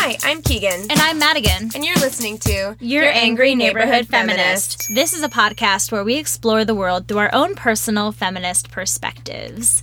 Hi, 0.00 0.16
I'm 0.22 0.42
Keegan. 0.42 0.82
And 0.90 0.98
I'm 1.00 1.18
Madigan. 1.18 1.70
And 1.74 1.84
you're 1.84 1.96
listening 1.96 2.38
to 2.38 2.76
Your, 2.80 3.04
Angry 3.04 3.54
Neighborhood 3.54 4.06
Feminist. 4.06 4.86
This 4.94 5.12
is 5.12 5.22
a 5.22 5.28
podcast 5.28 5.90
where 5.92 6.04
we 6.04 6.16
explore 6.16 6.64
the 6.64 6.74
world 6.74 7.08
through 7.08 7.18
our 7.18 7.30
own 7.34 7.54
personal 7.54 8.12
feminist 8.12 8.70
perspectives. 8.70 9.82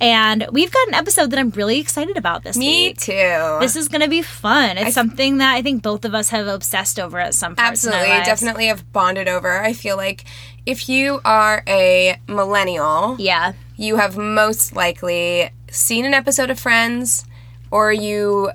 And 0.00 0.46
we've 0.52 0.70
got 0.70 0.88
an 0.88 0.94
episode 0.94 1.30
that 1.30 1.38
I'm 1.38 1.50
really 1.50 1.78
excited 1.80 2.16
about 2.16 2.42
this 2.44 2.56
Me 2.56 2.88
week. 2.88 3.00
too. 3.00 3.56
This 3.60 3.76
is 3.76 3.88
going 3.88 4.02
to 4.02 4.08
be 4.08 4.22
fun. 4.22 4.78
It's 4.78 4.94
something 4.94 5.38
that 5.38 5.54
I 5.54 5.62
think 5.62 5.82
both 5.82 6.04
of 6.04 6.14
us 6.14 6.28
have 6.30 6.46
obsessed 6.46 6.98
over 7.00 7.18
at 7.18 7.34
some 7.34 7.56
point. 7.56 7.66
Absolutely, 7.68 8.08
definitely 8.24 8.66
have 8.66 8.90
bonded 8.92 9.26
over. 9.28 9.58
I 9.58 9.72
feel 9.72 9.96
like 9.96 10.24
if 10.64 10.88
you 10.88 11.20
are 11.24 11.62
a 11.66 12.18
millennial, 12.28 13.16
Yeah. 13.18 13.52
you 13.76 13.96
have 13.96 14.16
most 14.16 14.74
likely 14.76 15.50
seen 15.70 16.04
an 16.04 16.14
episode 16.14 16.50
of 16.50 16.60
Friends 16.60 17.24
or 17.70 17.92
you 17.92 18.50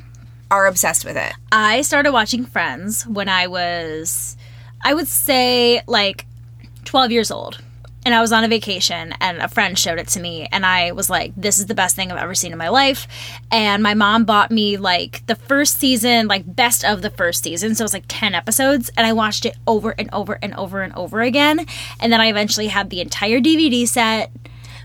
are 0.51 0.67
obsessed 0.67 1.05
with 1.05 1.17
it. 1.17 1.33
I 1.51 1.81
started 1.81 2.11
watching 2.11 2.45
Friends 2.45 3.07
when 3.07 3.29
I 3.29 3.47
was, 3.47 4.37
I 4.83 4.93
would 4.93 5.07
say, 5.07 5.81
like 5.87 6.27
12 6.85 7.11
years 7.11 7.31
old. 7.31 7.59
And 8.03 8.15
I 8.15 8.21
was 8.21 8.31
on 8.31 8.43
a 8.43 8.47
vacation, 8.47 9.13
and 9.21 9.37
a 9.37 9.47
friend 9.47 9.77
showed 9.77 9.99
it 9.99 10.07
to 10.07 10.19
me, 10.19 10.47
and 10.51 10.65
I 10.65 10.91
was 10.91 11.07
like, 11.07 11.33
"This 11.37 11.59
is 11.59 11.67
the 11.67 11.75
best 11.75 11.95
thing 11.95 12.11
I've 12.11 12.17
ever 12.17 12.33
seen 12.33 12.51
in 12.51 12.57
my 12.57 12.69
life." 12.69 13.07
And 13.51 13.83
my 13.83 13.93
mom 13.93 14.25
bought 14.25 14.49
me 14.49 14.75
like 14.77 15.23
the 15.27 15.35
first 15.35 15.79
season, 15.79 16.27
like 16.27 16.55
best 16.55 16.83
of 16.83 17.03
the 17.03 17.11
first 17.11 17.43
season, 17.43 17.75
so 17.75 17.83
it 17.83 17.85
was 17.85 17.93
like 17.93 18.05
ten 18.07 18.33
episodes, 18.33 18.89
and 18.97 19.05
I 19.05 19.13
watched 19.13 19.45
it 19.45 19.55
over 19.67 19.93
and 19.99 20.09
over 20.11 20.39
and 20.41 20.55
over 20.55 20.81
and 20.81 20.95
over 20.95 21.21
again. 21.21 21.67
And 21.99 22.11
then 22.11 22.19
I 22.19 22.29
eventually 22.29 22.69
had 22.69 22.89
the 22.89 23.01
entire 23.01 23.39
DVD 23.39 23.87
set, 23.87 24.31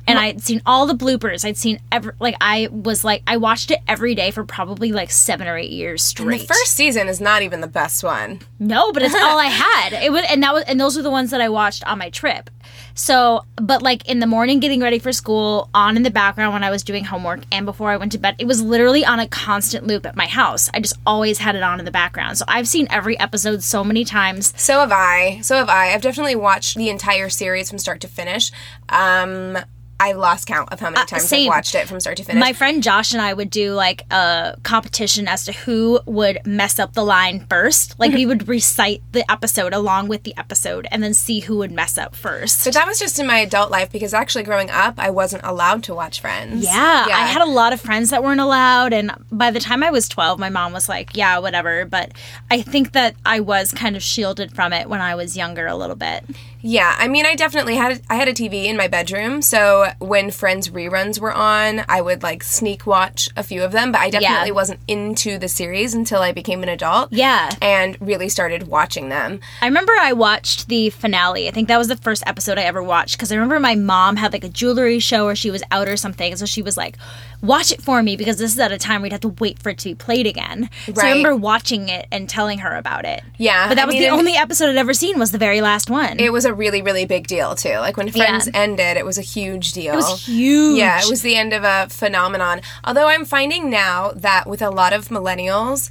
and 0.07 0.19
I'd 0.19 0.43
seen 0.43 0.63
all 0.65 0.87
the 0.87 0.95
bloopers. 0.95 1.45
I'd 1.45 1.57
seen 1.57 1.81
every 1.91 2.13
like 2.21 2.37
I 2.41 2.69
was 2.71 3.05
like 3.05 3.23
I 3.27 3.37
watched 3.37 3.71
it 3.71 3.81
every 3.89 4.15
day 4.15 4.31
for 4.31 4.45
probably 4.45 4.93
like 4.93 5.11
seven 5.11 5.47
or 5.49 5.57
eight 5.57 5.71
years 5.71 6.03
straight. 6.03 6.43
The 6.43 6.47
first 6.47 6.75
season 6.75 7.09
is 7.09 7.21
not 7.21 7.43
even 7.43 7.61
the 7.61 7.67
best 7.67 8.05
one. 8.05 8.41
No, 8.59 8.93
but 8.93 9.03
it's 9.03 9.15
all 9.15 9.39
I 9.39 9.47
had. 9.47 9.93
It 9.93 10.13
was, 10.13 10.25
and 10.29 10.43
that 10.43 10.55
was, 10.55 10.65
and 10.65 10.81
those 10.81 10.97
were 10.97 11.03
the 11.03 11.11
ones 11.11 11.31
that 11.31 11.41
I 11.41 11.49
watched 11.49 11.87
on 11.87 11.99
my 11.99 12.11
trip. 12.11 12.51
So, 12.95 13.45
but 13.57 13.83
like 13.83 14.09
in 14.09 14.21
the 14.21 14.27
morning, 14.27 14.59
getting 14.61 14.81
ready 14.81 14.99
for 14.99 15.13
school, 15.13 15.69
on 15.75 15.97
in 15.97 16.03
the 16.03 16.11
background 16.11 16.55
when 16.55 16.65
I 16.65 16.71
was 16.71 16.83
doing 16.83 17.05
homework, 17.05 17.41
and 17.53 17.67
before 17.67 17.91
I 17.91 17.97
went 17.97 18.13
to 18.13 18.19
bed, 18.19 18.37
it 18.39 18.47
was 18.47 18.63
literally 18.63 19.05
on 19.05 19.21
a 19.21 19.29
constant 19.29 19.87
loop 19.87 20.07
at 20.07 20.17
my 20.17 20.27
house. 20.27 20.71
I 20.73 20.81
just 20.81 20.99
always 21.07 21.39
had 21.39 21.57
it 21.57 21.63
on 21.63 21.79
in 21.79 21.85
the 21.85 21.91
background. 21.91 22.39
So 22.39 22.45
I've 22.49 22.67
seen 22.67 22.87
every 22.91 23.19
episode 23.19 23.63
so 23.63 23.85
many 23.85 24.05
times. 24.05 24.53
So 24.57 24.81
have 24.81 24.93
I. 24.93 25.41
So 25.43 25.57
have 25.57 25.69
I. 25.69 25.93
I've 25.93 26.03
definitely 26.03 26.37
watched 26.37 26.77
the 26.77 26.89
entire 26.89 27.29
series 27.29 27.69
from 27.69 27.79
start 27.79 28.01
to 28.01 28.09
finish. 28.09 28.51
Um, 28.89 29.59
I 29.99 30.13
lost 30.13 30.47
count 30.47 30.73
of 30.73 30.81
how 30.81 30.91
many 30.91 31.03
uh, 31.03 31.07
times 31.07 31.33
I've 31.33 31.47
watched 31.47 31.75
it 31.75 31.89
from 31.89 32.01
start 32.01 32.17
to 32.19 32.25
finish. 32.25 32.41
My 32.41 32.53
friend 32.53 32.83
Josh 32.83 33.13
and 33.13 33.23
I 33.23 33.33
would 33.33 33.51
do 33.51 33.73
like 33.73 34.03
a 34.13 34.57
competition 34.63 35.27
as 35.29 35.45
to 35.47 35.53
who 35.53 36.01
would 36.07 36.39
mess 36.47 36.79
up 36.79 36.93
the 36.93 37.05
line 37.05 37.47
first. 37.49 37.99
Like 37.99 38.13
we 38.13 38.27
would 38.27 38.47
recite 38.49 39.03
the 39.13 39.31
episode 39.31 39.73
along 39.73 40.09
with 40.09 40.25
the 40.25 40.37
episode 40.37 40.87
and 40.91 41.03
then 41.03 41.15
see 41.15 41.41
who 41.41 41.57
would 41.59 41.73
mess 41.73 41.97
up 41.97 42.15
first. 42.15 42.65
but 42.65 42.75
that 42.75 42.87
was 42.87 42.99
just 42.99 43.19
in 43.19 43.27
my 43.27 43.39
adult 43.39 43.71
life 43.71 43.91
because 43.91 44.13
actually 44.13 44.45
growing 44.45 44.71
up, 44.71 44.95
I 44.99 45.11
wasn't 45.11 45.45
allowed 45.45 45.83
to 45.85 45.95
watch 45.95 46.21
Friends. 46.21 46.65
Yeah, 46.65 47.07
I 47.13 47.27
had 47.27 47.43
a 47.43 47.47
lot 47.51 47.73
of 47.73 47.81
friends 47.81 48.11
that 48.11 48.23
weren't 48.23 48.41
allowed, 48.41 48.93
and 48.93 49.13
by 49.31 49.51
the 49.51 49.61
time 49.61 49.83
I 49.83 49.91
was 49.91 50.09
12, 50.09 50.39
my 50.39 50.49
mom 50.49 50.73
was 50.73 50.89
like, 50.89 51.17
yeah, 51.17 51.39
whatever. 51.39 51.85
But 51.85 52.13
I 52.51 52.63
think 52.63 52.93
that 52.93 53.17
I 53.25 53.41
was 53.41 53.71
kind 53.73 53.97
of 53.97 54.03
shielded 54.03 54.53
from 54.55 54.73
it 54.73 54.89
when 54.89 55.01
I 55.01 55.15
was 55.15 55.37
younger 55.37 55.67
a 55.67 55.77
little 55.77 55.97
bit. 55.97 56.25
Yeah, 56.69 56.97
I 56.99 57.07
mean, 57.07 57.27
I 57.27 57.37
definitely 57.37 57.77
had 57.77 58.03
I 58.11 58.17
had 58.17 58.27
a 58.27 58.33
TV 58.33 58.65
in 58.65 58.77
my 58.77 58.89
bedroom, 58.89 59.41
so 59.41 59.87
when 60.01 60.33
Friends 60.33 60.69
reruns 60.71 61.21
were 61.21 61.33
on, 61.33 61.85
I 61.89 62.01
would 62.01 62.25
like 62.25 62.43
sneak 62.43 62.87
watch 62.87 63.29
a 63.37 63.45
few 63.45 63.63
of 63.63 63.71
them. 63.71 63.93
But 63.93 64.01
I 64.01 64.11
definitely 64.11 64.51
wasn't 64.51 64.81
into 64.89 65.39
the 65.39 65.47
series 65.47 65.95
until 65.95 66.23
I 66.23 66.33
became 66.33 66.65
an 66.65 66.69
adult. 66.69 67.13
Yeah. 67.13 67.51
and 67.63 67.97
really 68.01 68.29
started 68.29 68.67
watching 68.67 69.11
them. 69.11 69.39
I 69.61 69.67
remember 69.67 69.93
I 69.93 70.13
watched 70.13 70.67
the 70.67 70.91
finale. 70.91 71.47
I 71.47 71.53
think 71.53 71.69
that 71.69 71.79
was 71.79 71.87
the 71.87 71.97
first 71.97 72.25
episode 72.27 72.59
I 72.59 72.63
ever 72.63 72.83
watched 72.83 73.17
because 73.17 73.31
I 73.31 73.37
remember 73.37 73.61
my 73.61 73.77
mom 73.77 74.17
had 74.17 74.33
like 74.33 74.43
a 74.43 74.49
jewelry 74.49 74.99
show 74.99 75.27
or 75.27 75.37
she 75.37 75.53
was 75.53 75.63
out 75.71 75.89
or 75.89 75.97
something. 75.97 76.35
So 76.35 76.47
she 76.47 76.63
was 76.63 76.77
like, 76.77 76.97
watch 77.43 77.73
it 77.73 77.81
for 77.83 78.03
me 78.03 78.17
because 78.17 78.39
this 78.39 78.53
is 78.53 78.59
at 78.59 78.73
a 78.73 78.79
time 78.79 79.03
we'd 79.03 79.13
have 79.13 79.21
to 79.23 79.29
wait 79.29 79.59
for 79.63 79.71
it 79.71 79.79
to 79.79 79.89
be 79.91 79.95
played 79.95 80.27
again. 80.27 80.69
So 80.87 81.01
I 81.01 81.09
remember 81.11 81.37
watching 81.37 81.89
it 81.89 82.07
and 82.11 82.29
telling 82.29 82.59
her 82.59 82.75
about 82.75 83.05
it. 83.05 83.23
Yeah, 83.39 83.69
But 83.69 83.77
that 83.77 83.83
I 83.83 83.87
was 83.87 83.95
mean, 83.95 84.03
the 84.03 84.09
only 84.09 84.33
episode 84.35 84.71
I'd 84.71 84.77
ever 84.77 84.95
seen 84.95 85.19
was 85.19 85.33
the 85.33 85.39
very 85.39 85.61
last 85.61 85.91
one. 85.91 86.19
It 86.19 86.33
was 86.33 86.45
a 86.45 86.55
really, 86.55 86.83
really 86.83 87.05
big 87.07 87.27
deal 87.27 87.55
too. 87.55 87.77
Like 87.79 87.97
when 87.97 88.11
Friends 88.11 88.47
Yeah. 88.53 88.61
ended, 88.61 88.97
it 88.97 89.05
was 89.05 89.19
a 89.19 89.23
huge 89.23 89.73
deal. 89.73 89.93
It 89.95 89.97
was 89.97 90.27
huge. 90.27 90.79
Yeah, 90.79 91.01
it 91.01 91.09
was 91.09 91.23
the 91.23 91.37
end 91.37 91.53
of 91.53 91.65
a 91.65 91.89
phenomenon. 91.91 92.61
Although 92.85 93.09
I'm 93.09 93.25
finding 93.25 93.71
now 93.71 94.13
that 94.17 94.47
with 94.47 94.63
a 94.63 94.71
lot 94.71 94.93
of 94.93 95.09
millennials, 95.09 95.89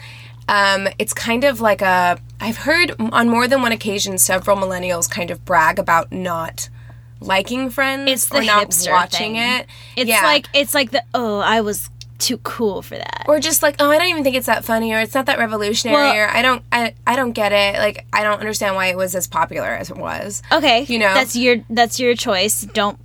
um, 0.47 0.87
it's 0.99 1.13
kind 1.13 1.43
of 1.43 1.59
like 1.61 1.81
a. 1.81 2.17
I've 2.39 2.57
heard 2.57 2.93
on 2.99 3.29
more 3.29 3.47
than 3.47 3.61
one 3.61 3.71
occasion 3.71 4.17
several 4.17 4.57
millennials 4.57 5.09
kind 5.09 5.31
of 5.31 5.43
brag 5.45 5.79
about 5.79 6.11
not 6.11 6.69
liking 7.25 7.69
Friends 7.69 8.09
It's 8.11 8.27
the 8.29 8.37
or 8.39 8.43
not 8.43 8.75
watching 8.87 9.33
thing. 9.33 9.59
it. 9.59 9.67
It's 9.95 10.09
yeah. 10.09 10.21
like 10.23 10.47
it's 10.53 10.73
like 10.73 10.91
the 10.91 11.03
oh 11.13 11.39
I 11.39 11.61
was 11.61 11.89
too 12.17 12.37
cool 12.39 12.81
for 12.81 12.95
that. 12.95 13.25
or 13.27 13.39
just 13.39 13.61
like 13.61 13.75
oh 13.79 13.89
I 13.91 13.97
don't 13.97 14.07
even 14.07 14.23
think 14.23 14.35
it's 14.37 14.45
that 14.45 14.63
funny 14.63 14.93
or 14.93 14.99
it's 14.99 15.13
not 15.13 15.25
that 15.25 15.37
revolutionary 15.37 15.97
Well- 16.01 16.15
or 16.15 16.27
I 16.29 16.41
don't 16.41 16.63
I, 16.71 16.93
I 17.05 17.15
don't 17.17 17.33
get 17.33 17.51
it 17.51 17.77
like 17.77 18.05
I 18.13 18.23
don't 18.23 18.39
understand 18.39 18.75
why 18.75 18.87
it 18.87 18.97
was 18.97 19.15
as 19.15 19.27
popular 19.27 19.67
as 19.67 19.89
it 19.91 19.97
was. 19.97 20.41
Okay, 20.51 20.83
You 20.87 20.99
know? 20.99 21.13
that's 21.13 21.35
your 21.35 21.57
that's 21.69 21.99
your 21.99 22.15
choice. 22.15 22.61
Don't 22.61 22.97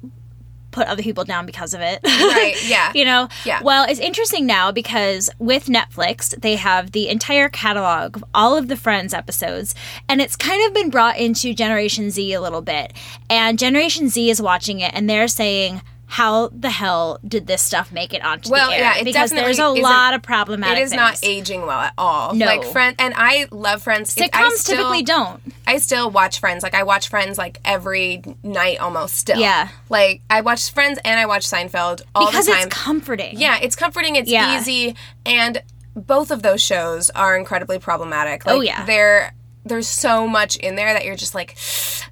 put 0.70 0.86
other 0.86 1.02
people 1.02 1.24
down 1.24 1.46
because 1.46 1.74
of 1.74 1.80
it. 1.80 2.00
Right, 2.30 2.54
yeah. 2.68 2.92
you 2.94 3.04
know. 3.04 3.28
Yeah. 3.44 3.60
Well, 3.62 3.86
it's 3.88 3.98
interesting 3.98 4.46
now 4.46 4.70
because 4.70 5.30
with 5.38 5.66
Netflix, 5.66 6.38
they 6.40 6.54
have 6.56 6.92
the 6.92 7.08
entire 7.08 7.48
catalog 7.48 8.16
of 8.16 8.24
all 8.34 8.56
of 8.56 8.68
the 8.68 8.76
Friends 8.76 9.12
episodes, 9.12 9.74
and 10.08 10.20
it's 10.20 10.36
kind 10.36 10.64
of 10.66 10.74
been 10.74 10.90
brought 10.90 11.18
into 11.18 11.52
Generation 11.54 12.10
Z 12.10 12.32
a 12.32 12.40
little 12.40 12.62
bit. 12.62 12.92
And 13.28 13.58
Generation 13.58 14.08
Z 14.08 14.30
is 14.30 14.40
watching 14.40 14.80
it, 14.80 14.92
and 14.94 15.08
they're 15.08 15.28
saying. 15.28 15.82
How 16.10 16.48
the 16.48 16.70
hell 16.70 17.20
did 17.26 17.46
this 17.46 17.62
stuff 17.62 17.92
make 17.92 18.12
it 18.12 18.24
onto 18.24 18.50
Well, 18.50 18.68
the 18.70 18.74
air? 18.76 18.82
Well, 18.82 18.94
yeah, 18.96 19.00
it 19.00 19.04
because 19.04 19.30
there's 19.30 19.60
a 19.60 19.68
lot 19.68 20.12
of 20.12 20.22
problematic. 20.22 20.78
It 20.78 20.82
is 20.82 20.92
not 20.92 21.18
aging 21.22 21.62
well 21.66 21.78
at 21.78 21.94
all. 21.96 22.34
No. 22.34 22.46
like 22.46 22.64
Friends, 22.64 22.96
and 22.98 23.14
I 23.16 23.46
love 23.52 23.82
Friends. 23.84 24.12
Sitcoms 24.14 24.50
still- 24.54 24.76
typically 24.78 25.02
don't. 25.02 25.40
I 25.68 25.78
still 25.78 26.10
watch 26.10 26.40
Friends. 26.40 26.64
Like 26.64 26.74
I 26.74 26.82
watch 26.82 27.08
Friends 27.08 27.38
like 27.38 27.60
every 27.64 28.22
night 28.42 28.78
almost. 28.80 29.18
Still, 29.18 29.38
Yeah. 29.38 29.68
Like 29.88 30.22
I 30.28 30.40
watch 30.40 30.72
Friends 30.72 30.98
and 31.04 31.20
I 31.20 31.26
watch 31.26 31.46
Seinfeld 31.46 32.02
all 32.14 32.26
because 32.26 32.46
the 32.46 32.52
time. 32.52 32.66
it's 32.66 32.76
comforting. 32.76 33.38
yeah, 33.38 33.58
it's 33.62 33.76
comforting. 33.76 34.16
It's 34.16 34.28
Yeah. 34.28 34.58
easy, 34.58 34.96
and 35.24 35.62
both 35.94 36.30
of 36.32 36.42
those 36.42 36.60
shows 36.60 37.10
are 37.10 37.36
incredibly 37.36 37.78
problematic. 37.78 38.42
Oh, 38.46 38.50
like, 38.50 38.58
Oh, 38.58 38.60
yeah. 38.62 38.84
they're 38.84 39.32
there's 39.64 39.86
so 39.88 40.26
much 40.26 40.56
in 40.56 40.74
there 40.76 40.92
that 40.94 41.04
you're 41.04 41.16
just 41.16 41.34
like, 41.34 41.56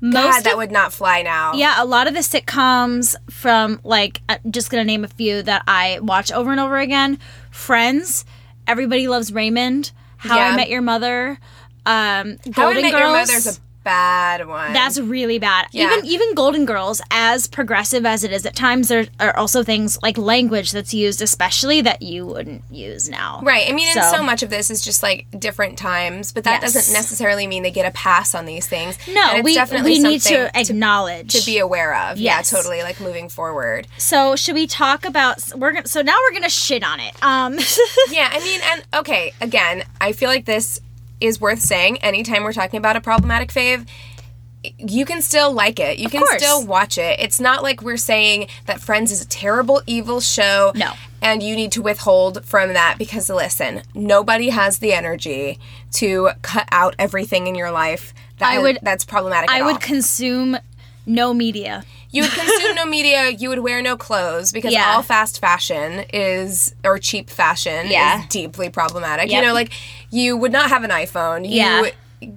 God, 0.00 0.12
Most 0.12 0.44
that 0.44 0.52
of- 0.52 0.58
would 0.58 0.70
not 0.70 0.92
fly 0.92 1.22
now. 1.22 1.54
Yeah, 1.54 1.82
a 1.82 1.84
lot 1.86 2.06
of 2.06 2.14
the 2.14 2.20
sitcoms 2.20 3.16
from 3.30 3.80
like 3.84 4.20
uh, 4.28 4.36
just 4.50 4.70
gonna 4.70 4.84
name 4.84 5.04
a 5.04 5.08
few 5.08 5.42
that 5.42 5.62
I 5.66 5.98
watch 6.02 6.30
over 6.30 6.50
and 6.50 6.60
over 6.60 6.78
again. 6.78 7.18
Friends, 7.50 8.24
Everybody 8.66 9.08
Loves 9.08 9.32
Raymond, 9.32 9.92
How 10.18 10.36
Yeah. 10.36 10.52
I 10.52 10.56
Met 10.56 10.68
Your 10.68 10.82
Mother, 10.82 11.38
um, 11.86 12.36
Golden 12.50 12.52
How 12.54 12.68
I 12.68 12.74
Met 12.74 12.90
Girls. 12.92 12.92
Your 12.92 13.12
Mother's 13.12 13.58
a 13.58 13.60
bad 13.88 14.46
one. 14.46 14.72
That's 14.74 15.00
really 15.00 15.38
bad. 15.38 15.66
Yeah. 15.72 15.84
Even 15.92 16.04
even 16.06 16.34
Golden 16.34 16.64
Girls, 16.66 17.00
as 17.10 17.46
progressive 17.46 18.04
as 18.04 18.22
it 18.22 18.32
is 18.32 18.44
at 18.44 18.54
times, 18.54 18.88
there 18.88 19.06
are 19.18 19.34
also 19.36 19.62
things 19.62 19.98
like 20.02 20.18
language 20.18 20.72
that's 20.72 20.92
used, 20.92 21.22
especially 21.22 21.80
that 21.82 22.02
you 22.02 22.26
wouldn't 22.26 22.62
use 22.70 23.08
now. 23.08 23.40
Right. 23.42 23.66
I 23.68 23.72
mean, 23.72 23.88
and 23.88 24.04
So- 24.04 24.18
so 24.18 24.22
much 24.22 24.42
of 24.42 24.50
this 24.50 24.70
is 24.70 24.82
just 24.82 25.02
like 25.02 25.26
different 25.38 25.78
times, 25.78 26.32
but 26.32 26.44
that 26.44 26.60
Yes. 26.62 26.74
doesn't 26.74 26.92
necessarily 26.92 27.46
mean 27.46 27.62
they 27.62 27.70
get 27.70 27.86
a 27.86 27.90
pass 27.92 28.34
on 28.34 28.44
these 28.44 28.66
things. 28.66 28.98
No, 29.08 29.22
And 29.30 29.38
it's 29.38 29.44
we 29.44 29.54
definitely 29.54 29.92
we 29.92 29.98
need 30.00 30.22
something 30.22 30.50
to 30.52 30.58
acknowledge 30.58 31.32
to 31.32 31.44
be 31.46 31.58
aware 31.58 31.94
of. 31.94 32.18
Yes. 32.18 32.52
Yeah, 32.52 32.58
totally. 32.58 32.82
Like 32.82 33.00
moving 33.00 33.28
forward. 33.30 33.86
So 33.96 34.36
should 34.36 34.54
we 34.54 34.66
talk 34.66 35.04
about? 35.06 35.36
We're 35.56 35.72
gonna. 35.72 35.88
So 35.88 36.02
now 36.02 36.16
we're 36.24 36.34
gonna 36.34 36.50
shit 36.50 36.84
on 36.84 37.00
it. 37.00 37.14
Um. 37.22 37.58
Yeah, 38.10 38.28
I 38.32 38.38
mean, 38.40 38.60
and 38.72 38.82
okay, 39.00 39.32
again, 39.40 39.84
I 40.00 40.12
feel 40.12 40.28
like 40.28 40.44
this 40.44 40.80
is 41.20 41.40
worth 41.40 41.60
saying 41.60 41.98
anytime 41.98 42.44
we're 42.44 42.52
talking 42.52 42.78
about 42.78 42.96
a 42.96 43.00
problematic 43.00 43.50
fave. 43.50 43.86
You 44.76 45.04
can 45.04 45.22
still 45.22 45.52
like 45.52 45.78
it. 45.78 45.98
You 45.98 46.08
can 46.08 46.26
still 46.36 46.66
watch 46.66 46.98
it. 46.98 47.20
It's 47.20 47.38
not 47.40 47.62
like 47.62 47.80
we're 47.80 47.96
saying 47.96 48.48
that 48.66 48.80
Friends 48.80 49.12
is 49.12 49.22
a 49.22 49.28
terrible, 49.28 49.82
evil 49.86 50.20
show. 50.20 50.72
No. 50.74 50.92
And 51.22 51.42
you 51.44 51.54
need 51.54 51.70
to 51.72 51.82
withhold 51.82 52.44
from 52.44 52.72
that 52.72 52.96
because, 52.98 53.30
listen, 53.30 53.82
nobody 53.94 54.48
has 54.48 54.78
the 54.78 54.92
energy 54.92 55.60
to 55.92 56.30
cut 56.42 56.68
out 56.72 56.96
everything 56.98 57.46
in 57.46 57.54
your 57.54 57.70
life 57.70 58.12
that 58.38 58.50
I 58.52 58.58
would- 58.58 58.78
that's 58.82 59.04
problematic. 59.04 59.48
I 59.50 59.62
would 59.62 59.74
all. 59.74 59.78
consume 59.78 60.58
no 61.06 61.32
media. 61.32 61.84
You 62.10 62.22
would 62.22 62.30
consume 62.32 62.74
no 62.74 62.86
media. 62.86 63.28
You 63.30 63.50
would 63.50 63.58
wear 63.58 63.82
no 63.82 63.96
clothes 63.96 64.50
because 64.52 64.72
Yeah. 64.72 64.94
all 64.94 65.02
fast 65.02 65.40
fashion 65.40 66.04
is 66.12 66.74
or 66.84 66.98
cheap 66.98 67.28
fashion 67.28 67.86
Yeah. 67.88 68.20
is 68.20 68.26
deeply 68.28 68.70
problematic. 68.70 69.30
Yep. 69.30 69.40
You 69.42 69.46
know, 69.48 69.54
like 69.54 69.70
you 70.10 70.36
would 70.36 70.52
not 70.52 70.70
have 70.70 70.84
an 70.84 70.90
iPhone. 70.90 71.44
You, 71.48 71.56
Yeah. 71.56 71.90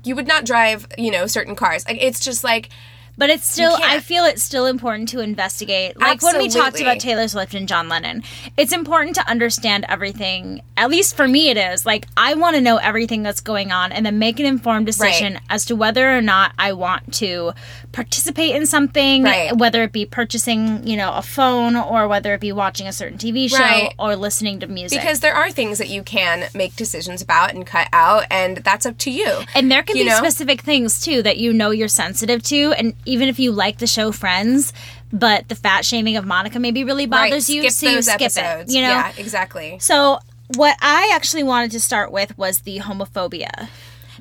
You 0.04 0.16
would 0.16 0.28
not 0.28 0.46
drive, 0.46 0.88
you 0.98 1.10
know, 1.10 1.26
certain 1.26 1.56
cars. 1.56 1.88
Like 1.88 1.98
it's 2.02 2.20
just 2.20 2.44
like 2.44 2.70
But 3.18 3.30
it's 3.30 3.46
still. 3.50 3.78
I 3.82 4.00
feel 4.00 4.24
it's 4.26 4.42
still 4.42 4.66
important 4.66 5.10
to 5.10 5.20
investigate. 5.20 6.00
Like 6.00 6.22
when 6.24 6.38
we 6.38 6.50
talked 6.50 6.80
about 6.82 7.00
Taylor 7.00 7.28
Swift 7.28 7.54
and 7.54 7.68
John 7.68 7.88
Lennon, 7.90 8.24
it's 8.58 8.72
important 8.74 9.16
to 9.16 9.28
understand 9.30 9.86
everything. 9.90 10.62
At 10.78 10.90
least 10.90 11.16
for 11.16 11.28
me, 11.28 11.50
it 11.50 11.58
is. 11.58 11.86
Like, 11.86 12.08
I 12.18 12.34
want 12.34 12.56
to 12.56 12.62
know 12.62 12.78
everything 12.78 13.22
that's 13.22 13.42
going 13.42 13.72
on 13.72 13.92
and 13.92 14.06
then 14.06 14.18
make 14.18 14.40
an 14.40 14.46
informed 14.46 14.86
decision 14.88 15.34
Right. 15.34 15.42
as 15.50 15.66
to 15.66 15.76
whether 15.76 16.16
or 16.18 16.22
not 16.22 16.54
I 16.58 16.74
want 16.74 17.14
to 17.16 17.54
participate 17.92 18.56
in 18.56 18.66
something, 18.66 19.24
Right. 19.24 19.56
whether 19.56 19.84
it 19.84 19.92
be 19.92 20.06
purchasing, 20.06 20.88
you 20.88 20.96
know, 20.98 21.14
a 21.14 21.22
phone 21.22 21.76
or 21.76 22.08
whether 22.08 22.34
it 22.34 22.40
be 22.40 22.52
watching 22.52 22.88
a 22.88 22.94
certain 22.94 23.18
TV 23.18 23.48
show 23.50 23.58
Right. 23.60 23.94
or 24.00 24.16
listening 24.16 24.60
to 24.62 24.68
music. 24.68 25.00
because 25.00 25.20
there 25.20 25.34
are 25.36 25.52
things 25.52 25.78
that 25.78 25.90
you 25.90 26.02
can 26.04 26.48
make 26.54 26.76
decisions 26.76 27.22
about 27.22 27.54
and 27.54 27.66
cut 27.66 27.88
out, 27.94 28.26
and 28.32 28.58
that's 28.58 28.86
up 28.86 28.98
to 29.00 29.12
you. 29.12 29.28
And 29.54 29.72
there 29.72 29.84
can 29.84 29.98
You 29.98 30.04
be 30.06 30.10
know? 30.10 30.18
specific 30.18 30.62
things 30.62 31.02
too 31.02 31.22
that 31.24 31.38
you 31.38 31.54
know 31.54 31.72
you're 31.72 31.88
sensitive 31.88 32.42
to, 32.44 32.74
and 32.74 32.94
even 33.06 33.28
if 33.30 33.40
you 33.40 33.52
like 33.52 33.78
the 33.80 33.88
show 33.88 34.12
Friends, 34.12 34.74
but 35.12 35.48
the 35.50 35.56
fat 35.56 35.86
shaming 35.86 36.16
of 36.18 36.26
Monica 36.26 36.60
maybe 36.60 36.84
really 36.84 37.06
bothers 37.06 37.50
you, 37.50 37.62
skip 37.64 37.72
so 37.74 37.90
you 37.90 38.02
skip 38.02 38.22
episodes. 38.22 38.72
it. 38.72 38.76
You 38.76 38.82
know. 38.84 38.90
yeah, 38.90 39.12
exactly. 39.18 39.78
So 39.80 40.20
what 40.56 40.78
I 40.82 41.12
actually 41.14 41.44
wanted 41.44 41.72
to 41.72 41.80
start 41.80 42.12
with 42.12 42.38
was 42.38 42.60
the 42.62 42.80
homophobia, 42.80 43.70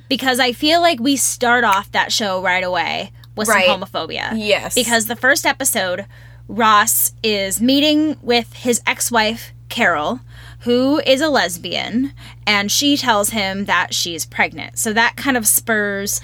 because 0.09 0.39
I 0.39 0.51
feel 0.53 0.81
like 0.81 0.99
we 0.99 1.15
start 1.15 1.63
off 1.63 1.91
that 1.91 2.11
show 2.11 2.41
right 2.41 2.63
away 2.63 3.11
with 3.35 3.47
Right. 3.47 3.65
some 3.67 3.81
homophobia. 3.81 4.31
Yes. 4.35 4.75
Because 4.75 5.05
the 5.05 5.15
first 5.15 5.45
episode, 5.45 6.05
Ross 6.47 7.13
is 7.23 7.61
meeting 7.61 8.17
with 8.21 8.53
his 8.53 8.81
ex-wife 8.85 9.53
Carol, 9.69 10.19
who 10.61 10.99
is 11.05 11.21
a 11.21 11.29
lesbian, 11.29 12.11
and 12.45 12.69
she 12.71 12.97
tells 12.97 13.29
him 13.29 13.65
that 13.65 13.93
she's 13.93 14.25
pregnant. 14.25 14.77
So 14.77 14.91
that 14.93 15.15
kind 15.15 15.37
of 15.37 15.47
spurs 15.47 16.19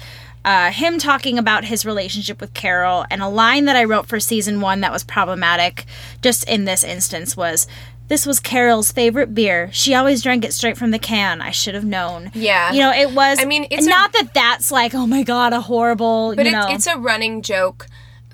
uh, 0.48 0.70
him 0.70 0.98
talking 0.98 1.36
about 1.38 1.64
his 1.66 1.84
relationship 1.84 2.40
with 2.40 2.54
Carol. 2.54 3.04
And 3.10 3.20
a 3.22 3.28
line 3.28 3.66
that 3.66 3.76
I 3.76 3.84
wrote 3.84 4.06
for 4.06 4.18
season 4.18 4.62
one 4.62 4.80
that 4.80 4.90
was 4.90 5.04
problematic, 5.04 5.84
just 6.22 6.48
in 6.48 6.64
this 6.64 6.82
instance, 6.82 7.36
was. 7.36 7.66
This 8.08 8.24
was 8.24 8.40
Carol's 8.40 8.90
favorite 8.90 9.34
beer. 9.34 9.68
She 9.70 9.92
always 9.94 10.22
drank 10.22 10.42
it 10.42 10.54
straight 10.54 10.78
from 10.78 10.92
the 10.92 10.98
can. 10.98 11.42
I 11.42 11.50
should 11.50 11.74
have 11.74 11.84
known. 11.84 12.30
Yeah. 12.32 12.72
You 12.72 12.80
know, 12.80 12.90
it 12.90 13.10
was. 13.12 13.38
I 13.38 13.44
mean, 13.44 13.66
it's 13.70 13.86
a- 13.86 13.90
not 13.90 14.14
that 14.14 14.32
that's 14.32 14.72
like, 14.72 14.94
oh 14.94 15.06
my 15.06 15.22
god, 15.22 15.52
a 15.52 15.60
horrible. 15.60 16.34
But 16.34 16.46
it's, 16.46 16.52
know, 16.54 16.66
it's 16.70 16.86
a 16.86 16.96
running 16.96 17.42
joke 17.42 17.86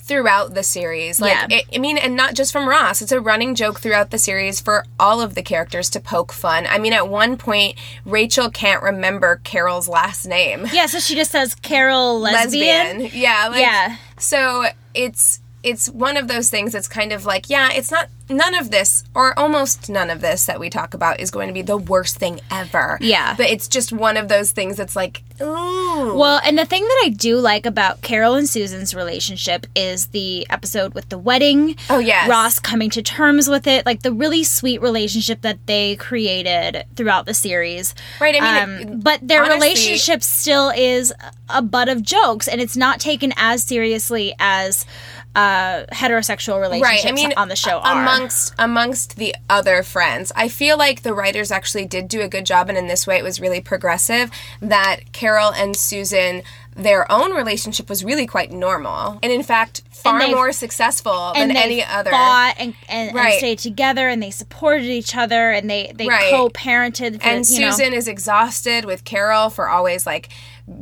throughout 0.06 0.52
the 0.54 0.62
series. 0.62 1.18
Like, 1.20 1.32
Yeah. 1.32 1.58
it, 1.58 1.64
I 1.74 1.78
mean, 1.78 1.96
and 1.96 2.14
not 2.14 2.34
just 2.34 2.52
from 2.52 2.68
Ross. 2.68 3.00
It's 3.00 3.10
a 3.12 3.20
running 3.20 3.54
joke 3.54 3.80
throughout 3.80 4.10
the 4.10 4.18
series 4.18 4.60
for 4.60 4.84
all 5.00 5.22
of 5.22 5.34
the 5.34 5.42
characters 5.42 5.88
to 5.90 6.00
poke 6.00 6.30
fun. 6.32 6.66
I 6.68 6.78
mean, 6.78 6.92
at 6.92 7.08
one 7.08 7.36
point, 7.38 7.76
Rachel 8.04 8.50
can't 8.50 8.82
remember 8.82 9.40
Carol's 9.44 9.88
last 9.88 10.26
name. 10.26 10.66
yeah. 10.72 10.86
So 10.86 10.98
she 10.98 11.14
just 11.14 11.30
says 11.30 11.54
Carol 11.54 12.20
lesbian. 12.20 13.08
Yeah. 13.14 13.48
Like, 13.48 13.60
Yeah. 13.62 13.96
So 14.18 14.66
it's 14.92 15.40
it's 15.64 15.88
one 15.88 16.16
of 16.16 16.28
those 16.28 16.50
things 16.50 16.72
that's 16.72 16.86
kind 16.88 17.12
of 17.12 17.24
like, 17.24 17.48
yeah, 17.48 17.70
it's 17.72 17.90
not 17.90 18.08
none 18.30 18.54
of 18.54 18.70
this 18.70 19.04
or 19.14 19.38
almost 19.38 19.90
none 19.90 20.08
of 20.08 20.20
this 20.22 20.46
that 20.46 20.58
we 20.58 20.70
talk 20.70 20.94
about 20.94 21.20
is 21.20 21.30
going 21.30 21.46
to 21.46 21.52
be 21.52 21.60
the 21.62 21.76
worst 21.76 22.16
thing 22.16 22.40
ever. 22.50 22.96
Yeah. 23.00 23.34
But 23.36 23.46
it's 23.50 23.68
just 23.68 23.92
one 23.92 24.16
of 24.16 24.28
those 24.28 24.50
things 24.52 24.76
that's 24.76 24.96
like, 24.96 25.22
ooh. 25.42 26.14
Well, 26.16 26.40
and 26.44 26.56
the 26.58 26.64
thing 26.64 26.82
that 26.82 27.02
I 27.04 27.08
do 27.10 27.36
like 27.36 27.66
about 27.66 28.00
Carol 28.02 28.34
and 28.34 28.48
Susan's 28.48 28.94
relationship 28.94 29.66
is 29.74 30.06
the 30.06 30.46
episode 30.48 30.94
with 30.94 31.08
the 31.10 31.18
wedding. 31.18 31.76
Oh, 31.90 31.98
yeah. 31.98 32.28
Ross 32.28 32.58
coming 32.58 32.88
to 32.90 33.02
terms 33.02 33.48
with 33.48 33.66
it, 33.66 33.84
like 33.84 34.02
the 34.02 34.12
really 34.12 34.42
sweet 34.44 34.80
relationship 34.80 35.42
that 35.42 35.66
they 35.66 35.96
created 35.96 36.84
throughout 36.96 37.26
the 37.26 37.34
series. 37.34 37.94
Right, 38.20 38.36
I 38.40 38.66
mean, 38.66 38.88
Um, 38.90 39.00
but 39.00 39.20
their 39.26 39.42
honestly- 39.44 39.60
relationship 39.68 40.22
still 40.22 40.70
is 40.74 41.12
a 41.50 41.60
butt 41.62 41.88
of 41.90 42.02
jokes, 42.02 42.48
and 42.48 42.60
it's 42.60 42.76
not 42.76 43.00
taken 43.00 43.32
as 43.36 43.64
seriously 43.64 44.34
as 44.38 44.86
uh, 45.34 45.84
heterosexual 45.92 46.60
relationships 46.60 47.04
right 47.04 47.10
i 47.10 47.14
mean 47.14 47.32
on 47.36 47.48
the 47.48 47.56
show 47.56 47.78
are. 47.78 48.00
amongst 48.00 48.54
amongst 48.58 49.16
the 49.16 49.34
other 49.50 49.82
friends 49.82 50.30
i 50.36 50.48
feel 50.48 50.78
like 50.78 51.02
the 51.02 51.12
writers 51.12 51.50
actually 51.50 51.84
did 51.84 52.08
do 52.08 52.20
a 52.20 52.28
good 52.28 52.46
job 52.46 52.68
and 52.68 52.78
in 52.78 52.86
this 52.86 53.06
way 53.06 53.18
it 53.18 53.24
was 53.24 53.40
really 53.40 53.60
progressive 53.60 54.30
that 54.60 55.00
carol 55.12 55.52
and 55.52 55.76
susan 55.76 56.42
their 56.76 57.10
own 57.10 57.32
relationship 57.32 57.88
was 57.88 58.04
really 58.04 58.26
quite 58.26 58.50
normal 58.50 59.18
and 59.22 59.32
in 59.32 59.42
fact 59.42 59.82
far 59.92 60.26
more 60.28 60.50
successful 60.52 61.32
than 61.34 61.56
any 61.56 61.82
other 61.84 62.10
fought 62.10 62.54
and, 62.58 62.74
and, 62.88 63.16
and 63.16 63.34
stayed 63.38 63.58
together 63.58 64.08
and 64.08 64.22
they 64.22 64.30
supported 64.30 64.84
each 64.84 65.14
other 65.16 65.50
and 65.50 65.70
they, 65.70 65.92
they 65.94 66.08
Right. 66.08 66.30
co-parented 66.30 67.22
for, 67.22 67.28
and 67.28 67.48
you 67.48 67.60
know. 67.60 67.70
Susan 67.70 67.94
is 67.94 68.08
exhausted 68.08 68.84
with 68.84 69.04
Carol 69.04 69.50
for 69.50 69.68
always 69.68 70.04
like 70.04 70.28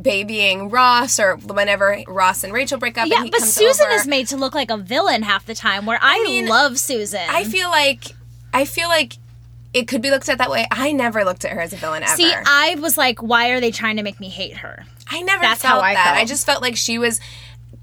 babying 0.01 0.69
Ross 0.69 1.19
or 1.19 1.35
whenever 1.37 2.01
Ross 2.07 2.43
and 2.43 2.51
Rachel 2.53 2.77
break 2.79 2.97
up. 2.97 3.07
yeah 3.07 3.17
and 3.17 3.25
he 3.25 3.29
but 3.31 3.41
Susan 3.41 3.85
over. 3.85 3.95
is 3.95 4.07
made 4.07 4.27
to 4.27 4.37
look 4.37 4.55
like 4.55 4.71
a 4.71 4.77
villain 4.77 5.21
half 5.23 5.45
the 5.45 5.53
time 5.55 5.85
where 5.85 5.99
i, 6.01 6.17
mean, 6.23 6.47
love 6.47 6.79
susan 6.79 7.21
I 7.29 7.43
feel 7.43 7.69
like 7.69 8.05
I 8.53 8.65
feel 8.65 8.87
like 8.87 9.13
it 9.73 9.87
could 9.87 10.01
be 10.01 10.11
looked 10.11 10.29
at 10.29 10.37
that 10.37 10.49
way. 10.51 10.67
I 10.71 10.91
never 10.91 11.23
looked 11.25 11.45
at 11.45 11.51
her 11.51 11.61
as 11.61 11.73
a 11.73 11.77
villain 11.77 12.03
ever. 12.03 12.15
see 12.15 12.31
i 12.45 12.75
was 12.79 12.97
like 12.97 13.21
why 13.21 13.49
are 13.49 13.59
they 13.59 13.71
trying 13.71 13.97
to 13.97 14.03
make 14.03 14.19
me 14.19 14.29
hate 14.29 14.57
her 14.57 14.85
I 15.11 15.21
never 15.21 15.41
That's 15.41 15.61
felt 15.61 15.81
how 15.81 15.81
I 15.81 15.93
that. 15.95 16.05
felt. 16.05 16.17
I 16.17 16.25
just 16.25 16.45
felt 16.45 16.61
like 16.61 16.75
she 16.77 16.97
was 16.97 17.19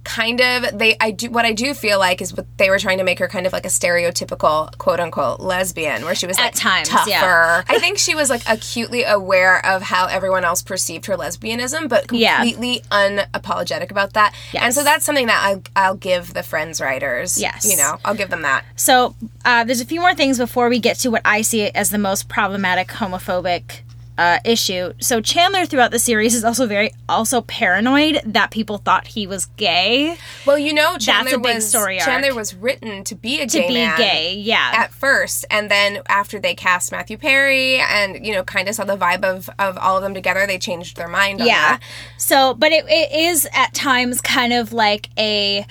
kind 0.02 0.40
of 0.40 0.78
they 0.78 0.96
I 1.00 1.10
do 1.10 1.30
what 1.30 1.44
I 1.44 1.52
do 1.52 1.74
feel 1.74 1.98
like 1.98 2.22
is 2.22 2.34
what 2.34 2.46
they 2.56 2.70
were 2.70 2.78
trying 2.78 2.98
to 2.98 3.04
make 3.04 3.18
her 3.18 3.28
kind 3.28 3.46
of 3.46 3.52
like 3.52 3.64
a 3.66 3.68
stereotypical 3.68 4.76
quote 4.78 4.98
unquote 5.00 5.40
lesbian 5.40 6.04
where 6.04 6.14
she 6.14 6.26
was 6.26 6.38
At 6.38 6.44
like 6.46 6.54
times, 6.54 6.88
tougher. 6.88 7.10
yeah. 7.10 7.62
I 7.68 7.78
think 7.78 7.98
she 7.98 8.14
was 8.14 8.30
like 8.30 8.42
acutely 8.48 9.04
aware 9.04 9.64
of 9.64 9.82
how 9.82 10.06
everyone 10.06 10.44
else 10.44 10.62
perceived 10.62 11.06
her 11.06 11.16
lesbianism 11.16 11.88
but 11.88 12.10
Yeah. 12.12 12.36
completely 12.38 12.82
unapologetic 12.90 13.90
about 13.90 14.14
that. 14.14 14.34
And 14.54 14.74
so 14.74 14.82
that's 14.84 15.04
something 15.04 15.26
that 15.26 15.42
I 15.44 15.60
I'll 15.86 15.96
give 15.96 16.32
the 16.34 16.42
friends 16.42 16.80
writers. 16.80 17.40
Yes. 17.40 17.68
You 17.70 17.76
know, 17.76 17.98
I'll 18.04 18.14
give 18.14 18.30
them 18.30 18.42
that. 18.42 18.64
so 18.76 19.14
uh, 19.44 19.64
there's 19.64 19.80
a 19.80 19.86
few 19.86 20.00
more 20.00 20.14
things 20.14 20.38
before 20.38 20.68
we 20.68 20.78
get 20.78 20.96
to 20.98 21.10
what 21.10 21.22
i 21.24 21.40
see 21.42 21.62
as 21.70 21.90
the 21.90 21.98
most 21.98 22.28
problematic 22.28 22.88
homophobic 22.88 23.80
uh, 24.18 24.38
issue. 24.44 24.92
So 25.00 25.20
Chandler 25.20 25.64
throughout 25.66 25.90
the 25.92 25.98
series 25.98 26.34
is 26.34 26.44
also 26.44 26.66
very 26.66 26.92
also 27.08 27.40
paranoid 27.40 28.20
that 28.26 28.50
people 28.50 28.78
thought 28.78 29.06
he 29.06 29.26
was 29.26 29.46
gay. 29.56 30.16
Well, 30.46 30.58
you 30.58 30.74
know, 30.74 30.96
Chandler 30.98 31.36
a 31.36 31.40
big 31.40 31.54
was 31.56 31.68
story 31.68 31.98
arc. 31.98 32.04
Chandler 32.06 32.34
was 32.34 32.54
written 32.54 33.02
to 33.04 33.14
be 33.14 33.40
a 33.40 33.46
To 33.46 33.58
gay 33.60 33.68
be 33.68 33.74
man. 33.74 33.96
gay, 33.98 34.34
yeah. 34.36 34.72
at 34.74 34.92
first 34.92 35.44
and 35.50 35.70
then 35.70 36.00
after 36.08 36.38
they 36.38 36.54
cast 36.54 36.92
matthew 36.92 37.16
perry 37.16 37.76
and 37.78 38.24
you 38.26 38.32
know 38.34 38.42
kind 38.42 38.68
of 38.68 38.74
saw 38.74 38.84
the 38.84 38.96
vibe 38.96 39.22
of, 39.24 39.48
of 39.58 39.78
all 39.78 39.96
of 39.96 40.02
them 40.02 40.12
together 40.14 40.46
they 40.46 40.58
changed 40.58 40.96
their 40.96 41.08
mind 41.08 41.40
on 41.40 41.46
yeah 41.46 41.78
that. 41.78 41.80
so 42.18 42.54
but 42.54 42.72
it, 42.72 42.84
it 42.88 43.12
is 43.12 43.48
at 43.54 43.72
times 43.74 44.20
kind 44.20 44.52
of 44.52 44.72
like 44.72 45.08
a 45.18 45.64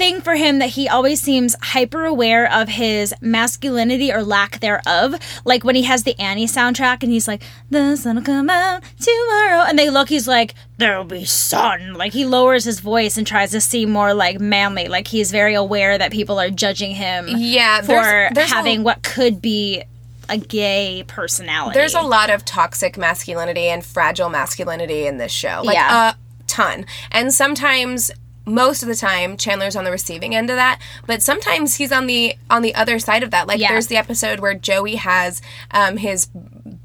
thing 0.00 0.22
for 0.22 0.34
him 0.34 0.60
that 0.60 0.70
he 0.70 0.88
always 0.88 1.20
seems 1.20 1.54
hyper 1.60 2.06
aware 2.06 2.50
of 2.50 2.70
his 2.70 3.12
masculinity 3.20 4.10
or 4.10 4.22
lack 4.22 4.60
thereof. 4.60 5.14
Like 5.44 5.62
when 5.62 5.74
he 5.74 5.82
has 5.82 6.04
the 6.04 6.18
Annie 6.18 6.46
soundtrack 6.46 7.02
and 7.02 7.12
he's 7.12 7.28
like, 7.28 7.42
"The 7.68 7.96
sun 7.96 8.16
will 8.16 8.22
come 8.22 8.48
out 8.48 8.82
tomorrow," 8.98 9.64
and 9.68 9.78
they 9.78 9.90
look, 9.90 10.08
he's 10.08 10.26
like, 10.26 10.54
"There'll 10.78 11.04
be 11.04 11.26
sun." 11.26 11.92
Like 11.94 12.14
he 12.14 12.24
lowers 12.24 12.64
his 12.64 12.80
voice 12.80 13.18
and 13.18 13.26
tries 13.26 13.50
to 13.50 13.60
seem 13.60 13.90
more 13.90 14.14
like 14.14 14.40
manly. 14.40 14.88
Like 14.88 15.08
he's 15.08 15.30
very 15.30 15.52
aware 15.54 15.98
that 15.98 16.12
people 16.12 16.40
are 16.40 16.48
judging 16.48 16.94
him 16.94 17.28
Yeah, 17.36 17.82
for 17.82 17.88
there's- 17.88 18.32
there's 18.34 18.50
a- 18.52 18.54
having 18.54 18.82
what 18.82 19.02
could 19.02 19.42
be 19.42 19.82
a 20.30 20.38
gay 20.38 21.04
personality. 21.08 21.74
There's 21.78 21.94
a 21.94 22.00
lot 22.00 22.30
of 22.30 22.44
toxic 22.46 22.96
masculinity 22.96 23.66
and 23.68 23.84
fragile 23.84 24.30
masculinity 24.30 25.06
in 25.06 25.18
this 25.18 25.32
show. 25.32 25.60
Like 25.62 25.74
Yeah. 25.74 26.12
a 26.12 26.14
ton. 26.46 26.86
And 27.12 27.34
sometimes 27.34 28.10
most 28.46 28.82
of 28.82 28.88
the 28.88 28.96
time 28.96 29.36
Chandler's 29.36 29.76
on 29.76 29.84
the 29.84 29.90
receiving 29.90 30.34
end 30.34 30.50
of 30.50 30.56
that, 30.56 30.80
but 31.06 31.22
sometimes 31.22 31.76
he's 31.76 31.92
on 31.92 32.06
the 32.06 32.36
on 32.48 32.62
the 32.62 32.74
other 32.74 32.98
side 32.98 33.22
of 33.22 33.30
that. 33.30 33.46
Like 33.46 33.60
Yeah. 33.60 33.68
there's 33.68 33.86
the 33.88 33.96
episode 33.96 34.40
where 34.40 34.54
Joey 34.54 34.96
has 34.96 35.40
um 35.70 35.96
his 35.98 36.28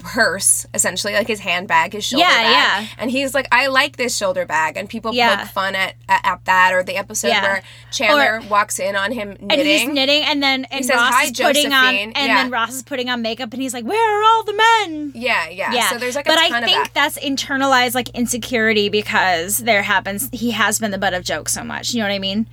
purse 0.05 0.65
essentially 0.73 1.13
like 1.13 1.27
his 1.27 1.39
handbag 1.39 1.91
his 1.93 2.05
shoulder 2.05 2.25
Yeah, 2.25 2.43
bag 2.43 2.83
yeah. 2.83 2.87
and 2.99 3.09
he's 3.09 3.33
like 3.33 3.47
i 3.51 3.67
like 3.67 3.97
this 3.97 4.15
shoulder 4.15 4.45
bag 4.45 4.77
and 4.77 4.87
people 4.87 5.13
Yeah. 5.13 5.37
poke 5.37 5.47
fun 5.49 5.75
at, 5.75 5.95
at 6.07 6.21
at 6.23 6.45
that 6.45 6.73
or 6.73 6.83
the 6.83 6.95
episode 6.95 7.29
Yeah. 7.29 7.41
where 7.41 7.63
chandler 7.91 8.37
Or- 8.45 8.47
walks 8.47 8.77
in 8.79 8.95
on 8.95 9.11
him 9.11 9.29
knitting 9.31 9.51
and 9.51 9.61
he's 9.61 9.87
knitting, 9.87 10.23
and 10.23 10.43
then 10.43 10.65
and 10.65 10.85
says, 10.85 10.95
Ross 10.95 11.13
"Hi, 11.13 11.23
is 11.25 11.31
putting 11.31 11.73
on, 11.73 11.83
Josephine." 11.85 12.11
and 12.15 12.27
Yeah. 12.27 12.43
then 12.43 12.51
Ross 12.51 12.75
is 12.75 12.83
putting 12.83 13.09
on 13.09 13.21
makeup, 13.21 13.51
and 13.53 13.61
he's 13.61 13.73
like, 13.73 13.83
"Where 13.85 14.19
are 14.19 14.23
all 14.23 14.43
the 14.43 14.53
men?" 14.53 15.11
yeah, 15.15 15.49
yeah 15.49 15.73
Yeah, 15.73 15.89
so 15.89 15.97
there's 15.97 16.15
like 16.15 16.27
a 16.27 16.29
but 16.29 16.37
I 16.39 16.61
think 16.61 16.77
that 16.85 16.91
that's 16.93 17.17
internalized 17.19 17.95
like 17.95 18.09
insecurity 18.09 18.89
because 18.89 19.57
there 19.59 19.81
happens. 19.83 20.29
He 20.31 20.51
has 20.51 20.77
been 20.79 20.91
the 20.91 20.97
butt 20.97 21.13
of 21.13 21.23
jokes 21.23 21.51
so 21.53 21.63
much. 21.63 21.93
You 21.93 21.99
know 22.01 22.05
what 22.09 22.13
I 22.13 22.19
mean? 22.19 22.47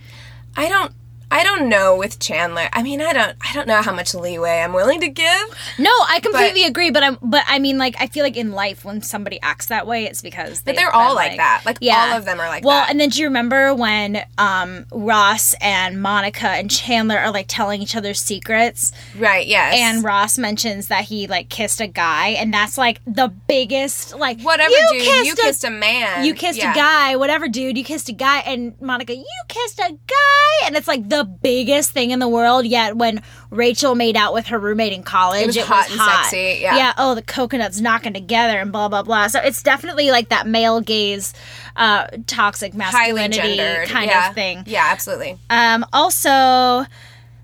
I 0.56 0.68
don't 0.68 0.92
I 1.32 1.42
don't 1.44 1.68
know 1.68 1.96
with 1.96 2.18
Chandler. 2.18 2.68
I 2.72 2.82
mean, 2.82 3.00
I 3.00 3.12
don't 3.12 3.36
I 3.40 3.52
don't 3.54 3.66
know 3.66 3.82
how 3.82 3.92
much 3.94 4.14
leeway 4.14 4.60
I'm 4.60 4.72
willing 4.72 5.00
to 5.00 5.08
give. 5.08 5.44
No, 5.78 5.90
I 6.08 6.20
completely 6.22 6.64
agree. 6.64 6.90
But 6.90 7.02
I'm, 7.02 7.18
but 7.22 7.44
I 7.48 7.58
mean, 7.58 7.78
like, 7.78 7.96
I 8.00 8.06
feel 8.06 8.22
like 8.24 8.36
in 8.36 8.52
life 8.52 8.84
when 8.84 9.02
somebody 9.02 9.40
acts 9.42 9.66
that 9.66 9.86
way, 9.86 10.04
it's 10.04 10.20
because 10.22 10.60
But 10.60 10.64
they've 10.66 10.76
they're 10.76 10.94
all 10.94 11.10
been, 11.10 11.16
like 11.16 11.36
that. 11.38 11.62
Like, 11.64 11.78
yeah. 11.80 12.10
all 12.12 12.18
of 12.18 12.24
them 12.24 12.38
are 12.40 12.48
like 12.48 12.64
well, 12.64 12.80
that. 12.82 12.90
and 12.90 13.00
then 13.00 13.08
do 13.08 13.20
you 13.20 13.26
remember 13.26 13.74
when 13.74 14.22
um, 14.38 14.86
Ross 14.92 15.54
and 15.60 16.00
Monica 16.02 16.48
and 16.48 16.70
Chandler 16.70 17.18
are 17.18 17.30
like 17.32 17.46
telling 17.48 17.82
each 17.82 17.96
other 17.96 18.14
secrets? 18.14 18.92
Right, 19.18 19.46
yes. 19.46 19.74
and 19.78 20.04
Ross 20.04 20.38
mentions 20.38 20.88
that 20.88 21.04
he 21.04 21.26
like 21.26 21.48
kissed 21.48 21.80
a 21.80 21.86
guy, 21.86 22.28
and 22.30 22.52
that's 22.52 22.76
like 22.78 23.00
the 23.06 23.32
biggest 23.48 24.14
like 24.16 24.40
whatever 24.42 24.70
you 24.70 24.88
dude, 24.92 25.02
kissed 25.02 25.26
you 25.26 25.32
a, 25.32 25.36
kissed 25.36 25.64
a 25.64 25.70
man. 25.70 26.24
you 26.24 26.34
kissed 26.34 26.58
Yeah. 26.58 26.72
a 26.72 26.74
guy, 26.74 27.16
whatever 27.16 27.48
dude, 27.48 27.78
you 27.78 27.84
kissed 27.84 28.08
a 28.08 28.12
guy, 28.12 28.38
and 28.40 28.78
Monica, 28.80 29.14
you 29.14 29.24
kissed 29.48 29.78
a 29.78 29.90
guy, 30.06 30.66
and 30.66 30.76
it's 30.76 30.88
like 30.88 31.08
the 31.08 31.21
biggest 31.24 31.90
thing 31.90 32.10
in 32.10 32.18
the 32.18 32.28
world. 32.28 32.66
Yet 32.66 32.96
when 32.96 33.22
Rachel 33.50 33.94
made 33.94 34.16
out 34.16 34.34
with 34.34 34.46
her 34.48 34.58
roommate 34.58 34.92
in 34.92 35.02
college, 35.02 35.42
It 35.42 35.46
was 35.46 35.58
hot 35.58 35.90
and 35.90 36.00
sexy, 36.00 36.60
yeah. 36.62 36.76
yeah. 36.76 36.92
Oh, 36.98 37.14
the 37.14 37.22
coconuts 37.22 37.80
knocking 37.80 38.12
together 38.12 38.58
and 38.58 38.72
blah 38.72 38.88
blah 38.88 39.02
blah. 39.02 39.26
So 39.28 39.40
it's 39.40 39.62
definitely 39.62 40.10
like 40.10 40.28
that 40.30 40.46
male 40.46 40.80
gaze, 40.80 41.34
uh, 41.76 42.06
toxic 42.26 42.74
masculinity 42.74 43.56
kind 43.86 44.10
yeah. 44.10 44.28
of 44.28 44.34
thing. 44.34 44.64
Yeah, 44.66 44.86
absolutely. 44.90 45.38
Um, 45.50 45.84
also, 45.92 46.86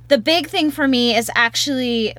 the 0.08 0.18
big 0.18 0.49
thing 0.49 0.70
for 0.70 0.88
me 0.88 1.16
is 1.16 1.30
actually, 1.35 2.14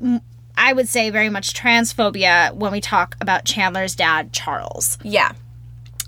I 0.58 0.74
would 0.74 0.88
say, 0.88 1.10
very 1.10 1.30
much 1.30 1.54
transphobia 1.54 2.54
when 2.54 2.72
we 2.72 2.82
talk 2.82 3.16
about 3.20 3.46
Chandler's 3.46 3.96
dad, 3.96 4.32
Charles. 4.32 4.98
Yeah. 5.04 5.34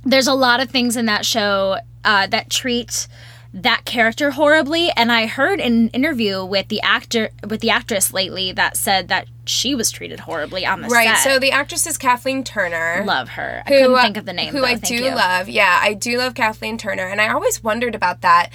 There's 0.03 0.27
a 0.27 0.33
lot 0.33 0.61
of 0.61 0.69
things 0.69 0.97
in 0.97 1.05
that 1.07 1.25
show 1.25 1.77
uh, 2.03 2.27
that 2.27 2.49
treat 2.49 3.07
that 3.53 3.83
character 3.83 4.31
horribly 4.31 4.89
and 4.95 5.11
i 5.11 5.25
heard 5.25 5.59
in 5.59 5.73
an 5.73 5.87
interview 5.89 6.43
with 6.45 6.69
the 6.69 6.81
actor 6.81 7.29
with 7.49 7.59
the 7.59 7.69
actress 7.69 8.13
lately 8.13 8.53
that 8.53 8.77
said 8.77 9.09
that 9.09 9.27
she 9.45 9.75
was 9.75 9.91
treated 9.91 10.21
horribly 10.21 10.65
on 10.65 10.81
the 10.81 10.87
Right. 10.87 11.17
set 11.17 11.23
So 11.33 11.39
the 11.39 11.51
actress 11.51 11.85
is 11.85 11.97
Kathleen 11.97 12.43
Turner. 12.45 13.03
love 13.05 13.29
her 13.29 13.61
i 13.65 13.69
who, 13.69 13.75
couldn't 13.79 13.95
uh, 13.97 14.01
think 14.03 14.17
of 14.17 14.25
the 14.25 14.31
name 14.33 14.53
Who 14.53 14.61
though, 14.61 14.67
I 14.67 14.75
do 14.75 14.95
you. 14.95 15.09
love. 15.15 15.49
Yeah, 15.49 15.79
I 15.81 15.93
do 15.95 16.17
love 16.17 16.33
Kathleen 16.35 16.77
Turner. 16.77 17.07
And 17.07 17.19
I 17.19 17.29
always 17.33 17.61
wondered 17.63 17.93
about 17.95 18.21
that, 18.21 18.51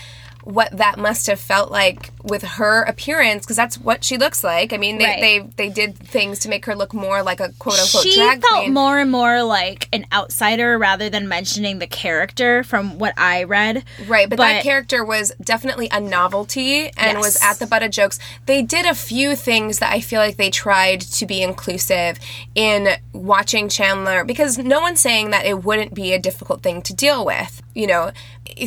what 0.47 0.71
that 0.77 0.97
must 0.97 1.27
have 1.27 1.41
felt 1.41 1.73
like 1.73 2.13
with 2.23 2.43
her 2.43 2.83
appearance, 2.85 3.45
because 3.45 3.57
that's 3.57 3.79
what 3.79 4.05
she 4.05 4.17
looks 4.17 4.45
like. 4.45 4.73
I 4.73 4.77
mean, 4.77 4.99
they, 4.99 5.05
Right. 5.05 5.21
they, 5.21 5.67
they 5.67 5.69
did 5.69 5.99
things 5.99 6.39
to 6.41 6.49
make 6.49 6.67
her 6.67 6.77
look 6.77 6.95
more 6.95 7.21
like 7.25 7.41
a 7.41 7.49
quote 7.59 7.81
unquote 7.81 8.05
she 8.05 8.15
drag 8.15 8.41
felt 8.43 8.63
queen. 8.63 8.73
more 8.73 8.99
and 8.99 9.11
more 9.11 9.43
like 9.43 9.89
an 9.93 10.07
outsider 10.13 10.79
rather 10.79 11.11
than 11.11 11.27
mentioning 11.29 11.81
the 11.81 11.89
character 11.89 12.63
from 12.63 12.99
what 12.99 13.13
I 13.19 13.43
read. 13.43 13.83
Right, 14.07 14.31
but, 14.31 14.39
that 14.39 14.63
character 14.63 15.05
was 15.05 15.33
definitely 15.43 15.89
a 15.91 15.99
novelty 16.01 16.91
and 16.97 17.19
was 17.19 17.37
at 17.43 17.59
the 17.59 17.67
butt 17.67 17.83
of 17.83 17.91
jokes. 17.91 18.21
They 18.47 18.63
did 18.63 18.87
a 18.87 18.95
few 18.95 19.35
things 19.35 19.81
that 19.81 19.93
I 19.93 20.01
feel 20.01 20.21
like 20.21 20.37
they 20.37 20.51
tried 20.51 21.01
to 21.01 21.27
be 21.27 21.43
inclusive 21.43 22.21
in 22.55 22.91
watching 23.13 23.69
Chandler 23.69 24.25
because 24.25 24.59
no 24.59 24.81
one's 24.81 25.01
saying 25.01 25.31
that 25.31 25.45
it 25.45 25.65
wouldn't 25.65 25.93
be 25.93 26.13
a 26.13 26.21
difficult 26.21 26.63
thing 26.63 26.83
to 26.83 26.95
deal 26.95 27.25
with, 27.25 27.63
you 27.75 27.89
know. 27.89 28.13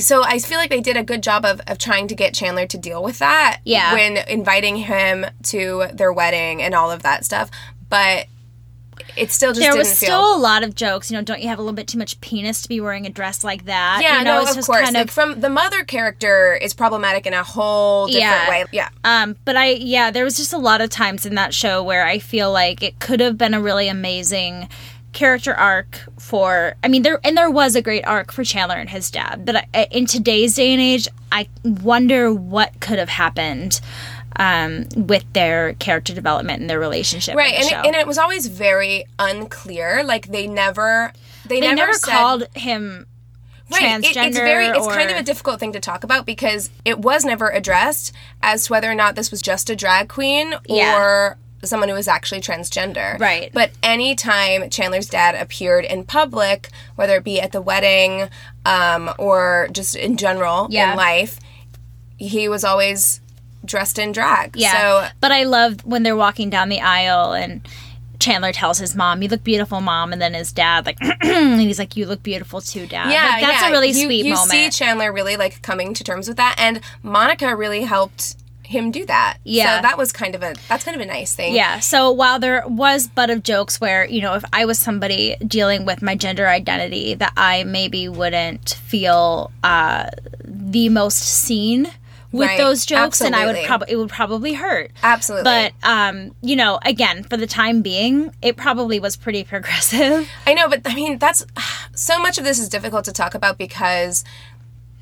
So 0.02 0.24
I 0.24 0.40
feel 0.40 0.58
like 0.58 0.70
they 0.70 0.82
did 0.82 0.98
a 0.98 1.04
good 1.04 1.24
job 1.24 1.46
of, 1.46 1.62
of 1.68 1.78
trying 1.78 2.08
to 2.10 2.16
get 2.16 2.34
Chandler 2.34 2.66
to 2.68 2.78
deal 2.78 3.02
with 3.04 3.20
that 3.20 3.60
Yeah. 3.66 3.94
when 3.94 4.18
inviting 4.28 4.78
him 4.78 5.26
to 5.44 5.88
their 5.94 6.12
wedding 6.14 6.62
and 6.62 6.74
all 6.76 6.92
of 6.92 7.04
that 7.04 7.26
stuff. 7.26 7.50
But 7.90 8.28
it 9.18 9.32
still 9.32 9.52
just 9.52 9.62
there 9.62 9.76
was 9.76 9.88
feel 10.00 10.08
still 10.08 10.36
a 10.36 10.40
lot 10.40 10.62
of 10.64 10.76
jokes. 10.76 11.10
You 11.10 11.18
know, 11.18 11.24
don't 11.24 11.42
you 11.42 11.48
have 11.50 11.58
a 11.58 11.62
little 11.62 11.76
bit 11.76 11.88
too 11.88 11.98
much 11.98 12.20
penis 12.22 12.62
to 12.62 12.70
be 12.70 12.80
wearing 12.80 13.06
a 13.06 13.10
dress 13.10 13.44
like 13.44 13.66
that? 13.66 14.00
yeah, 14.04 14.20
you 14.20 14.24
know, 14.26 14.36
no, 14.36 14.42
it's 14.42 14.52
of 14.52 14.56
just 14.58 14.68
course. 14.68 14.82
kind 14.82 14.94
like 14.94 15.06
of. 15.06 15.10
from 15.10 15.40
the 15.42 15.50
mother 15.50 15.84
character 15.84 16.54
is 16.54 16.74
problematic 16.74 17.26
in 17.26 17.34
a 17.34 17.44
whole 17.44 18.08
different 18.08 18.24
Yeah. 18.24 18.50
way. 18.50 18.66
Yeah. 18.72 18.90
Um, 19.04 19.36
but 19.46 19.56
I, 19.58 19.72
yeah, 19.72 20.12
there 20.12 20.24
was 20.24 20.38
just 20.38 20.54
a 20.54 20.58
lot 20.58 20.82
of 20.82 20.90
times 20.90 21.26
in 21.26 21.36
that 21.36 21.54
show 21.54 21.82
where 21.84 22.06
I 22.06 22.20
feel 22.20 22.52
like 22.52 22.84
it 22.84 23.00
could 23.00 23.20
have 23.20 23.38
been 23.38 23.54
a 23.54 23.62
really 23.62 23.88
amazing 23.88 24.70
character 25.20 25.54
arc 25.54 26.00
for. 26.18 26.76
I 26.82 26.88
mean, 26.88 27.02
there 27.04 27.20
and 27.26 27.36
there 27.38 27.52
was 27.52 27.76
a 27.76 27.82
great 27.82 28.06
arc 28.08 28.32
for 28.32 28.44
Chandler 28.46 28.78
and 28.78 28.90
his 28.90 29.12
dad, 29.12 29.46
but 29.46 29.66
I, 29.74 29.88
in 29.92 30.06
today's 30.06 30.56
day 30.56 30.72
and 30.72 30.82
age, 30.82 31.08
I 31.32 31.48
wonder 31.64 32.34
what 32.34 32.80
could 32.80 32.98
have 33.00 33.10
happened 33.10 33.82
um, 34.38 34.88
with 34.96 35.26
their 35.34 35.74
character 35.74 36.14
development 36.16 36.62
and 36.62 36.70
their 36.70 36.80
relationship. 36.80 37.36
right 37.36 37.54
and 37.54 37.66
it, 37.66 37.74
and 37.88 37.96
it 37.96 38.08
was 38.08 38.18
always 38.18 38.48
very 38.48 39.04
unclear 39.20 40.04
like 40.04 40.28
they 40.28 40.48
never 40.48 41.12
they, 41.46 41.60
they 41.60 41.68
never, 41.68 41.76
never, 41.76 41.94
said, 41.94 42.12
called 42.12 42.44
him 42.56 43.06
right, 43.72 44.00
it- 44.04 44.16
it's 44.16 44.38
very 44.38 44.68
it's 44.68 44.88
kind 44.88 45.12
of 45.12 45.18
a 45.18 45.24
difficult 45.24 45.60
thing 45.60 45.74
to 45.74 45.80
talk 45.82 46.04
about 46.06 46.26
because 46.26 46.70
it 46.86 47.00
was 47.00 47.26
never 47.26 47.50
addressed 47.50 48.14
as 48.42 48.66
to 48.66 48.72
whether 48.72 48.90
or 48.90 48.96
not 48.96 49.16
this 49.16 49.30
was 49.32 49.42
just 49.42 49.70
a 49.70 49.76
drag 49.76 50.08
queen 50.08 50.54
Yeah. 50.68 50.96
or 50.98 51.38
someone 51.64 51.90
who 51.90 51.96
was 51.96 52.08
actually 52.08 52.42
transgender 52.42 53.20
Right. 53.20 53.52
but 53.54 53.72
anytime 53.84 54.70
chandler's 54.70 55.08
dad 55.08 55.36
appeared 55.36 55.86
in 55.86 56.04
public 56.06 56.70
whether 56.96 57.16
it 57.18 57.24
be 57.24 57.40
at 57.42 57.52
the 57.52 57.62
wedding 57.62 58.30
um, 58.66 59.12
or 59.18 59.68
just 59.72 59.96
in 59.96 60.18
general 60.18 60.68
Yeah. 60.70 60.92
in 60.92 60.98
life 60.98 61.40
he 62.18 62.48
was 62.50 62.64
always 62.64 63.22
dressed 63.66 64.00
in 64.00 64.12
drag 64.12 64.56
Yeah. 64.56 64.72
so 64.72 65.08
but 65.20 65.32
I 65.32 65.44
love 65.44 65.86
when 65.86 66.04
they're 66.04 66.16
walking 66.16 66.50
down 66.50 66.70
the 66.70 66.82
aisle 66.82 67.34
and 67.34 67.68
Chandler 68.20 68.52
tells 68.52 68.80
his 68.80 68.96
mom, 68.98 69.22
"You 69.24 69.30
look 69.30 69.46
beautiful, 69.46 69.80
mom," 69.80 70.12
and 70.12 70.22
then 70.22 70.34
his 70.34 70.52
dad, 70.52 70.86
like, 70.86 70.98
and 71.22 71.62
he's 71.62 71.80
like, 71.80 71.96
"You 71.96 72.06
look 72.06 72.22
beautiful 72.22 72.60
too, 72.60 72.86
dad." 72.86 73.10
Yeah, 73.14 73.24
Like, 73.30 73.42
that's 73.42 73.62
yeah. 73.62 73.70
a 73.70 73.72
really 73.72 73.88
you, 73.88 73.94
sweet 73.94 74.26
you 74.26 74.34
moment. 74.34 74.52
You 74.54 74.70
see 74.72 74.78
Chandler 74.78 75.14
really 75.14 75.38
like 75.38 75.62
coming 75.62 75.94
to 75.94 76.04
terms 76.04 76.28
with 76.28 76.36
that, 76.36 76.56
and 76.58 76.82
Monica 77.02 77.56
really 77.56 77.84
helped 77.84 78.36
him 78.70 78.92
do 78.92 79.04
that. 79.08 79.38
Yeah. 79.44 79.78
so 79.78 79.82
that 79.82 79.98
was 79.98 80.12
kind 80.12 80.36
of 80.36 80.44
a 80.44 80.54
that's 80.68 80.84
kind 80.84 80.96
of 80.96 81.02
a 81.02 81.06
nice 81.06 81.34
thing. 81.36 81.56
yeah. 81.56 81.80
So 81.80 82.12
while 82.12 82.40
there 82.40 82.64
was 82.68 83.08
butt 83.08 83.30
of 83.32 83.42
jokes 83.44 83.82
where 83.82 84.06
you 84.06 84.22
know 84.22 84.36
if 84.36 84.44
I 84.54 84.66
was 84.66 84.78
somebody 84.78 85.36
dealing 85.46 85.86
with 85.86 86.02
my 86.02 86.16
gender 86.16 86.48
identity 86.48 87.16
that 87.16 87.34
I 87.36 87.64
maybe 87.64 88.08
wouldn't 88.08 88.70
feel 88.86 89.52
uh, 89.64 90.10
the 90.44 90.90
most 90.90 91.18
seen 91.18 91.88
with 92.32 92.48
Right. 92.48 92.60
those 92.60 92.86
jokes, 92.86 93.22
and 93.22 93.36
I 93.36 93.48
would 93.48 93.66
probably 93.66 93.92
it 93.92 93.96
would 93.96 94.10
probably 94.10 94.54
hurt. 94.54 94.92
absolutely. 95.02 95.46
But 95.46 95.74
um, 95.82 96.36
you 96.44 96.56
know, 96.56 96.78
again, 96.86 97.24
for 97.24 97.38
the 97.38 97.48
time 97.48 97.82
being, 97.82 98.32
it 98.44 98.56
probably 98.56 99.00
was 99.00 99.18
pretty 99.18 99.44
progressive. 99.54 100.30
I 100.46 100.54
know, 100.54 100.70
but 100.70 100.82
I 100.86 100.94
mean 100.94 101.18
that's 101.18 101.44
so 101.96 102.20
much 102.22 102.38
of 102.38 102.44
this 102.44 102.60
is 102.60 102.70
difficult 102.70 103.06
to 103.06 103.12
talk 103.12 103.34
about 103.34 103.58
because 103.58 104.24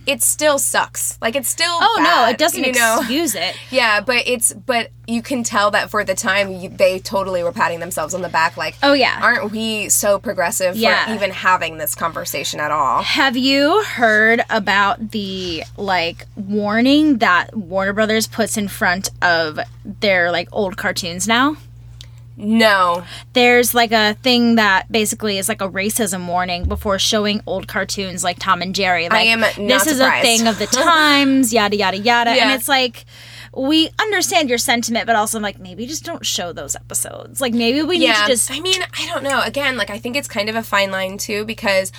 it 0.07 0.23
still 0.23 0.57
sucks. 0.57 1.17
Like 1.21 1.35
it's 1.35 1.49
still 1.49 1.69
Oh 1.69 1.99
no, 2.01 2.27
it 2.29 2.37
doesn't 2.37 2.63
you 2.63 2.71
know. 2.71 2.97
excuse 2.99 3.35
it. 3.35 3.55
Yeah, 3.69 3.99
but 4.01 4.23
it's 4.25 4.53
but 4.53 4.89
you 5.07 5.21
can 5.21 5.43
tell 5.43 5.71
that 5.71 5.89
for 5.89 6.03
the 6.03 6.15
time 6.15 6.51
you, 6.51 6.69
they 6.69 6.99
totally 6.99 7.43
were 7.43 7.51
patting 7.51 7.79
themselves 7.79 8.13
on 8.13 8.21
the 8.21 8.27
back, 8.29 8.57
like, 8.57 8.75
Oh, 8.83 8.91
yeah. 8.91 9.19
aren't 9.21 9.51
we 9.51 9.87
so 9.87 10.19
progressive 10.19 10.75
Yeah. 10.75 11.05
for 11.07 11.13
even 11.13 11.31
having 11.31 11.77
this 11.77 11.95
conversation 11.95 12.59
at 12.59 12.71
all? 12.71 13.03
Have 13.03 13.37
you 13.37 13.83
heard 13.83 14.41
about 14.49 15.11
the 15.11 15.63
like 15.77 16.25
warning 16.35 17.19
that 17.19 17.55
Warner 17.55 17.93
Brothers 17.93 18.27
puts 18.27 18.57
in 18.57 18.67
front 18.67 19.09
of 19.21 19.59
their 19.85 20.31
like 20.31 20.49
old 20.51 20.75
cartoons 20.77 21.27
now? 21.27 21.55
No. 22.39 23.03
There's 23.33 23.73
like 23.73 23.91
a 23.91 24.13
thing 24.21 24.55
that 24.55 24.91
basically 24.91 25.39
is 25.39 25.49
like 25.49 25.59
a 25.59 25.67
racism 25.67 26.27
warning 26.27 26.65
before 26.65 26.99
showing 26.99 27.41
old 27.47 27.67
cartoons 27.67 28.23
like 28.23 28.37
Tom 28.37 28.61
and 28.61 28.75
Jerry. 28.75 29.09
Like, 29.09 29.27
am 29.27 29.39
not 29.39 29.55
this 29.55 29.87
is 29.87 29.99
a 29.99 30.21
thing 30.21 30.47
of 30.47 30.59
the 30.59 30.67
times, 30.71 31.51
yada 31.51 31.75
yada 31.75 31.97
yada. 31.97 32.29
And 32.29 32.51
it's 32.51 32.67
like 32.67 33.05
we 33.55 33.89
understand 33.99 34.49
your 34.49 34.59
sentiment, 34.59 35.07
but 35.07 35.15
also 35.15 35.39
like 35.39 35.59
maybe 35.59 35.87
just 35.87 36.05
don't 36.05 36.23
show 36.23 36.53
those 36.53 36.75
episodes. 36.75 37.41
Like 37.41 37.53
maybe 37.53 37.81
we 37.81 37.97
need 37.97 38.13
to 38.13 38.27
just 38.27 38.51
I 38.51 38.59
mean, 38.59 38.81
I 38.97 39.07
don't 39.07 39.23
know. 39.23 39.41
Again, 39.41 39.75
like 39.75 39.89
I 39.89 39.97
think 39.97 40.15
it's 40.15 40.27
kind 40.27 40.47
of 40.47 40.55
a 40.55 40.63
fine 40.63 40.91
line 40.91 41.17
too 41.17 41.43
because 41.43 41.91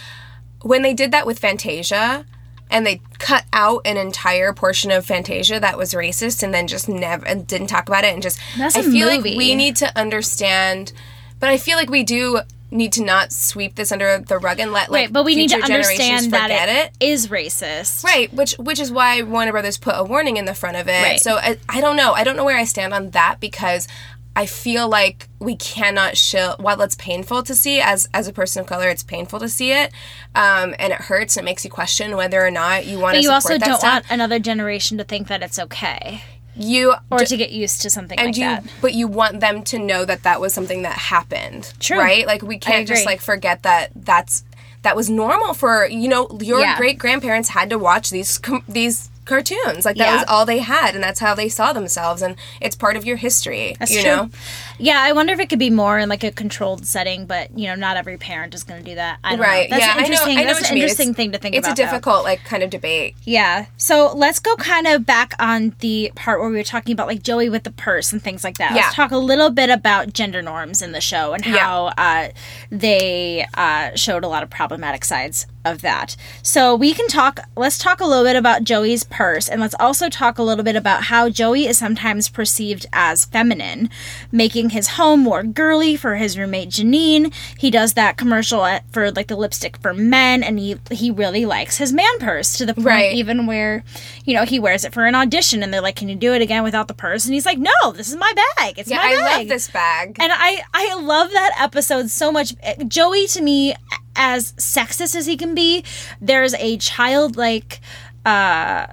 when 0.63 0.83
they 0.83 0.95
did 0.95 1.11
that 1.11 1.27
with 1.27 1.41
Fantasia 1.41 2.25
and 2.71 2.87
they 2.87 3.01
cut 3.19 3.45
out 3.53 3.83
an 3.85 3.97
entire 3.97 4.53
portion 4.53 4.91
of 4.91 5.07
Fantasia 5.07 5.61
that 5.61 5.77
was 5.77 5.95
racist 5.95 6.43
and 6.43 6.53
then 6.53 6.67
just 6.67 6.89
never 6.89 7.27
and 7.27 7.47
didn't 7.47 7.69
talk 7.69 7.89
about 7.89 8.05
it 8.05 8.15
and 8.15 8.23
just 8.23 8.39
That's 8.57 8.77
I 8.77 8.81
a 8.81 8.83
feel 8.85 9.11
movie. 9.11 9.31
like 9.31 9.39
we 9.39 9.55
need 9.55 9.77
to 9.77 9.99
understand 9.99 10.93
but 11.41 11.51
I 11.51 11.57
feel 11.57 11.77
like 11.77 11.91
we 11.91 12.03
do 12.03 12.41
need 12.71 12.93
to 12.93 13.03
not 13.03 13.33
sweep 13.33 13.75
this 13.77 13.93
under 13.93 14.19
the 14.19 14.39
rug 14.39 14.61
and 14.61 14.73
let 14.73 14.91
like 14.91 15.05
right, 15.05 15.13
but 15.13 15.25
we 15.25 15.35
need 15.35 15.49
to 15.51 15.57
understand 15.57 16.33
that 16.33 16.43
forget 16.43 16.69
it 16.69 17.05
is 17.05 17.29
racist. 17.29 18.05
Right, 18.05 18.33
which 18.33 18.55
which 18.59 18.79
is 18.79 18.93
why 18.93 19.23
Warner 19.23 19.53
Brothers 19.53 19.79
put 19.79 19.95
a 19.97 20.05
warning 20.05 20.37
in 20.37 20.45
the 20.45 20.55
front 20.55 20.77
of 20.77 20.89
it. 20.89 21.03
Right. 21.03 21.21
So 21.21 21.37
I, 21.37 21.59
I 21.69 21.81
don't 21.81 21.97
know. 21.97 22.13
I 22.13 22.25
don't 22.25 22.37
know 22.37 22.45
where 22.45 22.59
I 22.59 22.65
stand 22.65 22.93
on 22.93 23.11
that 23.11 23.41
because 23.41 23.89
I 24.39 24.47
feel 24.47 24.89
like 24.89 25.29
we 25.41 25.57
cannot 25.57 26.17
show 26.17 26.55
while 26.61 26.81
it's 26.83 26.95
painful 26.95 27.43
to 27.43 27.57
see 27.57 27.81
as 27.81 28.09
as 28.15 28.29
a 28.29 28.33
person 28.33 28.61
of 28.61 28.69
color, 28.69 28.89
it's 28.89 29.03
painful 29.03 29.41
to 29.41 29.49
see 29.49 29.73
it, 29.73 29.91
um, 30.37 30.77
and 30.79 30.93
it 30.93 31.01
hurts. 31.01 31.37
and 31.37 31.45
It 31.45 31.51
makes 31.51 31.65
you 31.65 31.71
question 31.73 32.17
whether 32.17 32.41
or 32.47 32.53
not 32.53 32.87
you 32.87 33.01
want 33.01 33.15
to 33.15 33.19
But 33.19 33.25
you 33.25 33.33
also 33.33 33.59
don't 33.59 33.79
stuff. 33.81 33.83
want 33.83 34.05
another 34.11 34.39
generation 34.39 34.97
to 34.99 35.03
think 35.05 35.27
that 35.27 35.43
it's 35.43 35.59
okay 35.59 36.23
you 36.55 36.95
or 37.11 37.21
to 37.21 37.37
get 37.37 37.53
used 37.53 37.83
to 37.83 37.91
something 37.91 38.19
and 38.19 38.29
like 38.29 38.37
you 38.37 38.43
that. 38.45 38.65
but 38.81 38.93
you 38.93 39.07
want 39.07 39.39
them 39.39 39.63
to 39.63 39.79
know 39.79 40.05
that 40.05 40.25
that 40.25 40.41
was 40.41 40.53
something 40.53 40.83
that 40.83 40.93
happened 40.99 41.73
True. 41.79 41.97
right 41.99 42.27
like 42.27 42.43
we 42.43 42.59
can't 42.59 42.89
just 42.89 43.07
like 43.07 43.21
forget 43.21 43.63
that 43.63 43.91
that's 43.95 44.43
that 44.83 44.95
was 44.97 45.11
normal 45.11 45.55
for 45.55 45.87
you 45.87 46.09
know 46.09 46.29
your 46.41 46.61
Yeah. 46.61 46.77
great 46.77 46.99
grandparents 46.99 47.49
had 47.51 47.71
to 47.71 47.79
watch 47.79 48.11
these 48.11 48.39
com- 48.39 48.63
these 48.69 49.11
cartoons 49.25 49.85
like 49.85 49.97
that 49.97 50.07
Yeah. 50.07 50.15
was 50.17 50.25
all 50.29 50.47
they 50.47 50.59
had 50.61 50.95
and 50.95 51.05
that's 51.05 51.21
how 51.21 51.35
they 51.35 51.51
saw 51.51 51.73
themselves 51.75 52.23
and 52.23 52.35
it's 52.63 52.75
part 52.75 52.97
of 52.97 53.05
your 53.05 53.19
history 53.19 53.77
That's 53.79 53.93
you 53.95 54.01
true. 54.03 54.11
know 54.11 54.31
Yeah, 54.79 55.01
I 55.01 55.13
wonder 55.13 55.33
if 55.33 55.41
it 55.41 55.49
could 55.49 55.59
be 55.59 55.71
more 55.71 55.99
in 55.99 56.09
like 56.09 56.23
a 56.25 56.31
controlled 56.31 56.87
setting, 56.87 57.27
but 57.27 57.57
you 57.59 57.67
know, 57.67 57.75
not 57.75 57.97
every 57.97 58.17
parent 58.17 58.55
is 58.55 58.63
going 58.63 58.83
to 58.83 58.89
do 58.89 58.95
that. 58.95 59.19
I 59.25 59.31
don't 59.33 59.41
right 59.41 59.69
know. 59.71 59.77
That's 59.77 59.87
yeah 59.87 59.93
an 59.93 59.99
i 59.99 60.01
know 60.01 60.05
interesting. 60.07 60.39
i 60.39 60.43
know 60.43 60.55
that's 60.55 60.71
an 60.71 60.77
interesting 60.77 61.09
It's- 61.11 61.17
thing 61.17 61.33
to 61.33 61.39
think 61.39 61.55
it's 61.57 61.67
about. 61.67 61.73
It's 61.73 61.81
a 61.81 61.83
though. 61.85 61.91
difficult 61.91 62.25
like 62.25 62.45
kind 62.45 62.63
of 62.63 62.71
debate 62.71 63.15
Yeah. 63.25 63.67
So 63.77 64.13
let's 64.15 64.39
go 64.39 64.55
kind 64.57 64.87
of 64.87 65.05
back 65.05 65.35
on 65.39 65.75
the 65.81 66.13
part 66.15 66.41
where 66.41 66.49
we 66.49 66.57
were 66.57 66.63
talking 66.63 66.93
about 66.93 67.07
like 67.09 67.23
Joey 67.23 67.49
with 67.49 67.65
the 67.65 67.71
purse 67.73 68.13
and 68.13 68.23
things 68.23 68.45
like 68.45 68.59
that. 68.59 68.71
Yeah. 68.73 68.83
Let's 68.83 68.95
talk 68.95 69.11
a 69.11 69.19
little 69.19 69.51
bit 69.51 69.69
about 69.71 70.13
gender 70.13 70.43
norms 70.43 70.81
in 70.83 70.93
the 70.93 71.01
show 71.01 71.33
and 71.33 71.45
how 71.45 71.87
uh, 71.99 72.29
they 72.71 73.47
uh, 73.55 73.91
showed 73.95 74.25
a 74.25 74.29
lot 74.29 74.43
of 74.43 74.51
problematic 74.51 75.05
sides 75.05 75.47
of 75.71 75.81
that. 75.83 76.17
So 76.43 76.75
we 76.75 76.95
can 76.95 77.07
talk, 77.09 77.41
let's 77.57 77.79
talk 77.79 78.01
a 78.01 78.05
little 78.07 78.25
bit 78.25 78.37
about 78.37 78.65
Joey's 78.65 79.05
purse 79.05 79.49
and 79.49 79.61
let's 79.61 79.75
also 79.79 80.09
talk 80.09 80.39
a 80.39 80.43
little 80.43 80.65
bit 80.65 80.77
about 80.77 81.05
how 81.05 81.29
Joey 81.29 81.67
is 81.67 81.79
sometimes 81.79 82.29
perceived 82.29 82.87
as 82.93 83.25
feminine, 83.25 83.91
making 84.33 84.71
his 84.71 84.89
home 84.91 85.21
more 85.21 85.43
girly 85.43 85.97
for 85.97 86.17
his 86.17 86.39
roommate 86.39 86.71
Janine. 86.71 87.33
He 87.59 87.71
does 87.71 87.95
that 87.95 88.17
commercial 88.17 88.67
for 88.91 89.11
like 89.13 89.29
the 89.29 89.37
lipstick 89.37 89.77
for 89.79 89.93
men 89.95 90.43
and 90.43 90.59
he, 90.59 90.77
he 90.91 91.11
really 91.11 91.45
likes 91.45 91.77
his 91.79 91.93
man 91.93 92.19
purse 92.19 92.57
to 92.59 92.67
the 92.67 92.75
point 92.75 92.87
Right. 92.87 93.13
even 93.15 93.47
where, 93.47 93.85
you 94.25 94.35
know, 94.35 94.45
he 94.45 94.59
wears 94.59 94.85
it 94.85 94.93
for 94.95 95.05
an 95.07 95.15
audition 95.15 95.63
and 95.63 95.73
they're 95.73 95.81
like, 95.83 95.97
can 95.97 96.09
you 96.09 96.17
do 96.17 96.33
it 96.35 96.43
again 96.43 96.63
without 96.63 96.89
the 96.89 96.95
purse? 96.95 97.25
And 97.27 97.35
he's 97.35 97.47
like, 97.47 97.59
no, 97.59 97.93
this 97.93 98.09
is 98.09 98.17
my 98.17 98.33
bag. 98.57 98.79
It's 98.79 98.91
yeah 98.91 98.97
my 98.99 99.03
i 99.05 99.15
bag. 99.15 99.25
I 99.25 99.39
love 99.39 99.49
this 99.49 99.71
bag 99.71 100.17
And 100.19 100.33
I 100.35 100.63
I 100.73 100.95
love 101.01 101.31
that 101.33 101.57
episode 101.61 102.11
so 102.11 102.33
much. 102.33 102.55
Joey 102.89 103.27
to 103.29 103.43
me 103.43 103.75
as 104.19 104.53
sexist 104.55 105.15
as 105.17 105.25
he 105.27 105.37
can 105.39 105.55
be, 105.55 105.83
there's 106.21 106.53
a 106.55 106.77
childlike 106.79 107.81
uh 108.27 108.87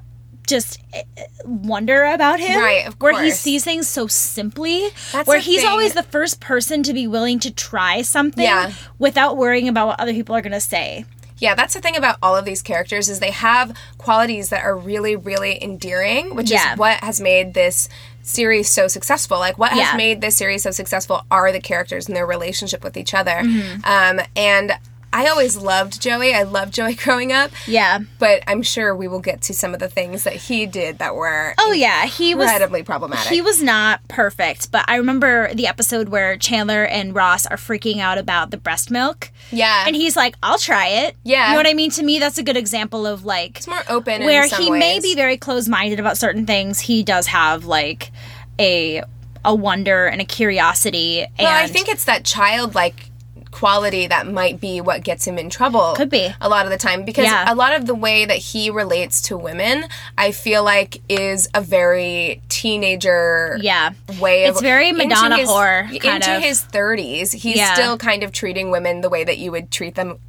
just 0.47 0.79
eh, 0.93 1.01
wonder 1.43 2.03
about 2.05 2.39
him 2.39 2.59
Right, 2.61 2.87
of 2.87 2.93
where 3.01 3.19
he 3.23 3.31
sees 3.31 3.63
things 3.63 3.89
so 3.89 4.05
simply 4.05 4.89
That's 5.11 5.27
where 5.27 5.39
he's 5.39 5.61
thing. 5.61 5.69
always 5.69 5.93
the 5.93 6.03
first 6.03 6.39
person 6.39 6.83
to 6.83 6.93
be 6.93 7.07
willing 7.07 7.39
to 7.39 7.51
try 7.51 8.03
something 8.03 8.43
Yeah. 8.43 8.71
without 8.99 9.37
worrying 9.37 9.67
about 9.67 9.87
what 9.87 9.99
other 9.99 10.13
people 10.13 10.35
are 10.35 10.41
going 10.43 10.51
to 10.53 10.59
say 10.59 11.05
Yeah, 11.39 11.55
that's 11.55 11.73
the 11.73 11.81
thing 11.81 11.95
about 11.97 12.17
all 12.21 12.35
of 12.35 12.45
these 12.45 12.61
characters 12.61 13.09
is 13.09 13.19
they 13.19 13.31
have 13.31 13.75
qualities 13.97 14.49
that 14.49 14.63
are 14.63 14.77
really, 14.77 15.15
really 15.17 15.61
endearing, 15.61 16.35
which 16.35 16.51
Yeah. 16.51 16.73
is 16.73 16.77
what 16.79 17.03
has 17.03 17.19
made 17.19 17.55
this 17.55 17.89
series 18.21 18.69
so 18.69 18.87
successful. 18.87 19.37
Like 19.39 19.57
what 19.57 19.75
Yeah. 19.75 19.83
has 19.85 19.97
made 19.97 20.21
this 20.21 20.37
series 20.37 20.61
so 20.63 20.69
successful 20.71 21.25
are 21.31 21.51
the 21.51 21.59
characters 21.59 22.07
and 22.07 22.15
their 22.15 22.25
relationship 22.27 22.83
with 22.83 22.95
each 22.97 23.13
other. 23.15 23.41
Mm-hmm. 23.43 23.83
Um, 23.83 24.25
and 24.35 24.73
I 25.15 25.27
always 25.27 25.55
loved 25.55 26.01
Joey. 26.01 26.33
I 26.33 26.43
loved 26.43 26.73
Joey 26.73 26.93
growing 27.05 27.31
up. 27.31 27.51
yeah 27.65 27.99
But 28.19 28.43
I'm 28.47 28.61
sure 28.61 28.93
we 28.93 29.07
will 29.07 29.21
get 29.21 29.41
to 29.43 29.53
some 29.53 29.73
of 29.73 29.79
the 29.79 29.87
things 29.87 30.23
that 30.25 30.33
he 30.35 30.65
did 30.65 30.97
that 30.97 31.15
were 31.15 31.53
oh 31.57 31.71
yeah 31.71 32.05
he 32.05 32.35
was 32.35 32.49
incredibly 32.49 32.83
problematic. 32.83 33.31
He 33.31 33.41
was 33.41 33.63
not 33.63 34.05
perfect, 34.09 34.71
but 34.71 34.83
I 34.89 34.97
remember 34.97 35.53
the 35.53 35.67
episode 35.67 36.09
where 36.09 36.35
Chandler 36.37 36.83
and 36.83 37.15
Ross 37.15 37.45
are 37.45 37.55
freaking 37.55 37.99
out 37.99 38.17
about 38.17 38.51
the 38.51 38.57
breast 38.57 38.91
milk. 38.91 39.31
yeah. 39.51 39.85
And 39.87 39.95
he's 39.95 40.17
like, 40.17 40.35
I'll 40.43 40.57
try 40.57 40.87
it. 40.87 41.15
Yeah. 41.23 41.45
You 41.45 41.51
know 41.53 41.59
what 41.59 41.67
I 41.67 41.73
mean? 41.73 41.91
To 41.91 42.03
me, 42.03 42.19
that's 42.19 42.37
a 42.37 42.43
good 42.43 42.57
example 42.57 43.07
of 43.07 43.23
like 43.23 43.57
it's 43.57 43.67
more 43.67 43.83
open 43.87 44.23
where 44.25 44.43
in 44.43 44.49
some 44.49 44.61
he 44.61 44.69
ways. 44.69 44.79
may 44.79 44.99
be 44.99 45.15
very 45.15 45.37
close 45.37 45.69
minded 45.69 45.99
about 45.99 46.17
certain 46.17 46.45
things. 46.45 46.81
He 46.81 47.03
does 47.03 47.27
have 47.27 47.63
like 47.63 48.11
a 48.59 49.01
a 49.45 49.55
wonder 49.55 50.07
and 50.07 50.19
a 50.21 50.25
curiosity. 50.25 51.21
And 51.21 51.31
Well, 51.39 51.63
I 51.63 51.67
think 51.67 51.87
it's 51.87 52.05
that 52.05 52.25
childlike 52.25 53.11
quality 53.55 54.05
that 54.07 54.27
might 54.27 54.59
be 54.59 54.81
what 54.81 55.01
gets 55.03 55.25
him 55.25 55.37
in 55.37 55.49
trouble. 55.49 55.93
Could 55.95 56.09
be. 56.09 56.29
A 56.41 56.49
lot 56.49 56.65
of 56.65 56.71
the 56.71 56.77
time. 56.77 57.05
Because 57.05 57.23
Yeah. 57.25 57.51
a 57.51 57.55
lot 57.55 57.73
of 57.73 57.85
the 57.85 57.95
way 57.95 58.25
that 58.25 58.37
he 58.37 58.69
relates 58.69 59.21
to 59.23 59.37
women, 59.37 59.85
I 60.17 60.31
feel 60.31 60.63
like 60.63 61.01
is 61.07 61.47
a 61.53 61.61
very 61.61 62.41
teenager 62.49 63.57
Yeah. 63.61 63.91
way 64.19 64.45
of 64.45 64.51
It's 64.55 64.61
very 64.61 64.89
into 64.89 65.07
Madonna 65.07 65.37
his- 65.37 65.49
whore, 65.49 65.83
kind 66.01 66.21
into 66.23 66.35
of. 66.35 66.43
his 66.43 66.61
thirties. 66.61 67.31
He's 67.31 67.55
Yeah. 67.55 67.73
still 67.73 67.97
kind 67.97 68.23
of 68.23 68.31
treating 68.33 68.71
women 68.71 68.99
the 69.01 69.09
way 69.09 69.23
that 69.23 69.37
you 69.37 69.51
would 69.51 69.71
treat 69.71 69.95
them 69.95 70.19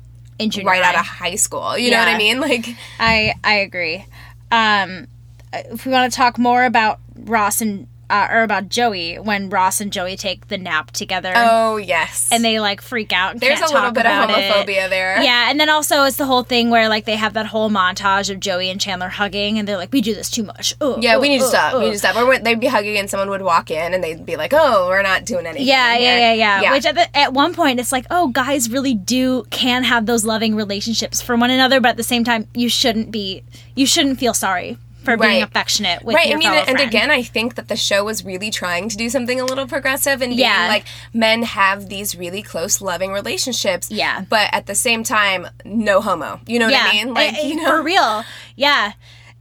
right 0.65 0.83
out 0.83 0.95
of 0.95 1.05
high 1.07 1.35
school. 1.35 1.77
You 1.77 1.91
know 1.91 1.99
what 1.99 2.09
I 2.09 2.19
mean? 2.19 2.41
Like 2.47 2.67
I 3.01 3.35
I 3.43 3.55
agree. 3.55 4.05
Um, 4.53 5.09
if 5.53 5.85
we 5.85 5.91
want 5.93 6.13
to 6.13 6.17
talk 6.17 6.39
more 6.39 6.65
about 6.65 7.01
Ross 7.25 7.61
and 7.61 7.89
uh, 8.09 8.29
or 8.31 8.43
about 8.43 8.69
Joey, 8.69 9.17
when 9.19 9.51
Ross 9.51 9.81
and 9.81 9.93
Joey 9.93 10.17
take 10.17 10.49
the 10.49 10.59
nap 10.59 10.91
together. 10.93 11.33
Oh 11.35 11.77
yes. 11.77 12.29
and 12.31 12.45
they 12.45 12.61
like 12.61 12.81
freak 12.81 13.13
out. 13.13 13.39
There's 13.41 13.61
a 13.61 13.73
little 13.73 13.91
bit 13.91 14.07
of 14.07 14.25
about 14.25 14.31
it. 14.31 14.53
homophobia 14.53 14.89
there. 14.89 15.21
Yeah, 15.23 15.51
and 15.51 15.59
then 15.59 15.69
also 15.69 16.05
it's 16.05 16.17
the 16.17 16.27
whole 16.27 16.43
thing 16.43 16.71
where 16.71 16.89
like 16.89 17.05
they 17.05 17.17
have 17.17 17.35
that 17.35 17.47
whole 17.47 17.71
montage 17.71 18.31
of 18.31 18.41
Joey 18.41 18.71
and 18.71 18.81
Chandler 18.81 19.09
hugging, 19.09 19.59
and 19.59 19.67
they're 19.67 19.77
like, 19.77 19.93
"We 19.93 20.01
do 20.01 20.15
this 20.15 20.31
too 20.31 20.43
much." 20.45 20.75
Ugh, 20.81 21.03
Yeah, 21.03 21.17
ugh, 21.17 21.23
we 21.23 21.29
need 21.29 21.39
to 21.39 21.45
ugh, 21.45 21.51
stop. 21.51 21.75
We 21.75 21.87
need 21.87 21.93
to 21.93 21.99
stop. 21.99 22.17
Or 22.17 22.39
they'd 22.39 22.61
be 22.61 22.67
hugging 22.67 22.97
and 22.99 23.11
someone 23.11 23.31
would 23.31 23.43
walk 23.43 23.71
in 23.71 23.95
and 23.95 24.03
they'd 24.03 24.25
be 24.25 24.37
like, 24.37 24.53
"Oh, 24.55 24.89
we're 24.89 25.03
not 25.03 25.25
doing 25.25 25.47
anything." 25.47 25.67
Yeah, 25.67 25.95
yeah, 25.97 25.99
here." 25.99 26.35
yeah, 26.35 26.61
yeah, 26.63 26.73
Which 26.73 26.87
at, 26.87 26.95
the, 26.95 27.17
at 27.17 27.33
one 27.33 27.55
point 27.55 27.81
it's 27.81 27.93
like, 27.93 28.07
oh, 28.11 28.29
guys 28.29 28.71
really 28.71 28.95
do 28.95 29.45
can 29.51 29.85
have 29.85 30.07
those 30.07 30.25
loving 30.25 30.55
relationships 30.55 31.21
for 31.21 31.37
one 31.37 31.51
another, 31.51 31.81
but 31.81 31.91
at 31.91 31.97
the 31.97 32.03
same 32.03 32.25
time, 32.25 32.47
you 32.55 32.69
shouldn't 32.69 33.11
be, 33.11 33.43
you 33.75 33.87
shouldn't 33.87 34.19
feel 34.19 34.35
sorry 34.35 34.79
for 35.07 35.17
being 35.17 35.41
Right. 35.41 35.43
affectionate 35.43 36.05
with 36.05 36.15
right. 36.15 36.31
I 36.33 36.37
mean, 36.37 36.53
and 36.53 36.65
friend. 36.67 36.81
again, 36.81 37.11
I 37.11 37.23
think 37.23 37.55
that 37.55 37.69
the 37.69 37.77
show 37.77 38.05
was 38.05 38.25
really 38.25 38.51
trying 38.51 38.91
to 38.91 38.97
do 38.99 39.09
something 39.09 39.41
a 39.41 39.45
little 39.47 39.67
progressive 39.67 40.21
and 40.21 40.35
Yeah. 40.35 40.59
being 40.59 40.69
like 40.69 40.85
men 41.15 41.43
have 41.45 41.89
these 41.89 42.15
really 42.15 42.43
close, 42.43 42.81
loving 42.83 43.13
relationships. 43.13 43.91
Yeah. 43.91 44.25
but 44.29 44.51
at 44.53 44.67
the 44.67 44.75
same 44.75 45.03
time, 45.03 45.47
no 45.65 46.01
homo. 46.03 46.41
You 46.47 46.59
know 46.59 46.67
what 46.67 46.75
I 46.75 46.93
mean? 46.93 47.15
Like, 47.15 47.33
eh, 47.33 47.37
eh, 47.41 47.47
you 47.47 47.57
know, 47.57 47.71
for 47.71 47.83
real, 47.83 48.25
yeah. 48.57 48.93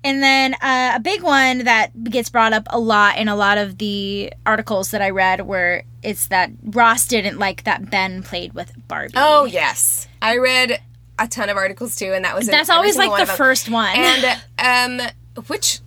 And 0.04 0.22
then 0.22 0.54
uh, 0.62 0.94
a 0.96 1.00
big 1.00 1.24
one 1.24 1.64
that 1.64 1.90
gets 2.04 2.30
brought 2.30 2.54
up 2.54 2.68
a 2.70 2.78
lot 2.80 3.18
in 3.18 3.28
a 3.28 3.36
lot 3.36 3.58
of 3.58 3.80
the 3.80 4.32
articles 4.46 4.92
that 4.92 5.02
I 5.02 5.10
read, 5.10 5.48
were 5.48 5.82
it's 6.04 6.28
that 6.28 6.52
Ross 6.64 7.08
didn't 7.08 7.40
like 7.40 7.64
that 7.64 7.90
Ben 7.90 8.22
played 8.22 8.54
with 8.54 8.72
Barbie. 8.88 9.14
Oh 9.16 9.46
yes, 9.46 10.08
I 10.22 10.38
read 10.38 10.80
a 11.18 11.28
ton 11.28 11.50
of 11.50 11.58
articles 11.58 11.96
too, 11.96 12.14
and 12.14 12.24
that 12.24 12.36
was 12.36 12.46
That's 12.46 12.70
always 12.70 12.98
like 12.98 13.18
the 13.26 13.34
first 13.34 13.68
one. 13.68 13.96
and 13.98 14.42
um, 15.02 15.08
which 15.48 15.80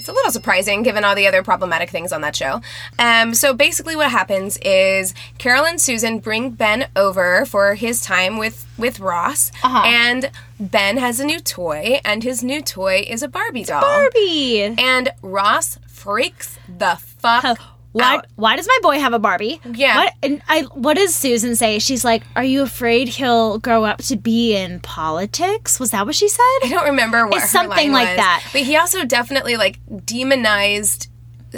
is 0.00 0.08
a 0.08 0.12
little 0.12 0.30
surprising 0.30 0.82
given 0.82 1.02
all 1.04 1.14
the 1.14 1.26
other 1.26 1.42
problematic 1.42 1.88
things 1.88 2.12
on 2.12 2.20
that 2.20 2.36
show. 2.36 2.60
Um, 2.98 3.32
so 3.34 3.54
basically, 3.54 3.96
what 3.96 4.10
happens 4.10 4.58
is 4.58 5.14
Carol 5.38 5.64
and 5.64 5.80
Susan 5.80 6.18
bring 6.18 6.50
Ben 6.50 6.88
over 6.94 7.46
for 7.46 7.74
his 7.74 8.00
time 8.02 8.36
with 8.36 8.66
with 8.76 9.00
Ross, 9.00 9.50
Uh-huh. 9.62 9.82
and 9.86 10.30
Ben 10.60 10.96
has 10.98 11.20
a 11.20 11.24
new 11.24 11.40
toy, 11.40 12.00
and 12.04 12.22
his 12.22 12.42
new 12.44 12.60
toy 12.60 13.04
is 13.08 13.22
a 13.22 13.28
Barbie 13.28 13.64
doll. 13.64 13.80
Barbie. 13.80 14.60
And 14.62 15.10
Ross 15.22 15.78
freaks 15.86 16.58
the 16.68 16.96
fuck 17.00 17.58
Why? 17.94 18.16
out. 18.16 18.26
Why 18.34 18.56
does 18.56 18.66
my 18.66 18.78
boy 18.82 18.98
have 18.98 19.12
a 19.12 19.20
Barbie? 19.20 19.60
Yeah. 19.72 19.96
What? 19.96 20.12
And 20.22 20.42
I. 20.48 20.62
What 20.62 20.96
does 20.96 21.14
Susan 21.14 21.54
say? 21.54 21.78
She's 21.78 22.04
like, 22.04 22.24
"Are 22.34 22.42
you 22.42 22.62
afraid 22.62 23.06
he'll 23.08 23.58
grow 23.58 23.84
up 23.84 23.98
to 24.04 24.16
be 24.16 24.56
in 24.56 24.80
politics?" 24.80 25.78
Was 25.78 25.92
that 25.92 26.04
what 26.04 26.16
she 26.16 26.28
said? 26.28 26.58
I 26.64 26.68
don't 26.68 26.86
remember 26.86 27.26
what 27.26 27.42
It's 27.42 27.50
something 27.50 27.92
like 27.92 28.08
was, 28.08 28.16
that. 28.16 28.44
But 28.52 28.62
he 28.62 28.76
also 28.76 29.04
definitely 29.04 29.56
like 29.56 29.78
demonized 30.04 31.08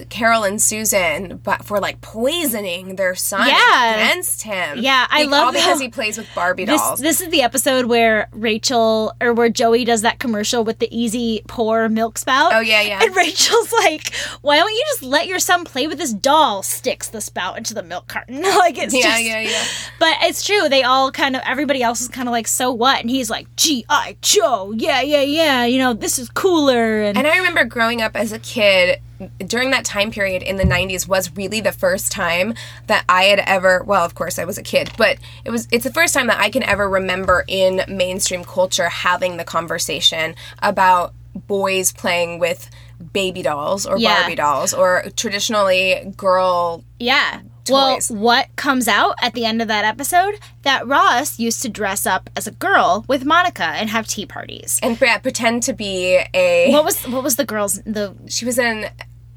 Carol 0.05 0.45
and 0.45 0.61
Susan, 0.61 1.41
but 1.43 1.65
for 1.65 1.81
like 1.81 2.01
poisoning 2.01 2.97
their 2.97 3.15
son 3.15 3.49
Yeah. 3.49 3.95
against 3.95 4.43
him. 4.43 4.79
Yeah, 4.79 5.07
I 5.11 5.23
Be- 5.25 5.29
love 5.31 5.47
all 5.47 5.53
because 5.53 5.81
he 5.81 5.89
plays 5.89 6.19
with 6.19 6.27
Barbie 6.35 6.65
This 6.67 6.81
dolls. 6.81 7.01
this 7.01 7.21
is 7.21 7.29
the 7.31 7.43
episode 7.43 7.87
where 7.87 8.29
Rachel 8.33 9.13
or 9.21 9.33
where 9.33 9.49
Joey 9.49 9.85
does 9.85 10.03
that 10.03 10.19
commercial 10.19 10.65
with 10.65 10.79
the 10.79 10.89
easy 10.97 11.43
pour 11.49 11.89
milk 11.89 12.19
spout. 12.19 12.53
Oh, 12.55 12.61
yeah, 12.61 12.83
yeah. 12.83 13.03
And 13.03 13.15
Rachel's 13.17 13.73
like, 13.73 14.13
"Why 14.43 14.57
don't 14.59 14.71
you 14.73 14.83
just 14.91 15.03
let 15.03 15.27
your 15.27 15.39
son 15.39 15.65
play 15.65 15.87
with 15.87 15.99
this 15.99 16.13
doll?" 16.13 16.63
Sticks 16.63 17.09
the 17.09 17.21
spout 17.21 17.57
into 17.57 17.73
the 17.75 17.83
milk 17.83 18.07
carton. 18.09 18.43
like 18.59 18.77
it's 18.79 18.95
yeah, 18.95 19.01
just 19.03 19.23
yeah, 19.25 19.41
yeah. 19.41 19.65
But 19.99 20.17
it's 20.23 20.45
true. 20.45 20.69
They 20.69 20.83
all 20.83 21.11
kind 21.11 21.37
of 21.37 21.43
everybody 21.47 21.83
else 21.83 22.01
is 22.01 22.09
kind 22.09 22.29
of 22.29 22.33
like, 22.33 22.47
"So 22.49 22.73
what?" 22.73 23.01
And 23.01 23.09
he's 23.11 23.31
like, 23.31 23.47
"G.I. 23.57 24.17
Joe. 24.21 24.73
Yeah, 24.77 25.01
yeah, 25.01 25.23
yeah. 25.23 25.65
You 25.65 25.79
know, 25.79 25.93
this 25.95 26.19
is 26.19 26.29
cooler." 26.29 27.03
And, 27.03 27.17
And 27.19 27.27
I 27.27 27.37
remember 27.39 27.65
growing 27.65 28.03
up 28.03 28.17
as 28.17 28.33
a 28.33 28.39
kid 28.39 28.99
during 29.39 29.71
that 29.71 29.85
time 29.85 30.11
period 30.11 30.43
in 30.43 30.57
the 30.57 30.65
90s 30.65 31.09
was 31.09 31.35
really 31.37 31.61
the 31.61 31.73
first 31.73 32.13
time 32.13 32.55
that 32.87 33.05
I 33.09 33.25
had 33.25 33.39
ever 33.41 33.83
well 33.85 34.05
of 34.05 34.15
course 34.15 34.39
I 34.39 34.45
was 34.45 34.59
a 34.59 34.63
kid 34.63 34.91
but 34.99 35.19
it 35.45 35.51
was 35.51 35.67
it's 35.73 35.85
the 35.85 35.93
first 35.93 36.13
time 36.13 36.27
that 36.27 36.39
I 36.39 36.51
can 36.51 36.63
ever 36.63 36.89
remember 36.89 37.45
in 37.49 37.83
mainstream 37.89 38.45
culture 38.45 38.89
having 38.89 39.37
the 39.37 39.45
conversation 39.45 40.35
about 40.63 41.15
boys 41.35 41.93
playing 41.93 42.39
with 42.39 42.71
baby 43.13 43.43
dolls 43.43 43.87
or 43.87 43.99
Yeah. 43.99 44.21
Barbie 44.21 44.37
dolls 44.37 44.73
or 44.75 45.05
traditionally 45.17 46.13
girl 46.17 46.85
Yeah. 46.99 47.41
Toys. 47.67 48.11
Well, 48.11 48.21
what 48.21 48.57
comes 48.57 48.89
out 48.89 49.17
at 49.21 49.35
the 49.35 49.45
end 49.45 49.61
of 49.63 49.69
that 49.69 49.85
episode? 49.85 50.39
That 50.63 50.87
Ross 50.87 51.39
used 51.39 51.63
to 51.63 51.69
dress 51.69 52.07
up 52.07 52.31
as 52.37 52.47
a 52.47 52.53
girl 52.53 53.05
with 53.09 53.25
Monica 53.25 53.65
and 53.65 53.91
have 53.91 54.07
tea 54.07 54.27
parties. 54.27 54.79
and 54.83 54.99
yeah, 55.01 55.19
pretend 55.19 55.63
to 55.65 55.73
be 55.73 56.21
a 56.35 56.71
What 56.73 56.85
was 56.85 57.07
what 57.09 57.23
was 57.23 57.37
the 57.37 57.45
girl's 57.45 57.81
the? 57.85 58.15
she 58.29 58.45
was 58.45 58.59
in 58.59 58.87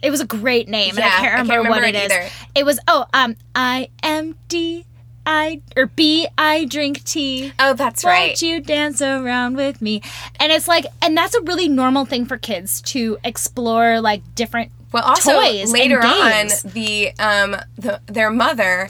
It 0.01 0.11
was 0.11 0.21
a 0.21 0.25
great 0.25 0.69
name, 0.69 0.95
and 0.95 0.99
I 1.03 1.07
Yeah, 1.07 1.07
I 1.07 1.19
can't 1.19 1.35
can't 1.47 1.49
remember, 1.49 1.69
what 1.69 1.83
it 1.83 1.95
it 1.95 2.11
is. 2.11 2.31
It 2.55 2.65
was 2.65 2.79
oh 2.87 3.05
um 3.13 3.35
I 3.55 3.89
M 4.03 4.35
D 4.47 4.85
I 5.25 5.61
or 5.75 5.85
B 5.87 6.27
I 6.37 6.65
drink 6.65 7.03
tea. 7.03 7.53
oh 7.59 7.73
that's 7.73 8.03
right 8.03 8.29
Won't 8.29 8.41
you 8.41 8.61
dance 8.61 9.01
around 9.01 9.55
with 9.57 9.81
me? 9.81 10.01
And 10.39 10.51
it's 10.51 10.67
like, 10.67 10.85
and 11.03 11.15
that's 11.15 11.35
a 11.35 11.41
really 11.41 11.67
normal 11.67 12.05
thing 12.05 12.25
for 12.25 12.37
kids 12.37 12.81
to 12.93 13.17
explore, 13.23 13.99
like 14.01 14.23
different 14.33 14.71
Well, 14.91 15.04
also 15.04 15.39
toys 15.39 15.71
later 15.71 16.02
on, 16.02 16.47
the 16.65 17.12
um 17.19 17.56
the 17.78 18.02
their 18.08 18.30
mother. 18.32 18.89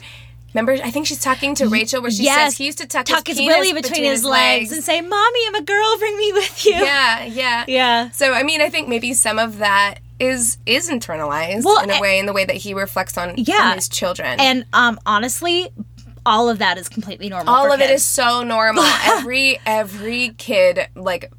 Remember, 0.52 0.72
I 0.82 0.90
think 0.90 1.06
she's 1.06 1.22
talking 1.22 1.54
to 1.56 1.68
Rachel 1.68 2.02
where 2.02 2.10
she 2.10 2.24
yes, 2.24 2.36
says 2.36 2.58
he 2.58 2.66
used 2.66 2.78
to 2.78 2.86
tuck, 2.86 3.06
tuck 3.06 3.24
his, 3.28 3.38
his, 3.38 3.46
willy 3.46 3.72
between, 3.72 4.02
his 4.02 4.24
legs, 4.24 4.72
and 4.72 4.82
say, 4.82 5.00
"Mommy, 5.00 5.40
I'm 5.46 5.54
a 5.54 5.62
girl. 5.62 5.96
Bring 5.98 6.16
me 6.18 6.32
with 6.32 6.66
you." 6.66 6.72
yeah, 6.72 7.24
yeah, 7.24 7.64
Yeah. 7.68 8.10
So 8.10 8.32
I 8.32 8.42
mean, 8.42 8.60
I 8.60 8.68
think 8.68 8.88
maybe 8.88 9.12
some 9.14 9.38
of 9.38 9.58
that 9.58 9.98
is 10.18 10.58
is 10.66 10.90
internalized 10.90 11.64
Well, 11.64 11.82
in 11.84 11.90
a 11.90 12.00
way, 12.00 12.18
in 12.18 12.26
the 12.26 12.32
way 12.32 12.44
that 12.44 12.56
he 12.56 12.74
reflects 12.74 13.16
on, 13.16 13.34
Yeah. 13.36 13.70
on 13.70 13.76
his 13.76 13.88
children. 13.88 14.40
And 14.40 14.64
um, 14.72 14.98
honestly, 15.06 15.68
all 16.26 16.48
of 16.48 16.58
that 16.58 16.78
is 16.78 16.88
completely 16.88 17.28
normal. 17.28 17.54
all 17.54 17.72
of 17.72 17.80
it 17.80 17.86
kids. 17.88 18.02
is 18.02 18.06
so 18.08 18.42
normal. 18.42 18.82
every 19.04 19.58
every 19.64 20.30
kid 20.36 20.88
like 20.96 21.30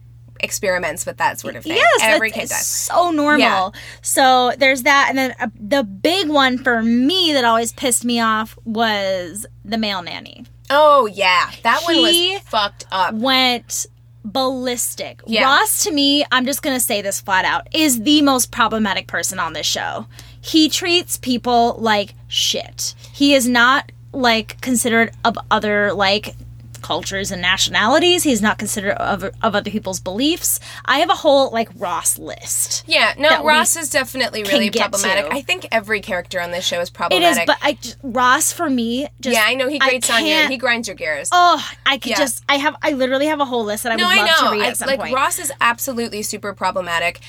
experiments 0.44 1.06
with 1.06 1.18
that 1.18 1.40
sort 1.40 1.56
of 1.56 1.64
thing. 1.64 1.78
Yes, 1.78 2.00
every 2.02 2.32
kid 2.32 2.44
it's 2.44 2.52
does. 2.52 2.68
so 2.68 3.12
normal. 3.12 3.40
Yeah. 3.40 3.70
So 4.02 4.54
there's 4.58 4.84
that, 4.84 5.08
and 5.10 5.18
then 5.18 5.36
uh, 5.40 5.48
the 5.60 5.84
big 5.84 6.30
one 6.30 6.58
for 6.58 6.82
me 6.82 7.34
that 7.34 7.46
always 7.46 7.74
pissed 7.74 8.06
me 8.06 8.20
off 8.20 8.58
was 8.66 9.46
the 9.64 9.78
male 9.78 10.02
nanny. 10.02 10.46
Oh 10.70 11.06
yeah, 11.06 11.52
that 11.64 11.82
one 11.84 12.02
was 12.02 12.40
fucked 12.44 12.86
up. 12.92 13.14
Went 13.14 13.88
ballistic. 14.24 15.22
Yeah. 15.26 15.44
Ross, 15.44 15.84
to 15.84 15.92
me, 15.92 16.24
I'm 16.32 16.46
just 16.46 16.62
gonna 16.62 16.80
say 16.80 17.02
this 17.02 17.22
flat 17.22 17.46
out, 17.46 17.68
is 17.76 18.04
the 18.04 18.22
most 18.22 18.52
problematic 18.52 19.08
person 19.08 19.40
on 19.40 19.54
this 19.54 19.66
show. 19.66 20.08
He 20.40 20.70
treats 20.70 21.18
people 21.18 21.76
like 21.80 22.14
shit. 22.28 22.96
He 23.12 23.34
is 23.34 23.48
not 23.48 23.92
like 24.14 24.60
considered 24.62 25.12
of 25.24 25.38
other 25.50 25.94
like 25.94 26.36
cultures 26.82 27.32
and 27.32 27.42
nationalities. 27.42 28.24
He's 28.24 28.42
not 28.42 28.58
considered 28.58 28.94
of, 28.96 29.24
of 29.24 29.34
other 29.56 29.70
people's 29.70 30.00
beliefs. 30.00 30.60
I 30.86 31.00
have 31.00 31.10
a 31.10 31.16
whole 31.16 31.50
like 31.52 31.70
Ross 31.76 32.18
list. 32.18 32.84
Yeah, 32.88 33.14
no, 33.18 33.44
Ross 33.44 33.76
is 33.76 33.90
definitely 33.90 34.44
really 34.44 34.70
problematic. 34.72 35.26
to. 35.30 35.34
I 35.34 35.42
think 35.42 35.68
every 35.72 36.02
character 36.02 36.40
on 36.42 36.52
this 36.52 36.66
show 36.66 36.80
is 36.82 36.90
problematic. 36.90 37.44
is, 37.44 37.46
but 37.48 37.58
I 37.62 37.74
just- 37.74 37.98
Ross 38.04 38.52
for 38.52 38.70
me 38.70 39.08
just 39.20 39.36
yeah, 39.36 39.44
I 39.46 39.54
know 39.54 39.68
he 39.70 39.80
grates 39.80 40.10
on 40.10 40.26
you. 40.26 40.48
He 40.48 40.58
grinds 40.58 40.88
your 40.88 40.96
gears. 40.96 41.30
Oh, 41.32 41.66
I 41.86 41.98
could 41.98 42.12
Yeah. 42.12 42.18
just 42.18 42.44
I 42.50 42.56
have 42.56 42.76
I 42.82 42.92
literally 42.92 43.28
have 43.28 43.40
a 43.40 43.46
whole 43.46 43.64
list 43.64 43.84
that 43.84 43.92
I 43.92 43.96
no, 43.96 44.08
would 44.08 44.18
I 44.18 44.26
love 44.26 44.42
know. 44.42 44.48
to 44.50 44.54
read 44.58 44.64
I- 44.66 44.68
at 44.70 44.78
some 44.78 44.88
like 44.88 45.00
point. 45.00 45.14
Ross 45.16 45.40
is 45.40 45.52
absolutely 45.62 46.22
super 46.24 46.54
problematic. 46.54 47.20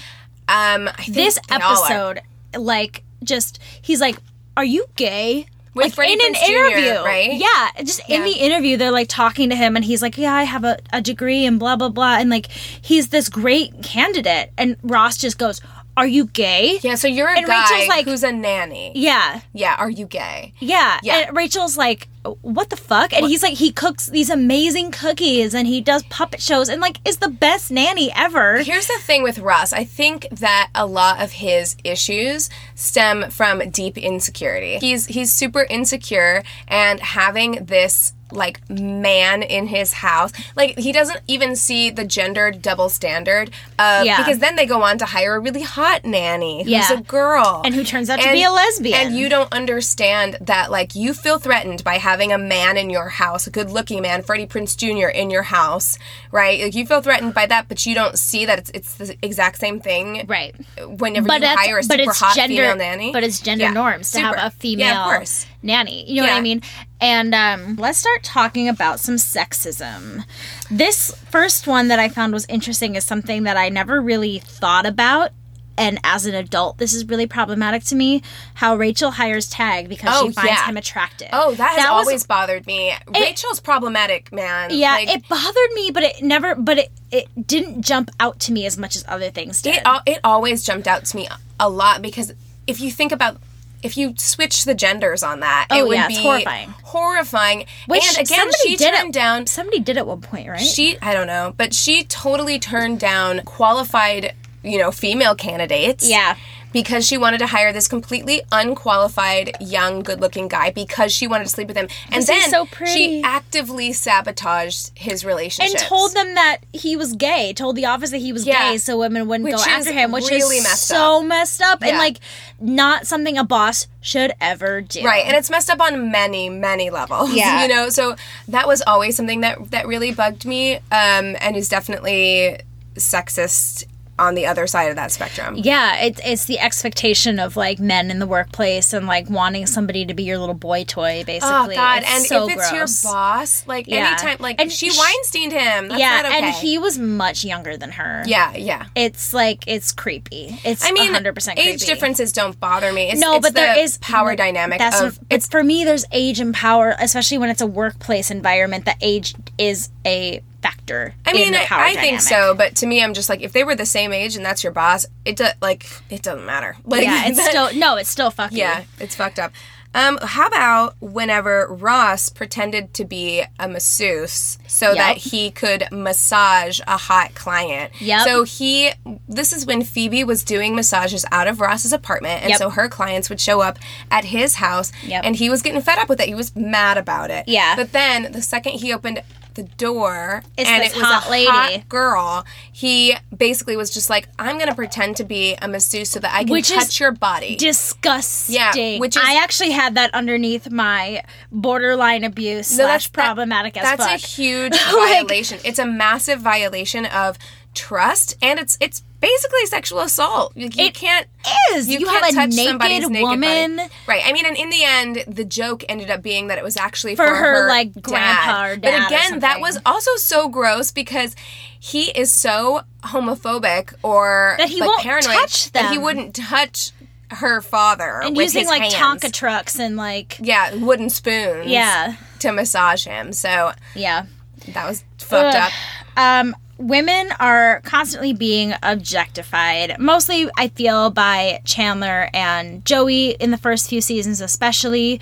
Um, 0.49 0.89
I 0.89 0.93
think 1.05 1.15
this 1.15 1.39
they 1.49 1.57
all 1.57 1.83
are. 1.83 1.87
episode, 1.87 2.21
like, 2.59 3.05
just 3.23 3.61
he's 3.81 4.01
like, 4.01 4.17
"Are 4.57 4.65
you 4.65 4.87
gay?" 4.97 5.47
With 5.75 5.85
like 5.85 5.95
Freddie 5.95 6.13
in 6.13 6.21
an 6.21 6.35
Prinze 6.35 6.47
Jr., 6.47 6.53
interview, 6.53 7.05
right? 7.05 7.33
Yeah, 7.33 7.83
just 7.83 8.03
in 8.09 8.25
the 8.25 8.33
interview, 8.33 8.77
they're 8.77 8.91
like 8.91 9.09
talking 9.09 9.49
to 9.51 9.57
him, 9.57 9.75
and 9.75 9.85
he's 9.85 10.03
like, 10.03 10.19
"Yeah, 10.19 10.35
I 10.35 10.43
have 10.43 10.65
a, 10.65 10.79
a 10.93 11.01
degree 11.01 11.47
and 11.47 11.59
blah 11.59 11.77
blah 11.77 11.89
blah," 11.89 12.19
and 12.19 12.29
like 12.29 12.49
he's 12.51 13.09
this 13.09 13.29
great 13.29 13.83
candidate, 13.83 14.53
and 14.59 14.77
Ross 14.83 15.17
just 15.17 15.39
goes, 15.39 15.61
"Are 15.97 16.07
you 16.07 16.27
gay?" 16.27 16.79
Yeah, 16.83 16.95
so 16.97 17.09
you're 17.09 17.29
a 17.29 17.37
And 17.39 17.47
guy 17.47 17.63
Rachel's 17.63 17.89
like- 17.89 18.05
who's 18.05 18.23
a 18.23 18.33
nanny. 18.33 18.93
Yeah, 18.95 19.41
Yeah, 19.53 19.75
are 19.79 19.91
you 19.91 20.07
gay? 20.07 20.53
yeah, 20.59 20.99
Yeah. 21.03 21.19
And 21.29 21.37
Rachel's 21.37 21.77
like, 21.77 22.09
"What 22.41 22.71
the 22.71 22.77
fuck?" 22.77 23.13
And 23.13 23.27
he's 23.27 23.43
like, 23.43 23.55
he 23.55 23.73
cooks 23.73 24.07
these 24.07 24.31
amazing 24.31 24.93
cookies, 24.93 25.55
and 25.55 25.67
he 25.67 25.81
does 25.81 26.03
puppet 26.05 26.41
shows, 26.41 26.69
and 26.69 26.81
like 26.81 26.99
is 27.05 27.17
the 27.19 27.29
best 27.29 27.71
nanny 27.71 28.13
ever. 28.15 28.59
Here's 28.63 28.87
the 28.87 28.99
thing 29.01 29.23
with 29.23 29.39
Ross. 29.39 29.73
I 29.73 29.85
think 29.85 30.29
that 30.31 30.71
a 30.75 30.87
lot 30.87 31.21
of 31.21 31.33
his 31.33 31.77
issues 31.85 32.49
stem 32.75 33.31
from 33.31 33.71
deep 33.71 33.99
insecurity. 33.99 34.79
He's 34.79 35.07
he's 35.07 35.33
super 35.33 35.65
insecure 35.69 36.43
and 36.69 37.01
having 37.01 37.65
this 37.67 38.13
like 38.33 38.69
man 38.71 39.43
in 39.43 39.67
his 39.67 39.93
house. 39.95 40.33
Like 40.57 40.79
he 40.79 40.93
doesn't 40.93 41.21
even 41.29 41.57
see 41.57 41.91
the 41.91 42.05
gendered 42.05 42.63
double 42.63 42.89
standard 42.89 43.49
of 43.79 44.05
Yeah. 44.05 44.19
because 44.19 44.39
then 44.39 44.57
they 44.57 44.67
go 44.67 44.83
on 44.83 44.99
to 44.99 45.05
hire 45.05 45.37
a 45.37 45.41
really 45.41 45.63
hot 45.63 46.05
nanny 46.05 46.63
who's 46.65 46.73
Yeah. 46.73 46.93
a 46.95 47.01
girl. 47.01 47.63
And 47.65 47.75
who 47.75 47.85
turns 47.85 48.11
out 48.11 48.21
to 48.21 48.33
be 48.33 48.43
a 48.43 48.51
lesbian. 48.51 48.99
And 49.09 49.17
you 49.17 49.29
don't 49.29 49.53
understand 49.53 50.37
that 50.41 50.71
like 50.71 50.95
you 50.95 51.15
feel 51.15 51.39
threatened 51.39 51.85
by 51.85 51.99
having 51.99 52.33
a 52.33 52.39
man 52.39 52.77
in 52.77 52.91
your 52.91 53.09
house, 53.09 53.47
a 53.47 53.51
good 53.51 53.71
looking 53.71 54.03
man, 54.03 54.23
Freddie 54.23 54.47
Prinze 54.47 54.77
Jr. 54.77 55.09
in 55.09 55.31
your 55.31 55.43
house, 55.43 55.99
right? 56.31 56.61
Like 56.63 56.75
you 56.75 56.87
feel 56.87 57.01
threatened 57.03 57.35
by 57.35 57.47
that, 57.47 57.69
but 57.69 57.85
you 57.87 57.95
don't 57.95 58.19
see 58.19 58.47
that 58.47 58.59
it's 58.59 58.71
it's 58.75 58.95
the 58.95 59.17
exact 59.23 59.59
same 59.59 59.81
thing. 59.81 60.25
Right. 60.27 60.55
Whenever 60.87 61.27
but 61.29 61.41
you 61.43 61.49
hire 61.49 61.79
a 61.79 61.83
super 61.83 62.13
hot 62.13 62.35
gender, 62.35 62.55
female 62.57 62.77
nanny. 62.77 63.13
But 63.13 63.23
it's 63.25 63.41
gender 63.41 63.65
Yeah, 63.65 63.71
norms 63.73 64.11
to 64.13 64.19
super. 64.19 64.37
have 64.37 64.53
a 64.53 64.57
female 64.57 64.87
Yeah, 64.87 65.01
of 65.05 65.17
course. 65.17 65.47
Nanny. 65.63 66.11
You 66.11 66.23
know 66.23 66.29
what 66.29 66.37
I 66.37 66.41
mean? 66.41 66.63
And 67.01 67.35
um, 67.35 67.77
let's 67.77 67.99
start 67.99 68.23
talking 68.23 68.69
about 68.69 69.01
some 69.01 69.17
sexism. 69.17 70.25
This 70.71 71.15
first 71.31 71.67
one 71.67 71.89
that 71.89 71.99
I 71.99 72.09
found 72.09 72.33
was 72.33 72.45
interesting 72.47 72.95
is 72.97 73.05
something 73.05 73.43
that 73.45 73.57
I 73.57 73.69
never 73.69 74.01
really 74.01 74.39
thought 74.41 74.87
about. 74.87 75.31
And 75.79 75.99
as 76.05 76.27
an 76.27 76.35
adult, 76.35 76.77
this 76.77 76.93
is 76.93 77.07
really 77.09 77.27
problematic 77.27 77.83
to 77.85 77.95
me. 77.95 78.23
How 78.55 78.77
Rachel 78.77 79.11
hires 79.11 79.49
Tag 79.49 79.89
because 79.89 80.11
Oh, 80.13 80.27
she 80.27 80.33
finds 80.33 80.51
yeah. 80.51 80.67
him 80.67 80.77
attractive. 80.77 81.29
Oh, 81.33 81.55
that 81.55 81.71
has 81.79 81.79
was- 81.91 82.07
always 82.07 82.27
bothered 82.27 82.67
me. 82.67 82.93
Rachel's 83.09 83.59
problematic, 83.59 84.31
man. 84.33 84.69
yeah, 84.71 84.93
Like, 84.93 85.09
it 85.09 85.27
bothered 85.29 85.73
me, 85.75 85.91
but 85.91 86.03
it 86.03 86.23
never, 86.23 86.55
but 86.55 86.77
it, 86.77 86.91
it 87.11 87.47
didn't 87.47 87.83
jump 87.83 88.11
out 88.21 88.39
to 88.41 88.53
me 88.53 88.67
as 88.67 88.77
much 88.77 88.97
as 88.97 89.05
other 89.09 89.31
things 89.31 89.63
did. 89.63 89.77
it 89.77 89.83
it 90.07 90.21
always 90.23 90.63
jumped 90.63 90.87
out 90.87 91.07
to 91.07 91.17
me 91.17 91.27
a 91.59 91.69
lot 91.71 92.03
because 92.03 92.35
if 92.67 92.79
you 92.79 92.91
think 92.91 93.11
about 93.11 93.39
if 93.83 93.97
you 93.97 94.15
switch 94.17 94.65
the 94.65 94.75
genders 94.75 95.23
on 95.23 95.41
that, 95.41 95.67
Oh, 95.71 95.79
it 95.79 95.87
would 95.89 95.95
yeah, 95.95 96.09
be 96.09 96.15
it's 96.15 96.23
horrifying. 96.23 96.69
horrifying. 96.83 97.67
Which 97.87 98.07
and 98.09 98.19
again, 98.27 98.39
somebody 98.39 98.59
she 98.69 98.77
did 98.77 98.95
turned 98.95 99.09
it, 99.09 99.13
down 99.13 99.47
Somebody 99.47 99.81
did 99.81 99.97
at 99.99 100.07
one 100.07 100.21
point, 100.21 100.49
right? 100.49 100.61
she 100.61 100.97
I 101.01 101.15
don't 101.15 101.27
know, 101.27 101.55
but 101.57 101.75
she 101.75 102.05
totally 102.05 102.59
turned 102.59 103.01
down 103.01 103.41
qualified, 103.45 104.35
you 104.63 104.79
know, 104.79 104.91
female 104.91 105.35
candidates. 105.35 106.09
Yeah. 106.09 106.37
Because 106.73 107.07
she 107.07 107.19
wanted 107.19 107.39
to 107.39 107.47
hire 107.47 107.73
this 107.73 107.87
completely 107.89 108.43
unqualified, 108.51 109.53
young, 109.61 110.03
good-looking 110.03 110.49
guy 110.49 110.71
because 110.71 111.13
she 111.13 111.27
wanted 111.27 111.45
to 111.45 111.51
sleep 111.51 111.69
with 111.69 111.77
him, 111.77 111.89
and 112.11 112.25
then 112.27 112.51
so 112.51 112.67
she 112.87 113.23
actively 113.23 113.93
sabotaged 113.93 114.91
his 114.95 115.25
relationship 115.25 115.75
and 115.79 115.89
told 115.89 116.15
them 116.15 116.35
that 116.35 116.59
he 116.73 116.97
was 116.97 117.13
gay. 117.15 117.53
Told 117.53 117.77
the 117.77 117.87
office 117.87 118.11
that 118.11 118.19
he 118.19 118.33
was 118.33 118.47
Yeah. 118.47 118.71
gay, 118.73 118.79
so 118.79 118.99
women 118.99 119.29
wouldn't 119.29 119.45
Which 119.45 119.57
go 119.57 119.63
after 119.71 119.93
him, 119.93 120.13
which 120.13 120.29
really 120.31 120.57
is 120.59 120.63
messed 120.65 120.89
so 120.89 121.23
messed 121.23 121.61
up 121.63 121.83
and 121.83 121.99
like 121.99 122.19
not 122.61 123.07
something 123.07 123.37
a 123.39 123.45
boss 123.45 123.87
should 124.01 124.33
ever 124.41 124.81
do. 124.81 125.05
Right, 125.05 125.25
and 125.27 125.37
it's 125.37 125.51
messed 125.51 125.71
up 125.71 125.81
on 125.81 126.11
many, 126.11 126.49
many 126.49 126.91
levels. 126.91 127.33
Yeah. 127.43 127.63
you 127.63 127.69
know. 127.69 127.89
So 127.89 128.17
that 128.49 128.67
was 128.67 128.83
always 128.87 129.17
something 129.17 129.41
that 129.41 129.71
that 129.71 129.87
really 129.87 130.13
bugged 130.13 130.45
me, 130.45 130.77
um, 130.77 131.37
and 131.41 131.57
is 131.57 131.69
definitely 131.69 132.59
sexist 132.97 133.85
on 134.19 134.35
the 134.35 134.47
other 134.47 134.67
side 134.67 134.91
of 134.91 134.97
that 134.97 135.11
spectrum. 135.11 135.55
Yeah, 135.57 135.97
it's 136.03 136.21
it's 136.25 136.45
the 136.45 136.59
expectation 136.59 137.39
of 137.39 137.57
like 137.57 137.79
men 137.81 138.11
in 138.11 138.19
the 138.19 138.27
workplace 138.27 138.93
and 138.93 139.07
like 139.07 139.29
wanting 139.31 139.67
somebody 139.67 140.05
to 140.07 140.15
be 140.15 140.23
your 140.23 140.39
little 140.39 140.55
boy 140.55 140.85
toy, 140.85 141.21
oh, 141.23 141.25
basically. 141.25 141.49
Oh 141.49 141.75
God! 141.75 142.03
It's 142.03 142.15
and 142.15 142.25
so 142.25 142.47
if 142.49 142.57
it's 142.57 142.71
gross. 142.71 143.05
your 143.05 143.13
boss, 143.13 143.67
like 143.67 143.87
Yeah. 143.89 144.09
anytime, 144.09 144.37
like 144.41 144.61
And 144.61 144.71
she 144.71 144.91
sh- 144.91 144.99
Weinsteined 144.99 145.53
him. 145.53 145.89
That's 145.89 145.99
yeah, 146.01 146.23
not 146.23 146.27
okay. 146.27 146.39
and 146.43 146.55
he 146.55 146.79
was 146.79 146.99
much 146.99 147.45
younger 147.45 147.77
than 147.77 147.91
her. 147.93 148.23
yeah, 148.27 148.55
yeah. 148.55 148.87
it's 148.95 149.33
like 149.33 149.65
it's 149.67 149.93
creepy. 149.93 150.59
It's 150.65 150.85
I 150.85 150.93
mean, 150.93 151.13
hundred 151.13 151.35
percent 151.35 151.59
age 151.59 151.81
creepy. 151.81 151.87
differences 151.87 152.33
don't 152.33 152.59
bother 152.61 152.93
me. 152.93 153.11
It's, 153.11 153.21
No, 153.21 153.37
it's 153.37 153.47
but 153.47 153.55
there 153.55 153.75
the 153.75 153.81
is 153.81 153.97
power 153.99 154.37
dynamic 154.37 154.79
That's 154.79 155.01
of 155.01 155.17
what, 155.19 155.27
it's 155.31 155.49
for 155.49 155.65
me. 155.65 155.85
There's 155.85 156.05
age 156.13 156.39
and 156.39 156.55
power, 156.55 156.95
especially 157.01 157.39
when 157.39 157.49
it's 157.51 157.63
a 157.63 157.67
workplace 157.67 158.31
environment. 158.31 158.85
That 158.85 158.99
age 159.01 159.35
is 159.59 159.89
a 160.07 160.43
factor. 160.63 161.15
I 161.27 161.33
mean, 161.33 161.55
I, 161.55 161.67
I 161.71 161.95
think 161.97 162.21
so, 162.21 162.55
but 162.55 162.77
to 162.77 162.87
me, 162.87 163.03
I'm 163.03 163.15
just 163.15 163.29
like, 163.29 163.43
if 163.43 163.53
they 163.53 163.65
were 163.65 163.75
the 163.75 163.87
same 163.87 164.13
age 164.13 164.37
and 164.37 164.45
that's 164.45 164.63
your 164.63 164.73
boss, 164.73 165.05
it 165.25 165.37
do, 165.37 165.47
like 165.61 165.87
it 166.11 166.23
doesn't 166.23 166.47
matter. 166.47 166.77
Like, 166.85 167.03
Yeah, 167.03 167.25
it's 167.27 167.45
still 167.45 167.75
no, 167.79 167.97
it's 167.97 168.09
still 168.11 168.31
fucking. 168.31 168.57
yeah, 168.59 168.85
it's 169.01 169.15
fucked 169.17 169.39
up. 169.39 169.53
Um, 169.95 170.19
how 170.23 170.47
about 170.47 170.95
whenever 171.03 171.67
Ross 171.69 172.31
pretended 172.31 172.95
to 172.95 173.05
be 173.05 173.43
a 173.59 173.69
masseuse 173.69 174.57
so 174.67 174.95
that 174.95 175.19
he 175.19 175.51
could 175.51 175.85
massage 175.93 176.81
a 176.87 176.97
hot 176.97 177.35
client? 177.35 177.93
Yeah. 178.01 178.25
So 178.25 178.45
he, 178.45 178.93
this 179.29 179.53
is 179.53 179.67
when 179.67 179.83
Phoebe 179.83 180.25
was 180.25 180.45
doing 180.45 180.75
massages 180.75 181.27
out 181.31 181.47
of 181.47 181.61
Ross's 181.61 181.93
apartment, 181.93 182.41
and 182.41 182.49
Yep. 182.51 182.59
so 182.59 182.71
her 182.71 182.89
clients 182.89 183.29
would 183.29 183.39
show 183.39 183.61
up 183.61 183.79
at 184.11 184.25
his 184.25 184.55
house, 184.55 184.93
Yep. 185.05 185.25
and 185.27 185.37
he 185.37 185.51
was 185.51 185.61
getting 185.61 185.83
fed 185.83 185.99
up 185.99 186.09
with 186.09 186.21
it. 186.21 186.29
He 186.29 186.35
was 186.35 186.57
mad 186.57 186.97
about 186.97 187.31
it. 187.31 187.45
Yeah. 187.47 187.77
But 187.77 187.93
then 187.93 188.33
the 188.33 188.41
second 188.41 188.73
he 188.81 188.95
opened 188.95 189.21
the 189.55 189.63
door 189.65 190.43
It's 190.57 190.69
and 190.69 190.83
it 190.83 190.95
was 190.95 191.03
hot 191.05 191.27
a 191.27 191.31
lady. 191.31 191.51
hot 191.51 191.89
girl, 191.89 192.45
he 192.71 193.15
basically 193.37 193.77
was 193.77 193.91
just 193.91 194.09
like, 194.11 194.29
"I'm 194.39 194.59
gonna 194.59 194.75
pretend 194.75 195.17
to 195.19 195.25
be 195.25 195.55
a 195.61 195.69
masseuse 195.69 196.11
so 196.11 196.21
that 196.21 196.33
I 196.35 196.45
can 196.45 196.53
Which 196.53 196.71
touch 196.71 196.99
your 197.01 197.13
body." 197.13 197.57
disgusting. 197.57 198.55
Yeah, 198.55 198.99
which 198.99 199.17
is- 199.17 199.23
I 199.25 199.43
actually 199.43 199.71
had 199.71 199.95
that 199.97 200.13
underneath 200.15 200.71
my 200.71 201.23
borderline 201.51 202.25
abuse 202.25 202.71
No, 202.77 202.85
slash 202.85 203.07
that- 203.09 203.13
problematic 203.13 203.77
as 203.77 203.83
That's 203.85 204.05
fuck. 204.05 204.15
a 204.15 204.27
huge 204.27 204.73
Like- 204.93 205.27
violation. 205.29 205.59
It's 205.65 205.79
a 205.79 205.87
massive 205.87 206.41
violation 206.41 207.07
of 207.07 207.39
trust, 207.75 208.37
and 208.43 208.59
it's 208.59 208.77
it's 208.81 209.03
basically 209.23 209.65
sexual 209.67 210.01
assault. 210.01 210.53
You, 210.55 210.67
you 210.67 210.85
It 210.87 210.93
can't. 210.95 211.27
is. 211.73 211.89
You 211.89 212.05
can't 212.05 212.23
have 212.25 212.33
a 212.35 212.37
touch 212.37 212.51
naked 212.57 212.69
somebody's 212.71 213.09
naked 213.09 213.23
woman. 213.23 213.77
body. 213.77 213.89
right? 214.07 214.23
I 214.27 214.33
mean, 214.35 214.45
and 214.45 214.57
in 214.57 214.69
the 214.69 214.85
end, 214.85 215.25
the 215.27 215.45
joke 215.45 215.85
ended 215.89 216.11
up 216.11 216.23
being 216.23 216.49
that 216.49 216.59
it 216.59 216.65
was 216.65 216.77
actually 216.77 217.15
For 217.17 217.27
for, 217.27 217.35
her, 217.35 217.69
like, 217.69 217.95
dad. 217.95 218.03
grandpa 218.03 218.65
or 218.67 218.77
dad 218.77 218.83
But 218.83 219.07
again, 219.07 219.39
that 219.41 219.61
was 219.61 219.79
also 219.87 220.15
so 220.17 220.49
gross 220.49 220.91
because 220.91 221.35
he 221.81 222.11
is 222.11 222.31
so 222.31 222.83
homophobic 223.05 223.95
or 224.03 224.57
That 224.59 224.69
he 224.69 224.81
like, 224.81 224.89
won't 224.89 225.03
paranoid 225.03 225.33
touch 225.33 225.73
that 225.73 225.91
he 225.93 225.99
wouldn't 225.99 226.35
touch 226.35 226.91
her 227.31 227.63
father 227.63 228.21
and 228.23 228.37
using 228.37 228.67
like 228.67 228.83
hands. 228.93 229.23
Tonka 229.23 229.33
trucks 229.33 229.79
and 229.79 229.97
like 229.97 230.37
Yeah, 230.39 230.75
wooden 230.75 231.09
spoons. 231.09 231.67
Yeah. 231.67 232.17
To 232.41 232.53
massage 232.53 233.07
him. 233.07 233.33
So 233.33 233.73
yeah. 233.95 234.27
that 234.69 234.87
was 234.87 235.03
fucked 235.19 235.57
Ugh. 235.57 235.73
up. 236.17 236.19
Um, 236.19 236.57
women 236.83 237.29
are 237.41 237.81
constantly 237.85 238.33
being 238.33 238.75
objectified. 238.83 239.99
Mostly, 239.99 240.49
I 240.57 240.69
feel 240.69 241.11
by 241.11 241.61
Chandler 241.65 242.29
and 242.35 242.85
Joey 242.85 243.31
in 243.31 243.51
the 243.51 243.57
first 243.59 243.89
few 243.89 244.01
seasons, 244.01 244.41
especially. 244.41 245.21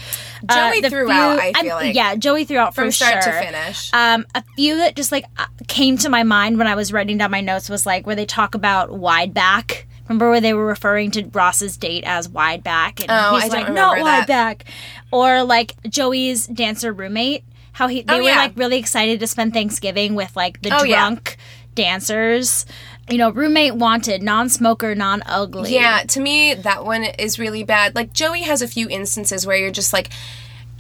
Uh, 0.49 0.71
Joey 0.71 0.81
the 0.81 0.91
throughout, 0.91 1.39
I 1.39 1.53
I'm- 1.55 1.65
feel 1.65 1.75
like. 1.77 1.95
yeah, 1.95 2.15
Joey 2.17 2.45
throughout 2.45 2.75
From 2.75 2.91
start 2.91 3.23
to 3.25 3.33
finish. 3.33 3.91
Um, 3.93 4.27
a 4.35 4.43
few 4.57 4.77
that 4.77 4.97
just 4.97 5.13
like 5.13 5.25
uh, 5.39 5.47
came 5.69 5.97
to 5.99 6.09
my 6.09 6.23
mind 6.23 6.59
when 6.59 6.67
I 6.67 6.75
was 6.75 6.93
writing 6.93 7.19
down 7.19 7.31
my 7.31 7.41
notes 7.41 7.69
was 7.69 7.87
like 7.87 8.07
where 8.07 8.17
they 8.17 8.27
talk 8.27 8.55
about 8.55 8.91
wide 8.93 9.35
back. 9.35 9.87
Remember 10.09 10.31
where 10.31 10.41
they 10.41 10.55
were 10.55 10.67
referring 10.67 11.13
to 11.13 11.25
Ross's 11.33 11.77
date 11.77 12.03
as 12.05 12.29
wide 12.29 12.65
back, 12.65 13.01
and 13.01 13.09
Oh, 13.11 13.39
he's 13.39 13.53
I 13.55 13.59
like, 13.63 13.73
"Not 13.73 14.01
wide 14.01 14.23
that. 14.23 14.27
back," 14.27 14.65
or 15.13 15.45
like 15.45 15.75
Joey's 15.89 16.49
dancer 16.49 16.93
roommate, 16.93 17.45
how 17.73 17.87
he 17.87 18.03
they 18.03 18.15
Oh, 18.15 18.17
were 18.19 18.23
yeah. 18.25 18.37
like 18.39 18.53
really 18.57 18.79
excited 18.79 19.21
to 19.21 19.29
spend 19.29 19.53
Thanksgiving 19.53 20.17
with 20.17 20.35
like 20.35 20.63
the 20.63 20.75
Oh, 20.77 20.85
drunk 20.85 21.37
dancers. 21.75 22.67
You 23.09 23.19
know, 23.19 23.31
roommate 23.31 23.75
wanted, 23.75 24.23
non-smoker, 24.23 24.95
non-ugly. 24.95 25.75
Yeah, 25.75 26.05
to 26.09 26.21
me, 26.21 26.55
that 26.55 26.85
one 26.85 27.03
is 27.03 27.39
really 27.41 27.65
bad. 27.65 27.97
Like, 27.97 28.13
Joey 28.13 28.43
has 28.43 28.63
a 28.63 28.69
few 28.69 28.89
instances 28.89 29.47
where 29.47 29.57
you're 29.57 29.73
just 29.73 29.93
like, 29.93 30.11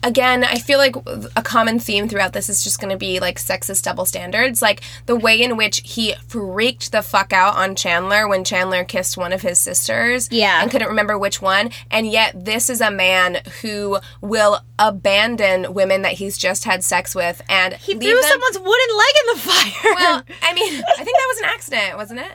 again, 0.02 0.44
I 0.44 0.56
feel 0.58 0.78
like 0.78 0.96
a 1.36 1.42
common 1.42 1.78
theme 1.78 2.08
throughout 2.08 2.32
this 2.32 2.48
is 2.48 2.62
just 2.64 2.80
going 2.80 2.90
to 2.90 2.96
be 2.96 3.20
like 3.20 3.38
sexist 3.38 3.82
double 3.84 4.04
standards. 4.04 4.62
Like, 4.62 4.82
the 5.06 5.16
way 5.16 5.40
in 5.40 5.56
which 5.56 5.82
he 5.84 6.14
freaked 6.28 6.92
the 6.92 7.02
fuck 7.02 7.32
out 7.32 7.56
on 7.56 7.74
Chandler 7.74 8.26
when 8.28 8.44
Chandler 8.44 8.84
kissed 8.84 9.16
one 9.16 9.32
of 9.32 9.42
his 9.42 9.58
sisters. 9.58 10.28
Yeah. 10.30 10.62
And 10.62 10.70
couldn't 10.70 10.88
remember 10.88 11.18
which 11.18 11.40
one. 11.42 11.70
And 11.90 12.06
yet, 12.06 12.44
this 12.44 12.70
is 12.70 12.80
a 12.80 12.90
man 12.90 13.38
who 13.62 13.98
will 14.20 14.60
abandon 14.78 15.74
women 15.74 16.02
that 16.02 16.12
he's 16.12 16.38
just 16.38 16.64
had 16.64 16.82
sex 16.84 17.14
with 17.14 17.42
and 17.48 17.74
he 17.74 17.94
leave 17.94 18.02
threw 18.02 18.20
them- 18.20 18.22
someone's 18.30 18.58
wooden 18.58 18.96
leg 18.96 19.14
in 19.20 19.34
the 19.34 19.40
fire. 19.40 19.94
Well, 19.94 20.22
I 20.42 20.54
mean, 20.54 20.82
I 20.98 21.04
think 21.04 21.16
that 21.16 21.26
was 21.28 21.38
an 21.38 21.44
accident, 21.46 21.96
wasn't 21.96 22.20
it? 22.20 22.32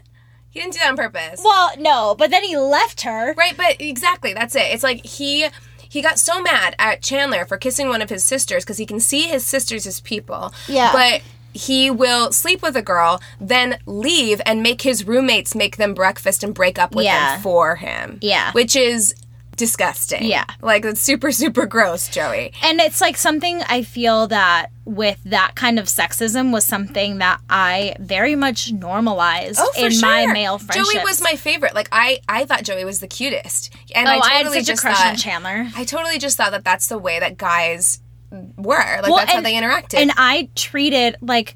He 0.49 0.61
didn't 0.61 0.73
do 0.73 0.79
that 0.79 0.89
on 0.91 0.95
purpose. 0.95 1.41
well, 1.43 1.71
no, 1.77 2.15
but 2.17 2.29
then 2.31 2.41
he 2.43 2.55
left 2.57 3.01
her. 3.01 3.33
Right, 3.33 3.57
but 3.57 3.75
exactly, 3.81 4.33
that's 4.33 4.55
it. 4.55 4.61
It's 4.73 4.83
like 4.83 5.05
he 5.05 5.47
he 5.87 6.01
got 6.01 6.19
so 6.19 6.41
mad 6.41 6.75
at 6.79 7.01
Chandler 7.01 7.45
for 7.45 7.57
kissing 7.57 7.89
one 7.89 8.01
of 8.01 8.09
his 8.09 8.23
sisters 8.23 8.63
because 8.63 8.77
he 8.77 8.85
can 8.85 8.99
see 8.99 9.23
his 9.23 9.45
sisters 9.45 9.85
as 9.87 9.99
people. 10.01 10.53
Yeah. 10.67 10.91
But 10.91 11.21
he 11.53 11.89
will 11.89 12.31
sleep 12.33 12.61
with 12.61 12.75
a 12.75 12.81
girl, 12.81 13.21
then 13.39 13.77
leave 13.85 14.41
and 14.45 14.61
make 14.61 14.81
his 14.81 15.07
roommates 15.07 15.55
make 15.55 15.77
them 15.77 15.93
breakfast 15.93 16.43
and 16.43 16.53
break 16.53 16.77
up 16.77 16.93
with 16.93 17.05
Yeah. 17.05 17.35
him 17.35 17.41
for 17.41 17.77
him. 17.77 18.19
Yeah. 18.21 18.51
Which 18.51 18.75
is 18.75 19.15
disgusting. 19.55 20.23
Yeah. 20.25 20.45
Like 20.61 20.85
it's 20.85 21.01
super, 21.01 21.31
super 21.31 21.65
gross, 21.65 22.07
Joey. 22.07 22.51
And 22.61 22.79
it's 22.79 23.01
like 23.01 23.17
something 23.17 23.61
I 23.63 23.83
feel 23.83 24.27
that 24.27 24.67
with 24.85 25.19
that 25.25 25.53
kind 25.55 25.79
of 25.79 25.85
sexism 25.85 26.53
was 26.53 26.63
something 26.65 27.17
that 27.17 27.39
I 27.49 27.95
very 27.99 28.35
much 28.35 28.71
normalized 28.71 29.59
Oh, 29.61 29.71
in 29.77 29.91
sure. 29.91 30.01
my 30.01 30.25
male 30.27 30.59
friendships. 30.59 30.93
Joey 30.93 31.03
was 31.03 31.21
my 31.21 31.35
favorite. 31.35 31.73
Like 31.73 31.89
I, 31.91 32.19
I 32.29 32.45
thought 32.45 32.63
Joey 32.63 32.85
was 32.85 32.99
the 32.99 33.07
cutest, 33.07 33.73
and 33.95 34.07
Oh, 34.07 34.11
I 34.11 34.19
I, 34.19 34.29
had 34.29 34.37
totally 34.43 34.59
such 34.59 34.63
a 34.63 34.67
just 34.67 34.81
crush 34.81 34.97
thought, 34.97 35.07
on 35.07 35.15
Chandler. 35.15 35.67
I 35.75 35.83
totally 35.85 36.19
just 36.19 36.37
thought 36.37 36.51
that 36.51 36.63
that's 36.63 36.87
the 36.87 36.97
way 36.99 37.19
that 37.19 37.37
guys 37.37 37.99
were. 38.57 38.77
Like 38.77 39.03
Well, 39.03 39.15
that's 39.17 39.31
how 39.31 39.41
they 39.41 39.53
interacted. 39.53 39.95
And 39.95 40.11
I 40.17 40.49
treated 40.55 41.15
like 41.21 41.55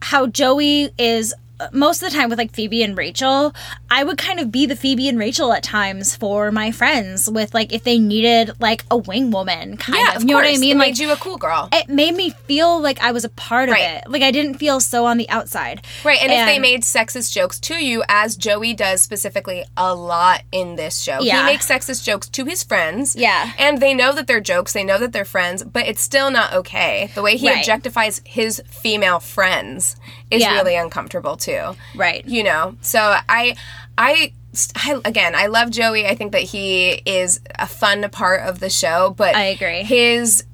how 0.00 0.26
Joey 0.26 0.90
is 0.98 1.34
most 1.72 2.02
of 2.02 2.10
the 2.10 2.16
time 2.16 2.28
with 2.28 2.38
like 2.38 2.52
Phoebe 2.52 2.82
and 2.82 2.96
Rachel, 2.96 3.54
I 3.90 4.04
would 4.04 4.18
kind 4.18 4.40
of 4.40 4.52
be 4.52 4.66
the 4.66 4.76
Phoebe 4.76 5.08
and 5.08 5.18
Rachel 5.18 5.52
at 5.52 5.62
times 5.62 6.14
for 6.14 6.50
my 6.52 6.70
friends 6.70 7.30
with 7.30 7.54
like 7.54 7.72
if 7.72 7.84
they 7.84 7.98
needed 7.98 8.52
like 8.60 8.84
a 8.90 8.96
wing 8.96 9.30
woman 9.30 9.76
kind 9.76 9.98
yeah, 9.98 10.16
of. 10.16 10.22
You 10.22 10.28
know 10.28 10.34
what 10.34 10.46
I 10.46 10.58
mean? 10.58 10.76
It 10.76 10.78
like 10.78 10.88
made 10.88 10.98
you 10.98 11.12
a 11.12 11.16
cool 11.16 11.36
girl. 11.38 11.68
it 11.72 11.88
made 11.88 12.14
me 12.14 12.30
feel 12.30 12.80
like 12.80 13.00
I 13.00 13.12
was 13.12 13.24
a 13.24 13.28
part 13.30 13.68
of 13.68 13.76
it. 13.78 14.08
Like 14.08 14.22
I 14.22 14.30
didn't 14.30 14.54
feel 14.54 14.80
so 14.80 15.06
on 15.06 15.16
the 15.16 15.28
outside. 15.30 15.84
Right, 16.04 16.20
and, 16.22 16.32
if 16.32 16.46
they 16.46 16.58
made 16.58 16.82
sexist 16.82 17.32
jokes 17.32 17.58
to 17.60 17.74
you, 17.82 18.02
as 18.08 18.36
Joey 18.36 18.74
does 18.74 19.02
specifically 19.02 19.64
a 19.76 19.94
lot 19.94 20.42
in 20.52 20.76
this 20.76 21.00
show, 21.00 21.20
Yeah. 21.20 21.40
he 21.40 21.52
makes 21.52 21.68
sexist 21.68 22.04
jokes 22.04 22.28
to 22.30 22.44
his 22.44 22.62
friends. 22.62 23.16
Yeah. 23.16 23.52
And 23.58 23.80
they 23.80 23.94
know 23.94 24.12
that 24.12 24.26
they're 24.26 24.40
jokes, 24.40 24.72
they 24.72 24.84
know 24.84 24.98
that 24.98 25.12
they're 25.12 25.24
friends, 25.24 25.62
but 25.64 25.86
it's 25.86 26.02
still 26.02 26.30
not 26.30 26.52
okay. 26.52 27.10
The 27.14 27.22
way 27.22 27.36
he 27.36 27.48
Right. 27.48 27.64
objectifies 27.64 28.20
his 28.26 28.62
female 28.68 29.20
friends 29.20 29.96
is 30.30 30.42
Yeah. 30.42 30.54
really 30.54 30.74
uncomfortable 30.76 31.36
too. 31.36 31.76
Right. 31.94 32.24
You 32.26 32.42
know, 32.42 32.76
so 32.80 32.98
I, 33.28 33.56
I, 33.98 34.32
I, 34.76 35.00
again, 35.04 35.34
I 35.34 35.46
love 35.46 35.70
Joey. 35.70 36.06
I 36.06 36.14
think 36.14 36.32
that 36.32 36.42
he 36.42 36.90
is 37.06 37.40
a 37.58 37.66
fun 37.66 38.08
part 38.10 38.42
of 38.42 38.58
the 38.60 38.70
show, 38.70 39.14
but 39.16 39.34
I 39.36 39.44
agree. 39.44 39.82
His, 39.82 40.44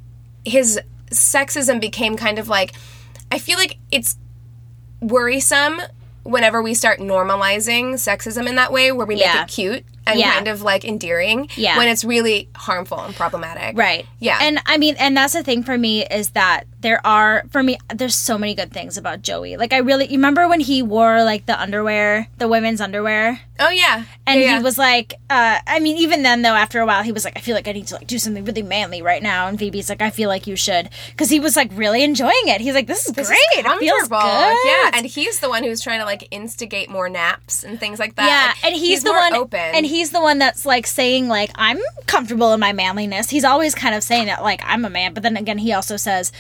his 0.44 0.80
sexism 1.11 1.80
became 1.80 2.16
kind 2.16 2.38
of 2.38 2.48
like, 2.48 2.72
I 3.30 3.38
feel 3.38 3.58
like 3.58 3.78
it's 3.90 4.16
worrisome 5.00 5.80
whenever 6.22 6.62
we 6.62 6.74
start 6.74 7.00
normalizing 7.00 7.94
sexism 7.94 8.48
in 8.48 8.54
that 8.56 8.72
way 8.72 8.92
where 8.92 9.06
we 9.06 9.16
Yeah. 9.16 9.35
make 9.35 9.42
it 9.44 9.48
cute 9.48 9.85
and 10.06 10.18
Yeah. 10.20 10.32
kind 10.35 10.48
of 10.48 10.62
like 10.62 10.85
endearing 10.85 11.48
Yeah. 11.56 11.76
when 11.76 11.88
it's 11.88 12.04
really 12.04 12.48
harmful 12.54 13.00
and 13.00 13.14
problematic. 13.14 13.76
Right. 13.76 14.06
Yeah. 14.20 14.38
And 14.40 14.61
I 14.66 14.78
mean, 14.78 14.94
and 14.98 15.16
that's 15.16 15.32
the 15.32 15.42
thing 15.42 15.62
for 15.64 15.76
me 15.76 16.04
is 16.06 16.30
that 16.30 16.64
there 16.82 17.04
are, 17.06 17.44
for 17.50 17.62
me, 17.62 17.78
there's 17.94 18.14
so 18.14 18.36
many 18.36 18.54
good 18.54 18.72
things 18.72 18.96
about 18.96 19.22
Joey. 19.22 19.56
Like, 19.56 19.72
I 19.72 19.78
really, 19.78 20.06
you 20.06 20.12
remember 20.18 20.48
when 20.48 20.60
he 20.60 20.82
wore 20.82 21.24
like 21.24 21.46
the 21.46 21.58
underwear, 21.60 22.28
the 22.38 22.48
women's 22.48 22.80
underwear? 22.80 23.40
Oh 23.60 23.70
yeah. 23.70 24.04
And 24.26 24.40
Yeah, 24.40 24.46
yeah. 24.46 24.58
he 24.58 24.64
was 24.64 24.76
like, 24.78 25.14
uh, 25.30 25.58
I 25.66 25.78
mean, 25.78 25.96
even 25.98 26.22
then 26.22 26.42
though, 26.42 26.54
after 26.54 26.80
a 26.80 26.86
while, 26.86 27.02
he 27.02 27.12
was 27.12 27.24
like, 27.24 27.36
I 27.36 27.40
feel 27.40 27.54
like 27.54 27.68
I 27.68 27.72
need 27.72 27.86
to 27.88 27.94
like 27.94 28.06
do 28.06 28.18
something 28.18 28.44
really 28.44 28.62
manly 28.62 29.00
right 29.02 29.22
now. 29.22 29.46
And 29.46 29.58
Phoebe's 29.58 29.88
like, 29.88 30.02
I 30.02 30.10
feel 30.10 30.28
like 30.28 30.46
you 30.46 30.56
should, 30.56 30.90
because 31.10 31.30
he 31.30 31.38
was 31.40 31.54
like 31.56 31.70
really 31.72 32.02
enjoying 32.02 32.32
it. 32.46 32.60
He's 32.60 32.74
like, 32.74 32.86
this 32.88 33.06
is 33.06 33.14
This 33.14 33.28
great. 33.28 33.38
is 33.54 33.64
it 33.64 33.78
feels 33.78 34.08
comfortable. 34.08 34.20
good. 34.20 34.56
Yeah, 34.64 34.90
and 34.94 35.06
he's 35.06 35.38
the 35.40 35.48
one 35.48 35.62
who's 35.62 35.80
trying 35.80 36.00
to 36.00 36.04
like 36.04 36.26
instigate 36.32 36.90
more 36.90 37.08
naps 37.08 37.62
and 37.62 37.78
things 37.78 37.98
like 38.00 38.16
that. 38.16 38.26
yeah, 38.26 38.48
Like, 38.48 38.72
and 38.72 38.74
he's, 38.80 39.04
the 39.04 39.10
more 39.10 39.18
one, 39.20 39.34
open. 39.34 39.60
and 39.60 39.86
he's 39.86 40.10
the 40.10 40.20
one 40.20 40.38
that's 40.38 40.66
like 40.66 40.86
saying 40.86 41.28
like 41.28 41.50
I'm 41.54 41.78
comfortable 42.06 42.52
in 42.54 42.58
my 42.60 42.72
manliness. 42.72 43.30
He's 43.30 43.44
always 43.44 43.74
kind 43.76 43.94
of 43.94 44.02
saying 44.02 44.26
that 44.26 44.42
like 44.42 44.60
I'm 44.64 44.84
a 44.84 44.90
man, 44.90 45.14
but 45.14 45.22
then 45.22 45.36
again, 45.36 45.58
he 45.58 45.72
also 45.72 45.96
says 45.96 46.32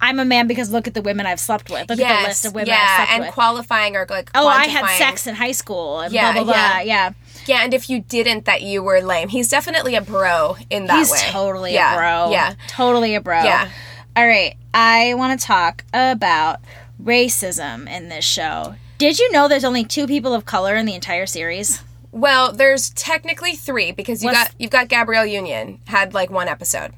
I'm 0.00 0.18
a 0.20 0.24
man 0.24 0.46
because 0.46 0.70
look 0.70 0.86
at 0.86 0.94
the 0.94 1.00
women 1.02 1.24
I've 1.26 1.40
slept 1.40 1.70
with. 1.70 1.88
Look 1.88 1.98
at 2.00 2.22
the 2.22 2.28
list 2.28 2.44
of 2.44 2.54
women 2.54 2.70
I've 2.70 2.78
yeah, 2.78 3.06
and 3.10 3.24
with. 3.24 3.32
qualifying 3.32 3.96
or 3.96 4.06
like 4.10 4.30
oh, 4.34 4.46
I 4.46 4.66
had 4.66 4.86
sex 4.98 5.26
in 5.26 5.34
high 5.34 5.52
school 5.52 6.00
and 6.00 6.12
Yeah, 6.12 6.32
blah 6.32 6.44
blah 6.44 6.52
blah. 6.52 6.62
yeah. 6.78 6.82
Yeah. 6.82 7.12
Yeah, 7.46 7.60
and 7.62 7.72
if 7.72 7.88
you 7.88 8.00
didn't, 8.00 8.44
that 8.46 8.62
you 8.62 8.82
were 8.82 9.00
lame. 9.00 9.28
He's 9.28 9.48
definitely 9.48 9.94
a 9.94 10.00
bro 10.00 10.56
in 10.68 10.86
that 10.86 10.98
He's 10.98 11.12
way. 11.12 11.18
totally 11.30 11.74
yeah, 11.74 11.94
a 11.94 11.96
bro. 11.96 12.30
Yeah, 12.32 12.54
Totally 12.66 13.14
a 13.14 13.20
bro. 13.20 13.42
Yeah. 13.44 13.70
All 14.16 14.26
right. 14.26 14.56
I 14.74 15.14
want 15.14 15.38
to 15.40 15.46
talk 15.46 15.84
about 15.94 16.60
racism 17.02 17.88
in 17.88 18.08
this 18.08 18.24
show. 18.24 18.74
Did 18.98 19.18
you 19.18 19.30
know 19.32 19.46
there's 19.48 19.64
only 19.64 19.84
two 19.84 20.06
people 20.06 20.34
of 20.34 20.44
color 20.44 20.74
in 20.74 20.86
the 20.86 20.94
entire 20.94 21.26
series? 21.26 21.82
Well, 22.12 22.52
there's 22.52 22.90
technically 22.90 23.52
three 23.54 23.92
because 23.92 24.22
you 24.22 24.28
What's- 24.30 24.48
got 24.48 24.54
you've 24.58 24.70
got 24.70 24.88
Gabrielle 24.88 25.26
Union 25.26 25.80
had 25.86 26.14
like 26.14 26.30
one 26.30 26.48
episode. 26.48 26.92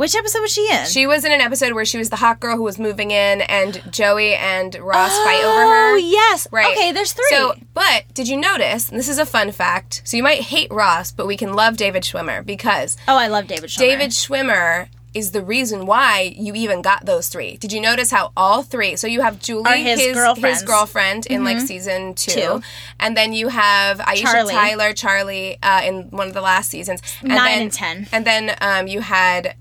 Which 0.00 0.16
episode 0.16 0.40
was 0.40 0.50
she 0.50 0.66
in? 0.72 0.86
She 0.86 1.06
was 1.06 1.26
in 1.26 1.32
an 1.32 1.42
episode 1.42 1.74
where 1.74 1.84
she 1.84 1.98
was 1.98 2.08
the 2.08 2.16
hot 2.16 2.40
girl 2.40 2.56
who 2.56 2.62
was 2.62 2.78
moving 2.78 3.10
in, 3.10 3.42
and 3.42 3.82
Joey 3.92 4.34
and 4.34 4.74
Ross 4.76 5.14
fight 5.24 5.44
over 5.44 5.60
her. 5.60 5.92
Oh, 5.92 5.96
yes. 5.96 6.48
Right. 6.50 6.74
Okay, 6.74 6.90
there's 6.92 7.12
three. 7.12 7.26
So, 7.28 7.54
but 7.74 8.04
did 8.14 8.26
you 8.26 8.38
notice? 8.38 8.88
And 8.88 8.98
this 8.98 9.10
is 9.10 9.18
a 9.18 9.26
fun 9.26 9.52
fact. 9.52 10.00
So 10.06 10.16
you 10.16 10.22
might 10.22 10.40
hate 10.40 10.72
Ross, 10.72 11.12
but 11.12 11.26
we 11.26 11.36
can 11.36 11.52
love 11.52 11.76
David 11.76 12.02
Schwimmer 12.02 12.42
because 12.42 12.96
oh, 13.08 13.14
I 13.14 13.26
love 13.26 13.46
David 13.46 13.68
Schwimmer. 13.68 13.78
David 13.78 14.10
Schwimmer 14.12 14.88
is 15.12 15.32
the 15.32 15.42
reason 15.42 15.84
why 15.84 16.34
you 16.34 16.54
even 16.54 16.80
got 16.80 17.04
those 17.04 17.28
three. 17.28 17.58
Did 17.58 17.70
you 17.70 17.82
notice 17.82 18.10
how 18.10 18.32
all 18.38 18.62
three? 18.62 18.96
So 18.96 19.06
you 19.06 19.20
have 19.20 19.38
Julie, 19.38 19.82
his 19.82 20.14
girlfriends. 20.14 20.60
Mm-hmm. 20.60 20.66
girlfriend 20.66 21.26
in 21.26 21.44
like 21.44 21.60
season 21.60 22.14
two, 22.14 22.30
Two. 22.30 22.62
and 22.98 23.14
then 23.14 23.34
you 23.34 23.48
have 23.48 23.98
Aisha 23.98 24.22
Charlie. 24.22 24.54
Tyler, 24.54 24.94
Charlie 24.94 25.58
uh, 25.62 25.82
in 25.84 26.04
one 26.04 26.26
of 26.28 26.32
the 26.32 26.40
last 26.40 26.70
seasons, 26.70 27.02
and 27.20 27.28
Nine 27.28 27.38
then, 27.38 27.62
and 27.62 27.72
10. 27.72 28.08
and 28.12 28.26
then 28.26 28.56
um, 28.62 28.88
you 28.88 29.02
had. 29.02 29.56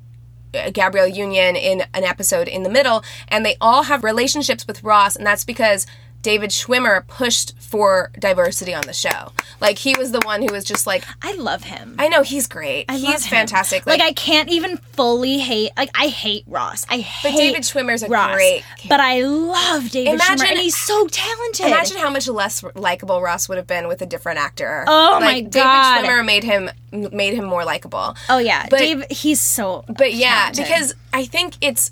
Gabrielle 0.73 1.07
Union 1.07 1.55
in 1.55 1.83
an 1.93 2.03
episode 2.03 2.47
in 2.47 2.63
the 2.63 2.69
middle, 2.69 3.03
and 3.27 3.45
they 3.45 3.55
all 3.61 3.83
have 3.83 4.03
relationships 4.03 4.65
with 4.67 4.83
Ross, 4.83 5.15
and 5.15 5.25
that's 5.25 5.43
because 5.43 5.85
David 6.21 6.49
Schwimmer 6.49 7.07
pushed 7.07 7.57
for 7.59 8.11
diversity 8.19 8.73
on 8.73 8.81
the 8.83 8.93
show. 8.93 9.31
Like 9.61 9.77
he 9.77 9.95
was 9.97 10.11
the 10.11 10.19
one 10.25 10.41
who 10.41 10.51
was 10.51 10.63
just 10.65 10.85
like, 10.87 11.03
I 11.21 11.33
love 11.35 11.63
him. 11.63 11.95
I 11.99 12.07
know 12.09 12.23
he's 12.23 12.47
great, 12.47 12.85
I 12.89 12.93
he's 12.95 13.03
love 13.03 13.13
him. 13.23 13.29
fantastic. 13.29 13.85
Like, 13.85 14.01
I 14.01 14.11
can't 14.13 14.49
even 14.49 14.77
fully 14.77 15.37
hate. 15.39 15.71
Like 15.77 15.91
I 15.95 16.07
hate 16.07 16.43
Ross. 16.47 16.85
I 16.89 16.97
hate. 16.99 17.31
But 17.31 17.37
David 17.37 17.61
Schwimmer's 17.61 18.03
a 18.03 18.07
Ross, 18.07 18.33
great- 18.35 18.63
But 18.89 18.99
I 18.99 19.21
love 19.21 19.89
David 19.91 20.15
Imagine- 20.15 20.37
Schwimmer, 20.45 20.49
and 20.51 20.59
he's 20.59 20.77
so 20.77 21.07
talented. 21.07 21.67
Imagine 21.67 21.97
how 21.97 22.09
much 22.09 22.27
less 22.27 22.63
likable 22.75 23.21
Ross 23.21 23.47
would 23.47 23.57
have 23.57 23.67
been 23.67 23.87
with 23.87 24.01
a 24.01 24.05
different 24.05 24.39
actor. 24.39 24.83
Oh, 24.87 25.19
like, 25.21 25.21
my 25.21 25.41
God. 25.41 26.01
David 26.01 26.09
Schwimmer 26.09 26.25
made 26.25 26.43
him 26.43 26.69
made 26.91 27.35
him 27.35 27.45
more 27.45 27.63
likable. 27.65 28.15
oh 28.29 28.39
yeah, 28.39 28.65
but- 28.69 28.79
Dave. 28.79 29.05
He's 29.11 29.39
so. 29.39 29.85
But 29.87 30.13
yeah, 30.13 30.51
because 30.51 30.95
I 31.13 31.25
think 31.25 31.53
it's 31.61 31.91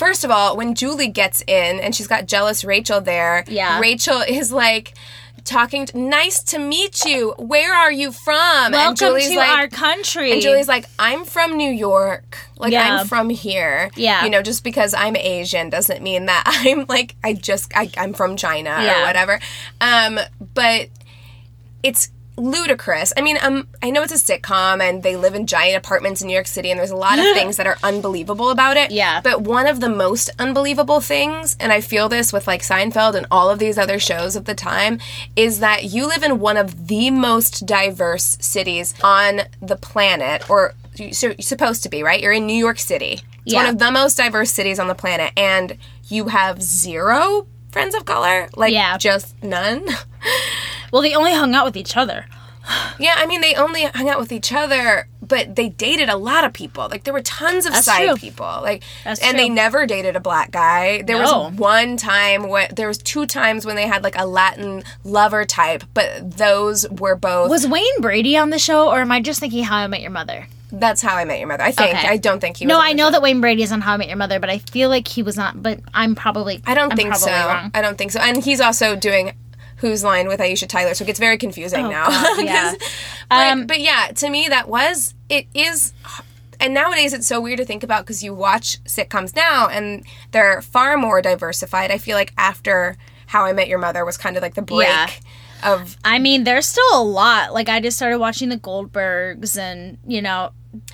first 0.00 0.24
of 0.24 0.30
all 0.30 0.56
when 0.56 0.74
Julie 0.74 1.08
gets 1.08 1.42
in 1.46 1.78
and 1.78 1.94
she's 1.94 2.06
got 2.08 2.24
jealous 2.26 2.64
Rachel 2.64 3.02
there. 3.02 3.44
Yeah. 3.46 3.78
Rachel 3.80 4.20
is 4.22 4.50
like 4.50 4.94
talking. 5.44 5.84
To, 5.86 5.98
nice 5.98 6.42
to 6.44 6.58
meet 6.58 7.04
you. 7.04 7.34
Where 7.38 7.74
are 7.74 7.92
you 7.92 8.10
from? 8.10 8.72
welcome 8.72 8.74
and 8.88 8.96
Julie's 8.96 9.28
to 9.28 9.36
like, 9.36 9.50
our 9.50 9.68
country. 9.68 10.32
And 10.32 10.40
Julie's 10.40 10.68
like, 10.68 10.86
I'm 10.98 11.24
from 11.24 11.56
New 11.56 11.70
York. 11.70 12.38
Like, 12.56 12.72
Yeah. 12.72 13.00
I'm 13.00 13.06
from 13.06 13.28
here. 13.28 13.90
Yeah. 13.94 14.24
You 14.24 14.30
know, 14.30 14.42
just 14.42 14.64
because 14.64 14.94
I'm 14.94 15.16
Asian 15.16 15.68
doesn't 15.68 16.02
mean 16.02 16.26
that 16.26 16.44
I'm 16.46 16.86
like, 16.88 17.14
I 17.22 17.34
just, 17.34 17.70
I, 17.76 17.90
I'm 17.98 18.14
from 18.14 18.36
China 18.36 18.70
Yeah. 18.70 19.02
or 19.02 19.06
whatever. 19.06 19.38
Um, 19.82 20.18
but 20.54 20.88
it's 21.82 22.10
ludicrous. 22.40 23.12
I 23.16 23.20
mean, 23.20 23.38
um, 23.42 23.68
I 23.82 23.90
know 23.90 24.02
it's 24.02 24.12
a 24.12 24.16
sitcom 24.16 24.80
and 24.80 25.02
they 25.02 25.16
live 25.16 25.34
in 25.34 25.46
giant 25.46 25.76
apartments 25.76 26.20
in 26.20 26.26
New 26.26 26.32
York 26.34 26.46
City 26.46 26.70
and 26.70 26.78
there's 26.80 26.90
a 26.90 26.96
lot 26.96 27.18
of 27.18 27.24
things 27.34 27.56
that 27.58 27.66
are 27.66 27.76
unbelievable 27.82 28.50
about 28.50 28.76
it. 28.76 28.90
Yeah. 28.90 29.20
But 29.20 29.42
one 29.42 29.66
of 29.66 29.80
the 29.80 29.88
most 29.88 30.30
unbelievable 30.38 31.00
things, 31.00 31.56
and 31.60 31.72
I 31.72 31.80
feel 31.80 32.08
this 32.08 32.32
with 32.32 32.46
like 32.46 32.62
Seinfeld 32.62 33.14
and 33.14 33.26
all 33.30 33.50
of 33.50 33.58
these 33.58 33.78
other 33.78 33.98
shows 33.98 34.34
of 34.36 34.46
the 34.46 34.54
time, 34.54 34.98
is 35.36 35.60
that 35.60 35.84
you 35.84 36.06
live 36.08 36.22
in 36.22 36.40
one 36.40 36.56
of 36.56 36.88
the 36.88 37.10
most 37.10 37.66
diverse 37.66 38.36
cities 38.40 38.94
on 39.04 39.42
the 39.60 39.76
planet, 39.76 40.48
or 40.50 40.74
so 41.12 41.28
you're 41.28 41.36
supposed 41.40 41.82
to 41.84 41.88
be, 41.88 42.02
right? 42.02 42.20
You're 42.22 42.32
in 42.32 42.46
New 42.46 42.52
York 42.56 42.78
City. 42.78 43.20
It's 43.46 43.54
one 43.54 43.66
of 43.66 43.78
the 43.78 43.90
most 43.90 44.16
diverse 44.16 44.50
cities 44.52 44.78
on 44.78 44.86
the 44.88 44.94
planet, 44.94 45.32
and 45.36 45.76
you 46.08 46.26
have 46.28 46.62
zero 46.62 47.46
friends 47.72 47.94
of 47.94 48.04
color, 48.04 48.48
like 48.56 48.72
Yeah. 48.72 48.98
just 48.98 49.40
none. 49.42 49.86
well, 50.92 51.02
they 51.02 51.14
only 51.14 51.32
hung 51.32 51.54
out 51.54 51.64
with 51.64 51.76
each 51.76 51.96
other. 51.96 52.26
Yeah, 52.98 53.14
I 53.16 53.26
mean, 53.26 53.40
they 53.40 53.54
only 53.54 53.84
hung 53.84 54.08
out 54.10 54.20
with 54.20 54.30
each 54.30 54.52
other, 54.52 55.08
but 55.22 55.56
they 55.56 55.70
dated 55.70 56.08
a 56.10 56.16
lot 56.16 56.44
of 56.44 56.52
people. 56.52 56.88
Like, 56.90 57.04
there 57.04 57.14
were 57.14 57.22
tons 57.22 57.64
of 57.64 57.72
That's 57.72 57.86
side 57.86 58.06
true. 58.06 58.16
people. 58.16 58.46
Like, 58.46 58.82
That's 59.02 59.20
and 59.22 59.38
they 59.38 59.48
never 59.48 59.86
dated 59.86 60.14
a 60.14 60.20
black 60.20 60.50
guy. 60.50 61.00
There 61.02 61.16
No. 61.16 61.22
was 61.44 61.52
one 61.58 61.96
time 61.96 62.48
when 62.48 62.68
there 62.74 62.86
was 62.86 62.98
two 62.98 63.24
times 63.26 63.64
when 63.64 63.76
they 63.76 63.86
had 63.86 64.04
like 64.04 64.16
a 64.18 64.26
Latin 64.26 64.84
lover 65.04 65.46
type, 65.46 65.84
but 65.94 66.36
those 66.36 66.86
were 66.90 67.16
both. 67.16 67.48
Was 67.48 67.66
Wayne 67.66 68.00
Brady 68.00 68.36
on 68.36 68.50
the 68.50 68.58
show, 68.58 68.90
or 68.90 69.00
am 69.00 69.10
I 69.10 69.20
just 69.20 69.40
thinking 69.40 69.64
How 69.64 69.78
I 69.78 69.86
Met 69.86 70.02
Your 70.02 70.10
Mother? 70.10 70.46
that's 70.72 71.02
how 71.02 71.16
I 71.16 71.24
met 71.24 71.40
your 71.40 71.48
mother. 71.48 71.64
I 71.64 71.72
think. 71.72 71.96
Okay. 71.96 72.06
I 72.06 72.16
don't 72.16 72.38
think 72.38 72.58
he. 72.58 72.64
was 72.64 72.68
No, 72.68 72.80
I 72.80 72.92
know 72.92 73.06
show. 73.06 73.10
that 73.12 73.22
Wayne 73.22 73.40
Brady 73.40 73.64
is 73.64 73.72
on 73.72 73.80
How 73.80 73.94
I 73.94 73.96
Met 73.96 74.06
Your 74.06 74.16
Mother, 74.16 74.38
but 74.38 74.48
I 74.50 74.58
feel 74.58 74.88
like 74.88 75.08
he 75.08 75.20
was 75.24 75.36
not. 75.36 75.60
But 75.60 75.80
I'm 75.92 76.14
probably. 76.14 76.62
I 76.64 76.74
don't 76.74 76.92
I'm 76.92 76.96
think 76.96 77.12
so. 77.16 77.28
Wrong. 77.32 77.72
I 77.74 77.80
don't 77.82 77.98
think 77.98 78.12
so. 78.12 78.20
And 78.20 78.44
he's 78.44 78.60
also 78.60 78.94
doing 78.94 79.32
Whose 79.80 80.02
Line 80.04 80.28
with 80.28 80.40
Aisha 80.40 80.68
Tyler, 80.68 80.94
so 80.94 81.04
it 81.04 81.06
gets 81.06 81.18
very 81.18 81.36
confusing 81.38 81.88
now. 81.88 82.06
Oh, 82.08 82.36
God, 82.36 82.44
yeah. 82.44 82.70
'Cause- 82.76 82.88
but, 83.28 83.46
Um, 83.52 83.66
but 83.66 83.80
yeah, 83.80 84.08
to 84.16 84.30
me 84.30 84.46
that 84.48 84.68
was 84.68 85.14
it 85.28 85.46
is. 85.54 85.92
And 86.62 86.74
nowadays 86.74 87.14
it's 87.14 87.26
so 87.26 87.40
weird 87.40 87.56
to 87.58 87.64
think 87.64 87.82
about 87.82 88.04
because 88.04 88.22
you 88.22 88.34
watch 88.34 88.82
sitcoms 88.84 89.34
now 89.34 89.68
and 89.68 90.04
they're 90.32 90.60
far 90.60 90.98
more 90.98 91.22
diversified. 91.22 91.90
I 91.90 91.96
feel 91.96 92.16
like 92.16 92.34
after 92.36 92.98
How 93.28 93.44
I 93.46 93.54
Met 93.54 93.66
Your 93.68 93.78
Mother 93.78 94.04
was 94.04 94.18
kind 94.18 94.36
of 94.36 94.42
like 94.42 94.54
the 94.54 94.60
break 94.62 94.86
Yeah. 94.88 95.08
Of 95.62 95.96
I 96.04 96.18
mean, 96.18 96.44
there's 96.44 96.66
still 96.66 97.00
a 97.00 97.02
lot. 97.02 97.52
Like 97.52 97.68
I 97.68 97.80
just 97.80 97.96
started 97.96 98.18
watching 98.18 98.48
the 98.48 98.58
Goldbergs, 98.58 99.58
and 99.58 99.98
you 100.06 100.22
know, 100.22 100.50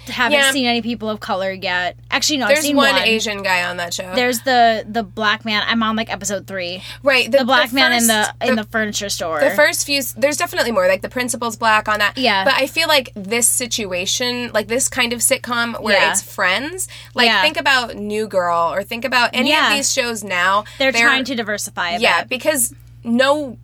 haven't 0.07 0.38
Yeah. 0.38 0.50
seen 0.52 0.66
any 0.66 0.81
people 0.81 1.11
of 1.11 1.20
color 1.20 1.52
yet. 1.52 1.96
Actually, 2.11 2.38
no, 2.38 2.46
I've 2.46 2.55
there's 2.55 2.64
seen 2.64 2.76
one, 2.76 2.94
one. 2.94 3.02
Asian 3.02 3.42
guy 3.42 3.64
on 3.64 3.76
that 3.76 3.92
show. 3.92 4.11
There's 4.14 4.40
the 4.40 4.85
the 4.88 5.02
black 5.02 5.44
man. 5.44 5.62
I'm 5.66 5.83
on 5.83 5.96
like 5.96 6.11
episode 6.11 6.46
three. 6.46 6.83
right, 7.02 7.31
The 7.31 7.44
black 7.44 7.72
man 7.72 7.92
in 7.92 8.07
the 8.07 8.24
first- 8.38 8.50
in 8.50 8.57
the 8.57 8.64
furniture 8.64 9.09
store. 9.11 9.40
the 9.40 9.50
first 9.50 9.85
few 9.87 10.02
there's 10.16 10.37
definitely 10.38 10.72
more 10.72 10.87
like 10.88 11.02
the 11.02 11.09
principal's 11.09 11.57
black 11.57 11.88
on 11.88 11.98
that 11.98 12.16
Yeah. 12.16 12.44
but 12.44 12.55
i 12.55 12.66
feel 12.66 12.88
like 12.88 13.11
this 13.14 13.46
situation 13.48 14.50
like 14.52 14.68
this 14.68 14.88
kind 14.88 15.12
of 15.12 15.20
sitcom 15.20 15.81
where 15.81 15.94
Yeah. 15.96 16.11
it's 16.11 16.22
friends 16.22 16.88
like 17.14 17.26
Yeah. 17.26 17.42
think 17.42 17.57
about 17.59 17.96
new 17.96 18.26
girl 18.29 18.72
or 18.72 18.83
think 18.83 19.05
about 19.05 19.31
any 19.33 19.55
of 19.55 19.70
these 19.70 19.92
shows 19.92 20.22
now 20.24 20.64
they're, 20.79 20.92
trying 20.92 21.24
to 21.24 21.35
diversify. 21.35 21.90
A 21.92 21.98
yeah 21.98 22.20
bit. 22.20 22.29
because 22.31 22.74
no 23.05 23.59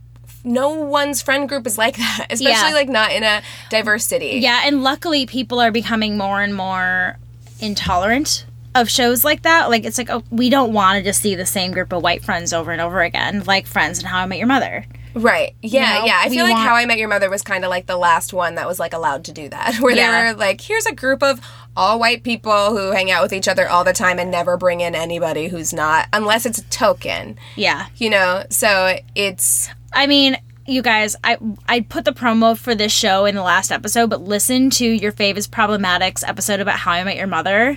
no 0.45 0.71
one's 0.71 1.23
friend 1.23 1.49
group 1.49 1.67
is 1.67 1.79
like 1.79 1.97
that 2.05 2.27
especially 2.31 2.69
Yeah. 2.71 2.75
like 2.75 2.89
not 2.89 3.13
in 3.13 3.23
a 3.23 3.43
diverse 3.71 4.05
city 4.07 4.39
Yeah, 4.41 4.63
and 4.65 4.83
luckily 4.83 5.27
people 5.27 5.61
are 5.61 5.71
becoming 5.71 6.17
more 6.19 6.41
and 6.43 6.55
more 6.55 7.19
intolerant 7.61 8.47
of 8.75 8.89
shows 8.89 9.23
like 9.25 9.43
that. 9.43 9.69
Like 9.71 9.85
it's 9.85 9.99
like 9.99 10.11
oh, 10.11 10.23
we 10.31 10.49
don't 10.51 10.73
want 10.73 10.97
to 10.99 11.03
just 11.05 11.21
see 11.21 11.35
the 11.35 11.47
same 11.47 11.73
group 11.73 11.93
of 11.93 12.03
white 12.03 12.25
friends 12.25 12.53
over 12.53 12.73
and 12.73 12.81
over 12.81 13.03
again, 13.03 13.45
like 13.47 13.67
Friends 13.67 13.99
and 13.99 14.07
How 14.09 14.21
I 14.21 14.27
Met 14.27 14.39
Your 14.39 14.47
Mother. 14.47 14.85
right 15.15 15.55
yeah 15.61 15.99
know, 15.99 16.07
yeah 16.07 16.23
i 16.25 16.31
feel 16.31 16.43
like 16.43 16.55
want- 16.55 16.67
how 16.67 16.75
i 16.75 16.87
met 16.87 16.97
your 16.97 17.07
mother 17.07 17.29
was 17.29 17.43
kind 17.43 17.65
of 17.67 17.69
like 17.69 17.85
the 17.85 17.99
last 17.99 18.33
one 18.33 18.55
that 18.55 18.67
was 18.67 18.81
like 18.81 18.95
allowed 18.95 19.23
to 19.27 19.31
do 19.31 19.47
that 19.47 19.77
where 19.81 19.95
Yeah. 19.95 20.11
they 20.11 20.33
were 20.33 20.39
like 20.39 20.59
here's 20.63 20.87
a 20.87 20.95
group 20.95 21.23
of 21.23 21.39
all 21.77 21.99
white 22.01 22.23
people 22.23 22.71
who 22.75 22.93
hang 22.93 23.11
out 23.11 23.23
with 23.23 23.35
each 23.35 23.47
other 23.47 23.69
all 23.69 23.85
the 23.85 23.93
time 23.93 24.19
and 24.19 24.31
never 24.31 24.57
bring 24.57 24.81
in 24.81 24.95
anybody 24.95 25.49
who's 25.49 25.75
not 25.75 26.09
unless 26.15 26.47
it's 26.47 26.57
a 26.61 26.65
token 26.71 27.37
Yeah, 27.57 27.89
you 27.97 28.09
know 28.09 28.45
so 28.49 28.97
it's 29.15 29.69
I 29.95 30.07
mean. 30.07 30.37
You 30.65 30.81
guys, 30.81 31.17
I 31.25 31.39
I 31.67 31.81
put 31.81 32.05
the 32.05 32.13
promo 32.13 32.57
for 32.57 32.73
this 32.73 32.93
show 32.93 33.25
in 33.25 33.35
the 33.35 33.43
last 33.43 33.73
episode, 33.73 34.09
but 34.11 34.23
listen 34.23 34.71
to 34.71 34.87
your 34.87 35.11
favorite 35.11 35.49
problematics 35.51 36.23
episode 36.25 36.61
about 36.61 36.79
How 36.79 36.93
I 36.93 37.03
Met 37.03 37.17
Your 37.17 37.27
Mother 37.27 37.77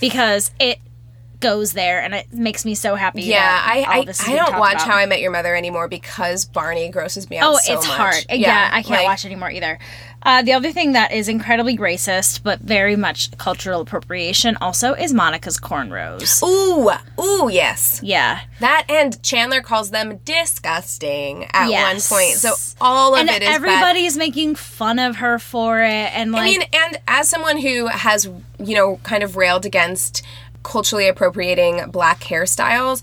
because 0.00 0.52
it 0.60 0.78
goes 1.40 1.72
there 1.72 2.00
and 2.00 2.14
it 2.14 2.32
makes 2.32 2.64
me 2.64 2.74
so 2.76 2.94
happy. 2.94 3.22
yeah 3.22 3.62
i 3.64 3.78
all 3.82 3.92
i, 3.92 4.32
I 4.32 4.36
don't 4.36 4.58
watch 4.60 4.74
about. 4.74 4.86
how 4.86 4.96
i 4.96 5.06
met 5.06 5.20
your 5.22 5.30
mother 5.30 5.56
anymore 5.56 5.88
because 5.88 6.44
barney 6.44 6.90
grosses 6.90 7.30
me 7.30 7.38
out 7.38 7.54
Oh, 7.54 7.58
so 7.58 7.72
it's 7.72 7.88
much. 7.88 7.96
hard. 7.96 8.24
Yeah, 8.30 8.68
I 8.70 8.82
can't 8.82 8.90
like- 9.00 9.04
watch 9.06 9.24
it 9.24 9.28
anymore 9.28 9.50
either. 9.50 9.78
Uh, 10.22 10.42
the 10.42 10.52
other 10.52 10.70
thing 10.70 10.92
that 10.92 11.12
is 11.12 11.28
incredibly 11.28 11.78
racist, 11.78 12.42
but 12.42 12.60
very 12.60 12.94
much 12.94 13.30
cultural 13.38 13.80
appropriation, 13.80 14.56
also 14.60 14.92
is 14.94 15.14
Monica's 15.14 15.58
cornrows. 15.58 16.42
ooh 16.42 16.90
ooh 17.22 17.48
yes 17.50 18.00
Yeah, 18.02 18.40
that 18.60 18.84
and 18.90 19.22
chandler 19.22 19.62
calls 19.62 19.90
them 19.90 20.18
disgusting 20.24 21.44
at 21.54 21.70
Yes. 21.70 22.10
one 22.10 22.18
point 22.18 22.36
so 22.36 22.54
all 22.80 23.14
of 23.14 23.20
and 23.20 23.30
it 23.30 23.42
is 23.42 23.48
bad. 23.48 23.54
everybody's 23.54 24.16
making 24.18 24.56
fun 24.56 24.98
of 24.98 25.16
her 25.16 25.38
for 25.38 25.80
it, 25.80 25.88
and 26.14 26.32
like, 26.32 26.42
I 26.42 26.44
mean, 26.44 26.62
and 26.72 26.98
as 27.08 27.28
someone 27.28 27.58
who 27.58 27.86
has, 27.86 28.26
you 28.58 28.74
know, 28.74 28.98
kind 29.02 29.22
of 29.22 29.36
railed 29.36 29.64
against 29.64 30.22
culturally 30.62 31.08
appropriating 31.08 31.90
black 31.90 32.20
hairstyles, 32.20 33.02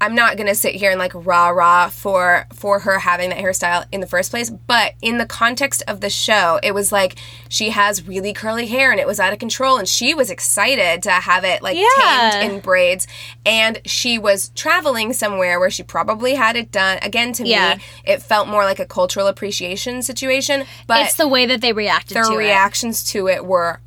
I'm 0.00 0.14
not 0.14 0.36
gonna 0.36 0.54
sit 0.54 0.74
here 0.74 0.90
and 0.90 0.98
like 0.98 1.12
rah 1.14 1.48
rah 1.48 1.88
for 1.88 2.46
for 2.52 2.80
her 2.80 2.98
having 2.98 3.30
that 3.30 3.38
hairstyle 3.38 3.86
in 3.92 4.00
the 4.00 4.06
first 4.06 4.30
place, 4.30 4.50
but 4.50 4.92
in 5.00 5.18
the 5.18 5.24
context 5.24 5.82
of 5.88 6.00
the 6.00 6.10
show, 6.10 6.58
it 6.62 6.72
was 6.74 6.92
like 6.92 7.16
she 7.48 7.70
has 7.70 8.06
really 8.06 8.32
curly 8.34 8.66
hair 8.66 8.90
and 8.90 9.00
it 9.00 9.06
was 9.06 9.18
out 9.20 9.32
of 9.32 9.38
control, 9.38 9.78
and 9.78 9.88
she 9.88 10.12
was 10.12 10.30
excited 10.30 11.02
to 11.04 11.10
have 11.10 11.44
it 11.44 11.62
like 11.62 11.76
Yeah. 11.78 12.30
tamed 12.40 12.52
in 12.52 12.60
braids, 12.60 13.06
and 13.46 13.80
she 13.86 14.18
was 14.18 14.50
traveling 14.50 15.12
somewhere 15.12 15.58
where 15.58 15.70
she 15.70 15.82
probably 15.82 16.34
had 16.34 16.56
it 16.56 16.70
done. 16.70 16.98
Again, 17.00 17.32
to 17.34 17.46
Yeah. 17.46 17.76
me, 17.76 17.82
it 18.04 18.20
felt 18.22 18.48
more 18.48 18.64
like 18.64 18.80
a 18.80 18.86
cultural 18.86 19.26
appreciation 19.28 20.02
situation, 20.02 20.66
but 20.86 21.02
it's 21.02 21.14
the 21.14 21.28
way 21.28 21.46
that 21.46 21.60
they 21.60 21.72
reacted 21.72 22.16
their 22.16 22.24
to 22.24 22.32
it. 22.34 22.36
reactions 22.38 23.04
to 23.12 23.28
it 23.28 23.46
were 23.46 23.80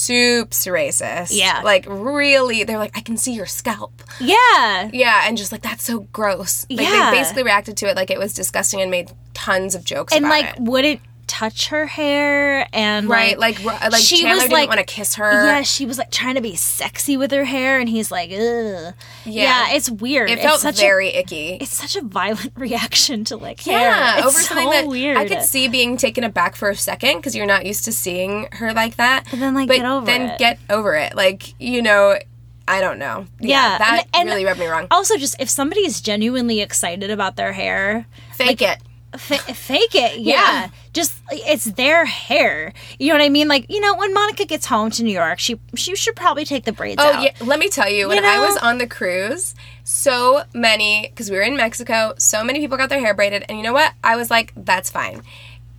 soups 0.00 0.66
racist. 0.66 1.28
Yeah. 1.32 1.60
like 1.64 1.84
really, 1.88 2.64
they're 2.64 2.78
like, 2.78 2.96
I 2.96 3.00
can 3.00 3.16
see 3.16 3.32
your 3.32 3.46
scalp. 3.46 4.02
Yeah. 4.20 4.90
Yeah, 4.92 5.22
and 5.26 5.36
just 5.36 5.52
like 5.52 5.62
that's 5.62 5.84
so 5.84 6.00
gross. 6.12 6.66
Like 6.70 6.80
Yeah. 6.88 7.10
they 7.10 7.18
basically 7.18 7.42
reacted 7.42 7.76
to 7.78 7.86
it 7.88 7.96
like 7.96 8.10
it 8.10 8.18
was 8.18 8.32
disgusting 8.34 8.80
and 8.80 8.90
made 8.90 9.10
tons 9.34 9.74
of 9.74 9.84
jokes 9.84 10.12
And 10.14 10.24
like 10.24 10.56
it. 10.56 10.60
wouldn't 10.60 11.00
touch 11.30 11.68
her 11.68 11.86
hair 11.86 12.66
and 12.72 13.08
Right, 13.08 13.38
like 13.38 13.58
ru- 13.60 13.66
like 13.66 13.94
she 13.94 14.16
Chandler 14.22 14.34
was 14.34 14.42
didn't 14.44 14.52
like 14.52 14.68
want 14.68 14.80
to 14.80 14.84
kiss 14.84 15.14
her. 15.14 15.30
Yeah, 15.46 15.62
she 15.62 15.86
was 15.86 15.96
like 15.96 16.10
trying 16.10 16.34
to 16.34 16.40
be 16.40 16.56
sexy 16.56 17.16
with 17.16 17.30
her 17.30 17.44
hair 17.44 17.78
and 17.78 17.88
he's 17.88 18.10
like, 18.10 18.30
ugh. 18.32 18.94
Yeah, 19.24 19.70
it's 19.72 19.88
weird. 19.88 20.28
it 20.28 20.38
It's 20.40 20.62
felt 20.62 20.76
very 20.76 21.08
a, 21.10 21.20
icky. 21.20 21.58
it's 21.60 21.70
such 21.72 21.94
a 21.94 22.02
violent 22.02 22.52
reaction 22.56 23.24
to 23.26 23.36
like 23.36 23.60
hair. 23.60 23.78
yeah, 23.80 24.18
It's 24.18 24.26
over 24.26 24.38
so 24.38 24.54
something 24.54 24.70
that 24.70 24.86
weird. 24.88 25.16
I 25.16 25.28
could 25.28 25.42
see 25.42 25.68
being 25.68 25.96
taken 25.96 26.24
aback 26.24 26.56
for 26.56 26.68
a 26.68 26.74
second 26.76 27.18
because 27.18 27.36
you're 27.36 27.46
not 27.46 27.64
used 27.64 27.84
to 27.84 27.92
seeing 27.92 28.48
her 28.52 28.72
like 28.74 28.96
that. 28.96 29.24
But 29.30 29.38
then, 29.38 29.54
like, 29.54 29.68
but 29.68 29.76
get 29.76 29.86
over 29.86 30.06
then 30.06 30.22
it. 30.30 30.38
get 30.38 30.58
over 30.68 30.94
it. 30.96 31.14
Like 31.14 31.54
you 31.60 31.80
know, 31.82 32.18
I 32.66 32.80
don't 32.80 32.98
know. 32.98 33.26
Yeah, 33.40 33.78
that 33.78 34.06
and- 34.14 34.22
and 34.22 34.28
really 34.28 34.44
rubbed 34.44 34.58
me 34.60 34.66
wrong. 34.66 34.86
Also, 34.90 35.16
just 35.16 35.36
if 35.40 35.48
somebody 35.48 35.82
is 35.82 36.00
genuinely 36.00 36.60
excited 36.60 37.10
about 37.10 37.36
their 37.36 37.52
hair, 37.52 38.06
Fake 38.34 38.62
it. 38.62 38.78
Fa- 39.16 39.38
fake 39.54 39.94
it. 39.94 40.18
Yeah. 40.20 40.34
Yeah. 40.34 40.68
Just 40.92 41.14
it's 41.30 41.64
their 41.64 42.04
hair. 42.04 42.72
You 42.98 43.08
know 43.08 43.14
what 43.14 43.24
I 43.24 43.28
mean? 43.28 43.46
Like, 43.48 43.66
you 43.68 43.80
know, 43.80 43.94
when 43.96 44.12
Monica 44.12 44.44
gets 44.44 44.66
home 44.66 44.90
to 44.92 45.02
New 45.04 45.12
York, 45.12 45.38
she 45.38 45.60
she 45.74 45.94
should 45.96 46.16
probably 46.16 46.44
take 46.44 46.64
the 46.64 46.72
braids 46.72 47.00
Oh 47.02 47.12
out. 47.12 47.22
yeah, 47.22 47.32
let 47.44 47.58
me 47.58 47.68
tell 47.68 47.88
you, 47.88 48.08
when 48.08 48.18
You 48.22 48.28
I 48.28 48.38
was 48.40 48.56
on 48.58 48.78
the 48.78 48.86
cruise, 48.86 49.54
so 49.84 50.42
many 50.54 51.08
because 51.10 51.30
we 51.30 51.36
were 51.36 51.42
in 51.42 51.56
Mexico, 51.56 52.14
so 52.18 52.42
many 52.44 52.58
people 52.60 52.76
got 52.76 52.88
their 52.88 53.00
hair 53.00 53.14
braided, 53.14 53.44
and 53.48 53.56
you 53.58 53.64
know 53.64 53.72
what? 53.72 53.92
I 54.02 54.16
was 54.16 54.30
like, 54.30 54.52
that's 54.56 54.90
fine. 54.90 55.22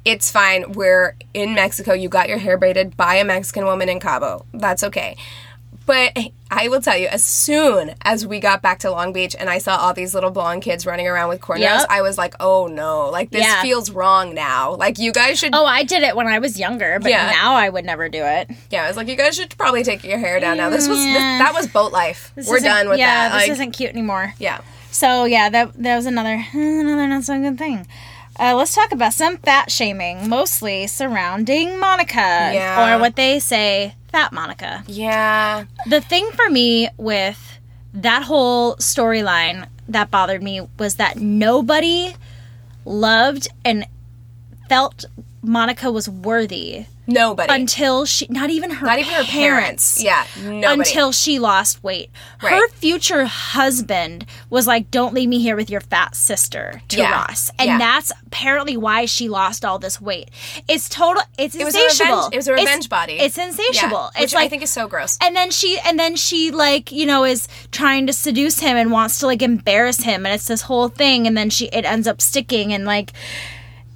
It's 0.04 0.32
fine. 0.32 0.72
We're 0.72 1.16
in 1.34 1.54
Mexico. 1.54 1.94
You 1.94 2.10
got 2.10 2.28
your 2.28 2.40
hair 2.40 2.58
braided 2.58 2.98
by 2.98 3.16
a 3.16 3.24
Mexican 3.26 3.66
woman 3.66 3.88
in 3.90 4.00
Cabo. 4.00 4.46
That's 4.54 4.84
okay. 4.86 5.16
But 5.92 6.18
I 6.50 6.70
will 6.70 6.80
tell 6.80 6.96
you, 6.98 7.08
as 7.08 7.22
soon 7.24 7.96
as 8.04 8.26
we 8.26 8.40
got 8.40 8.62
back 8.62 8.80
to 8.80 8.92
Long 8.92 9.12
Beach 9.12 9.36
and 9.38 9.50
I 9.50 9.58
saw 9.58 9.76
all 9.76 9.94
these 9.94 10.14
little 10.14 10.32
blonde 10.32 10.62
kids 10.62 10.86
running 10.86 11.06
around 11.06 11.28
with 11.28 11.42
cornrows, 11.42 11.60
Yep. 11.60 11.88
I 11.90 12.02
was 12.02 12.18
like, 12.18 12.34
oh 12.40 12.68
no, 12.68 13.10
like 13.10 13.30
this 13.30 13.44
Yeah. 13.44 13.62
feels 13.62 13.92
wrong 13.92 14.34
now. 14.34 14.76
Like 14.76 15.00
you 15.00 15.12
guys 15.12 15.38
should 15.38 15.54
Oh, 15.54 15.66
I 15.66 15.84
did 15.84 16.02
it 16.04 16.16
when 16.16 16.28
I 16.28 16.40
was 16.40 16.58
younger, 16.58 16.98
but 17.02 17.12
Yeah. 17.12 17.30
now 17.32 17.56
I 17.56 17.68
would 17.68 17.84
never 17.84 18.08
do 18.08 18.24
it. 18.24 18.50
Yeah, 18.70 18.86
I 18.86 18.88
was 18.88 18.96
like, 18.96 19.10
you 19.10 19.18
guys 19.18 19.36
should 19.36 19.54
probably 19.58 19.84
take 19.84 20.04
your 20.06 20.18
hair 20.18 20.40
down 20.40 20.56
now. 20.58 20.70
This 20.70 20.88
was 20.88 20.98
this, 21.00 21.18
that 21.18 21.52
was 21.54 21.68
boat 21.68 21.92
life. 21.92 22.32
This 22.36 22.48
We're 22.48 22.60
done 22.60 22.88
with 22.88 23.00
yeah, 23.00 23.08
that. 23.08 23.34
Yeah, 23.34 23.40
this 23.40 23.50
Like, 23.50 23.52
isn't 23.52 23.72
cute 23.72 23.90
anymore. 23.92 24.34
yeah. 24.40 24.62
So 24.92 25.26
yeah, 25.26 25.50
that 25.50 25.74
that 25.84 25.96
was 25.98 26.06
another 26.06 26.46
another 26.54 27.08
not 27.08 27.24
so 27.26 27.38
good 27.38 27.58
thing. 27.58 27.86
Uh, 28.40 28.56
let's 28.56 28.74
talk 28.74 28.94
about 28.94 29.12
some 29.14 29.38
fat 29.38 29.70
shaming, 29.70 30.30
mostly 30.30 30.88
surrounding 30.88 31.78
Monica, 31.78 32.52
Yeah. 32.54 32.96
or 32.96 33.00
what 33.00 33.18
they 33.18 33.40
say, 33.40 33.94
fat 34.12 34.34
Monica. 34.34 34.84
Yeah. 34.88 35.66
The 35.88 36.02
thing 36.02 36.30
for 36.32 36.50
me 36.50 36.90
with 36.98 37.60
that 37.94 38.24
whole 38.24 38.76
storyline 38.76 39.68
that 39.88 40.12
bothered 40.12 40.44
me 40.44 40.68
was 40.80 40.96
that 40.96 41.18
nobody 41.18 42.16
loved 42.86 43.48
and 43.66 43.86
felt 44.70 45.06
Monica 45.42 45.92
was 45.92 46.08
worthy 46.08 46.86
Nobody. 47.08 47.52
until 47.54 48.06
she 48.06 48.28
not 48.30 48.50
even 48.50 48.70
her 48.70 48.86
Not 48.86 49.00
even 49.00 49.12
her 49.14 49.24
parents. 49.24 50.02
Yeah. 50.02 50.26
Nobody. 50.40 50.68
until 50.90 51.12
she 51.12 51.40
lost 51.40 51.84
weight. 51.84 52.10
Her 52.40 52.70
future 52.70 53.26
husband 53.26 54.26
was 54.50 54.68
like, 54.68 54.92
"Don't 54.92 55.14
leave 55.14 55.28
me 55.30 55.40
here 55.40 55.56
with 55.56 55.70
your 55.70 55.82
fat 55.82 56.16
sister" 56.16 56.82
to 56.90 56.98
Yeah. 56.98 57.12
Ross, 57.12 57.52
and 57.60 57.68
Yeah. 57.68 57.78
that's 57.78 58.12
apparently 58.28 58.78
why 58.78 59.06
she 59.06 59.28
lost 59.30 59.66
all 59.66 59.80
this 59.80 60.00
weight. 60.00 60.30
It's 60.68 60.88
total. 60.88 61.24
It's 61.38 61.56
it 61.56 61.66
was 61.66 61.76
a 61.76 61.84
insatiable. 61.84 62.16
revenge. 62.16 62.34
It 62.34 62.38
was 62.38 62.48
a 62.48 62.52
It's- 62.54 62.66
revenge 62.66 62.90
body. 62.90 63.14
It's 63.20 63.38
Yeah, 63.38 63.48
insatiable. 63.48 64.12
which 64.16 64.24
it's 64.26 64.34
like 64.34 64.46
I 64.46 64.50
think 64.50 64.64
is 64.64 64.72
so 64.72 64.88
gross. 64.88 65.18
and 65.22 65.36
then 65.36 65.52
she 65.52 65.80
and 65.80 66.00
then 66.00 66.16
she 66.16 66.52
like 66.52 66.92
you 66.92 67.06
know 67.06 67.26
is 67.26 67.48
trying 67.72 68.08
to 68.08 68.14
seduce 68.14 68.60
him 68.60 68.78
and 68.78 68.92
wants 68.92 69.20
to 69.20 69.26
like 69.28 69.42
embarrass 69.42 70.02
him 70.04 70.26
and 70.26 70.34
it's 70.36 70.46
this 70.48 70.62
whole 70.64 70.88
thing 70.88 71.28
and 71.28 71.36
then 71.38 71.50
she 71.50 71.66
it 71.68 71.84
ends 71.86 72.08
up 72.08 72.22
sticking 72.22 72.74
and 72.74 72.86
like 72.86 73.12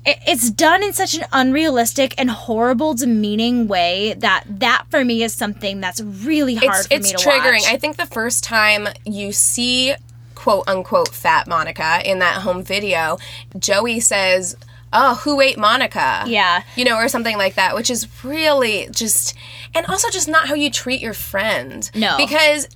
it's 0.05 0.49
done 0.51 0.83
in 0.83 0.93
such 0.93 1.15
an 1.15 1.25
unrealistic 1.31 2.13
and 2.17 2.29
horrible 2.29 2.93
demeaning 2.93 3.67
way 3.67 4.13
that 4.19 4.43
that 4.47 4.85
for 4.89 5.03
me 5.03 5.23
is 5.23 5.33
something 5.33 5.81
that's 5.81 6.01
really 6.01 6.55
hard 6.55 6.71
It's 6.79 6.87
for 6.87 6.93
it's 6.93 7.11
me 7.13 7.17
to 7.17 7.29
triggering. 7.29 7.61
watch. 7.61 7.67
I 7.73 7.77
think 7.77 7.97
the 7.97 8.05
first 8.05 8.43
time 8.43 8.87
you 9.05 9.31
see 9.31 9.95
quote 10.35 10.67
unquote 10.67 11.09
fat 11.09 11.47
Monica 11.47 12.01
in 12.09 12.19
that 12.19 12.41
home 12.41 12.61
video, 12.63 13.17
Joey 13.57 13.99
says, 13.99 14.55
"Oh, 14.93 15.15
who 15.15 15.41
ate 15.41 15.57
Monica?" 15.57 16.23
Yeah. 16.27 16.61
You 16.75 16.85
know, 16.85 16.97
or 16.97 17.07
something 17.07 17.37
like 17.37 17.55
that, 17.55 17.73
which 17.73 17.89
is 17.89 18.07
really 18.23 18.87
just 18.91 19.33
and 19.73 19.85
also 19.87 20.09
just 20.09 20.27
not 20.27 20.47
how 20.47 20.53
you 20.53 20.69
treat 20.69 21.01
your 21.01 21.13
friend. 21.13 21.89
No. 21.95 22.15
Because 22.17 22.67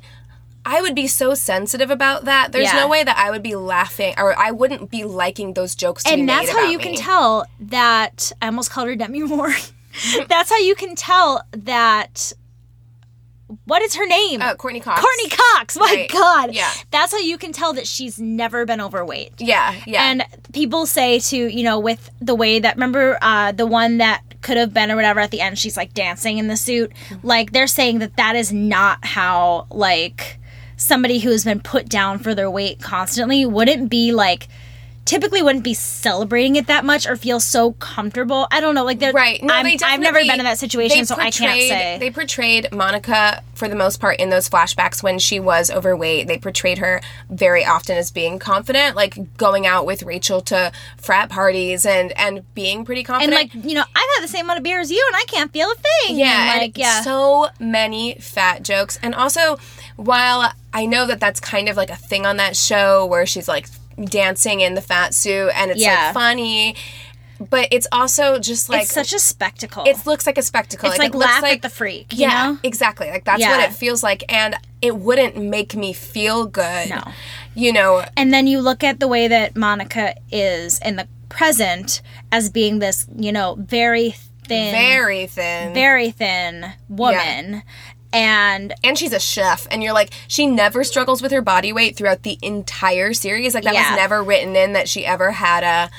I 0.66 0.82
would 0.82 0.93
be 0.95 1.07
so 1.07 1.34
sensitive 1.34 1.89
about 1.89 2.26
that. 2.26 2.51
There's 2.51 2.66
Yeah. 2.74 2.80
no 2.82 2.88
way 2.88 3.03
that 3.03 3.18
I 3.18 3.32
would 3.32 3.41
be 3.43 3.55
laughing 3.55 4.14
or 4.18 4.38
I 4.38 4.51
wouldn't 4.51 4.91
be 4.91 5.03
liking 5.03 5.53
those 5.53 5.74
jokes 5.76 6.03
to 6.03 6.14
be 6.14 6.20
and 6.20 6.30
that's 6.30 6.49
how 6.51 6.64
you 6.70 6.78
me. 6.78 6.84
can 6.84 6.95
tell 6.95 7.45
that 7.60 8.32
I 8.41 8.47
almost 8.47 8.70
called 8.70 8.88
her 8.88 8.95
Demi 8.95 9.22
Moore. 9.24 9.53
that's 10.28 10.49
how 10.49 10.57
you 10.60 10.76
can 10.76 10.95
tell 10.95 11.41
that. 11.51 12.34
What 13.66 13.82
is 13.82 13.95
her 13.95 14.05
name? 14.05 14.43
Uh, 14.43 14.53
Courteney 14.53 14.80
Cox. 14.80 15.01
Courteney 15.01 15.30
Cox. 15.30 15.76
My 15.76 15.86
Right. 15.86 16.12
God. 16.12 16.53
Yeah. 16.53 16.70
That's 16.91 17.12
how 17.12 17.18
you 17.18 17.38
can 17.39 17.51
tell 17.51 17.74
that 17.74 17.88
she's 17.88 18.20
never 18.20 18.64
been 18.64 18.80
overweight. 18.80 19.34
Yeah, 19.39 19.74
yeah. 19.88 20.03
And 20.07 20.24
people 20.53 20.86
say 20.86 21.18
to, 21.20 21.36
you 21.47 21.64
know, 21.64 21.80
with 21.80 22.12
the 22.22 22.36
way 22.36 22.60
that, 22.60 22.76
remember 22.76 23.18
uh, 23.24 23.51
the 23.53 23.66
one 23.66 23.97
that 23.97 24.22
could 24.41 24.57
have 24.57 24.72
been 24.72 24.91
or 24.91 24.95
whatever 24.95 25.20
at 25.20 25.32
the 25.32 25.41
end, 25.41 25.57
she's 25.57 25.76
like 25.78 25.95
dancing 25.95 26.38
in 26.38 26.47
the 26.47 26.55
suit. 26.57 26.91
Like 27.24 27.51
they're 27.51 27.66
saying 27.66 27.99
that 27.99 28.18
that 28.18 28.36
is 28.36 28.53
not 28.53 29.03
how, 29.03 29.66
like, 29.72 30.38
somebody 30.80 31.19
who 31.19 31.30
has 31.30 31.43
been 31.43 31.59
put 31.59 31.88
down 31.88 32.19
for 32.19 32.34
their 32.34 32.49
weight 32.49 32.80
constantly 32.82 33.45
wouldn't 33.45 33.89
be 33.89 34.11
like, 34.11 34.47
typically 35.05 35.41
wouldn't 35.41 35.63
be 35.63 35.73
celebrating 35.73 36.55
it 36.55 36.67
that 36.67 36.86
much 36.86 37.07
or 37.07 37.15
feel 37.15 37.39
so 37.39 37.71
comfortable. 37.73 38.47
I 38.51 38.59
don't 38.59 38.75
know. 38.75 38.84
Like, 38.86 38.99
they're, 38.99 39.11
Right. 39.11 39.41
No, 39.41 39.63
they 39.63 39.75
I've 39.84 39.99
never 39.99 40.19
been 40.19 40.39
in 40.39 40.45
that 40.45 40.59
situation, 40.59 41.05
so 41.05 41.15
I 41.15 41.32
can't 41.32 41.59
say. 41.59 41.97
They 41.99 42.11
portrayed 42.11 42.71
Monica 42.71 43.43
for 43.55 43.67
the 43.67 43.75
most 43.75 43.99
part 43.99 44.19
in 44.19 44.30
those 44.30 44.47
flashbacks 44.47 45.01
when 45.01 45.17
she 45.17 45.39
was 45.39 45.71
overweight. 45.71 46.27
They 46.27 46.38
portrayed 46.38 46.77
her 46.77 47.01
very 47.30 47.65
often 47.65 47.97
as 47.97 48.11
being 48.11 48.38
confident, 48.38 48.95
like 48.95 49.36
going 49.36 49.65
out 49.65 49.86
with 49.88 50.03
Rachel 50.03 50.41
to 50.41 50.71
frat 50.97 51.30
parties 51.30 51.86
and 51.86 52.11
and 52.13 52.45
being 52.53 52.86
pretty 52.86 53.03
confident. 53.03 53.38
and 53.38 53.53
like, 53.53 53.65
you 53.65 53.73
know, 53.73 53.84
I've 53.95 54.09
had 54.15 54.23
the 54.23 54.27
same 54.27 54.45
amount 54.45 54.59
of 54.59 54.63
beer 54.63 54.80
as 54.80 54.91
you 54.91 55.03
and 55.07 55.15
I 55.15 55.23
can't 55.23 55.51
feel 55.51 55.69
a 55.69 55.75
thing. 55.75 56.19
yeah, 56.19 56.53
And, 56.53 56.63
and 56.63 56.77
yeah. 56.77 57.01
so 57.01 57.47
many 57.59 58.13
fat 58.19 58.61
jokes. 58.61 58.99
And 59.01 59.15
also, 59.15 59.57
while 59.95 60.53
I 60.74 60.86
know 60.86 61.05
that 61.07 61.20
that's 61.20 61.39
kind 61.39 61.67
of 61.70 61.78
like 61.78 61.89
a 61.89 61.95
thing 61.95 62.26
on 62.26 62.38
that 62.38 62.55
show 62.55 63.05
where 63.05 63.26
she's 63.26 63.47
like 63.47 63.67
dancing 64.03 64.61
in 64.61 64.76
the 64.76 64.82
fat 64.82 65.13
suit 65.13 65.49
and 65.55 65.72
it's 65.72 65.80
Yeah. 65.82 66.05
like 66.05 66.13
funny, 66.13 66.76
but 67.49 67.67
it's 67.72 67.88
also 67.91 68.38
just 68.39 68.70
like 68.70 68.84
it's 68.84 68.93
such 68.93 69.13
a 69.13 69.20
spectacle. 69.20 69.84
it 69.86 70.05
looks 70.05 70.26
like 70.28 70.38
a 70.38 70.41
spectacle. 70.41 70.89
It's 70.89 70.99
like 70.99 71.13
it 71.13 71.17
looks 71.17 71.26
laugh 71.32 71.43
at 71.43 71.61
the 71.61 71.70
freak, 71.70 72.13
you 72.13 72.20
yeah, 72.22 72.51
know? 72.51 72.59
exactly. 72.63 73.09
Like 73.09 73.26
that's 73.26 73.41
Yeah. 73.41 73.57
what 73.57 73.70
it 73.70 73.74
feels 73.74 74.03
like, 74.03 74.24
and 74.32 74.55
it 74.82 74.95
wouldn't 74.97 75.38
make 75.38 75.76
me 75.76 75.91
feel 75.93 76.45
good. 76.45 76.89
No. 76.89 77.03
you 77.55 77.74
know, 77.74 78.05
And 78.15 78.34
then 78.34 78.47
you 78.47 78.61
look 78.61 78.84
at 78.84 78.99
the 78.99 79.07
way 79.07 79.28
that 79.28 79.55
Monica 79.57 80.15
is 80.32 80.80
in 80.80 80.95
the 80.97 81.07
present 81.30 82.01
as 82.32 82.49
being 82.49 82.80
this, 82.80 83.05
you 83.17 83.32
know, 83.32 83.55
very 83.59 84.11
thin, 84.47 84.72
very 84.72 85.28
thin, 85.28 85.74
very 85.74 86.11
thin 86.11 86.74
woman. 86.88 87.63
And 88.12 88.74
and 88.84 88.97
she's 88.97 89.14
a 89.14 89.20
chef, 89.20 89.68
and 89.70 89.84
you're 89.84 89.93
like, 89.93 90.10
she 90.28 90.47
never 90.47 90.84
struggles 90.84 91.22
with 91.22 91.32
her 91.32 91.41
body 91.41 91.72
weight 91.72 91.95
throughout 91.95 92.24
the 92.24 92.39
entire 92.41 93.14
series. 93.14 93.53
Like 93.53 93.64
that 93.66 93.74
Yeah. 93.76 93.91
was 93.91 93.97
never 93.97 94.24
written 94.24 94.55
in 94.55 94.74
that 94.74 94.89
she 94.89 95.05
ever 95.05 95.32
had 95.32 95.64
a 95.64 95.91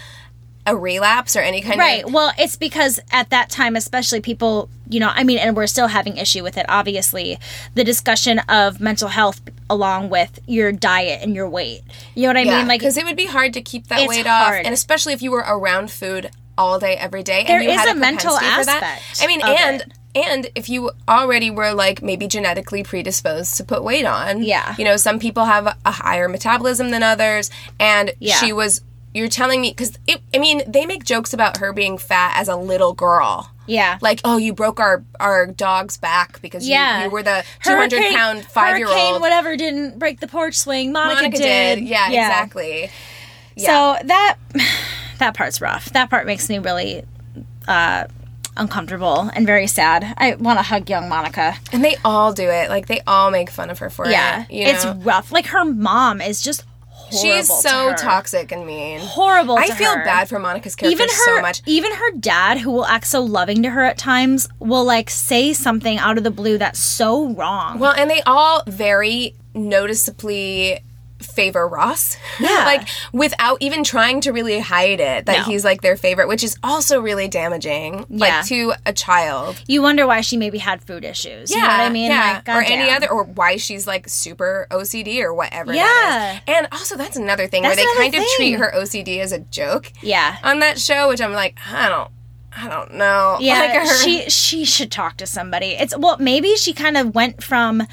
a 0.67 0.77
relapse 0.77 1.37
or 1.37 1.41
any 1.41 1.63
kind 1.63 1.75
of 1.75 1.79
right, 1.79 2.11
well, 2.11 2.33
it's 2.37 2.55
because 2.55 3.01
at 3.11 3.31
that 3.31 3.49
time, 3.49 3.77
especially 3.77 4.21
people, 4.21 4.69
you 4.91 5.01
know, 5.01 5.11
I 5.13 5.25
mean, 5.25 5.39
and 5.39 5.57
we're 5.57 5.67
still 5.67 5.87
having 5.87 6.19
issue 6.19 6.43
with 6.43 6.59
it, 6.59 6.67
obviously, 6.69 7.39
the 7.75 7.83
discussion 7.83 8.41
of 8.41 8.79
mental 8.79 9.09
health 9.09 9.41
along 9.71 10.11
with 10.11 10.39
your 10.47 10.71
diet 10.71 11.23
and 11.23 11.35
your 11.35 11.49
weight. 11.49 11.81
You 12.15 12.25
know 12.25 12.29
what 12.29 12.37
I 12.37 12.43
yeah, 12.43 12.59
mean? 12.59 12.69
Like, 12.69 12.81
because 12.81 12.99
it 12.99 13.05
would 13.07 13.17
be 13.17 13.25
hard 13.25 13.55
to 13.55 13.63
keep 13.63 13.87
that 13.87 14.07
weight 14.07 14.27
hard. 14.27 14.59
off, 14.61 14.65
and 14.67 14.75
especially 14.75 15.15
if 15.15 15.23
you 15.23 15.31
were 15.31 15.45
around 15.49 15.91
food 15.91 16.31
all 16.59 16.79
day 16.79 16.95
every 16.95 17.23
day 17.23 17.43
There 17.47 17.57
and 17.57 17.65
you 17.65 17.71
is 17.71 17.77
had 17.81 17.89
a 17.97 17.99
mental 17.99 18.35
for 18.37 18.43
that. 18.43 18.83
aspect 18.83 19.23
I 19.23 19.27
mean, 19.29 19.41
and 19.43 19.81
it. 19.81 19.93
And 20.15 20.51
if 20.55 20.69
you 20.69 20.91
already 21.09 21.51
were 21.51 21.73
like 21.73 22.03
maybe 22.03 22.27
genetically 22.27 22.83
predisposed 22.83 23.57
to 23.57 23.65
put 23.65 23.85
weight 23.85 24.05
on, 24.07 24.43
Yeah. 24.43 24.75
you 24.79 24.85
know, 24.85 24.97
some 24.97 25.19
people 25.19 25.45
have 25.45 25.77
a 25.85 25.91
higher 25.91 26.29
metabolism 26.29 26.91
than 26.91 27.03
others, 27.03 27.51
and 27.79 28.13
Yeah. 28.19 28.37
she 28.37 28.53
was. 28.53 28.83
You're 29.13 29.27
telling 29.29 29.61
me 29.61 29.71
because 29.71 29.99
I 30.35 30.39
mean 30.39 30.63
they 30.71 30.87
make 30.87 31.03
jokes 31.03 31.33
about 31.33 31.57
her 31.57 31.73
being 31.73 31.99
fat 31.99 32.35
as 32.37 32.47
a 32.47 32.55
little 32.55 32.93
girl. 32.93 33.51
Yeah. 33.67 33.99
Like, 34.01 34.21
oh, 34.23 34.37
you 34.37 34.53
broke 34.53 34.79
our 34.79 35.03
our 35.19 35.47
dog's 35.49 35.97
back 35.97 36.41
because 36.41 36.65
you- 36.65 36.75
Yeah. 36.75 37.05
you, 37.05 37.11
were 37.11 37.25
the 37.25 37.43
two 37.65 37.75
hundred 37.75 38.03
pound 38.15 38.45
five 38.45 38.79
year 38.79 38.87
old. 38.87 39.21
whatever 39.21 39.57
didn't 39.57 39.99
break 39.99 40.21
the 40.21 40.29
porch 40.29 40.55
swing. 40.57 40.93
Monica, 40.93 41.23
Monica 41.23 41.39
did. 41.39 41.75
did. 41.81 41.89
Yeah, 41.89 42.07
exactly. 42.09 42.91
So 43.59 43.97
that 44.05 44.37
that 45.19 45.35
part's 45.35 45.61
rough. 45.61 45.87
That 45.87 46.09
part 46.09 46.25
makes 46.25 46.49
me 46.49 46.61
really 46.61 47.03
uh, 47.67 48.05
uncomfortable 48.57 49.31
and 49.35 49.47
very 49.47 49.67
sad. 49.67 50.15
I 50.19 50.35
want 50.35 50.59
to 50.59 50.63
hug 50.63 50.89
young 50.91 51.09
Monica. 51.09 51.57
And 51.73 51.85
they 51.85 51.97
all 52.05 52.33
do 52.33 52.49
it. 52.49 52.69
Like 52.71 52.87
they 52.87 53.01
all 53.07 53.31
make 53.31 53.51
fun 53.51 53.71
of 53.71 53.79
her 53.79 53.91
for 53.91 54.07
Yeah, 54.07 54.45
it. 54.49 54.65
Know? 54.65 54.71
it's 54.91 55.05
rough. 55.05 55.33
Like 55.33 55.47
her 55.47 55.65
mom 55.65 56.21
is 56.21 56.43
just 56.43 56.65
horrible. 56.91 57.19
She's 57.37 57.49
to 57.49 57.55
so 57.55 57.91
her. 57.91 57.97
toxic 57.97 58.53
and 58.53 58.67
mean. 58.67 59.01
Horrible. 59.01 59.57
I 59.59 59.67
feel 59.69 59.95
her. 59.97 60.05
bad 60.05 60.29
for 60.29 60.39
Monica's 60.39 60.77
character 60.77 60.95
Even 60.95 61.09
her, 61.09 61.37
so 61.37 61.41
much. 61.41 61.63
even 61.67 61.93
her 61.93 62.11
dad, 62.13 62.59
who 62.59 62.71
will 62.71 62.87
act 62.87 63.07
so 63.07 63.21
loving 63.23 63.63
to 63.65 63.71
her 63.71 63.83
at 63.85 63.99
times, 63.99 64.49
will 64.61 64.85
like 64.85 65.11
say 65.11 65.53
something 65.53 65.99
out 65.99 66.19
of 66.19 66.25
the 66.25 66.31
blue 66.31 66.59
that's 66.59 66.79
so 66.79 67.31
wrong. 67.31 67.79
Well, 67.79 67.93
and 67.97 68.09
they 68.11 68.23
all 68.23 68.63
very 68.67 69.35
noticeably 69.55 70.81
favor 71.21 71.67
Ross. 71.69 72.17
Yeah. 72.41 72.65
like 72.65 72.89
without 73.13 73.59
even 73.61 73.85
trying 73.85 74.23
to 74.23 74.33
really 74.33 74.59
hide 74.61 74.99
it 75.01 75.27
that 75.27 75.39
No. 75.39 75.43
he's 75.45 75.65
like 75.65 75.83
their 75.83 75.97
favorite, 75.97 76.27
which 76.29 76.43
is 76.43 76.57
also 76.63 77.01
really 77.01 77.29
damaging. 77.29 78.07
Yeah. 78.09 78.19
Like 78.39 78.47
to 78.47 78.73
a 78.87 78.93
child. 78.95 79.63
you 79.69 79.83
wonder 79.83 80.07
why 80.07 80.23
she 80.23 80.37
maybe 80.39 80.57
had 80.59 80.83
food 80.83 81.05
issues. 81.05 81.51
you 81.51 81.59
know 81.59 81.67
what 81.67 81.81
I 81.81 81.91
mean? 81.91 82.11
Yeah. 82.11 82.41
Like, 82.47 82.49
or 82.57 82.63
any 82.63 82.91
other, 82.91 83.11
or 83.11 83.25
why 83.25 83.57
she's 83.57 83.87
like 83.87 84.09
super 84.09 84.67
OCD 84.71 85.21
or 85.23 85.35
whatever. 85.35 85.75
Yeah. 85.75 86.41
And 86.47 86.67
also, 86.73 86.97
that's 86.97 87.17
another 87.17 87.47
thing 87.47 87.63
That's 87.63 87.77
where 87.77 87.95
they 87.97 88.11
kind 88.11 88.15
of 88.15 88.29
treat 88.37 88.53
her 88.53 88.73
OCD 88.75 89.19
as 89.19 89.33
a 89.33 89.41
joke. 89.41 89.93
Yeah. 90.01 90.39
On 90.43 90.61
that 90.61 90.79
show, 90.79 91.09
which 91.09 91.21
I'm 91.21 91.33
like, 91.33 91.59
I 91.71 91.89
don't, 91.91 92.11
I 92.57 92.69
don't 92.69 92.95
know. 92.95 93.37
Yeah, 93.41 93.59
Like 93.61 93.73
her- 93.87 94.03
she 94.03 94.29
she 94.31 94.65
should 94.65 94.91
talk 94.91 95.19
to 95.19 95.27
somebody. 95.27 95.69
It's 95.73 95.97
well, 95.97 96.17
maybe 96.19 96.57
she 96.57 96.73
kind 96.73 96.97
of 96.97 97.15
went 97.15 97.43
from 97.43 97.87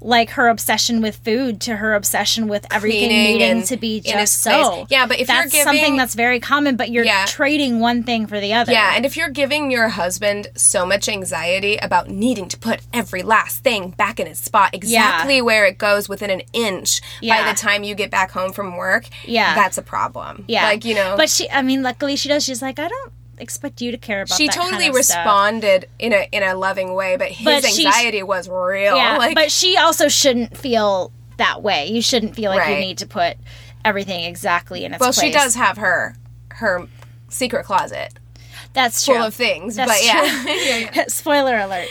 like 0.00 0.30
her 0.30 0.48
obsession 0.48 1.00
with 1.00 1.16
food 1.16 1.60
to 1.62 1.76
her 1.76 1.94
obsession 1.94 2.46
with 2.48 2.64
everything 2.72 3.08
needing 3.08 3.62
to 3.64 3.76
be 3.76 4.00
just 4.00 4.40
so. 4.42 4.86
Yeah, 4.88 5.06
but 5.06 5.18
if 5.18 5.28
you're 5.28 5.36
that's 5.38 5.52
giving- 5.52 5.64
something 5.64 5.96
that's 5.96 6.14
very 6.14 6.38
common, 6.40 6.76
but 6.76 6.90
you're 6.90 7.04
Yeah. 7.04 7.24
trading 7.26 7.80
one 7.80 8.04
thing 8.04 8.26
for 8.26 8.38
the 8.40 8.52
other. 8.54 8.70
Yeah, 8.72 8.92
and 8.94 9.04
if 9.04 9.16
you're 9.16 9.28
giving 9.28 9.70
your 9.70 9.88
husband 9.88 10.48
so 10.56 10.86
much 10.86 11.08
anxiety 11.08 11.76
about 11.78 12.08
needing 12.08 12.48
to 12.48 12.56
put 12.58 12.80
every 12.92 13.22
last 13.22 13.64
thing 13.64 13.90
back 13.90 14.20
in 14.20 14.26
its 14.26 14.40
spot 14.40 14.70
exactly 14.74 15.42
where 15.42 15.64
it 15.66 15.78
goes 15.78 16.08
within 16.08 16.30
an 16.30 16.42
inch 16.52 17.00
Yeah. 17.20 17.42
by 17.44 17.50
the 17.52 17.58
time 17.58 17.82
you 17.82 17.94
get 17.94 18.10
back 18.10 18.30
home 18.30 18.52
from 18.52 18.76
work, 18.76 19.06
Yeah. 19.26 19.54
that's 19.54 19.78
a 19.78 19.82
problem. 19.82 20.44
yeah, 20.46 20.64
Like, 20.64 20.84
you 20.84 20.94
know, 20.94 21.14
But 21.16 21.28
she, 21.28 21.50
I 21.50 21.62
mean, 21.62 21.82
luckily 21.82 22.14
she 22.16 22.28
does. 22.28 22.44
She's 22.44 22.62
like, 22.62 22.78
I 22.78 22.86
don't 22.88 23.12
expect 23.42 23.80
you 23.80 23.90
to 23.90 23.98
care 23.98 24.22
about. 24.22 24.36
she 24.36 24.46
that 24.46 24.56
kind 24.56 24.70
totally 24.70 24.88
of 24.88 25.04
stuff." 25.04 25.18
responded 25.24 25.88
in 25.98 26.12
a 26.12 26.28
in 26.32 26.42
a 26.42 26.54
loving 26.54 26.94
way, 26.94 27.16
but 27.16 27.28
his 27.28 27.44
But 27.44 27.64
anxiety 27.64 28.22
was 28.22 28.48
real. 28.48 28.96
Yeah, 28.96 29.16
like, 29.18 29.34
but 29.34 29.50
she 29.50 29.76
also 29.76 30.08
shouldn't 30.08 30.56
feel 30.56 31.12
that 31.36 31.62
way. 31.62 31.86
You 31.86 32.02
shouldn't 32.02 32.34
feel 32.34 32.50
like 32.50 32.68
you 32.68 32.76
need 32.80 32.98
to 32.98 33.06
put 33.06 33.36
everything 33.84 34.24
exactly 34.24 34.84
in 34.84 34.92
its 34.92 35.00
well, 35.00 35.12
place. 35.12 35.26
she 35.26 35.32
does 35.32 35.54
have 35.54 35.76
her 35.78 36.16
her 36.50 36.86
secret 37.28 37.64
closet 37.64 38.12
That's 38.72 39.04
true. 39.04 39.14
full 39.14 39.24
of 39.24 39.34
things, 39.34 39.76
That's 39.76 39.92
but 39.92 40.04
yeah. 40.04 40.42
true. 40.42 40.52
Yeah, 40.64 40.90
yeah. 40.94 41.04
Spoiler 41.08 41.56
alert. 41.56 41.88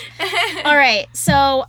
All 0.65 0.75
right, 0.75 1.07
so 1.13 1.65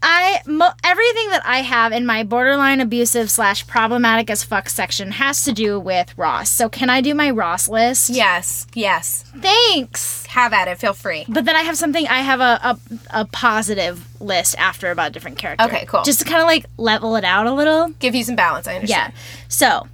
I 0.00 0.40
mo- 0.46 0.70
everything 0.84 1.30
that 1.30 1.42
I 1.44 1.58
have 1.62 1.92
in 1.92 2.06
my 2.06 2.22
borderline 2.22 2.80
abusive 2.80 3.30
slash 3.30 3.66
problematic 3.66 4.30
as 4.30 4.44
fuck 4.44 4.68
section 4.68 5.12
has 5.12 5.44
to 5.44 5.52
do 5.52 5.80
with 5.80 6.16
Ross. 6.16 6.50
So 6.50 6.68
can 6.68 6.88
I 6.88 7.00
do 7.00 7.14
my 7.14 7.30
Ross 7.30 7.68
list? 7.68 8.08
yes, 8.10 8.66
yes. 8.74 9.24
Thanks. 9.36 10.26
Have 10.26 10.52
at 10.52 10.68
it. 10.68 10.78
Feel 10.78 10.92
free. 10.92 11.24
But 11.28 11.44
then 11.44 11.56
I 11.56 11.62
have 11.62 11.76
something. 11.76 12.06
I 12.06 12.18
have 12.18 12.40
a 12.40 12.60
a, 12.62 12.78
a 13.22 13.24
positive 13.26 14.06
list 14.20 14.56
after 14.58 14.90
about 14.90 15.12
different 15.12 15.38
character. 15.38 15.64
Okay, 15.64 15.84
cool. 15.86 16.02
Just 16.04 16.20
to 16.20 16.24
kind 16.24 16.40
of 16.40 16.46
like 16.46 16.66
level 16.76 17.16
it 17.16 17.24
out 17.24 17.46
a 17.46 17.52
little. 17.52 17.88
Give 17.98 18.14
you 18.14 18.22
some 18.24 18.36
balance. 18.36 18.66
I 18.68 18.76
understand. 18.76 19.12
Yeah. 19.14 19.20
So. 19.48 19.88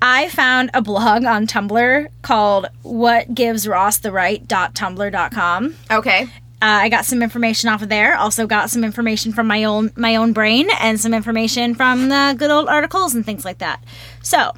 I 0.00 0.28
found 0.28 0.70
a 0.74 0.80
blog 0.80 1.24
on 1.24 1.48
Tumblr 1.48 2.06
called 2.22 2.68
what 2.82 3.34
gives 3.34 3.66
Ross 3.66 3.98
the 3.98 4.12
right 4.12 4.46
tumblr.com. 4.46 5.74
Okay. 5.90 6.28
Uh, 6.60 6.82
I 6.82 6.88
got 6.88 7.04
some 7.04 7.22
information 7.22 7.68
off 7.68 7.82
of 7.82 7.88
there. 7.88 8.16
Also 8.16 8.46
got 8.46 8.68
some 8.68 8.82
information 8.82 9.32
from 9.32 9.46
my 9.46 9.62
own 9.62 9.92
my 9.96 10.16
own 10.16 10.32
brain 10.32 10.68
and 10.80 10.98
some 11.00 11.14
information 11.14 11.74
from 11.74 12.08
the 12.08 12.34
good 12.36 12.50
old 12.50 12.68
articles 12.68 13.14
and 13.14 13.24
things 13.24 13.44
like 13.44 13.58
that. 13.58 13.82
So, 14.22 14.54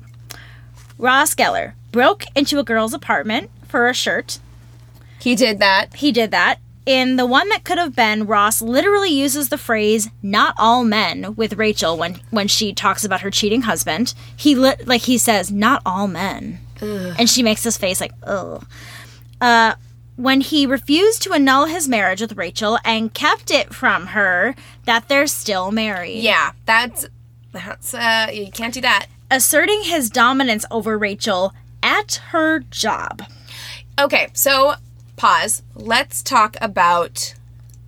Ross 0.96 1.34
Geller 1.34 1.74
broke 1.92 2.24
into 2.34 2.59
a 2.59 2.64
girl's 2.64 2.94
apartment 2.94 3.51
for 3.68 3.88
a 3.88 3.94
shirt. 3.94 4.38
He 5.20 5.34
did 5.34 5.59
that. 5.59 5.94
He 5.96 6.11
did 6.11 6.30
that. 6.30 6.59
In 6.86 7.16
the 7.16 7.26
one 7.26 7.51
that 7.51 7.64
could 7.64 7.76
have 7.76 7.94
been, 7.94 8.26
Ross 8.26 8.62
literally 8.62 9.11
uses 9.11 9.51
the 9.51 9.59
phrase 9.59 10.09
"not 10.22 10.55
all 10.59 10.82
men" 10.82 11.34
with 11.36 11.53
Rachel 11.59 11.98
when 11.98 12.20
when 12.30 12.48
she 12.48 12.72
talks 12.72 13.05
about 13.05 13.20
her 13.20 13.30
cheating 13.30 13.62
husband. 13.62 14.14
He 14.34 14.55
li- 14.55 14.74
like 14.86 15.03
he 15.03 15.18
says 15.18 15.53
"not 15.53 15.82
all 15.84 16.09
men," 16.09 16.61
and 17.18 17.28
she 17.28 17.42
makes 17.42 17.62
this 17.62 17.76
face 17.76 18.01
like 18.01 18.12
"ugh." 18.22 18.66
Uh, 19.42 19.74
when 20.20 20.42
he 20.42 20.66
refused 20.66 21.22
to 21.22 21.32
annul 21.32 21.64
his 21.64 21.88
marriage 21.88 22.20
with 22.20 22.36
Rachel 22.36 22.78
and 22.84 23.12
kept 23.14 23.50
it 23.50 23.72
from 23.72 24.08
her 24.08 24.54
that 24.84 25.08
they're 25.08 25.26
still 25.26 25.72
married. 25.72 26.22
Yeah, 26.22 26.52
that's 26.66 27.06
that's 27.52 27.94
uh 27.94 28.28
you 28.32 28.50
can't 28.50 28.74
do 28.74 28.82
that. 28.82 29.06
Asserting 29.30 29.82
his 29.84 30.10
dominance 30.10 30.66
over 30.70 30.98
Rachel 30.98 31.54
at 31.82 32.16
her 32.30 32.60
job. 32.60 33.22
Okay, 33.98 34.28
so 34.34 34.74
pause. 35.16 35.62
Let's 35.74 36.22
talk 36.22 36.56
about 36.60 37.34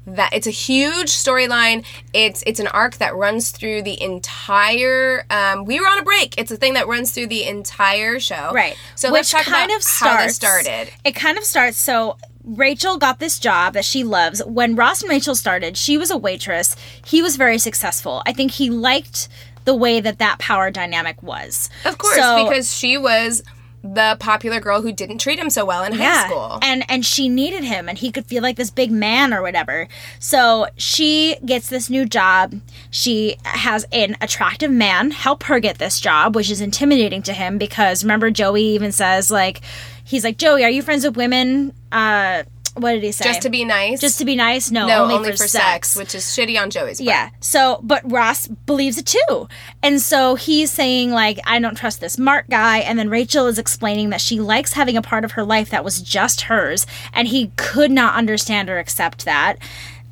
that. 0.07 0.31
It's 0.33 0.47
a 0.47 0.51
huge 0.51 1.09
storyline. 1.11 1.85
It's 2.13 2.43
it's 2.47 2.61
an 2.61 2.67
arc 2.69 2.97
that 2.97 3.15
runs 3.15 3.51
through 3.51 3.83
the 3.83 4.01
entire. 4.03 5.25
Um, 5.31 5.65
we 5.65 5.81
were 5.81 5.87
on 5.87 5.99
a 5.99 6.03
break. 6.03 6.37
It's 6.39 6.51
a 6.51 6.57
thing 6.57 6.75
that 6.75 6.87
runs 6.89 7.11
through 7.13 7.29
the 7.29 7.45
entire 7.45 8.19
show. 8.21 8.51
Right. 8.53 8.77
So 8.95 9.09
Which 9.09 9.19
let's 9.19 9.31
talk 9.31 9.43
kind 9.45 9.71
about 9.71 9.77
of 9.77 9.83
starts, 9.83 10.17
how 10.17 10.27
this 10.27 10.37
started. 10.37 10.93
It 11.05 11.13
kind 11.13 11.39
of 11.39 11.45
starts 11.45 11.79
so 11.79 12.17
Rachel 12.45 12.99
got 12.99 13.21
this 13.21 13.39
job 13.39 13.75
that 13.75 13.85
she 13.85 14.03
loves. 14.03 14.43
When 14.45 14.75
Ross 14.75 15.03
and 15.03 15.11
Rachel 15.11 15.35
started, 15.35 15.77
she 15.77 15.97
was 15.97 16.11
a 16.11 16.17
waitress. 16.19 16.75
He 17.07 17.23
was 17.23 17.37
very 17.37 17.59
successful. 17.59 18.23
I 18.27 18.33
think 18.33 18.53
he 18.53 18.69
liked 18.71 19.29
the 19.65 19.75
way 19.75 20.01
that 20.01 20.19
that 20.19 20.41
power 20.41 20.71
dynamic 20.73 21.23
was. 21.23 21.71
Of 21.85 21.99
course, 21.99 22.17
So- 22.17 22.49
because 22.49 22.75
she 22.77 22.99
was 22.99 23.43
the 23.83 24.17
popular 24.21 24.61
girl 24.61 24.81
who 24.83 24.93
didn't 24.93 25.19
treat 25.19 25.39
him 25.39 25.51
so 25.51 25.65
well 25.65 25.83
in 25.83 25.93
high 25.93 26.27
school. 26.27 26.59
And 26.63 26.85
and 26.89 27.05
she 27.05 27.29
needed 27.29 27.65
him 27.65 27.89
and 27.89 27.99
he 27.99 28.13
could 28.13 28.27
feel 28.27 28.43
like 28.43 28.57
this 28.57 28.71
big 28.71 28.91
man 28.91 29.35
or 29.35 29.43
whatever. 29.43 29.89
So 30.19 30.67
she 30.77 31.37
gets 31.45 31.69
this 31.69 31.91
new 31.91 32.05
job. 32.07 32.61
She 32.91 33.37
has 33.45 33.85
an 33.93 34.17
attractive 34.21 34.71
man 34.71 35.11
help 35.11 35.45
her 35.45 35.59
get 35.59 35.79
this 35.79 36.01
job, 36.01 36.37
which 36.37 36.51
is 36.51 36.61
intimidating 36.61 37.23
to 37.23 37.33
him 37.33 37.59
because 37.59 38.05
remember 38.05 38.31
Joey 38.31 38.63
even 38.63 38.93
says 38.93 39.31
like 39.31 39.61
he's 40.05 40.25
like, 40.25 40.39
Joey, 40.39 40.65
are 40.65 40.71
you 40.71 40.83
friends 40.83 41.05
with 41.05 41.17
women? 41.17 41.73
Uh 41.91 42.45
what 42.75 42.93
did 42.93 43.03
he 43.03 43.13
say? 43.13 43.25
Just 43.25 43.43
to 43.43 43.51
be 43.51 43.65
nice. 43.65 44.01
Just 44.01 44.19
to 44.19 44.25
be 44.25 44.35
nice? 44.35 44.71
No, 44.71 44.87
no, 44.87 45.05
only, 45.05 45.31
for, 45.33 45.37
sex. 45.37 45.95
which 45.95 46.15
is 46.15 46.25
shitty 46.25 46.61
on 46.61 46.71
Joey's 46.71 46.99
part. 46.99 47.07
Yeah. 47.07 47.31
So, 47.41 47.81
but 47.83 48.11
Ross 48.11 48.47
believes 48.47 48.97
it 48.99 49.07
too. 49.07 49.49
And 49.83 50.01
so 50.01 50.37
he's 50.37 50.71
saying, 50.71 51.11
like, 51.11 51.39
I 51.45 51.59
don't 51.59 51.75
trust 51.75 52.01
this 52.01 52.19
Mark 52.19 52.49
guy. 52.49 52.79
And 52.79 52.99
then 52.99 53.11
Rachel 53.11 53.47
is 53.47 53.59
explaining 53.59 54.11
that 54.11 54.21
she 54.21 54.41
likes 54.41 54.73
having 54.73 54.97
a 54.97 55.03
part 55.03 55.25
of 55.25 55.33
her 55.33 55.45
life 55.45 55.71
that 55.71 55.85
was 55.85 56.01
just 56.01 56.43
hers. 56.43 56.87
And 57.13 57.29
he 57.29 57.53
could 57.57 57.91
not 57.91 58.15
understand 58.15 58.71
or 58.71 58.79
accept 58.79 59.25
that. 59.27 59.59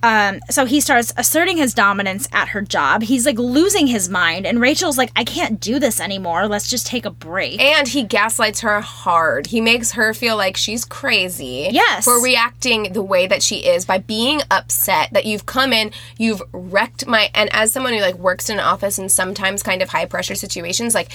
Um, 0.03 0.40
so 0.48 0.64
he 0.64 0.80
starts 0.80 1.12
asserting 1.16 1.57
his 1.57 1.74
dominance 1.74 2.28
at 2.32 2.48
her 2.48 2.62
job. 2.62 3.03
He's 3.03 3.26
like 3.26 3.38
losing 3.38 3.86
his 3.86 4.09
mind. 4.09 4.46
And 4.46 4.61
Rachel's 4.61 4.96
like, 4.96 5.11
I 5.16 5.24
can't 5.24 5.61
do 5.61 5.78
this 5.78 6.01
anymore. 6.01 6.48
Let's 6.48 6.68
just 6.68 6.86
take 6.86 7.05
a 7.05 7.11
break. 7.11 7.61
And 7.61 7.86
he 7.86 8.03
gaslights 8.03 8.61
her 8.61 8.80
hard. 8.80 9.48
He 9.48 9.61
makes 9.61 9.92
her 9.92 10.14
feel 10.14 10.36
like 10.36 10.57
she's 10.57 10.84
crazy. 10.84 11.68
Yes. 11.70 12.05
For 12.05 12.22
reacting 12.22 12.92
the 12.92 13.03
way 13.03 13.26
that 13.26 13.42
she 13.42 13.66
is 13.66 13.84
by 13.84 13.98
being 13.98 14.40
upset 14.51 15.11
that 15.12 15.26
you've 15.26 15.46
come 15.46 15.72
in, 15.72 15.92
you've 16.18 16.42
wrecked 16.53 17.07
my 17.07 17.30
and 17.34 17.51
as 17.53 17.72
someone 17.72 17.92
who 17.92 18.01
like 18.01 18.16
works 18.16 18.48
in 18.48 18.59
an 18.59 18.64
office 18.64 18.98
and 18.98 19.11
sometimes 19.11 19.62
kind 19.62 19.82
of 19.82 19.90
high 19.90 20.07
pressure 20.07 20.34
situations, 20.34 20.94
like 20.94 21.11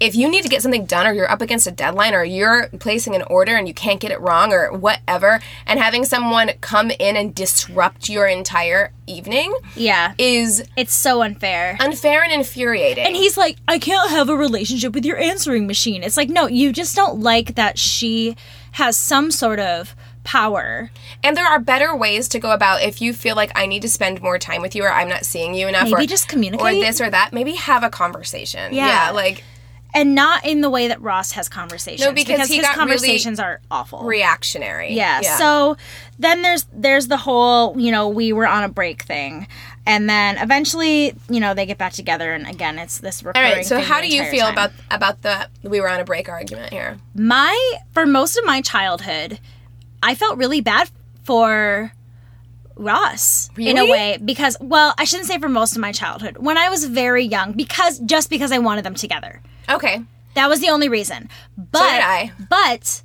if 0.00 0.14
you 0.14 0.30
need 0.30 0.42
to 0.42 0.48
get 0.48 0.62
something 0.62 0.84
done 0.86 1.06
or 1.06 1.12
you're 1.12 1.30
up 1.30 1.40
against 1.40 1.66
a 1.66 1.70
deadline 1.70 2.14
or 2.14 2.22
you're 2.24 2.68
placing 2.78 3.14
an 3.14 3.22
order 3.22 3.56
and 3.56 3.66
you 3.66 3.74
can't 3.74 4.00
get 4.00 4.10
it 4.10 4.20
wrong 4.20 4.52
or 4.52 4.70
whatever, 4.72 5.40
and 5.66 5.80
having 5.80 6.04
someone 6.04 6.52
come 6.60 6.90
in 6.92 7.16
and 7.16 7.34
disrupt 7.34 8.08
your 8.08 8.26
entire 8.26 8.92
evening 9.06 9.52
yeah. 9.74 10.14
is 10.18 10.62
It's 10.76 10.94
so 10.94 11.22
unfair. 11.22 11.76
unfair 11.80 12.22
and 12.22 12.32
infuriating. 12.32 13.04
And 13.04 13.16
he's 13.16 13.36
like, 13.36 13.56
I 13.66 13.78
can't 13.78 14.10
have 14.10 14.28
a 14.28 14.36
relationship 14.36 14.94
with 14.94 15.04
your 15.04 15.18
answering 15.18 15.66
machine. 15.66 16.02
It's 16.02 16.16
like, 16.16 16.28
no, 16.28 16.46
you 16.46 16.72
just 16.72 16.94
don't 16.94 17.20
like 17.20 17.56
that 17.56 17.78
she 17.78 18.36
has 18.72 18.96
some 18.96 19.30
sort 19.30 19.58
of 19.58 19.96
power. 20.22 20.90
And 21.24 21.36
there 21.36 21.46
are 21.46 21.58
better 21.58 21.96
ways 21.96 22.28
to 22.28 22.38
go 22.38 22.50
about 22.52 22.82
if 22.82 23.00
you 23.00 23.12
feel 23.14 23.34
like 23.34 23.50
I 23.58 23.66
need 23.66 23.82
to 23.82 23.88
spend 23.88 24.20
more 24.22 24.38
time 24.38 24.60
with 24.60 24.76
you 24.76 24.84
or 24.84 24.92
I'm 24.92 25.08
not 25.08 25.24
seeing 25.24 25.54
you 25.54 25.66
enough 25.68 25.84
Maybe 25.90 26.04
or 26.04 26.06
just 26.06 26.28
communicate. 26.28 26.66
or 26.66 26.70
this 26.72 27.00
or 27.00 27.08
that. 27.10 27.32
Maybe 27.32 27.52
have 27.54 27.82
a 27.82 27.88
conversation. 27.90 28.74
Yeah. 28.74 29.10
like 29.10 29.42
And 29.94 30.14
not 30.14 30.44
in 30.44 30.60
the 30.60 30.68
way 30.68 30.88
that 30.88 31.00
Ross 31.00 31.32
has 31.32 31.48
conversations. 31.48 32.06
No, 32.06 32.12
because 32.12 32.48
he 32.48 32.56
his 32.56 32.64
got 32.64 32.76
really 32.76 32.88
conversations 32.90 33.40
are 33.40 33.60
awful. 33.70 34.04
reactionary. 34.04 34.92
Yeah. 34.92 35.22
So 35.22 35.76
then 36.18 36.42
there's 36.42 36.66
there's 36.72 37.08
the 37.08 37.16
whole 37.16 37.78
you 37.80 37.90
know 37.90 38.08
we 38.08 38.32
were 38.32 38.46
on 38.46 38.64
a 38.64 38.68
break 38.68 39.02
thing, 39.02 39.48
and 39.86 40.08
then 40.08 40.36
eventually 40.38 41.14
you 41.30 41.40
know 41.40 41.54
they 41.54 41.64
get 41.64 41.78
back 41.78 41.94
together, 41.94 42.34
and 42.34 42.46
again 42.46 42.78
it's 42.78 42.98
this 42.98 43.22
all 43.22 43.28
recurring. 43.28 43.52
right. 43.52 43.66
So 43.66 43.80
how 43.80 44.00
do 44.02 44.08
you 44.08 44.24
feel 44.24 44.44
time. 44.44 44.52
about 44.52 44.70
about 44.90 45.22
the 45.22 45.48
we 45.62 45.80
were 45.80 45.88
on 45.88 46.00
a 46.00 46.04
break 46.04 46.28
argument 46.28 46.70
here? 46.70 46.98
my 47.14 47.76
for 47.92 48.04
most 48.04 48.36
of 48.36 48.44
my 48.44 48.60
childhood? 48.60 49.40
I 50.02 50.14
felt 50.14 50.36
really 50.36 50.60
bad 50.60 50.90
for 51.24 51.92
Ross 52.76 53.50
in 53.56 53.78
a 53.78 53.90
way 53.90 54.18
because 54.24 54.56
well 54.60 54.94
I 54.98 55.04
shouldn't 55.04 55.28
say 55.28 55.38
for 55.38 55.48
most 55.48 55.74
of 55.74 55.80
my 55.80 55.92
childhood 55.92 56.36
when 56.38 56.56
I 56.58 56.68
was 56.68 56.84
very 56.84 57.24
young 57.24 57.52
because 57.52 57.98
just 58.00 58.28
because 58.30 58.52
I 58.52 58.58
wanted 58.58 58.84
them 58.84 58.94
together. 58.94 59.40
Okay. 59.68 60.02
That 60.34 60.48
was 60.48 60.60
the 60.60 60.68
only 60.68 60.88
reason. 60.88 61.28
But 61.56 61.80
did 61.80 62.02
I. 62.02 62.32
but 62.48 63.02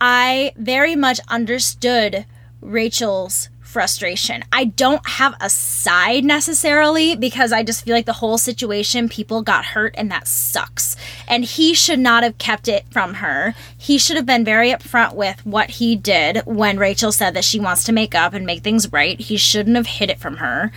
I 0.00 0.52
very 0.56 0.96
much 0.96 1.20
understood 1.28 2.26
Rachel's 2.60 3.48
frustration. 3.60 4.44
I 4.52 4.64
don't 4.64 5.06
have 5.08 5.34
a 5.40 5.48
side 5.48 6.24
necessarily 6.24 7.16
because 7.16 7.52
I 7.52 7.62
just 7.62 7.84
feel 7.84 7.94
like 7.94 8.04
the 8.04 8.12
whole 8.12 8.36
situation 8.36 9.08
people 9.08 9.40
got 9.40 9.64
hurt 9.64 9.94
and 9.96 10.10
that 10.10 10.28
sucks. 10.28 10.94
And 11.26 11.42
he 11.44 11.72
should 11.72 11.98
not 11.98 12.22
have 12.22 12.36
kept 12.36 12.68
it 12.68 12.84
from 12.90 13.14
her. 13.14 13.54
He 13.78 13.96
should 13.96 14.16
have 14.16 14.26
been 14.26 14.44
very 14.44 14.70
upfront 14.70 15.14
with 15.14 15.44
what 15.46 15.70
he 15.70 15.96
did 15.96 16.42
when 16.44 16.78
Rachel 16.78 17.12
said 17.12 17.32
that 17.34 17.44
she 17.44 17.58
wants 17.58 17.84
to 17.84 17.92
make 17.92 18.14
up 18.14 18.34
and 18.34 18.44
make 18.44 18.62
things 18.62 18.92
right. 18.92 19.18
He 19.18 19.38
shouldn't 19.38 19.76
have 19.76 19.86
hid 19.86 20.10
it 20.10 20.20
from 20.20 20.36
her. 20.36 20.70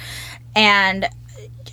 And 0.56 1.10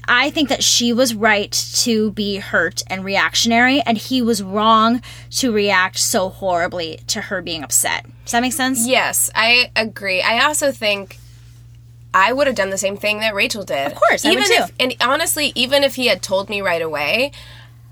I 0.08 0.30
think 0.30 0.48
that 0.48 0.64
she 0.64 0.92
was 0.92 1.14
right 1.14 1.52
to 1.76 2.10
be 2.12 2.36
hurt 2.36 2.82
and 2.88 3.04
reactionary, 3.04 3.80
and 3.82 3.96
he 3.96 4.20
was 4.20 4.42
wrong 4.42 5.00
to 5.30 5.52
react 5.52 5.98
so 5.98 6.28
horribly 6.28 7.00
to 7.08 7.22
her 7.22 7.40
being 7.40 7.62
upset. 7.62 8.06
Does 8.24 8.32
that 8.32 8.42
make 8.42 8.52
sense? 8.52 8.86
Yes, 8.86 9.30
I 9.34 9.70
agree. 9.76 10.20
I 10.22 10.44
also 10.44 10.72
think 10.72 11.18
I 12.14 12.32
would 12.32 12.46
have 12.46 12.56
done 12.56 12.70
the 12.70 12.78
same 12.78 12.96
thing 12.96 13.20
that 13.20 13.34
Rachel 13.34 13.64
did. 13.64 13.92
Of 13.92 13.94
course, 13.94 14.24
even 14.24 14.44
if 14.44 14.72
and 14.78 14.94
honestly, 15.00 15.52
even 15.54 15.82
if 15.82 15.94
he 15.94 16.06
had 16.06 16.22
told 16.22 16.50
me 16.50 16.60
right 16.60 16.82
away, 16.82 17.32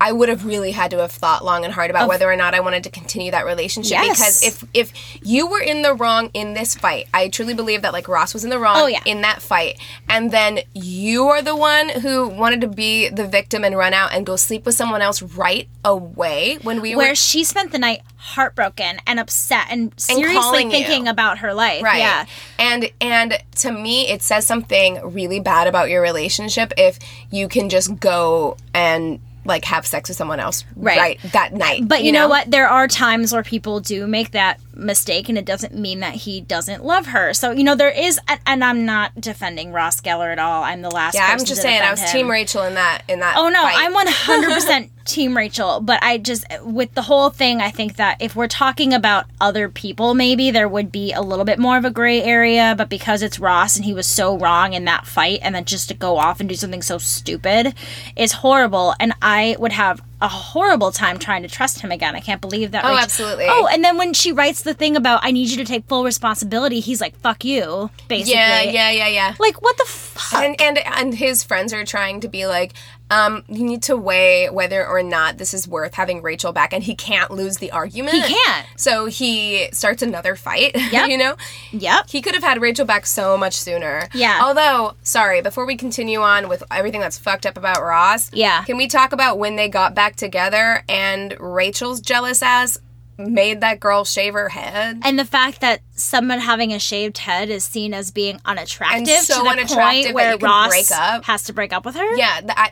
I 0.01 0.13
would 0.13 0.29
have 0.31 0.47
really 0.47 0.71
had 0.71 0.91
to 0.93 0.99
have 0.99 1.13
thought 1.13 1.45
long 1.45 1.65
and 1.65 1.75
hard 1.75 1.91
about 1.91 2.09
whether 2.09 2.31
or 2.31 2.37
not 2.37 2.55
I 2.55 2.61
wanted 2.61 2.85
to 2.85 2.91
continue 2.91 3.31
that 3.33 3.45
relationship. 3.45 3.93
Yes. 3.93 4.19
Because 4.19 4.43
if 4.43 4.65
if 4.73 4.93
you 5.23 5.47
were 5.47 5.61
in 5.61 5.83
the 5.83 5.95
wrong 5.95 6.31
in 6.33 6.55
this 6.55 6.75
fight, 6.75 7.07
I 7.13 7.29
truly 7.29 7.55
believe 7.55 7.83
that 7.83 7.93
like 7.93 8.09
Ross 8.09 8.33
was 8.33 8.43
in 8.45 8.51
the 8.51 8.59
wrong 8.59 8.77
Oh, 8.79 8.87
yeah. 8.87 9.03
in 9.05 9.21
that 9.21 9.43
fight, 9.43 9.79
and 10.09 10.31
then 10.31 10.61
you 10.75 11.25
are 11.29 11.43
the 11.43 11.55
one 11.57 11.89
who 11.91 12.29
wanted 12.29 12.61
to 12.63 12.69
be 12.69 13.09
the 13.11 13.27
victim 13.27 13.63
and 13.65 13.77
run 13.77 13.93
out 13.93 14.13
and 14.13 14.25
go 14.25 14.37
sleep 14.37 14.65
with 14.65 14.75
someone 14.75 15.03
else 15.03 15.21
right 15.23 15.69
away 15.85 16.59
when 16.63 16.81
we 16.81 16.95
were 16.95 16.99
Where 16.99 17.11
were 17.11 17.15
she 17.15 17.45
spent 17.45 17.73
the 17.73 17.79
night 17.79 18.01
heartbroken 18.17 18.99
and 19.07 19.19
upset 19.19 19.67
and 19.71 19.93
seriously 19.99 20.65
you. 20.65 20.71
thinking 20.71 21.09
about 21.09 21.39
her 21.39 21.53
life. 21.55 21.83
Right. 21.83 21.99
Yeah. 21.99 22.27
And 22.59 22.91
and 23.01 23.39
to 23.57 23.73
me 23.73 24.09
it 24.09 24.23
says 24.23 24.47
something 24.47 25.01
really 25.03 25.41
bad 25.41 25.67
about 25.67 25.89
your 25.91 26.03
relationship 26.03 26.73
if 26.77 26.99
you 27.31 27.49
can 27.49 27.69
just 27.69 27.99
go 27.99 28.57
and 28.75 29.21
like 29.51 29.65
have 29.67 29.87
sex 29.87 30.09
with 30.09 30.17
someone 30.17 30.41
else 30.41 30.65
Right. 30.75 30.99
right 30.99 31.33
that 31.33 31.53
night. 31.53 31.87
But 31.87 32.03
you, 32.05 32.13
know? 32.13 32.29
what? 32.29 32.51
There 32.51 32.69
are 32.69 32.89
times 32.89 33.33
where 33.33 33.43
people 33.43 33.81
do 33.81 34.07
make 34.07 34.31
that 34.31 34.59
mistake, 34.81 35.29
and 35.29 35.39
it 35.39 35.45
doesn't 35.45 35.75
mean 35.75 36.01
that 36.01 36.15
he 36.15 36.41
doesn't 36.41 36.85
love 36.85 37.07
her. 37.07 37.33
So 37.35 37.51
you 37.53 37.65
know 37.65 37.75
there 37.75 37.91
is, 37.91 38.19
and, 38.29 38.41
and 38.47 38.65
I'm 38.65 38.85
not 38.85 39.21
defending 39.21 39.73
Ross 39.73 40.01
Geller 40.01 40.33
at 40.33 40.39
all. 40.39 40.63
I'm 40.63 40.83
the 40.83 40.91
last. 40.91 41.15
Yeah, 41.15 41.29
I'm 41.29 41.45
just 41.45 41.63
saying 41.63 41.83
I 41.83 41.91
was 41.91 42.01
him. 42.01 42.09
team 42.13 42.31
Rachel 42.31 42.63
in 42.65 42.75
that 42.75 43.03
in 43.09 43.21
that 43.21 43.37
Oh 43.37 43.49
no, 43.49 43.63
fight. 43.63 43.77
I'm 43.79 43.95
100% 44.51 44.91
team 45.05 45.37
Rachel, 45.37 45.81
but 45.81 46.03
I 46.03 46.19
just 46.19 46.45
with 46.63 46.95
the 46.95 47.03
whole 47.03 47.31
thing, 47.31 47.61
I 47.61 47.71
think 47.71 47.97
that 47.97 48.21
if 48.21 48.37
we're 48.37 48.49
talking 48.49 48.93
about 48.93 49.27
other 49.41 49.69
people, 49.69 50.15
maybe 50.15 50.51
there 50.51 50.69
would 50.69 50.93
be 50.93 51.13
a 51.13 51.21
little 51.21 51.45
bit 51.45 51.59
more 51.59 51.77
of 51.77 51.85
a 51.85 51.91
gray 51.91 52.23
area, 52.23 52.75
but 52.77 52.89
because 52.89 53.23
it's 53.23 53.39
Ross 53.39 53.77
and 53.77 53.85
he 53.85 53.95
was 53.95 54.07
so 54.07 54.37
wrong 54.39 54.73
in 54.73 54.85
that 54.85 55.07
fight 55.07 55.41
and 55.43 55.55
then 55.55 55.65
just 55.65 55.89
to 55.89 55.95
go 55.95 56.17
off 56.17 56.41
and 56.41 56.49
do 56.49 56.55
something 56.55 56.83
so 56.83 56.99
stupid 56.99 57.75
is 58.17 58.33
horrible 58.33 58.95
and 59.01 59.13
I 59.21 59.57
would 59.59 59.73
have 59.73 60.01
a 60.21 60.29
horrible 60.29 60.93
time 60.93 61.19
trying 61.19 61.43
to 61.43 61.49
trust 61.49 61.81
him 61.81 61.91
again. 61.91 62.15
I 62.15 62.21
can't 62.21 62.41
believe 62.41 62.73
that. 62.73 62.85
Oh, 62.85 62.97
absolutely. 62.97 63.47
Oh, 63.49 63.67
and 63.71 63.83
then 63.83 63.97
when 63.97 64.13
she 64.13 64.33
writes 64.33 64.63
the 64.63 64.75
thing 64.75 64.97
about 64.97 65.21
I 65.23 65.31
need 65.31 65.49
you 65.49 65.57
to 65.57 65.65
take 65.65 65.87
full 65.87 66.05
responsibility, 66.05 66.81
he's 66.81 67.01
like, 67.01 67.17
"Fuck 67.17 67.45
you," 67.45 67.91
basically. 68.09 68.35
Yeah, 68.35 68.63
yeah, 68.63 68.91
yeah, 68.91 69.09
yeah. 69.09 69.35
Like 69.39 69.63
what 69.63 69.77
the 69.79 69.85
fuck? 69.87 70.43
and 70.43 70.61
and 70.61 70.79
and 70.79 71.15
his 71.15 71.43
friends 71.43 71.73
are 71.73 71.85
trying 71.85 72.21
to 72.21 72.29
be 72.29 72.47
like 72.47 72.73
um 73.11 73.45
you 73.49 73.65
need 73.65 73.83
to 73.85 73.97
weigh 73.97 74.49
whether 74.51 74.87
or 74.87 75.03
not 75.03 75.39
this 75.39 75.53
is 75.53 75.67
worth 75.69 75.95
having 75.95 76.23
Rachel 76.23 76.53
back 76.53 76.73
and 76.73 76.83
he 76.83 76.95
can't 76.95 77.31
lose 77.31 77.57
the 77.59 77.71
argument. 77.73 78.15
He 78.15 78.23
can't. 78.23 78.67
So 78.77 79.07
he 79.07 79.69
starts 79.73 80.03
another 80.03 80.37
fight, 80.37 80.73
Yeah. 80.93 81.07
you 81.07 81.19
know? 81.19 81.35
Yep. 81.73 82.09
He 82.11 82.23
could 82.23 82.35
have 82.35 82.43
had 82.45 82.61
Rachel 82.61 82.85
back 82.87 83.07
so 83.07 83.37
much 83.37 83.55
sooner. 83.55 84.09
Yeah. 84.15 84.41
Although, 84.43 84.95
sorry, 85.03 85.43
before 85.43 85.67
we 85.67 85.77
continue 85.77 86.21
on 86.21 86.49
with 86.49 86.63
everything 86.71 87.01
that's 87.01 87.19
fucked 87.19 87.47
up 87.47 87.57
about 87.57 87.83
Ross, 87.83 88.31
Yeah. 88.33 88.65
Can 88.65 88.77
we 88.77 88.87
talk 88.87 89.13
about 89.13 89.39
when 89.39 89.57
they 89.57 89.69
got 89.69 89.95
back 89.95 90.17
together 90.17 90.85
and 90.89 91.37
Rachel's 91.41 92.01
jealous 92.01 92.43
ass 92.43 92.79
made 93.19 93.61
that 93.61 93.81
girl 93.81 94.05
shave 94.05 94.33
her 94.33 94.49
head? 94.49 95.01
and 95.05 95.19
the 95.19 95.25
fact 95.27 95.61
that 95.61 95.81
someone 95.93 96.39
having 96.39 96.73
a 96.73 96.79
shaved 96.79 97.19
head 97.19 97.51
is 97.51 97.63
seen 97.65 97.93
as 97.93 98.11
being 98.11 98.41
unattractive 98.47 98.99
And 99.09 99.25
so 99.25 99.37
to 99.39 99.43
the 99.43 99.49
unattractive 99.51 100.05
point 100.05 100.15
where 100.15 100.39
Ross 100.39 100.69
break 100.69 100.91
up. 100.91 101.25
has 101.25 101.45
to 101.45 101.53
break 101.53 101.73
up 101.75 101.85
with 101.85 101.97
her. 101.97 102.17
Yeah, 102.17 102.41
th- 102.41 102.53
I, 102.57 102.71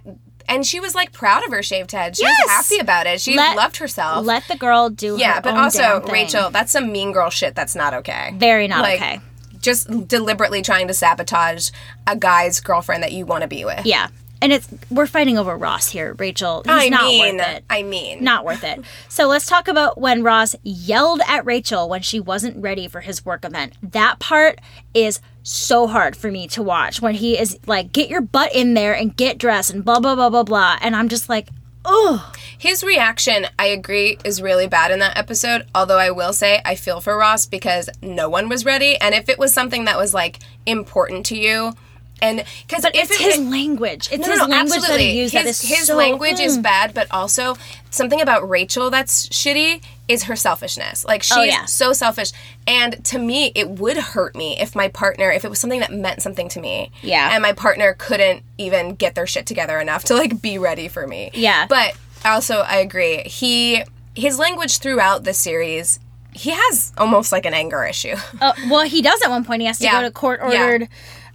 and 0.49 0.67
she 0.67 0.81
was 0.81 0.95
like 0.95 1.13
proud 1.13 1.45
of 1.45 1.51
her 1.53 1.63
shaved 1.63 1.93
head. 1.93 2.17
She 2.17 2.23
Yes! 2.25 2.37
was 2.45 2.51
happy 2.51 2.81
about 2.81 3.07
it. 3.07 3.21
She 3.21 3.37
Let- 3.37 3.57
loved 3.57 3.77
herself. 3.77 4.25
Let 4.27 4.49
the 4.49 4.57
girl 4.57 4.89
do 4.91 5.17
yeah, 5.19 5.41
but 5.41 5.55
also. 5.57 6.01
Rachel, 6.11 6.51
that's 6.51 6.73
some 6.73 6.91
mean 6.91 7.13
girl 7.13 7.31
shit. 7.31 7.55
That's 7.55 7.75
not 7.75 7.95
okay. 7.95 8.33
Very 8.35 8.67
not 8.69 8.83
Like, 8.83 9.01
okay. 9.01 9.21
Just 9.61 10.09
deliberately 10.09 10.63
trying 10.63 10.89
to 10.89 10.95
sabotage 10.95 11.71
a 12.07 12.17
guy's 12.17 12.61
girlfriend 12.61 13.03
that 13.03 13.13
you 13.13 13.27
want 13.27 13.43
to 13.43 13.49
be 13.49 13.65
with. 13.65 13.85
Yeah. 13.85 14.09
And 14.41 14.53
it's 14.53 14.69
we're 14.91 15.07
fighting 15.07 15.37
over 15.37 15.57
Ross 15.57 15.89
here, 15.89 16.15
Rachel. 16.15 16.63
He's 16.65 16.73
I 16.73 16.89
not 16.89 17.05
mean, 17.05 17.37
worth 17.39 17.49
it. 17.49 17.65
I 17.69 17.83
mean, 17.83 18.23
not 18.23 18.45
worth 18.45 18.63
it. 18.63 18.81
So 19.09 19.27
let's 19.27 19.47
talk 19.47 19.67
about 19.69 19.99
when 19.99 20.23
Ross 20.23 20.55
yelled 20.63 21.21
at 21.27 21.45
Rachel 21.45 21.89
when 21.89 22.03
she 22.03 22.21
wasn't 22.21 22.57
ready 22.63 22.87
for 22.87 23.01
his 23.01 23.25
work 23.25 23.45
event. 23.45 23.75
That 23.83 24.21
part 24.21 24.61
is 24.95 25.21
so 25.43 25.87
hard 25.87 26.15
for 26.17 26.31
me 26.31 26.47
to 26.49 26.63
watch 26.63 27.01
when 27.03 27.15
he 27.15 27.39
is 27.39 27.59
like, 27.67 27.93
get 27.93 28.09
your 28.09 28.21
butt 28.21 28.55
in 28.55 28.75
there 28.75 28.95
and 28.95 29.17
get 29.17 29.39
dressed 29.39 29.73
and 29.73 29.85
blah, 29.85 29.99
blah, 29.99 30.15
blah, 30.15 30.31
blah, 30.31 30.45
blah. 30.45 30.79
And 30.81 30.95
I'm 30.95 31.09
just 31.09 31.29
like, 31.29 31.49
oh, 31.85 32.33
His 32.59 32.83
reaction, 32.83 33.47
I 33.57 33.67
agree, 33.67 34.19
is 34.25 34.43
really 34.43 34.67
bad 34.67 34.91
in 34.91 34.99
that 34.99 35.17
episode. 35.17 35.67
Although 35.75 35.99
I 35.99 36.11
will 36.11 36.33
say 36.33 36.61
I 36.65 36.75
feel 36.75 37.01
for 37.01 37.17
Ross 37.17 37.47
because 37.47 37.89
no 38.03 38.29
one 38.29 38.49
was 38.49 38.65
ready. 38.65 38.97
And 39.01 39.15
if 39.15 39.29
it 39.29 39.39
was 39.39 39.55
something 39.55 39.85
that 39.85 39.97
was 39.97 40.13
like 40.13 40.41
important 40.67 41.25
to 41.27 41.37
you, 41.39 41.75
and 42.21 42.45
because 42.67 42.85
it's 42.85 43.11
it, 43.11 43.21
his 43.21 43.39
it- 43.39 43.43
language. 43.51 44.09
It's 44.11 44.25
No, 44.27 44.31
his 44.33 44.41
no, 44.41 44.47
language 44.47 44.83
that 44.83 45.01
he 45.01 45.21
used 45.21 45.33
his, 45.35 45.45
that 45.45 45.49
is 45.49 45.61
his 45.61 45.87
so- 45.87 45.97
language 45.97 46.41
is 46.41 46.59
Mm. 46.59 46.63
bad, 46.63 46.95
but 46.95 47.07
also 47.11 47.57
something 47.91 48.21
about 48.21 48.49
Rachel 48.49 48.91
that's 48.91 49.29
shitty 49.29 49.83
is 50.09 50.25
her 50.25 50.37
selfishness. 50.37 51.05
Like 51.05 51.23
she's 51.23 51.37
Oh, 51.37 51.43
yeah. 51.43 51.67
so 51.67 51.93
selfish, 51.93 52.33
and 52.67 53.05
to 53.07 53.19
me, 53.19 53.53
it 53.55 53.69
would 53.69 53.97
hurt 53.99 54.35
me 54.35 54.57
if 54.59 54.75
my 54.75 54.89
partner, 54.89 55.31
if 55.31 55.45
it 55.45 55.51
was 55.51 55.59
something 55.59 55.81
that 55.81 55.93
meant 55.93 56.23
something 56.23 56.49
to 56.51 56.61
me, 56.61 56.91
Yeah. 57.03 57.31
and 57.33 57.43
my 57.43 57.53
partner 57.53 57.95
couldn't 57.99 58.43
even 58.57 58.95
get 58.95 59.15
their 59.15 59.27
shit 59.27 59.45
together 59.47 59.79
enough 59.79 60.05
to 60.05 60.15
like 60.15 60.41
be 60.41 60.59
ready 60.59 60.89
for 60.89 61.07
me. 61.07 61.31
Yeah. 61.35 61.67
but 61.69 61.95
also 62.25 62.61
I 62.61 62.77
agree. 62.79 63.23
He 63.23 63.83
his 64.15 64.39
language 64.39 64.79
throughout 64.79 65.23
the 65.25 65.33
series. 65.35 66.01
He 66.33 66.51
has 66.51 66.93
almost 66.99 67.31
like 67.33 67.47
an 67.47 67.55
anger 67.55 67.85
issue. 67.85 68.15
Uh, 68.41 68.53
well, 68.69 68.85
he 68.87 69.03
does 69.03 69.21
at 69.23 69.31
one 69.31 69.45
point. 69.45 69.61
He 69.61 69.67
has 69.67 69.79
to 69.79 69.85
Yeah. 69.85 69.93
go 69.93 70.03
to 70.03 70.11
court 70.11 70.41
ordered 70.43 70.89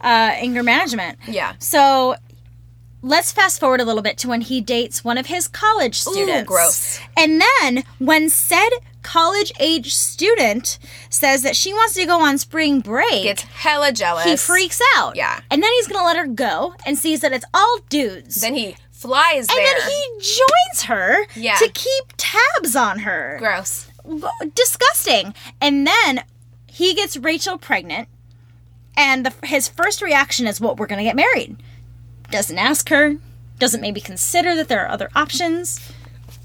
uh, 0.03 0.31
anger 0.35 0.61
management. 0.63 1.17
Yeah. 1.27 1.53
So 1.59 2.15
let's 3.01 3.31
fast 3.31 3.59
forward 3.59 3.81
a 3.81 3.85
little 3.85 4.01
bit 4.01 4.17
to 4.19 4.27
when 4.27 4.41
he 4.41 4.61
dates 4.61 5.03
one 5.03 5.17
of 5.17 5.25
his 5.27 5.47
college 5.47 5.99
students. 5.99 6.47
gross. 6.47 6.99
And 7.17 7.41
then 7.61 7.83
when 7.99 8.29
said 8.29 8.69
college 9.01 9.51
age 9.59 9.93
student 9.93 10.79
says 11.09 11.41
that 11.43 11.55
she 11.55 11.73
wants 11.73 11.93
to 11.95 12.05
go 12.05 12.21
on 12.21 12.37
spring 12.37 12.79
break, 12.79 13.23
Gets 13.23 13.43
hella 13.43 13.91
jealous. 13.91 14.23
he 14.25 14.35
freaks 14.37 14.79
out. 14.95 15.15
Yeah. 15.15 15.41
And 15.51 15.61
then 15.61 15.69
he's 15.73 15.87
going 15.87 15.99
to 15.99 16.05
let 16.05 16.15
her 16.17 16.27
go 16.27 16.75
and 16.85 16.97
sees 16.97 17.19
that 17.21 17.33
it's 17.33 17.45
all 17.53 17.79
dudes. 17.89 18.39
Then 18.41 18.53
he 18.55 18.75
flies 18.91 19.47
and 19.49 19.57
there. 19.57 19.65
then 19.79 19.89
he 19.89 20.07
joins 20.19 20.83
her 20.83 21.25
Yeah. 21.35 21.55
to 21.57 21.67
keep 21.73 22.03
tabs 22.15 22.75
on 22.77 22.99
her 22.99 23.35
Gross. 23.39 23.87
disgusting. 24.55 25.33
And 25.59 25.85
then 25.85 26.23
he 26.67 26.93
gets 26.93 27.17
Rachel 27.17 27.57
pregnant, 27.57 28.07
and 28.95 29.25
the, 29.25 29.33
his 29.45 29.67
first 29.67 30.01
reaction 30.01 30.47
is, 30.47 30.59
"Well, 30.61 30.75
we're 30.75 30.87
gonna 30.87 31.03
get 31.03 31.15
married." 31.15 31.57
Doesn't 32.31 32.57
ask 32.57 32.89
her. 32.89 33.15
Doesn't 33.59 33.81
maybe 33.81 34.01
consider 34.01 34.55
that 34.55 34.67
there 34.67 34.85
are 34.85 34.89
other 34.89 35.09
options. 35.15 35.79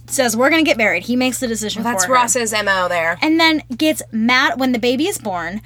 says 0.06 0.34
we're 0.36 0.48
gonna 0.50 0.62
get 0.62 0.78
married. 0.78 1.04
He 1.04 1.16
makes 1.16 1.38
the 1.38 1.46
decision. 1.46 1.82
That's 1.82 2.04
for 2.04 2.08
her. 2.08 2.14
Ross's 2.14 2.52
mo 2.52 2.88
there. 2.88 3.18
and 3.20 3.38
then 3.38 3.62
gets 3.76 4.02
mad 4.10 4.58
when 4.58 4.72
the 4.72 4.78
baby 4.78 5.06
is 5.06 5.18
born. 5.18 5.60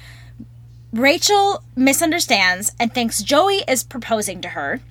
Rachel 0.91 1.63
misunderstands 1.75 2.73
and 2.79 2.93
thinks 2.93 3.23
Joey 3.23 3.63
is 3.67 3.83
proposing 3.83 4.41
to 4.41 4.49
her. 4.49 4.81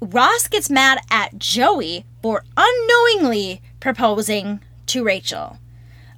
Ross 0.00 0.46
gets 0.48 0.70
mad 0.70 1.00
at 1.10 1.38
Joey 1.38 2.04
for 2.22 2.44
unknowingly 2.56 3.60
proposing 3.80 4.60
to 4.86 5.02
Rachel. 5.02 5.58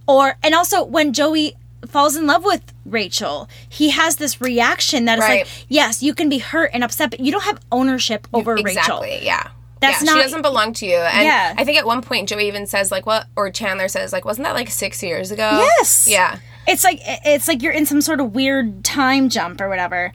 Or 0.07 0.37
and 0.43 0.55
also 0.55 0.85
when 0.85 1.13
Joey 1.13 1.55
falls 1.89 2.17
in 2.17 2.27
love 2.27 2.45
with 2.45 2.63
Rachel, 2.85 3.49
he 3.69 3.91
has 3.91 4.17
this 4.17 4.41
reaction 4.41 5.05
that 5.07 5.19
is 5.19 5.25
Right. 5.25 5.39
like, 5.41 5.49
yes, 5.69 6.03
you 6.03 6.15
can 6.15 6.29
be 6.29 6.39
hurt 6.39 6.71
and 6.73 6.83
upset, 6.85 7.11
but 7.11 7.21
you 7.21 7.33
don't 7.33 7.45
have 7.45 7.59
ownership 7.71 8.27
over 8.33 8.55
Rachel. 8.55 8.71
Exactly. 9.03 9.21
Yeah. 9.23 9.49
That's 9.81 10.03
yeah, 10.03 10.13
not- 10.13 10.17
she 10.19 10.23
doesn't 10.23 10.43
belong 10.43 10.73
to 10.75 10.87
you. 10.87 10.97
And 10.97 11.25
Yeah. 11.27 11.55
I 11.59 11.65
think 11.65 11.77
at 11.79 11.85
one 11.87 12.03
point 12.03 12.29
Joey 12.29 12.47
even 12.47 12.67
says 12.67 12.91
like 12.93 13.05
what 13.05 13.27
or 13.37 13.51
Chandler 13.51 13.89
says 13.89 14.13
like 14.13 14.25
wasn't 14.25 14.47
that 14.47 14.55
like 14.55 14.71
6 14.71 15.03
years 15.03 15.31
ago? 15.33 15.67
Yes. 15.79 16.07
Yeah. 16.09 16.37
It's 16.69 16.85
like 16.85 17.01
it's 17.05 17.49
like 17.49 17.63
you're 17.63 17.73
in 17.73 17.87
some 17.87 18.01
sort 18.01 18.21
of 18.21 18.33
weird 18.35 18.85
time 18.85 19.29
jump 19.29 19.61
or 19.61 19.69
whatever. 19.69 20.13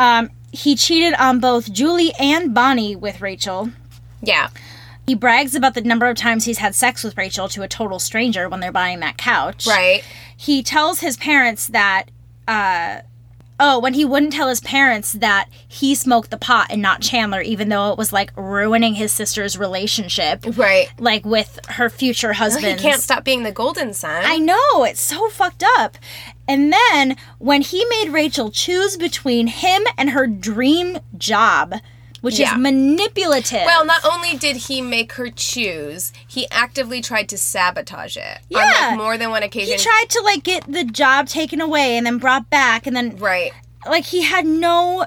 Um, 0.00 0.30
he 0.50 0.74
cheated 0.74 1.14
on 1.14 1.38
both 1.38 1.72
Julie 1.72 2.12
and 2.18 2.52
Bonnie 2.52 2.96
with 2.96 3.20
Rachel. 3.20 3.70
Yeah. 4.20 4.48
He 5.06 5.14
brags 5.14 5.54
about 5.54 5.74
the 5.74 5.82
number 5.82 6.06
of 6.06 6.16
times 6.16 6.44
he's 6.46 6.58
had 6.58 6.74
sex 6.74 7.04
with 7.04 7.16
Rachel 7.18 7.48
to 7.50 7.62
a 7.62 7.68
total 7.68 7.98
stranger 7.98 8.48
when 8.48 8.60
they're 8.60 8.72
buying 8.72 9.00
that 9.00 9.18
couch. 9.18 9.66
Right. 9.66 10.02
He 10.36 10.62
tells 10.62 11.00
his 11.00 11.16
parents 11.16 11.66
that 11.68 12.04
uh 12.48 13.00
oh, 13.60 13.78
when 13.78 13.94
he 13.94 14.04
wouldn't 14.04 14.32
tell 14.32 14.48
his 14.48 14.60
parents 14.60 15.12
that 15.12 15.48
he 15.68 15.94
smoked 15.94 16.30
the 16.30 16.36
pot 16.36 16.66
and 16.70 16.82
not 16.82 17.00
Chandler 17.00 17.40
even 17.40 17.68
though 17.68 17.92
it 17.92 17.98
was 17.98 18.12
like 18.12 18.32
ruining 18.36 18.94
his 18.94 19.12
sister's 19.12 19.56
relationship 19.56 20.44
Right. 20.56 20.88
like 20.98 21.24
with 21.24 21.60
her 21.68 21.88
future 21.88 22.32
husband. 22.32 22.80
He 22.80 22.88
can't 22.88 23.00
stop 23.00 23.24
being 23.24 23.44
the 23.44 23.52
golden 23.52 23.94
son. 23.94 24.22
I 24.26 24.38
know, 24.38 24.84
it's 24.84 25.00
so 25.00 25.28
fucked 25.28 25.62
up. 25.78 25.96
And 26.48 26.72
then 26.72 27.16
when 27.38 27.62
he 27.62 27.84
made 27.90 28.08
Rachel 28.10 28.50
choose 28.50 28.96
between 28.96 29.46
him 29.46 29.84
and 29.96 30.10
her 30.10 30.26
dream 30.26 30.98
job, 31.16 31.74
which 32.24 32.38
Yeah. 32.38 32.54
is 32.54 32.58
manipulative. 32.58 33.64
well, 33.66 33.84
not 33.84 34.02
only 34.02 34.34
did 34.38 34.56
he 34.56 34.80
make 34.80 35.12
her 35.12 35.28
choose, 35.28 36.10
he 36.26 36.46
actively 36.50 37.02
tried 37.02 37.28
to 37.28 37.36
sabotage 37.36 38.16
it. 38.16 38.38
On 38.38 38.42
Yeah. 38.48 38.88
like 38.88 38.96
more 38.96 39.18
than 39.18 39.28
one 39.30 39.42
occasion. 39.42 39.76
he 39.76 39.84
tried 39.84 40.06
to 40.08 40.22
like 40.22 40.42
get 40.42 40.64
the 40.66 40.84
job 40.84 41.28
taken 41.28 41.60
away 41.60 41.98
and 41.98 42.06
then 42.06 42.16
brought 42.16 42.48
back 42.48 42.86
and 42.86 42.96
then 42.96 43.16
right. 43.18 43.52
like 43.86 44.06
he 44.06 44.22
had 44.22 44.46
no 44.46 45.04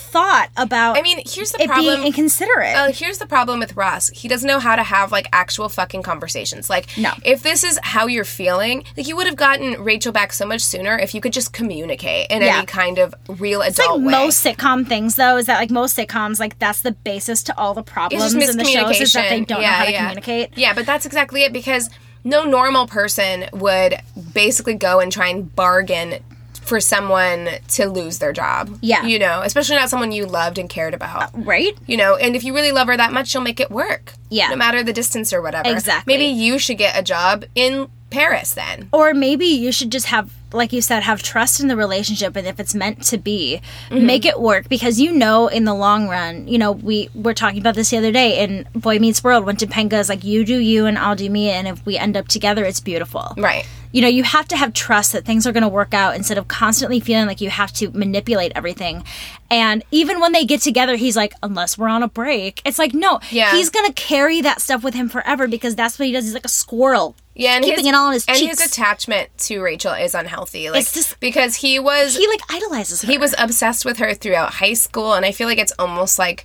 thought 0.00 0.48
about 0.56 0.96
I 0.96 1.02
mean, 1.02 1.20
here's 1.26 1.52
the 1.52 1.62
it 1.62 1.66
problem. 1.68 1.94
being 1.96 2.06
inconsiderate. 2.06 2.74
Uh, 2.74 2.92
here's 2.92 3.18
the 3.18 3.26
problem 3.26 3.60
with 3.60 3.76
Ross. 3.76 4.08
He 4.10 4.26
doesn't 4.28 4.46
know 4.46 4.58
how 4.58 4.74
to 4.76 4.82
have 4.82 5.12
like 5.12 5.28
actual 5.32 5.68
fucking 5.68 6.02
conversations. 6.02 6.68
Like, 6.70 6.88
No. 6.96 7.12
if 7.24 7.42
this 7.42 7.62
is 7.64 7.78
how 7.82 8.06
you're 8.06 8.24
feeling, 8.24 8.84
like 8.96 9.06
you 9.06 9.16
would 9.16 9.26
have 9.26 9.36
gotten 9.36 9.82
Rachel 9.82 10.12
back 10.12 10.32
so 10.32 10.46
much 10.46 10.62
sooner 10.62 10.98
if 10.98 11.14
you 11.14 11.20
could 11.20 11.32
just 11.32 11.52
communicate 11.52 12.26
in 12.30 12.42
Yeah. 12.42 12.56
any 12.58 12.66
kind 12.66 12.98
of 12.98 13.14
real 13.28 13.62
it's 13.62 13.78
like 13.78 13.86
adult 13.86 14.02
way. 14.02 14.10
most 14.12 14.44
sitcom 14.44 14.86
things 14.88 15.16
though 15.16 15.36
is 15.36 15.46
that 15.46 15.58
like 15.58 15.70
most 15.70 15.96
sitcoms 15.96 16.40
like 16.40 16.58
that's 16.58 16.80
the 16.82 16.92
basis 16.92 17.42
to 17.44 17.56
all 17.58 17.74
the 17.74 17.82
problems 17.82 18.32
in 18.34 18.56
the 18.56 18.64
shows 18.64 19.00
is 19.00 19.12
that 19.12 19.28
they 19.30 19.40
don't 19.44 19.58
know 19.58 19.60
Yeah, 19.60 19.72
how 19.74 19.84
to 19.84 19.92
yeah. 19.92 19.98
communicate. 20.00 20.50
Yeah, 20.56 20.72
but 20.74 20.86
that's 20.86 21.06
exactly 21.06 21.42
it 21.44 21.52
because 21.52 21.90
no 22.24 22.44
normal 22.44 22.86
person 22.86 23.46
would 23.52 23.98
basically 24.34 24.74
go 24.74 25.00
and 25.00 25.10
try 25.10 25.28
and 25.28 25.54
bargain 25.54 26.22
for 26.70 26.80
someone 26.80 27.48
to 27.68 27.86
lose 27.88 28.20
their 28.20 28.32
job. 28.32 28.78
Yeah. 28.80 29.04
You 29.04 29.18
know, 29.18 29.42
especially 29.42 29.74
not 29.76 29.90
someone 29.90 30.12
you 30.12 30.24
loved 30.24 30.56
and 30.56 30.70
cared 30.70 30.94
about. 30.94 31.30
Right? 31.34 31.76
You 31.88 31.96
know, 31.96 32.14
and 32.14 32.36
if 32.36 32.44
you 32.44 32.54
really 32.54 32.70
love 32.70 32.86
her 32.86 32.96
that 32.96 33.12
much, 33.12 33.26
she'll 33.28 33.40
make 33.40 33.58
it 33.58 33.70
work. 33.72 34.14
Yeah. 34.30 34.50
No 34.50 34.56
matter 34.56 34.82
the 34.84 34.92
distance 34.92 35.32
or 35.32 35.42
whatever. 35.42 35.68
Exactly. 35.68 36.12
Maybe 36.16 36.26
you 36.26 36.60
should 36.60 36.78
get 36.78 36.96
a 36.96 37.02
job 37.02 37.44
in 37.56 37.88
Paris 38.10 38.54
then. 38.54 38.88
or 38.92 39.14
maybe 39.14 39.46
you 39.46 39.70
should 39.72 39.90
just 39.92 40.06
have 40.06 40.32
like 40.52 40.72
you 40.72 40.82
said 40.82 41.04
have 41.04 41.22
trust 41.22 41.60
in 41.60 41.68
the 41.68 41.76
relationship 41.76 42.34
and 42.34 42.44
if 42.44 42.58
it's 42.58 42.74
meant 42.74 43.00
to 43.04 43.16
be 43.16 43.60
Mm-hmm. 43.88 44.04
make 44.06 44.24
it 44.24 44.40
work 44.40 44.68
because 44.68 44.98
you 45.00 45.12
know 45.12 45.46
in 45.46 45.62
the 45.64 45.74
long 45.74 46.08
run 46.08 46.48
you 46.48 46.58
know 46.58 46.72
we 46.72 47.08
were 47.14 47.34
talking 47.34 47.60
about 47.60 47.76
this 47.76 47.90
the 47.90 47.98
other 47.98 48.10
day 48.10 48.42
in 48.42 48.66
boy 48.74 48.98
meets 48.98 49.22
world 49.22 49.44
when 49.46 49.54
topanga 49.54 49.92
is 50.00 50.08
like 50.08 50.24
you 50.24 50.44
do 50.44 50.58
you 50.58 50.86
and 50.86 50.98
i'll 50.98 51.14
do 51.14 51.30
me 51.30 51.50
and 51.50 51.68
if 51.68 51.86
we 51.86 51.96
end 51.96 52.16
up 52.16 52.26
together 52.26 52.64
it's 52.64 52.80
beautiful 52.80 53.32
Right. 53.36 53.64
You 53.92 54.00
know 54.02 54.08
you 54.08 54.22
have 54.22 54.46
to 54.48 54.56
have 54.56 54.72
trust 54.72 55.12
that 55.12 55.24
things 55.24 55.46
are 55.46 55.52
going 55.52 55.62
to 55.62 55.68
work 55.68 55.92
out 55.94 56.14
instead 56.14 56.38
of 56.38 56.46
constantly 56.48 57.00
feeling 57.00 57.26
like 57.26 57.40
you 57.40 57.50
have 57.50 57.72
to 57.72 57.90
manipulate 57.90 58.52
everything 58.54 59.02
and 59.50 59.82
even 59.90 60.20
when 60.20 60.32
they 60.32 60.44
get 60.44 60.60
together 60.60 60.96
he's 60.96 61.16
like 61.16 61.32
unless 61.42 61.76
we're 61.76 61.88
on 61.88 62.02
a 62.02 62.08
break 62.08 62.62
it's 62.64 62.78
like 62.78 62.94
no 62.94 63.18
Yeah. 63.30 63.52
he's 63.52 63.70
going 63.70 63.86
to 63.86 63.92
carry 63.92 64.40
that 64.42 64.60
stuff 64.60 64.84
with 64.84 64.94
him 64.94 65.08
forever 65.08 65.48
because 65.48 65.74
that's 65.74 65.98
what 65.98 66.06
he 66.06 66.12
does 66.12 66.24
he's 66.24 66.34
like 66.34 66.44
a 66.44 66.48
squirrel 66.48 67.16
Yeah, 67.34 67.56
and 67.56 67.64
keeping 67.64 67.80
his, 67.84 67.88
it 67.88 67.94
all 67.94 68.08
in 68.08 68.12
his 68.14 68.26
and 68.26 68.36
cheeks. 68.38 68.60
his 68.60 68.70
attachment 68.72 69.30
to 69.38 69.60
Rachel 69.60 69.92
is 69.94 70.14
unhealthy. 70.14 70.70
Like 70.70 70.82
It's 70.82 70.92
just- 70.92 71.18
because 71.20 71.56
he 71.56 71.78
was 71.78 72.16
he 72.16 72.26
like 72.28 72.40
idolizes 72.50 73.02
her 73.02 73.10
he 73.10 73.18
was 73.18 73.34
obsessed 73.38 73.84
with 73.84 73.98
her 73.98 74.14
throughout 74.14 74.54
high 74.54 74.74
school 74.74 75.14
and 75.14 75.24
i 75.26 75.32
feel 75.32 75.46
like 75.48 75.58
it's 75.58 75.72
almost 75.78 76.18
like 76.18 76.44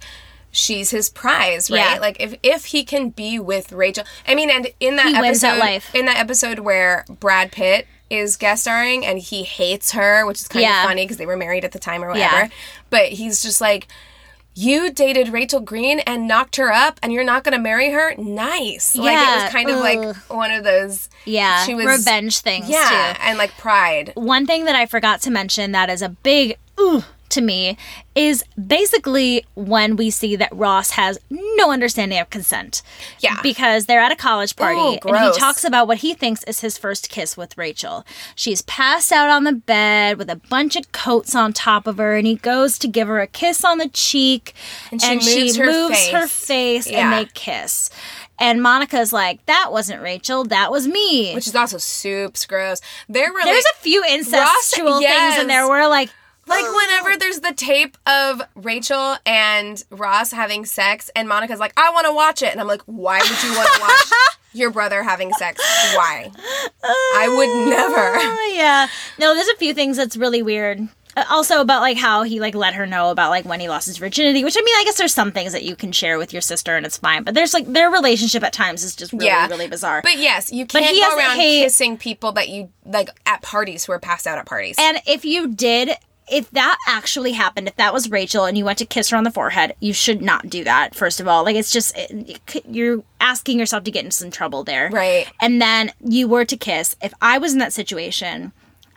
she's 0.55 0.89
his 0.91 1.09
prize 1.09 1.69
right 1.69 1.93
Yeah. 1.95 1.99
like 1.99 2.17
if 2.19 2.35
if 2.43 2.65
he 2.65 2.83
can 2.83 3.09
be 3.09 3.39
with 3.39 3.71
rachel 3.71 4.03
i 4.27 4.33
mean 4.35 4.49
and 4.49 4.67
in 4.79 4.95
that 4.95 5.07
He 5.07 5.15
episode 5.15 5.81
in 5.93 6.05
that 6.05 6.17
episode 6.17 6.59
where 6.59 7.05
brad 7.19 7.51
pitt 7.51 7.87
is 8.09 8.37
guest 8.37 8.63
starring 8.63 9.05
and 9.05 9.19
he 9.19 9.43
hates 9.43 9.91
her 9.91 10.25
which 10.25 10.39
is 10.41 10.47
kind 10.47 10.63
Yeah. 10.63 10.83
of 10.83 10.87
funny 10.89 11.03
because 11.03 11.17
they 11.17 11.25
were 11.25 11.37
married 11.37 11.65
at 11.65 11.71
the 11.71 11.79
time 11.79 12.03
or 12.03 12.07
whatever 12.09 12.35
Yeah. 12.43 12.49
but 12.89 13.09
he's 13.09 13.41
just 13.43 13.59
like 13.61 13.87
you 14.57 14.89
dated 14.89 15.33
Rachel 15.33 15.59
Green 15.59 15.99
and 15.99 16.29
knocked 16.29 16.55
her 16.55 16.71
up, 16.71 16.97
and 17.03 17.11
you're 17.11 17.25
not 17.25 17.43
going 17.43 17.51
to 17.51 17.59
marry 17.61 17.91
her? 17.91 18.15
Nice. 18.17 18.95
Like 18.95 19.17
it 19.17 19.43
was 19.43 19.51
kind 19.51 19.69
of 19.69 19.79
like 19.79 20.15
one 20.29 20.49
of 20.51 20.63
those. 20.63 21.09
Yeah, 21.25 21.65
she 21.65 21.75
was 21.75 21.85
revenge 21.85 22.39
things 22.39 22.69
Yeah, 22.69 23.15
too. 23.17 23.21
and 23.21 23.37
like 23.37 23.51
pride. 23.57 24.13
One 24.15 24.45
thing 24.45 24.63
that 24.63 24.73
I 24.73 24.85
forgot 24.85 25.19
to 25.23 25.29
mention 25.29 25.73
that 25.73 25.89
is 25.89 26.01
a 26.01 26.07
big 26.07 26.55
ooh 26.79 27.03
to 27.35 27.41
me 27.41 27.77
is 28.15 28.43
basically 28.67 29.45
when 29.55 29.95
we 29.95 30.09
see 30.09 30.35
that 30.35 30.49
Ross 30.55 30.91
has 30.91 31.19
no 31.29 31.71
understanding 31.71 32.17
of 32.19 32.29
consent. 32.29 32.81
Yeah. 33.19 33.39
Because 33.43 33.85
they're 33.85 33.99
at 33.99 34.11
a 34.11 34.15
college 34.15 34.55
party 34.55 34.79
Ooh, 34.79 34.97
and 35.07 35.17
he 35.33 35.39
talks 35.39 35.63
about 35.63 35.87
what 35.87 35.97
he 35.99 36.13
thinks 36.13 36.43
is 36.45 36.61
his 36.61 36.77
first 36.77 37.09
kiss 37.09 37.35
with 37.37 37.57
Rachel. 37.57 38.05
She's 38.35 38.61
passed 38.63 39.11
out 39.11 39.29
on 39.29 39.43
the 39.43 39.53
bed 39.53 40.17
with 40.17 40.29
a 40.29 40.37
bunch 40.37 40.75
of 40.75 40.91
coats 40.91 41.35
on 41.35 41.53
top 41.53 41.87
of 41.87 41.97
her 41.97 42.15
and 42.15 42.25
he 42.25 42.35
goes 42.35 42.79
to 42.79 42.87
give 42.87 43.07
her 43.07 43.19
a 43.19 43.27
kiss 43.27 43.63
on 43.63 43.77
the 43.77 43.89
cheek 43.89 44.53
And 44.91 45.01
she 45.01 45.43
moves 45.43 45.57
her 45.57 45.65
moves 45.65 46.07
her 46.09 46.27
face. 46.27 46.85
face 46.85 46.87
Yeah. 46.89 47.03
and 47.03 47.13
they 47.27 47.31
kiss. 47.33 47.89
And 48.37 48.61
Monica's 48.61 49.13
like, 49.13 49.45
that 49.45 49.71
wasn't 49.71 50.01
Rachel, 50.01 50.43
that 50.45 50.71
was 50.71 50.87
me. 50.87 51.33
Which 51.33 51.47
is 51.47 51.55
also 51.55 51.77
soups 51.77 52.45
gross. 52.45 52.81
There 53.07 53.31
were 53.31 53.39
There's 53.43 53.63
like, 53.63 53.73
a 53.75 53.81
few 53.81 54.03
incestual 54.03 54.99
things 54.99 55.37
in 55.41 55.47
there 55.47 55.61
yes. 55.61 55.69
where 55.69 55.87
like 55.87 56.09
Like 56.47 56.65
whenever 56.65 57.17
there's 57.17 57.39
the 57.39 57.53
tape 57.53 57.97
of 58.05 58.41
Rachel 58.55 59.17
and 59.25 59.83
Ross 59.89 60.31
having 60.31 60.65
sex, 60.65 61.09
and 61.15 61.27
Monica's 61.27 61.59
like, 61.59 61.73
"I 61.77 61.89
want 61.91 62.05
to 62.07 62.13
watch 62.13 62.41
it," 62.41 62.51
and 62.51 62.61
I'm 62.61 62.67
like, 62.67 62.81
"Why 62.85 63.19
would 63.19 63.43
you 63.43 63.55
want 63.57 63.69
to 63.73 63.81
watch 63.81 64.37
your 64.53 64.69
brother 64.71 65.01
having 65.03 65.31
sex? 65.33 65.59
Why? 65.95 66.29
I 66.83 67.27
would 67.29 67.69
never." 67.69 68.15
Oh, 68.17 68.53
yeah. 68.55 68.87
No, 69.19 69.33
there's 69.33 69.47
a 69.49 69.55
few 69.57 69.73
things 69.73 69.97
that's 69.97 70.15
really 70.17 70.41
weird. 70.43 70.87
Uh, 71.17 71.23
Also 71.29 71.61
about 71.61 71.81
like 71.81 71.97
how 71.97 72.23
he 72.23 72.39
like 72.39 72.53
let 72.53 72.73
her 72.75 72.85
know 72.85 73.09
about 73.09 73.31
like 73.31 73.45
when 73.45 73.59
he 73.59 73.67
lost 73.67 73.87
his 73.87 73.97
virginity, 73.97 74.43
which 74.43 74.55
I 74.57 74.61
mean, 74.61 74.75
I 74.75 74.83
guess 74.83 74.97
there's 74.97 75.13
some 75.13 75.31
things 75.31 75.51
that 75.53 75.63
you 75.63 75.75
can 75.75 75.91
share 75.91 76.17
with 76.19 76.31
your 76.33 76.41
sister 76.43 76.75
and 76.75 76.85
it's 76.85 76.97
fine. 76.97 77.23
But 77.23 77.33
there's 77.33 77.53
like 77.53 77.65
their 77.71 77.89
relationship 77.89 78.43
at 78.43 78.53
times 78.53 78.83
is 78.83 78.95
just 78.95 79.13
really 79.13 79.25
Yeah, 79.27 79.47
really 79.47 79.67
bizarre. 79.67 80.01
But 80.03 80.17
yes, 80.17 80.51
you 80.51 80.65
But 80.65 80.81
can't 80.83 80.93
he 80.95 81.01
go 81.01 81.09
has- 81.09 81.17
around 81.17 81.37
kissing 81.37 81.97
people 81.97 82.33
that 82.33 82.49
you 82.49 82.69
like 82.85 83.09
at 83.25 83.41
parties 83.41 83.85
who 83.85 83.93
are 83.93 83.99
passed 83.99 84.27
out 84.27 84.37
at 84.37 84.45
parties. 84.45 84.75
and 84.77 84.99
if 85.07 85.23
you 85.25 85.47
did 85.53 85.91
if 86.27 86.49
that 86.51 86.77
actually 86.87 87.33
happened, 87.33 87.67
if 87.67 87.75
that 87.75 87.93
was 87.93 88.09
Rachel 88.09 88.45
and 88.45 88.57
you 88.57 88.65
went 88.65 88.79
to 88.79 88.85
kiss 88.85 89.09
her 89.09 89.17
on 89.17 89.23
the 89.23 89.31
forehead, 89.31 89.75
you 89.79 89.93
should 89.93 90.21
not 90.21 90.49
do 90.49 90.63
that. 90.63 90.95
First 90.95 91.19
of 91.19 91.27
all, 91.27 91.43
like 91.43 91.55
it's 91.55 91.71
just 91.71 91.95
it, 91.97 92.39
you're 92.67 93.03
asking 93.19 93.59
yourself 93.59 93.83
to 93.83 93.91
get 93.91 94.03
into 94.05 94.15
some 94.15 94.31
trouble 94.31 94.63
there, 94.63 94.89
Right. 94.91 95.27
And 95.41 95.61
then 95.61 95.91
you 96.03 96.27
were 96.27 96.45
to 96.45 96.57
kiss. 96.57 96.95
If 97.01 97.13
I 97.21 97.37
was 97.37 97.53
in 97.53 97.59
that 97.59 97.73
situation, 97.73 98.51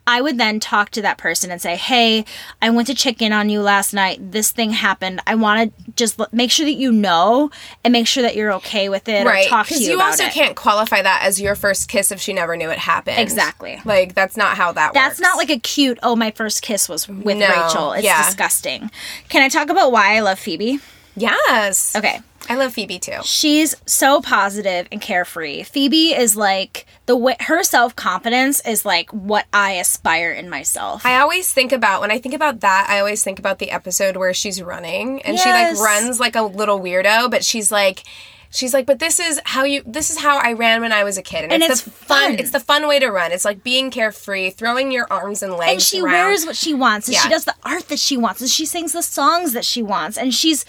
I 0.08 0.22
would 0.22 0.38
then 0.38 0.58
talk 0.58 0.88
to 0.92 1.02
that 1.02 1.18
person 1.18 1.50
and 1.50 1.60
say, 1.60 1.76
"Hey, 1.76 2.24
I 2.62 2.70
went 2.70 2.88
to 2.88 2.94
check 2.94 3.20
in 3.20 3.32
on 3.32 3.50
you 3.50 3.60
last 3.60 3.92
night. 3.92 4.32
This 4.32 4.50
thing 4.50 4.70
happened. 4.70 5.20
I 5.26 5.34
want 5.34 5.74
to 5.76 5.92
just 5.92 6.18
l- 6.18 6.26
make 6.32 6.50
sure 6.50 6.64
that 6.64 6.72
you 6.72 6.90
know 6.90 7.50
and 7.84 7.92
make 7.92 8.06
sure 8.06 8.22
that 8.22 8.34
you're 8.34 8.52
okay 8.54 8.88
with 8.88 9.06
it, 9.08 9.26
right, 9.26 9.46
talk 9.48 9.66
to 9.66 9.74
because 9.74 9.86
you, 9.86 10.00
also 10.00 10.24
it." 10.24 10.32
can't 10.32 10.56
qualify 10.56 11.02
that 11.02 11.22
as 11.24 11.38
your 11.40 11.54
first 11.54 11.88
kiss 11.88 12.10
if 12.10 12.20
she 12.20 12.32
never 12.32 12.56
knew 12.56 12.70
it 12.70 12.78
happened. 12.78 13.18
Exactly. 13.18 13.80
Like 13.84 14.14
that's 14.14 14.36
not 14.36 14.56
how 14.56 14.72
that 14.72 14.94
That's 14.94 15.10
works. 15.10 15.18
That's 15.18 15.20
not 15.20 15.36
like 15.36 15.50
a 15.50 15.58
cute, 15.60 15.98
oh, 16.02 16.16
my 16.16 16.30
first 16.30 16.62
kiss 16.62 16.88
was 16.88 17.06
with 17.06 17.36
No, 17.36 17.48
Rachel. 17.48 17.92
It's 17.92 18.04
yeah. 18.04 18.24
disgusting. 18.24 18.90
Can 19.28 19.42
I 19.42 19.48
talk 19.50 19.68
about 19.68 19.92
why 19.92 20.16
I 20.16 20.20
love 20.20 20.38
Phoebe? 20.38 20.78
Yes. 21.16 21.94
Okay. 21.94 22.20
I 22.48 22.56
love 22.56 22.72
Phoebe 22.72 22.98
too. 22.98 23.18
She's 23.24 23.74
so 23.86 24.20
positive 24.20 24.88
and 24.90 25.00
carefree. 25.00 25.64
Phoebe 25.64 26.14
is 26.14 26.36
like 26.36 26.86
the 27.06 27.16
way 27.16 27.36
her 27.40 27.62
self 27.62 27.94
confidence 27.94 28.60
is 28.66 28.84
like 28.84 29.10
what 29.10 29.46
I 29.52 29.72
aspire 29.72 30.32
in 30.32 30.48
myself. 30.48 31.04
I 31.04 31.18
always 31.18 31.52
think 31.52 31.72
about 31.72 32.00
when 32.00 32.10
I 32.10 32.18
think 32.18 32.34
about 32.34 32.60
that, 32.60 32.86
I 32.88 32.98
always 33.00 33.22
think 33.22 33.38
about 33.38 33.58
the 33.58 33.70
episode 33.70 34.16
where 34.16 34.32
she's 34.32 34.62
running 34.62 35.20
and 35.22 35.38
she 35.38 35.48
like 35.48 35.76
runs 35.76 36.18
like 36.18 36.36
a 36.36 36.42
little 36.42 36.80
weirdo, 36.80 37.30
but 37.30 37.44
she's 37.44 37.70
like 37.70 38.04
she's 38.50 38.72
like, 38.72 38.86
but 38.86 38.98
this 38.98 39.20
is 39.20 39.40
how 39.44 39.64
you. 39.64 39.82
This 39.86 40.10
is 40.10 40.18
how 40.18 40.38
I 40.38 40.52
ran 40.52 40.80
when 40.80 40.92
I 40.92 41.04
was 41.04 41.18
a 41.18 41.22
kid, 41.22 41.44
and, 41.44 41.52
And 41.52 41.62
it's, 41.62 41.72
it's 41.72 41.82
the 41.82 41.90
fun. 41.90 42.30
fun. 42.30 42.38
It's 42.40 42.50
the 42.50 42.60
fun 42.60 42.88
way 42.88 42.98
to 42.98 43.08
run. 43.08 43.32
It's 43.32 43.44
like 43.44 43.62
being 43.62 43.90
carefree, 43.90 44.50
throwing 44.50 44.90
your 44.90 45.06
arms 45.12 45.42
and 45.42 45.52
legs. 45.54 45.72
and 45.72 45.82
she 45.82 46.00
around. 46.00 46.12
wears 46.12 46.46
what 46.46 46.56
she 46.56 46.74
wants 46.74 47.08
and 47.08 47.16
she 47.16 47.28
does 47.28 47.44
the 47.44 47.54
art 47.62 47.88
that 47.88 47.98
she 47.98 48.16
wants 48.16 48.40
and 48.40 48.50
she 48.50 48.64
sings 48.64 48.92
the 48.92 49.02
songs 49.02 49.52
that 49.52 49.64
she 49.64 49.82
wants 49.82 50.16
and 50.16 50.32
she's 50.34 50.64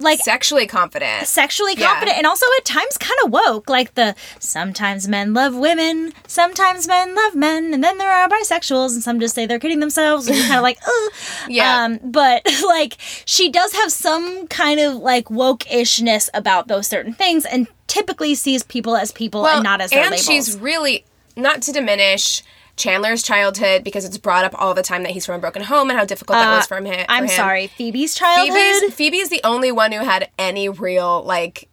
like 0.00 0.18
sexually 0.20 0.66
confident. 0.66 1.26
sexually 1.26 1.74
Yeah. 1.76 1.86
confident 1.88 2.16
and 2.18 2.26
also 2.26 2.46
at 2.58 2.64
times 2.64 2.96
kind 2.98 3.18
of 3.24 3.30
woke 3.30 3.68
like 3.68 3.94
the 3.94 4.14
sometimes 4.38 5.06
men 5.08 5.34
love 5.34 5.54
women 5.54 6.12
sometimes 6.26 6.88
men 6.88 7.14
love 7.14 7.34
men 7.34 7.72
and 7.74 7.84
then 7.84 7.98
there 7.98 8.10
are 8.10 8.28
bisexuals 8.28 8.92
and 8.94 9.02
some 9.02 9.20
just 9.20 9.34
say 9.34 9.46
they're 9.46 9.58
kidding 9.58 9.80
themselves 9.80 10.26
and 10.26 10.36
you're 10.36 10.46
kind 10.46 10.56
of 10.58 10.62
like 10.62 10.78
Ugh. 10.86 11.12
Yeah. 11.48 11.84
um 11.84 11.98
but 12.02 12.42
like 12.66 12.96
she 13.26 13.50
does 13.50 13.72
have 13.74 13.92
some 13.92 14.46
kind 14.48 14.80
of 14.80 14.94
like 14.96 15.30
woke-ishness 15.30 16.30
about 16.34 16.68
those 16.68 16.86
certain 16.86 17.12
things 17.12 17.44
and 17.44 17.66
typically 17.86 18.34
sees 18.34 18.62
people 18.62 18.96
as 18.96 19.12
people 19.12 19.46
and 19.46 19.62
not 19.62 19.80
as 19.80 19.92
and 19.92 20.18
she's 20.18 20.58
really 20.58 21.04
not 21.36 21.60
to 21.62 21.72
diminish 21.72 22.42
Chandler's 22.80 23.22
childhood 23.22 23.84
because 23.84 24.04
it's 24.04 24.18
brought 24.18 24.44
up 24.44 24.54
all 24.60 24.74
the 24.74 24.82
time 24.82 25.02
that 25.04 25.12
he's 25.12 25.26
from 25.26 25.36
a 25.36 25.38
broken 25.38 25.62
home 25.62 25.90
and 25.90 25.98
how 25.98 26.04
difficult 26.04 26.36
that 26.38 26.56
was 26.56 26.66
for 26.66 26.78
him. 26.78 26.86
Uh, 26.86 27.04
i'm 27.08 27.24
him. 27.24 27.30
sorry 27.30 27.66
phoebe's 27.68 28.14
childhood 28.14 28.56
Phoebe's 28.56 28.94
Phoebe's 28.94 29.28
the 29.28 29.40
only 29.44 29.70
one 29.70 29.92
who 29.92 30.00
had 30.00 30.30
any 30.38 30.68
real 30.68 31.22
like 31.22 31.68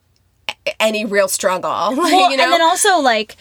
any 0.79 1.05
real 1.05 1.27
struggle. 1.27 1.71
Like, 1.95 1.97
Well, 1.97 2.31
you 2.31 2.37
know? 2.37 2.43
and 2.43 2.51
then 2.51 2.61
also 2.61 2.99
like 2.99 3.35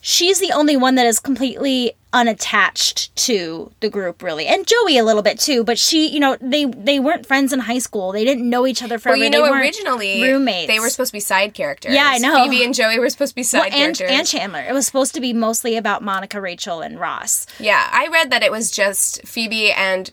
she's 0.00 0.40
the 0.40 0.52
only 0.52 0.76
one 0.76 0.94
that 0.94 1.06
is 1.06 1.20
completely 1.20 1.92
unattached 2.12 3.14
to 3.14 3.70
the 3.80 3.88
group 3.88 4.22
really 4.22 4.46
and 4.46 4.66
joey 4.66 4.98
a 4.98 5.04
little 5.04 5.22
bit 5.22 5.38
too 5.38 5.62
but 5.62 5.78
she 5.78 6.08
you 6.08 6.18
know 6.18 6.36
they 6.40 6.64
they 6.64 6.98
weren't 6.98 7.24
friends 7.24 7.52
in 7.52 7.60
high 7.60 7.78
school 7.78 8.10
they 8.10 8.24
didn't 8.24 8.48
know 8.48 8.66
each 8.66 8.82
other 8.82 8.98
forever 8.98 9.16
well, 9.18 9.24
you 9.24 9.30
know, 9.30 9.52
originally 9.52 10.22
roommates 10.22 10.66
they 10.66 10.80
were 10.80 10.88
supposed 10.88 11.10
to 11.10 11.16
be 11.16 11.20
side 11.20 11.54
characters. 11.54 11.94
Yeah, 11.94 12.06
I 12.08 12.18
know. 12.18 12.42
Phoebe 12.44 12.64
and 12.64 12.74
Joey 12.74 12.98
were 12.98 13.08
supposed 13.10 13.30
to 13.32 13.36
be 13.36 13.42
side 13.42 13.58
well, 13.58 13.66
and, 13.66 13.96
characters. 13.96 14.08
and 14.10 14.26
chandler 14.26 14.60
it 14.60 14.72
was 14.72 14.86
supposed 14.86 15.14
to 15.14 15.20
be 15.20 15.32
mostly 15.32 15.76
about 15.76 16.02
monica 16.02 16.40
rachel 16.40 16.80
and 16.80 16.98
ross 16.98 17.46
yeah, 17.60 17.88
I 17.92 18.08
read 18.08 18.30
that 18.30 18.42
it 18.42 18.50
was 18.50 18.70
just 18.70 19.24
Phoebe 19.26 19.70
and 19.70 20.10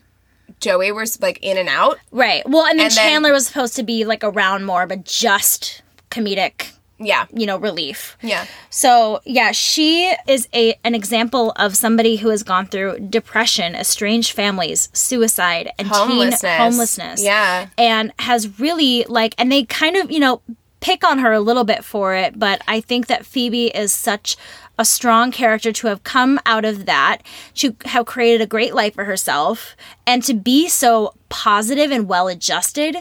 Joey 0.60 0.92
were 0.92 1.06
like 1.20 1.38
in 1.42 1.56
and 1.58 1.68
out. 1.68 1.98
right 2.12 2.48
well 2.48 2.64
and 2.66 2.78
then 2.78 2.86
And 2.86 2.94
then- 2.94 3.10
chandler 3.10 3.32
was 3.32 3.46
supposed 3.48 3.74
to 3.76 3.82
be 3.82 4.04
like 4.04 4.22
around 4.22 4.64
more 4.66 4.86
but 4.86 5.04
just 5.04 5.82
comedic 6.10 6.72
Yeah, 6.98 7.26
you 7.32 7.46
know 7.46 7.56
relief 7.58 8.16
yeah. 8.22 8.46
So 8.70 9.20
yeah, 9.24 9.52
she 9.52 10.12
is 10.26 10.48
a 10.52 10.74
an 10.84 10.94
example 10.94 11.52
of 11.56 11.76
somebody 11.76 12.16
who 12.16 12.28
has 12.30 12.42
gone 12.42 12.66
through 12.66 12.98
depression, 13.08 13.74
estranged 13.74 14.32
families, 14.32 14.88
suicide, 14.92 15.70
and 15.78 15.88
Homelessness. 15.88 16.40
teen 16.40 16.50
homelessness. 16.58 17.22
Yeah. 17.22 17.68
and 17.78 18.12
has 18.18 18.58
really 18.58 19.04
like, 19.08 19.34
and 19.38 19.50
they 19.52 19.64
kind 19.64 19.96
of 19.96 20.10
you 20.10 20.18
know 20.18 20.42
pick 20.80 21.04
on 21.04 21.18
her 21.18 21.32
a 21.32 21.40
little 21.40 21.64
bit 21.64 21.84
for 21.84 22.14
it, 22.14 22.38
but 22.38 22.62
I 22.68 22.80
think 22.80 23.06
that 23.08 23.26
Phoebe 23.26 23.66
is 23.68 23.92
such 23.92 24.36
a 24.78 24.84
strong 24.84 25.32
character 25.32 25.72
to 25.72 25.88
have 25.88 26.04
come 26.04 26.38
out 26.46 26.64
of 26.64 26.86
that, 26.86 27.18
to 27.54 27.74
have 27.86 28.06
created 28.06 28.40
a 28.40 28.46
great 28.46 28.74
life 28.74 28.94
for 28.94 29.04
herself, 29.04 29.74
and 30.06 30.22
to 30.22 30.34
be 30.34 30.68
so 30.68 31.14
positive 31.28 31.90
and 31.90 32.08
well 32.08 32.28
adjusted 32.28 32.96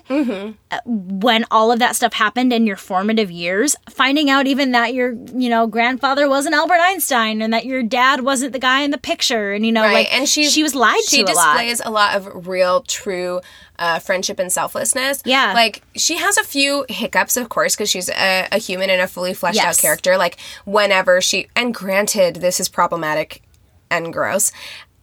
when 0.85 1.45
all 1.49 1.71
of 1.71 1.79
that 1.79 1.95
stuff 1.95 2.13
happened 2.13 2.51
in 2.51 2.67
your 2.67 2.75
formative 2.75 3.31
years, 3.31 3.75
finding 3.89 4.29
out 4.29 4.47
even 4.47 4.71
that 4.71 4.93
your, 4.93 5.13
you 5.33 5.49
know, 5.49 5.67
grandfather 5.67 6.27
wasn't 6.29 6.53
Albert 6.55 6.79
Einstein 6.81 7.41
and 7.41 7.53
that 7.53 7.65
your 7.65 7.83
dad 7.83 8.21
wasn't 8.21 8.53
the 8.53 8.59
guy 8.59 8.81
in 8.81 8.91
the 8.91 8.97
picture 8.97 9.53
and 9.53 9.65
you 9.65 9.71
know 9.71 9.81
Right, 9.81 9.93
like 9.93 10.13
and 10.13 10.27
she 10.27 10.47
she 10.49 10.63
was 10.63 10.75
lied 10.75 11.01
she 11.05 11.23
to 11.23 11.31
a 11.31 11.33
lot. 11.33 11.53
displays 11.53 11.81
a 11.85 11.89
lot 11.89 12.15
of 12.15 12.47
real, 12.47 12.81
true 12.81 13.41
uh, 13.79 13.99
friendship 13.99 14.39
and 14.39 14.51
selflessness. 14.51 15.21
Yeah. 15.25 15.53
like 15.53 15.83
she 15.95 16.17
has 16.17 16.37
a 16.37 16.43
few 16.43 16.85
hiccups, 16.89 17.37
of 17.37 17.49
course, 17.49 17.75
because 17.75 17.89
she's 17.89 18.09
a, 18.09 18.47
a 18.51 18.57
human 18.57 18.89
and 18.89 19.01
a 19.01 19.07
fully 19.07 19.33
fleshed 19.33 19.59
out 19.59 19.77
character. 19.77 20.17
Like 20.17 20.37
whenever 20.65 21.21
she, 21.21 21.47
and 21.55 21.73
granted, 21.73 22.37
this 22.37 22.59
is 22.59 22.69
problematic 22.69 23.41
and 23.89 24.11
gross 24.11 24.51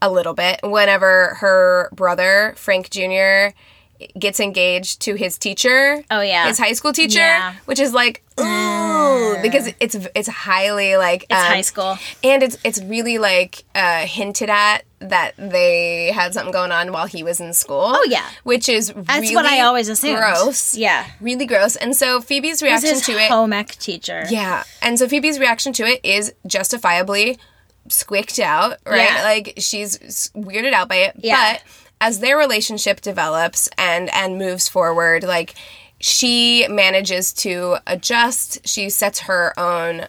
a 0.05 0.11
little 0.11 0.35
bit. 0.35 0.61
Whenever 0.63 1.35
her 1.41 1.89
brother 1.93 2.55
Frank 2.57 2.91
Jr. 2.91 3.55
gets 4.19 4.41
engaged 4.41 5.01
to 5.03 5.15
his 5.15 5.39
teacher, 5.39 6.03
Oh, 6.11 6.21
yeah. 6.21 6.47
his 6.49 6.59
high 6.59 6.73
school 6.73 6.93
teacher, 6.93 7.21
Yeah. 7.21 7.55
which 7.67 7.81
is 7.81 7.93
like. 7.95 8.23
Ooh, 8.41 9.37
because 9.43 9.73
it's 9.79 9.95
it's 10.17 10.27
highly 10.29 10.97
like 10.97 11.23
It's 11.31 11.33
high 11.41 11.61
school. 11.61 11.97
and 12.25 12.43
it's 12.43 12.57
it's 12.65 12.83
really 12.83 13.19
like 13.19 13.63
uh, 13.77 14.01
hinted 14.07 14.51
at 14.51 14.83
that 14.99 15.35
they 15.39 16.11
had 16.13 16.35
something 16.35 16.51
going 16.53 16.73
on 16.73 16.91
while 16.91 17.07
he 17.07 17.23
was 17.23 17.41
in 17.41 17.53
school. 17.55 17.93
Oh 17.95 18.07
yeah. 18.09 18.27
which 18.43 18.69
is 18.69 18.93
That's 18.97 19.21
really 19.21 19.37
what 19.37 19.47
I 19.47 19.61
always 19.61 19.89
assumed. 19.89 20.19
Gross. 20.19 20.77
Yeah. 20.77 21.07
really 21.21 21.47
gross. 21.47 21.77
And 21.77 21.95
so 21.95 22.21
Phoebe's 22.21 22.61
reaction 22.61 22.99
to 23.01 23.13
it, 23.13 23.31
home 23.31 23.53
ec 23.53 23.77
teacher. 23.79 24.25
yeah, 24.29 24.65
and 24.83 24.99
so 24.99 25.07
Phoebe's 25.09 25.39
reaction 25.39 25.73
to 25.75 25.85
it 25.85 26.01
is 26.03 26.33
justifiably 26.47 27.39
squicked 27.89 28.39
out, 28.39 28.79
right? 28.87 29.09
Yeah. 29.11 29.23
Like 29.23 29.55
she's 29.59 30.31
weirded 30.35 30.73
out 30.73 30.89
by 30.89 30.97
it, 30.97 31.17
Yeah. 31.19 31.55
but 31.55 31.63
as 32.01 32.21
their 32.21 32.37
relationship 32.37 33.01
develops 33.01 33.69
and 33.79 34.13
and 34.15 34.39
moves 34.39 34.69
forward, 34.69 35.23
like 35.23 35.55
she 36.01 36.67
manages 36.69 37.33
to 37.33 37.77
adjust. 37.87 38.67
She 38.67 38.91
sets 38.91 39.21
her 39.21 39.53
own 39.59 40.07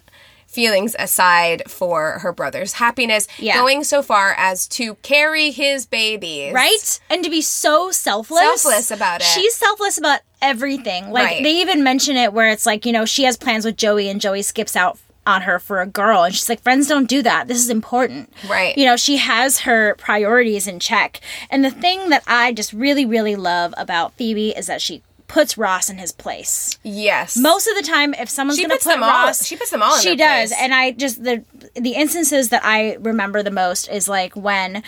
feelings 0.48 0.96
aside 0.98 1.62
for 1.68 2.20
her 2.20 2.32
brother's 2.32 2.74
happiness, 2.74 3.28
Yeah. 3.38 3.56
going 3.56 3.84
so 3.84 4.02
far 4.02 4.34
as 4.38 4.68
to 4.70 4.96
carry 4.96 5.52
his 5.52 5.86
babies. 5.86 6.54
Right? 6.54 7.00
And 7.10 7.24
to 7.26 7.30
be 7.30 7.42
so 7.42 7.92
selfless. 7.92 8.62
Selfless 8.62 8.90
about 8.92 9.20
it. 9.22 9.26
She's 9.26 9.54
selfless 9.54 9.98
about 9.98 10.22
everything. 10.42 11.12
Like 11.12 11.26
Right. 11.26 11.44
they 11.44 11.60
even 11.62 11.84
mention 11.84 12.16
it 12.16 12.32
where 12.32 12.48
it's 12.50 12.66
like, 12.66 12.86
you 12.86 12.94
know, 12.94 13.04
she 13.06 13.24
has 13.26 13.36
plans 13.36 13.66
with 13.66 13.76
Joey 13.76 14.08
and 14.10 14.22
Joey 14.22 14.42
skips 14.44 14.78
out 14.78 14.98
on 15.28 15.42
her 15.44 15.58
for 15.60 15.82
a 15.82 15.88
girl 15.88 16.24
and 16.24 16.36
she's 16.36 16.48
like 16.50 16.62
friends 16.62 16.88
don't 16.88 17.10
do 17.10 17.22
that 17.22 17.48
this 17.48 17.58
is 17.58 17.70
important 17.70 18.32
Right. 18.50 18.78
you 18.78 18.86
know 18.86 18.96
she 18.96 19.18
has 19.18 19.62
her 19.62 19.96
priorities 19.96 20.68
in 20.68 20.80
check 20.80 21.20
and 21.50 21.66
the 21.66 21.72
thing 21.72 22.10
that 22.10 22.24
i 22.28 22.54
just 22.54 22.72
really 22.74 23.06
really 23.06 23.36
love 23.36 23.74
about 23.78 24.14
phoebe 24.14 24.50
is 24.50 24.68
that 24.68 24.82
she 24.82 25.02
puts 25.28 25.58
ross 25.58 25.90
in 25.90 25.98
his 25.98 26.12
place 26.12 26.78
Yes. 26.84 27.36
most 27.36 27.66
of 27.68 27.76
the 27.76 27.82
time 27.82 28.14
if 28.14 28.30
someone's 28.30 28.60
gonna 28.60 28.76
puts 28.76 28.84
put 28.84 28.92
them 28.92 29.04
all- 29.04 29.10
ross 29.26 29.44
she 29.46 29.56
puts 29.56 29.72
them 29.72 29.82
all 29.82 29.98
she 29.98 30.16
does 30.16 30.50
place. 30.52 30.62
and 30.62 30.74
i 30.76 30.92
just 30.92 31.24
the 31.24 31.44
the 31.74 31.94
instances 31.94 32.50
that 32.50 32.62
i 32.64 32.94
remember 33.00 33.42
the 33.42 33.50
most 33.52 33.90
is 33.90 34.08
like 34.08 34.36
when 34.36 34.84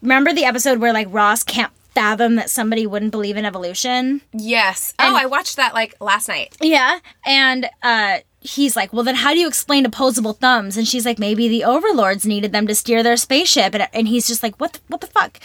remember 0.00 0.32
the 0.32 0.44
episode 0.44 0.78
where 0.78 0.92
like 0.92 1.08
ross 1.10 1.42
can't 1.42 1.72
fathom 1.94 2.36
that 2.36 2.48
somebody 2.48 2.86
wouldn't 2.86 3.10
believe 3.10 3.36
in 3.36 3.44
evolution 3.44 4.22
Yes. 4.32 4.94
oh, 4.98 5.14
I 5.14 5.26
watched 5.26 5.56
that 5.56 5.74
like 5.74 5.94
last 6.00 6.26
night. 6.28 6.56
yeah 6.60 7.00
and 7.26 7.68
uh 7.82 8.18
he's 8.42 8.74
like 8.76 8.92
well 8.92 9.04
then 9.04 9.14
how 9.14 9.32
do 9.32 9.38
you 9.40 9.46
explain 9.48 9.86
opposable 9.86 10.32
thumbs 10.32 10.76
and 10.76 10.86
she's 10.88 11.06
like 11.06 11.18
maybe 11.18 11.48
the 11.48 11.62
overlords 11.64 12.26
needed 12.26 12.50
them 12.52 12.66
to 12.66 12.74
steer 12.74 13.02
their 13.02 13.16
spaceship 13.16 13.72
and, 13.74 13.88
and 13.94 14.08
he's 14.08 14.26
just 14.26 14.42
like 14.42 14.56
what 14.56 14.72
the, 14.74 14.80
what 14.88 15.00
the 15.00 15.06
fuck 15.06 15.38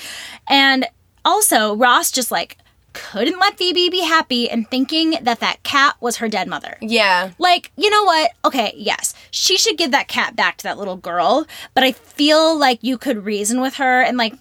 and 0.50 0.86
also 1.24 1.76
ross 1.76 2.10
just 2.12 2.32
like 2.32 2.58
couldn't 2.93 3.39
let 3.39 3.56
phoebe 3.58 3.89
be 3.89 4.02
happy 4.04 4.50
and 4.50 4.68
thinking 4.72 5.12
that 5.22 5.39
that 5.39 5.62
cat 5.62 5.95
was 6.00 6.18
her 6.18 6.28
dead 6.28 6.48
mother 6.48 6.78
Yeah. 6.82 7.30
like, 7.38 7.72
you 7.78 7.91
know 7.91 8.04
what? 8.04 8.32
Okay, 8.43 8.74
yes. 8.76 9.14
She 9.30 9.56
should 9.56 9.78
give 9.78 9.91
that 9.91 10.08
cat 10.08 10.36
back 10.36 10.58
to 10.58 10.64
that 10.64 10.80
little 10.80 10.95
girl, 10.95 11.45
but 11.76 11.84
I 11.84 11.91
feel 11.91 12.58
like 12.58 12.80
you 12.82 12.98
could 12.98 13.24
reason 13.24 13.62
with 13.62 13.76
her 13.76 14.02
and 14.02 14.18
like 14.18 14.34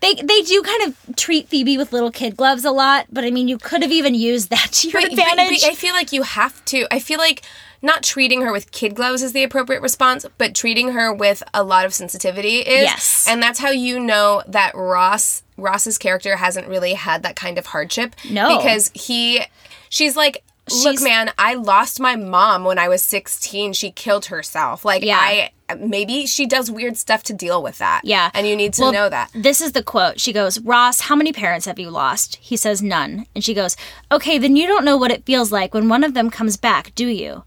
they 0.00 0.14
they 0.14 0.40
do 0.40 0.62
kind 0.62 0.82
of 1.08 1.14
treat 1.16 1.48
Phoebe 1.48 1.76
with 1.76 1.92
little 1.92 2.10
kid 2.10 2.38
gloves 2.38 2.64
a 2.64 2.70
lot, 2.70 3.04
but 3.12 3.22
I 3.24 3.30
mean 3.30 3.48
you 3.48 3.58
could 3.58 3.82
have 3.82 3.92
even 3.92 4.14
used 4.14 4.48
that 4.48 4.72
to 4.72 4.88
your 4.88 5.02
But- 5.02 5.10
but- 5.10 5.18
advantage. 5.18 5.60
but 5.60 5.70
I 5.70 5.74
feel 5.74 5.92
like 5.92 6.10
you 6.10 6.22
have 6.22 6.64
to. 6.66 6.86
I 6.90 7.00
feel 7.00 7.18
like 7.18 7.42
not 7.82 8.02
treating 8.02 8.42
her 8.42 8.52
with 8.52 8.70
kid 8.72 8.94
gloves 8.94 9.22
is 9.22 9.32
the 9.32 9.42
appropriate 9.42 9.80
response, 9.82 10.26
but 10.38 10.54
treating 10.54 10.92
her 10.92 11.12
with 11.12 11.42
a 11.54 11.62
lot 11.64 11.86
of 11.86 11.94
sensitivity 11.94 12.58
is. 12.58 12.82
Yes. 12.82 13.26
And 13.28 13.42
that's 13.42 13.58
how 13.58 13.70
you 13.70 13.98
know 13.98 14.42
that 14.46 14.74
Ross 14.74 15.42
Ross's 15.56 15.98
character 15.98 16.36
hasn't 16.36 16.68
really 16.68 16.94
had 16.94 17.22
that 17.22 17.36
kind 17.36 17.58
of 17.58 17.66
hardship. 17.66 18.14
No. 18.30 18.56
Because 18.56 18.90
he 18.94 19.42
she's 19.88 20.16
like 20.16 20.42
Look, 20.84 21.02
man, 21.02 21.32
I 21.36 21.54
lost 21.54 21.98
my 21.98 22.14
mom 22.14 22.62
when 22.64 22.78
I 22.78 22.88
was 22.88 23.02
16. 23.02 23.72
She 23.72 23.90
killed 23.90 24.26
herself. 24.26 24.84
Like, 24.84 25.02
Yeah. 25.02 25.18
I 25.18 25.50
maybe 25.78 26.26
she 26.26 26.46
does 26.46 26.70
weird 26.70 26.96
stuff 26.96 27.22
to 27.24 27.32
deal 27.32 27.60
with 27.62 27.78
that. 27.78 28.02
Yeah. 28.04 28.30
And 28.34 28.46
you 28.46 28.54
need 28.56 28.74
to 28.74 28.82
Well, 28.82 28.92
know 28.92 29.08
that. 29.08 29.30
This 29.34 29.60
is 29.60 29.72
the 29.72 29.82
quote. 29.82 30.20
She 30.20 30.32
goes, 30.32 30.60
Ross, 30.60 31.00
how 31.00 31.16
many 31.16 31.32
parents 31.32 31.66
have 31.66 31.78
you 31.80 31.90
lost? 31.90 32.36
He 32.36 32.56
says, 32.56 32.82
none. 32.82 33.26
And 33.34 33.42
she 33.42 33.52
goes, 33.54 33.76
Okay, 34.12 34.38
then 34.38 34.54
you 34.54 34.66
don't 34.68 34.84
know 34.84 34.96
what 34.96 35.10
it 35.10 35.24
feels 35.26 35.50
like 35.50 35.74
when 35.74 35.88
one 35.88 36.04
of 36.04 36.14
them 36.14 36.30
comes 36.30 36.56
back, 36.56 36.94
do 36.94 37.06
you? 37.08 37.42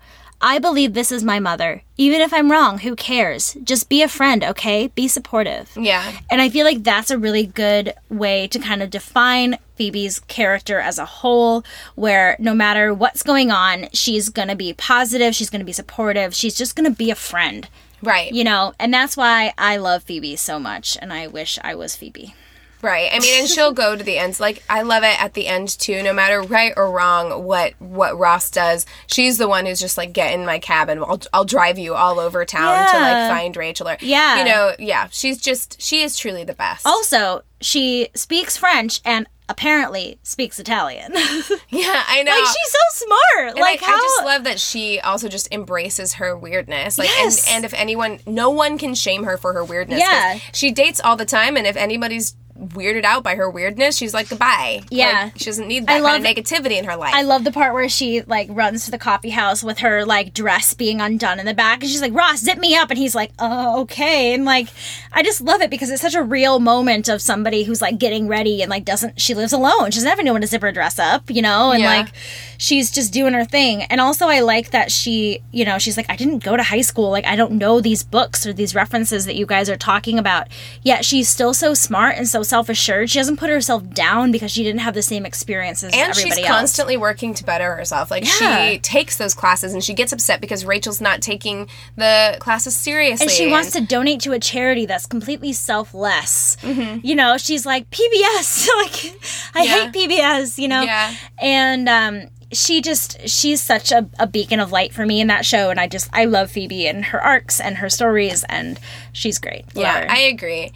I 0.45 0.59
believe 0.59 0.93
this 0.93 1.11
is 1.11 1.23
my 1.23 1.39
mother. 1.39 1.83
Even 1.95 2.19
if 2.19 2.33
I'm 2.33 2.51
wrong, 2.51 2.79
who 2.79 2.95
cares? 2.97 3.55
Just 3.63 3.87
be 3.87 4.01
a 4.01 4.09
friend, 4.09 4.43
okay? 4.43 4.87
Be 4.87 5.07
supportive. 5.07 5.71
Yeah. 5.77 6.11
And 6.29 6.41
I 6.41 6.49
feel 6.49 6.65
like 6.65 6.83
that's 6.83 7.09
a 7.11 7.17
really 7.17 7.45
good 7.45 7.93
way 8.09 8.47
to 8.49 8.59
kind 8.59 8.83
of 8.83 8.89
define 8.89 9.57
Phoebe's 9.77 10.19
character 10.19 10.79
as 10.79 10.99
a 10.99 11.05
whole, 11.05 11.63
where 11.95 12.35
no 12.39 12.53
matter 12.53 12.93
what's 12.93 13.23
going 13.23 13.51
on, 13.51 13.87
she's 13.93 14.27
going 14.27 14.49
to 14.49 14.55
be 14.55 14.73
positive, 14.73 15.33
she's 15.33 15.49
going 15.49 15.61
to 15.61 15.65
be 15.65 15.71
supportive, 15.71 16.35
she's 16.35 16.55
just 16.55 16.75
going 16.75 16.91
to 16.91 16.95
be 16.95 17.09
a 17.09 17.15
friend, 17.15 17.69
Right. 18.01 18.31
you 18.33 18.43
know? 18.43 18.73
And 18.79 18.93
that's 18.93 19.15
why 19.15 19.53
I 19.57 19.77
love 19.77 20.03
Phoebe 20.03 20.35
so 20.35 20.59
much, 20.59 20.97
and 21.01 21.13
I 21.13 21.27
wish 21.27 21.57
I 21.63 21.73
was 21.73 21.95
Phoebe. 21.95 22.35
Right. 22.83 23.09
I 23.11 23.19
mean, 23.19 23.39
and 23.41 23.49
she'll 23.49 23.71
go 23.71 23.95
to 23.95 24.03
the 24.03 24.17
ends. 24.17 24.39
Like 24.39 24.61
I 24.69 24.81
love 24.83 25.03
it 25.03 25.19
at 25.19 25.33
the 25.33 25.47
end 25.47 25.69
too. 25.69 26.03
No 26.03 26.13
matter 26.13 26.41
right 26.41 26.73
or 26.77 26.91
wrong 26.91 27.43
what 27.45 27.73
what 27.79 28.17
Ross 28.19 28.51
does, 28.51 28.85
she's 29.07 29.37
the 29.37 29.47
one 29.47 29.65
who's 29.65 29.79
just 29.79 29.97
like 29.97 30.13
get 30.13 30.33
in 30.33 30.45
my 30.45 30.59
cab 30.59 30.89
and 30.89 30.99
I'll 30.99 31.21
I'll 31.33 31.45
drive 31.45 31.79
you 31.79 31.95
all 31.95 32.19
over 32.19 32.43
town 32.45 32.75
to 32.91 32.99
like 32.99 33.29
find 33.31 33.55
Rachel 33.57 33.87
or 33.87 33.97
Yeah. 34.01 34.39
You 34.39 34.45
know, 34.45 34.73
yeah. 34.77 35.07
She's 35.11 35.39
just 35.39 35.81
she 35.81 36.01
is 36.03 36.17
truly 36.17 36.43
the 36.43 36.53
best. 36.53 36.85
Also, 36.85 37.41
she 37.61 38.09
speaks 38.13 38.57
French 38.57 38.99
and 39.05 39.27
apparently 39.49 40.17
speaks 40.23 40.57
Italian. 40.59 41.11
yeah, 41.69 42.03
I 42.07 42.23
know. 42.25 42.31
Like 42.31 42.45
she's 42.45 42.71
so 42.71 43.05
smart. 43.05 43.49
And 43.51 43.59
like 43.59 43.81
I, 43.83 43.85
how 43.85 43.93
I 43.95 43.97
just 43.99 44.25
love 44.25 44.43
that 44.45 44.59
she 44.59 44.99
also 44.99 45.27
just 45.27 45.51
embraces 45.53 46.13
her 46.15 46.35
weirdness. 46.37 46.97
Like, 46.97 47.09
Yes. 47.09 47.45
and, 47.47 47.57
and 47.57 47.65
if 47.65 47.73
anyone, 47.73 48.19
no 48.25 48.49
one 48.49 48.77
can 48.77 48.95
shame 48.95 49.23
her 49.25 49.37
for 49.37 49.53
her 49.53 49.63
weirdness. 49.63 49.99
Yeah. 49.99 50.39
she 50.53 50.71
dates 50.71 50.99
all 51.01 51.15
the 51.17 51.25
time, 51.25 51.55
and 51.57 51.67
if 51.67 51.75
anybody's 51.75 52.35
weirded 52.59 53.03
out 53.03 53.23
by 53.23 53.35
her 53.35 53.49
weirdness, 53.49 53.97
she's 53.97 54.13
like 54.13 54.29
goodbye. 54.29 54.81
Yeah. 54.89 55.23
Like, 55.25 55.37
she 55.39 55.45
doesn't 55.45 55.67
need 55.67 55.83
I 55.89 55.95
that 55.97 56.03
love- 56.03 56.21
kind 56.23 56.25
of 56.37 56.43
negativity 56.45 56.77
in 56.77 56.85
her 56.85 56.95
life. 56.95 57.13
I 57.13 57.23
love 57.23 57.43
the 57.43 57.51
part 57.51 57.73
where 57.73 57.89
she 57.89 58.21
like 58.21 58.47
runs 58.51 58.85
to 58.85 58.91
the 58.91 58.97
coffee 58.97 59.31
house 59.31 59.63
with 59.63 59.79
her 59.79 60.05
like 60.05 60.33
dress 60.33 60.73
being 60.73 61.01
undone 61.01 61.39
in 61.39 61.45
the 61.45 61.53
back, 61.53 61.81
and 61.81 61.89
she's 61.89 62.01
like, 62.01 62.13
"Ross, 62.13 62.39
zip 62.39 62.57
me 62.59 62.75
up," 62.75 62.89
and 62.89 62.97
he's 62.97 63.15
like, 63.15 63.31
"Oh, 63.39 63.81
okay." 63.81 64.33
And 64.33 64.45
like, 64.45 64.67
I 65.11 65.23
just 65.23 65.41
love 65.41 65.61
it 65.61 65.69
because 65.69 65.89
it's 65.89 66.01
such 66.01 66.15
a 66.15 66.23
real 66.23 66.59
moment 66.59 67.09
of 67.09 67.21
somebody 67.21 67.63
who's 67.63 67.81
like 67.81 67.97
getting 67.97 68.27
ready 68.27 68.61
and 68.61 68.69
like 68.69 68.85
doesn't. 68.85 69.19
She 69.19 69.33
lives 69.33 69.53
alone. 69.53 69.91
She 69.91 69.97
doesn't 69.97 70.09
have 70.09 70.19
anyone 70.19 70.41
to 70.41 70.47
zip 70.47 70.61
her 70.61 70.71
dress 70.71 70.99
up, 70.99 71.29
you 71.31 71.41
know, 71.41 71.71
and 71.71 71.81
Yeah. 71.81 71.97
like, 71.97 72.09
she's 72.57 72.91
just 72.91 73.11
doing 73.13 73.33
her 73.33 73.45
thing. 73.45 73.83
And 73.83 73.99
also, 73.99 74.27
I 74.27 74.39
like 74.41 74.71
that 74.71 74.91
she, 74.91 75.41
you 75.51 75.65
know, 75.65 75.77
she's 75.79 75.97
like, 75.97 76.09
"I 76.09 76.15
didn't 76.15 76.43
go 76.43 76.55
to 76.55 76.63
high 76.63 76.81
school. 76.81 77.09
Like, 77.09 77.25
I 77.25 77.35
don't 77.35 77.53
know 77.53 77.81
these 77.81 78.03
books 78.03 78.45
or 78.45 78.53
these 78.53 78.75
references 78.75 79.25
that 79.25 79.35
you 79.35 79.45
guys 79.45 79.69
are 79.69 79.77
talking 79.77 80.19
about." 80.19 80.47
Yet 80.83 81.03
she's 81.05 81.27
still 81.29 81.53
so 81.53 81.73
smart 81.73 82.15
and 82.17 82.27
so 82.27 82.42
self 82.43 82.69
assured. 82.69 83.09
She 83.09 83.19
doesn't 83.19 83.37
put 83.37 83.49
herself 83.49 83.87
down 83.89 84.31
because 84.31 84.51
she 84.51 84.63
didn't 84.63 84.81
have 84.81 84.93
the 84.93 85.01
same 85.01 85.25
experiences 85.25 85.91
and 85.93 86.09
as 86.11 86.15
she's 86.17 86.25
everybody 86.25 86.43
else. 86.47 86.57
constantly 86.57 86.97
working 86.97 87.33
to 87.35 87.43
better 87.43 87.75
herself. 87.75 88.11
Like 88.11 88.23
Yeah. 88.41 88.71
she 88.71 88.79
takes 88.79 89.17
those 89.17 89.33
classes 89.33 89.73
and 89.73 89.83
she 89.83 89.93
gets 89.93 90.11
upset 90.13 90.41
because 90.41 90.65
Rachel's 90.65 91.01
not 91.01 91.21
taking 91.21 91.67
the 91.95 92.37
classes 92.39 92.75
seriously. 92.75 93.25
and 93.25 93.31
she 93.31 93.47
wants 93.47 93.71
to 93.71 93.81
donate 93.81 94.21
to 94.21 94.31
a 94.33 94.39
charity 94.39 94.85
that's 94.85 95.05
completely 95.05 95.53
selfless. 95.53 96.57
You 96.63 97.15
know, 97.15 97.37
she's 97.37 97.65
like 97.65 97.89
PBS. 97.89 98.67
like 98.77 99.15
I 99.55 99.63
Mm-hmm. 99.63 99.63
Yeah. 99.63 99.91
hate 99.91 99.93
PBS. 99.93 100.57
You 100.57 100.67
know, 100.67 100.81
Yeah. 100.83 101.13
and 101.41 101.87
um, 101.89 102.23
she 102.51 102.81
just 102.81 103.27
she's 103.27 103.61
such 103.61 103.91
a, 103.91 104.07
a 104.19 104.27
beacon 104.27 104.59
of 104.59 104.71
light 104.71 104.93
for 104.93 105.05
me 105.05 105.19
in 105.21 105.27
that 105.27 105.45
show, 105.45 105.69
and 105.69 105.79
I 105.79 105.87
just 105.87 106.09
I 106.13 106.25
love 106.25 106.51
Phoebe 106.51 106.87
and 106.87 107.05
her 107.05 107.21
arcs 107.23 107.59
and 107.59 107.77
her 107.77 107.89
stories, 107.89 108.43
and 108.49 108.79
she's 109.11 109.39
great. 109.39 109.65
Love 109.75 109.83
Yeah, 109.83 110.01
her. 110.03 110.11
I 110.11 110.19
agree. 110.19 110.71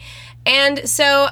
And 0.46 0.88
so 0.88 1.28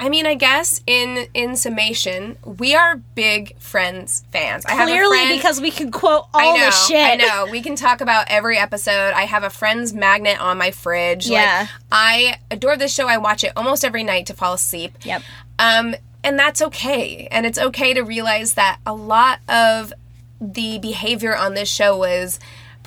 I 0.00 0.08
mean, 0.08 0.26
I 0.26 0.34
guess 0.34 0.80
in 0.86 1.26
in 1.34 1.56
summation, 1.56 2.38
we 2.44 2.74
are 2.74 2.96
big 3.16 3.58
Friends 3.58 4.24
fans. 4.30 4.64
I 4.64 4.72
have 4.72 4.88
a 4.88 4.92
clearly 4.92 5.18
friend, 5.18 5.36
because 5.36 5.60
we 5.60 5.72
can 5.72 5.90
quote 5.90 6.26
all 6.32 6.56
know, 6.56 6.66
the 6.66 6.70
shit. 6.70 7.04
I 7.04 7.14
know. 7.16 7.48
We 7.50 7.62
can 7.62 7.74
talk 7.74 8.00
about 8.00 8.26
every 8.28 8.56
episode. 8.56 9.12
I 9.14 9.22
have 9.22 9.42
a 9.42 9.50
Friends 9.50 9.92
magnet 9.92 10.40
on 10.40 10.56
my 10.56 10.70
fridge. 10.70 11.26
Yeah. 11.26 11.60
Like, 11.60 11.70
I 11.90 12.36
adore 12.50 12.76
this 12.76 12.94
show. 12.94 13.08
I 13.08 13.18
watch 13.18 13.42
it 13.42 13.52
almost 13.56 13.84
every 13.84 14.04
night 14.04 14.26
to 14.26 14.34
fall 14.34 14.54
asleep. 14.54 14.92
Yep. 15.04 15.22
Um, 15.58 15.96
and 16.22 16.38
that's 16.38 16.62
okay. 16.62 17.26
And 17.30 17.44
it's 17.44 17.58
okay 17.58 17.94
to 17.94 18.02
realize 18.02 18.54
that 18.54 18.78
a 18.86 18.94
lot 18.94 19.40
of 19.48 19.92
the 20.40 20.78
behavior 20.78 21.36
on 21.36 21.54
this 21.54 21.68
show 21.68 21.96
was 21.96 22.38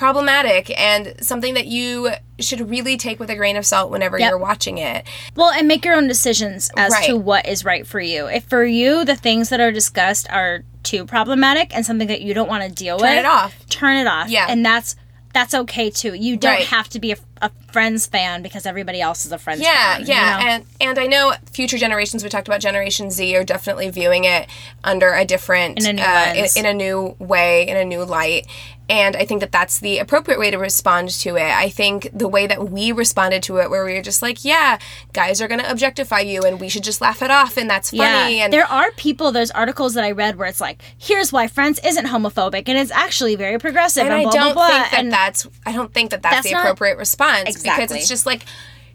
problematic 0.02 0.72
and 0.80 1.14
something 1.22 1.54
that 1.54 1.68
you 1.68 2.10
should 2.40 2.68
really 2.72 2.98
take 2.98 3.20
with 3.20 3.30
a 3.30 3.36
grain 3.36 3.56
of 3.56 3.64
salt 3.64 3.92
whenever 3.92 4.18
Yep. 4.18 4.30
you're 4.32 4.40
watching 4.40 4.80
it. 4.80 5.06
Well, 5.36 5.52
and 5.52 5.68
make 5.68 5.86
your 5.86 5.94
own 5.94 6.08
decisions 6.08 6.72
as 6.76 6.92
Right. 6.92 7.06
to 7.06 7.16
what 7.16 7.48
is 7.48 7.64
right 7.64 7.86
for 7.86 8.00
you. 8.00 8.26
If 8.26 8.46
for 8.46 8.66
you 8.66 9.06
the 9.06 9.16
things 9.16 9.50
that 9.50 9.60
are 9.60 9.72
discussed 9.72 10.28
are 10.32 10.64
too 10.82 11.06
problematic 11.06 11.70
and 11.76 11.86
something 11.86 12.08
that 12.08 12.22
you 12.22 12.34
don't 12.34 12.50
want 12.50 12.64
to 12.64 12.70
deal 12.70 12.96
with, 12.96 13.04
Turn 13.06 13.18
it 13.20 13.26
off. 13.26 13.54
Turn 13.70 13.96
it 13.98 14.08
off. 14.08 14.28
Yeah. 14.28 14.48
and 14.50 14.66
that's 14.66 14.96
that's 15.34 15.54
okay 15.54 15.92
too. 15.92 16.16
You 16.16 16.36
don't 16.36 16.52
Right. 16.56 16.66
have 16.66 16.90
to 16.90 17.00
be 17.00 17.16
a, 17.42 17.52
Friends 17.72 18.06
fan 18.06 18.42
because 18.42 18.66
everybody 18.66 19.00
else 19.00 19.26
is 19.26 19.32
a 19.32 19.38
Friends 19.38 19.62
Yeah, 19.62 19.96
fan. 19.98 20.06
yeah, 20.06 20.40
you 20.40 20.46
know? 20.46 20.52
and 20.52 20.66
and 20.82 21.00
I 21.00 21.08
know 21.08 21.34
future 21.54 21.78
generations. 21.78 22.22
We 22.22 22.30
talked 22.30 22.50
about 22.50 22.60
Generation 22.60 23.10
Z 23.12 23.34
are 23.38 23.46
definitely 23.46 23.90
viewing 23.90 24.26
it 24.26 24.50
under 24.84 25.14
a 25.14 25.24
different, 25.24 25.80
In 25.80 25.86
a 25.86 25.94
new 25.94 26.02
uh, 26.04 26.34
in, 26.36 26.46
in 26.58 26.66
a 26.66 26.74
new 26.74 27.16
way, 27.18 27.66
in 27.68 27.78
a 27.78 27.86
new 27.86 28.04
light. 28.04 28.48
And 28.90 29.16
I 29.16 29.24
think 29.24 29.40
that 29.40 29.54
that's 29.54 29.80
the 29.80 30.00
appropriate 30.00 30.38
way 30.38 30.52
to 30.52 30.58
respond 30.58 31.12
to 31.22 31.38
it. 31.38 31.44
I 31.50 31.70
think 31.70 32.10
the 32.14 32.28
way 32.28 32.46
that 32.46 32.70
we 32.70 32.92
responded 32.92 33.42
to 33.44 33.60
it, 33.60 33.70
where 33.70 33.86
we 33.86 33.94
were 33.94 34.02
just 34.02 34.22
like, 34.22 34.44
"Yeah, 34.44 34.80
guys 35.14 35.40
are 35.42 35.48
going 35.48 35.62
to 35.62 35.72
objectify 35.72 36.20
you, 36.22 36.42
and 36.42 36.60
we 36.60 36.68
should 36.68 36.84
just 36.84 37.00
laugh 37.00 37.22
it 37.22 37.32
off, 37.32 37.56
and 37.56 37.70
that's 37.70 37.92
funny." 37.92 38.02
yeah, 38.40 38.44
and 38.44 38.52
there 38.52 38.66
are 38.66 38.92
people. 38.98 39.32
There's 39.32 39.52
articles 39.52 39.94
that 39.94 40.04
I 40.04 40.12
read 40.12 40.36
where 40.38 40.50
it's 40.50 40.60
like, 40.60 40.82
"Here's 40.98 41.32
why 41.32 41.48
Friends 41.48 41.80
isn't 41.86 42.06
homophobic, 42.08 42.68
and 42.68 42.78
it's 42.78 42.92
actually 42.92 43.36
very 43.38 43.60
progressive." 43.60 44.04
and 44.04 44.12
And, 44.14 44.20
I 44.20 44.24
blah 44.24 44.32
don't 44.34 44.54
blah 44.56 44.68
blah. 44.68 44.80
think 44.80 44.92
that 44.92 45.00
and 45.00 45.12
that's 45.14 45.48
I 45.66 45.72
don't 45.72 45.94
think 45.94 46.12
that 46.12 46.22
that's, 46.22 46.36
That's 46.38 46.48
the 46.50 46.54
not- 46.56 46.64
appropriate 46.64 46.98
response 46.98 47.31
because 47.40 47.56
Exactly. 47.56 47.98
it's 47.98 48.08
just 48.10 48.26
like 48.26 48.46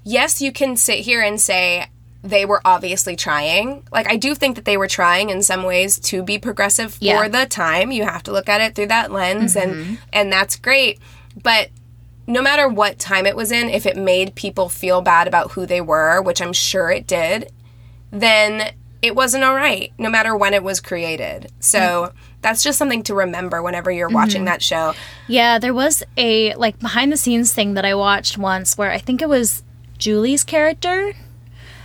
yes 0.04 0.40
you 0.40 0.52
can 0.52 0.76
sit 0.76 1.00
here 1.00 1.20
and 1.20 1.40
say 1.40 1.86
they 2.22 2.44
were 2.44 2.60
obviously 2.64 3.16
trying 3.16 3.82
like 3.92 4.08
I 4.10 4.16
do 4.16 4.34
think 4.34 4.56
that 4.56 4.64
they 4.64 4.76
were 4.76 4.88
trying 4.88 5.30
in 5.30 5.42
some 5.42 5.62
ways 5.62 5.98
to 6.00 6.22
be 6.22 6.38
progressive 6.38 6.94
for 6.94 7.04
Yeah. 7.04 7.28
the 7.28 7.46
time 7.46 7.92
you 7.92 8.04
have 8.04 8.22
to 8.24 8.32
look 8.32 8.48
at 8.48 8.60
it 8.60 8.74
through 8.74 8.88
that 8.88 9.12
lens 9.12 9.56
and 9.56 9.72
mm-hmm. 9.72 9.94
and 10.12 10.32
that's 10.32 10.56
great 10.56 10.98
but 11.42 11.70
no 12.26 12.42
matter 12.42 12.68
what 12.68 12.98
time 12.98 13.26
it 13.26 13.36
was 13.36 13.52
in 13.52 13.68
if 13.68 13.86
it 13.86 13.96
made 13.96 14.34
people 14.34 14.68
feel 14.68 15.00
bad 15.00 15.28
about 15.28 15.52
who 15.52 15.66
they 15.66 15.80
were 15.80 16.20
which 16.20 16.42
I'm 16.42 16.52
sure 16.52 16.90
it 16.90 17.06
did 17.06 17.52
then 18.10 18.72
it 19.02 19.14
wasn't 19.14 19.44
all 19.44 19.54
right, 19.54 19.92
no 19.98 20.08
matter 20.08 20.36
when 20.36 20.54
it 20.54 20.62
was 20.62 20.80
created. 20.80 21.52
So 21.60 21.78
mm-hmm. 21.78 22.16
That's 22.46 22.62
just 22.62 22.78
something 22.78 23.02
to 23.02 23.12
remember 23.12 23.60
whenever 23.60 23.90
you're 23.90 24.08
watching 24.08 24.42
mm-hmm. 24.42 24.46
that 24.46 24.62
show. 24.62 24.94
Yeah, 25.26 25.58
there 25.58 25.74
was 25.74 26.04
a 26.16 26.54
like 26.54 26.78
behind 26.78 27.10
the 27.10 27.16
scenes 27.16 27.52
thing 27.52 27.74
that 27.74 27.84
I 27.84 27.96
watched 27.96 28.38
once 28.38 28.78
where 28.78 28.92
I 28.92 28.98
think 28.98 29.20
it 29.20 29.28
was 29.28 29.64
Julie's 29.98 30.44
character 30.44 31.14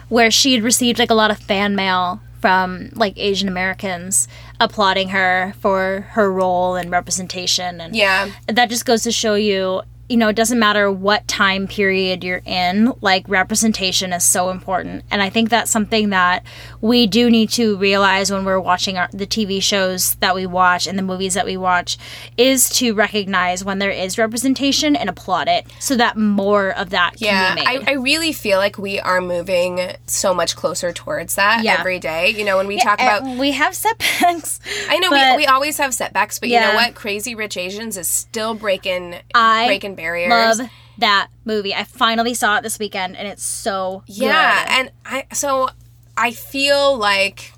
where 0.07 0.29
she 0.29 0.53
had 0.53 0.61
received 0.61 0.99
like 0.99 1.09
a 1.09 1.15
lot 1.15 1.31
of 1.31 1.39
fan 1.39 1.73
mail 1.75 2.21
from 2.41 2.91
like 2.93 3.17
Asian 3.17 3.47
Americans 3.47 4.27
applauding 4.59 5.09
her 5.09 5.55
for 5.61 6.05
her 6.11 6.31
role 6.31 6.75
and 6.75 6.91
representation 6.91 7.81
and 7.81 7.95
Yeah. 7.95 8.29
that 8.45 8.69
just 8.69 8.85
goes 8.85 9.01
to 9.03 9.11
show 9.11 9.33
you 9.33 9.81
you 10.11 10.17
know 10.17 10.27
it 10.27 10.35
doesn't 10.35 10.59
matter 10.59 10.91
what 10.91 11.25
time 11.27 11.67
period 11.67 12.23
you're 12.23 12.41
in 12.45 12.91
like 13.01 13.23
representation 13.29 14.11
is 14.11 14.23
so 14.23 14.49
important 14.49 15.03
and 15.09 15.21
i 15.21 15.29
think 15.29 15.49
that's 15.49 15.71
something 15.71 16.09
that 16.09 16.43
we 16.81 17.07
do 17.07 17.29
need 17.29 17.49
to 17.49 17.77
realize 17.77 18.29
when 18.31 18.43
we're 18.43 18.59
watching 18.59 18.97
our, 18.97 19.07
the 19.13 19.25
tv 19.25 19.61
shows 19.63 20.15
that 20.15 20.35
we 20.35 20.45
watch 20.45 20.85
and 20.85 20.99
the 20.99 21.03
movies 21.03 21.33
that 21.33 21.45
we 21.45 21.55
watch 21.55 21.97
is 22.37 22.69
to 22.69 22.93
recognize 22.93 23.63
when 23.63 23.79
there 23.79 23.89
is 23.91 24.17
representation 24.17 24.95
and 24.95 25.09
applaud 25.09 25.47
it 25.47 25.65
so 25.79 25.95
that 25.95 26.17
more 26.17 26.71
of 26.77 26.89
that 26.89 27.11
can 27.17 27.27
Yeah, 27.27 27.55
be 27.55 27.61
made 27.61 27.67
I, 27.87 27.91
I 27.91 27.93
really 27.95 28.33
feel 28.33 28.57
like 28.57 28.77
we 28.77 28.99
are 28.99 29.21
moving 29.21 29.79
so 30.07 30.33
much 30.33 30.55
closer 30.55 30.91
towards 30.91 31.35
that 31.35 31.63
Yeah. 31.63 31.77
every 31.79 31.99
day. 31.99 32.29
You 32.29 32.43
know, 32.43 32.57
when 32.57 32.67
we 32.67 32.79
talk 32.79 32.99
about, 32.99 33.23
we 33.37 33.51
have 33.51 33.75
setbacks 33.75 34.59
I 34.89 34.97
know 34.99 35.09
we, 35.11 35.37
we 35.37 35.45
always 35.45 35.77
have 35.77 35.93
setbacks, 35.93 36.39
but 36.39 36.49
you 36.49 36.59
know 36.59 36.73
what? 36.73 36.95
Crazy 36.95 37.35
Rich 37.35 37.57
Asians 37.57 37.97
is 37.97 38.07
still 38.07 38.53
breaking 38.55 39.15
I 39.33 39.67
breaking 39.67 39.95
barriers. 40.01 40.29
love 40.59 40.69
that 40.97 41.27
movie 41.45 41.73
i 41.73 41.83
finally 41.83 42.33
saw 42.33 42.57
it 42.57 42.63
this 42.63 42.77
weekend 42.77 43.15
and 43.15 43.27
it's 43.27 43.43
so 43.43 44.03
yeah, 44.07 44.63
good. 44.65 44.71
and 44.71 44.91
I 45.05 45.25
so 45.33 45.69
I 46.17 46.31
feel 46.31 46.97
like 46.97 47.53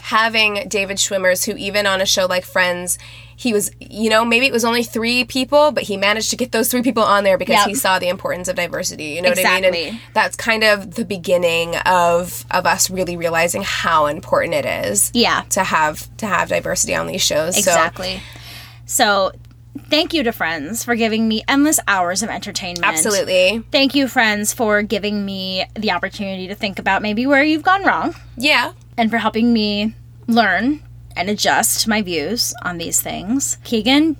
having 0.00 0.66
David 0.68 0.96
Schwimmers, 0.96 1.44
who 1.44 1.56
even 1.58 1.86
on 1.86 2.00
a 2.00 2.06
show 2.06 2.24
like 2.26 2.44
Friends, 2.44 2.98
he 3.36 3.52
was, 3.52 3.70
you 3.80 4.08
know, 4.08 4.24
maybe 4.24 4.46
it 4.46 4.52
was 4.52 4.64
only 4.64 4.82
three 4.82 5.24
people, 5.24 5.72
but 5.72 5.82
he 5.84 5.96
managed 5.96 6.30
to 6.30 6.36
get 6.36 6.52
those 6.52 6.70
three 6.70 6.82
people 6.82 7.02
on 7.02 7.24
there 7.24 7.36
because 7.36 7.54
Yep. 7.56 7.68
he 7.68 7.74
saw 7.74 7.98
the 7.98 8.08
importance 8.08 8.48
of 8.48 8.56
diversity. 8.56 9.04
You 9.04 9.22
know 9.22 9.30
what 9.30 9.44
I 9.44 9.60
mean? 9.60 9.88
And 9.88 10.00
that's 10.14 10.36
kind 10.36 10.64
of 10.64 10.94
the 10.94 11.04
beginning 11.04 11.76
of 11.84 12.44
of 12.50 12.64
us 12.66 12.90
really 12.90 13.16
realizing 13.16 13.62
how 13.62 14.06
important 14.06 14.54
it 14.54 14.64
is. 14.66 15.10
Yeah. 15.12 15.42
To 15.50 15.64
have 15.64 16.14
to 16.18 16.26
have 16.26 16.48
diversity 16.48 16.94
on 16.94 17.06
these 17.06 17.22
shows. 17.22 17.54
So 17.54 17.58
Exactly. 17.58 18.20
So, 18.86 19.32
thank 19.90 20.14
you 20.14 20.22
to 20.22 20.32
Friends 20.32 20.84
for 20.84 20.94
giving 20.94 21.28
me 21.28 21.42
endless 21.48 21.80
hours 21.88 22.22
of 22.22 22.28
entertainment. 22.30 22.84
absolutely. 22.86 23.62
Thank 23.70 23.94
you, 23.94 24.08
Friends, 24.08 24.52
for 24.52 24.82
giving 24.82 25.24
me 25.24 25.64
the 25.74 25.90
opportunity 25.92 26.48
to 26.48 26.54
think 26.54 26.78
about 26.78 27.02
maybe 27.02 27.26
where 27.26 27.42
you've 27.44 27.62
gone 27.62 27.84
wrong 27.84 28.14
Yeah. 28.36 28.72
and 28.96 29.10
for 29.10 29.18
helping 29.18 29.52
me 29.52 29.94
learn 30.26 30.80
and 31.16 31.28
adjust 31.28 31.86
my 31.88 32.02
views 32.02 32.54
on 32.62 32.78
these 32.78 33.00
things. 33.00 33.58
Keegan, 33.64 34.16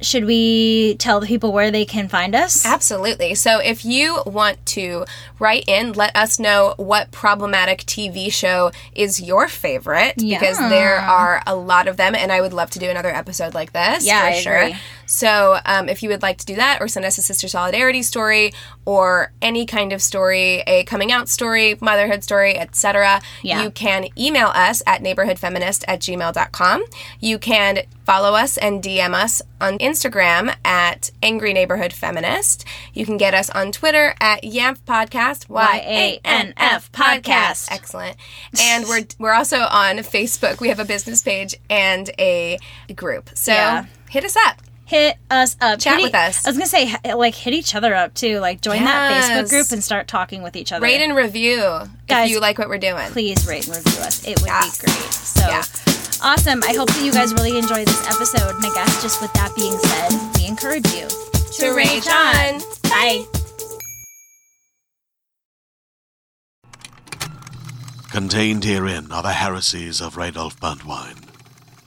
should 0.00 0.24
we 0.24 0.96
tell 0.96 1.20
the 1.20 1.26
people 1.28 1.52
where 1.52 1.70
they 1.70 1.84
can 1.84 2.08
find 2.08 2.34
us? 2.34 2.66
Absolutely. 2.66 3.36
So 3.36 3.60
if 3.60 3.84
you 3.84 4.20
want 4.26 4.64
to 4.66 5.04
write 5.38 5.64
in, 5.68 5.92
let 5.92 6.16
us 6.16 6.40
know 6.40 6.74
what 6.76 7.12
problematic 7.12 7.80
TV 7.84 8.32
show 8.32 8.72
is 8.96 9.22
your 9.22 9.46
favorite 9.46 10.14
because 10.16 10.58
there 10.58 10.96
are 10.96 11.40
a 11.46 11.54
lot 11.54 11.86
of 11.86 11.98
them 11.98 12.16
and 12.16 12.32
I 12.32 12.40
would 12.40 12.52
love 12.52 12.70
to 12.70 12.80
do 12.80 12.88
another 12.90 13.14
episode 13.14 13.54
like 13.54 13.72
this 13.72 14.04
Yeah, 14.04 14.22
for 14.22 14.26
I 14.26 14.40
sure. 14.40 14.56
agree. 14.56 14.76
So 15.06 15.58
um, 15.66 15.88
if 15.88 16.02
you 16.02 16.08
would 16.08 16.22
like 16.22 16.38
to 16.38 16.46
do 16.46 16.56
that 16.56 16.80
or 16.80 16.88
send 16.88 17.04
us 17.04 17.18
a 17.18 17.22
sister 17.22 17.48
solidarity 17.48 18.02
story 18.02 18.52
or 18.84 19.32
any 19.42 19.66
kind 19.66 19.92
of 19.92 20.02
story, 20.02 20.62
a 20.66 20.84
coming 20.84 21.12
out 21.12 21.28
story, 21.28 21.76
motherhood 21.80 22.24
story, 22.24 22.58
etc., 22.58 23.20
Yeah. 23.42 23.62
you 23.62 23.70
can 23.70 24.06
email 24.18 24.48
us 24.48 24.82
at 24.86 25.02
neighborhoodfeminist 25.02 25.84
at 25.86 26.00
gmail.com. 26.00 26.84
You 27.20 27.38
can 27.38 27.80
follow 28.04 28.34
us 28.34 28.56
and 28.58 28.82
DM 28.82 29.14
us 29.14 29.40
on 29.60 29.78
Instagram 29.78 30.54
at 30.64 31.10
Angry 31.22 31.52
Neighborhood 31.52 31.92
Feminist. 31.92 32.64
You 32.92 33.06
can 33.06 33.16
get 33.16 33.32
us 33.34 33.48
on 33.50 33.70
Twitter 33.70 34.14
at 34.20 34.42
YANF 34.42 34.78
Podcast, 34.80 35.48
Y-A-N-F 35.48 36.90
Podcast. 36.92 37.68
Excellent. 37.70 38.16
And 38.60 38.86
we're 38.88 39.04
we're 39.18 39.32
also 39.34 39.58
on 39.60 39.98
Facebook. 39.98 40.60
We 40.60 40.68
have 40.68 40.78
a 40.80 40.84
business 40.84 41.22
page 41.22 41.54
and 41.70 42.10
a 42.18 42.58
group. 42.94 43.30
So 43.34 43.52
Yeah. 43.52 43.84
hit 44.10 44.24
us 44.24 44.36
up. 44.36 44.56
Hit 44.92 45.16
us 45.30 45.56
up. 45.58 45.78
Chat 45.80 45.96
Hit 45.96 46.02
with 46.02 46.14
e- 46.14 46.18
us. 46.18 46.44
I 46.44 46.50
was 46.50 46.58
gonna 46.58 46.66
say, 46.66 46.94
like, 47.14 47.34
hit 47.34 47.54
each 47.54 47.74
other 47.74 47.94
up 47.94 48.12
too. 48.12 48.40
Like, 48.40 48.60
join 48.60 48.84
that 48.84 49.24
Facebook 49.24 49.48
group 49.48 49.70
and 49.72 49.82
start 49.82 50.06
talking 50.06 50.42
with 50.42 50.54
each 50.54 50.70
other. 50.70 50.82
Rate 50.84 51.00
and 51.00 51.16
review 51.16 51.62
Guys, 52.08 52.26
if 52.26 52.30
you 52.30 52.40
like 52.40 52.58
what 52.58 52.68
we're 52.68 52.76
doing. 52.76 53.08
please 53.10 53.46
rate 53.46 53.66
and 53.66 53.74
review 53.76 54.02
us. 54.02 54.22
It 54.26 54.38
would 54.42 54.48
Yes. 54.48 54.78
be 54.82 54.86
great. 54.86 55.12
So 55.14 55.48
Yeah. 55.48 55.62
awesome. 56.22 56.62
I 56.64 56.74
hope 56.74 56.88
that 56.90 57.02
you 57.02 57.10
guys 57.10 57.32
really 57.32 57.56
enjoyed 57.56 57.88
this 57.88 58.06
episode. 58.06 58.54
And 58.54 58.66
I 58.66 58.74
guess 58.74 59.00
just 59.02 59.22
with 59.22 59.32
that 59.32 59.54
being 59.56 59.78
said, 59.78 60.12
we 60.36 60.46
encourage 60.46 60.86
you 60.92 61.08
To 61.58 61.72
rage 61.74 62.06
on. 62.08 62.60
Bye. 62.82 63.24
Contained 68.10 68.64
herein 68.64 69.10
are 69.10 69.22
the 69.22 69.32
heresies 69.32 70.02
of 70.02 70.16
Radolf 70.16 70.56
Burntwine, 70.58 71.31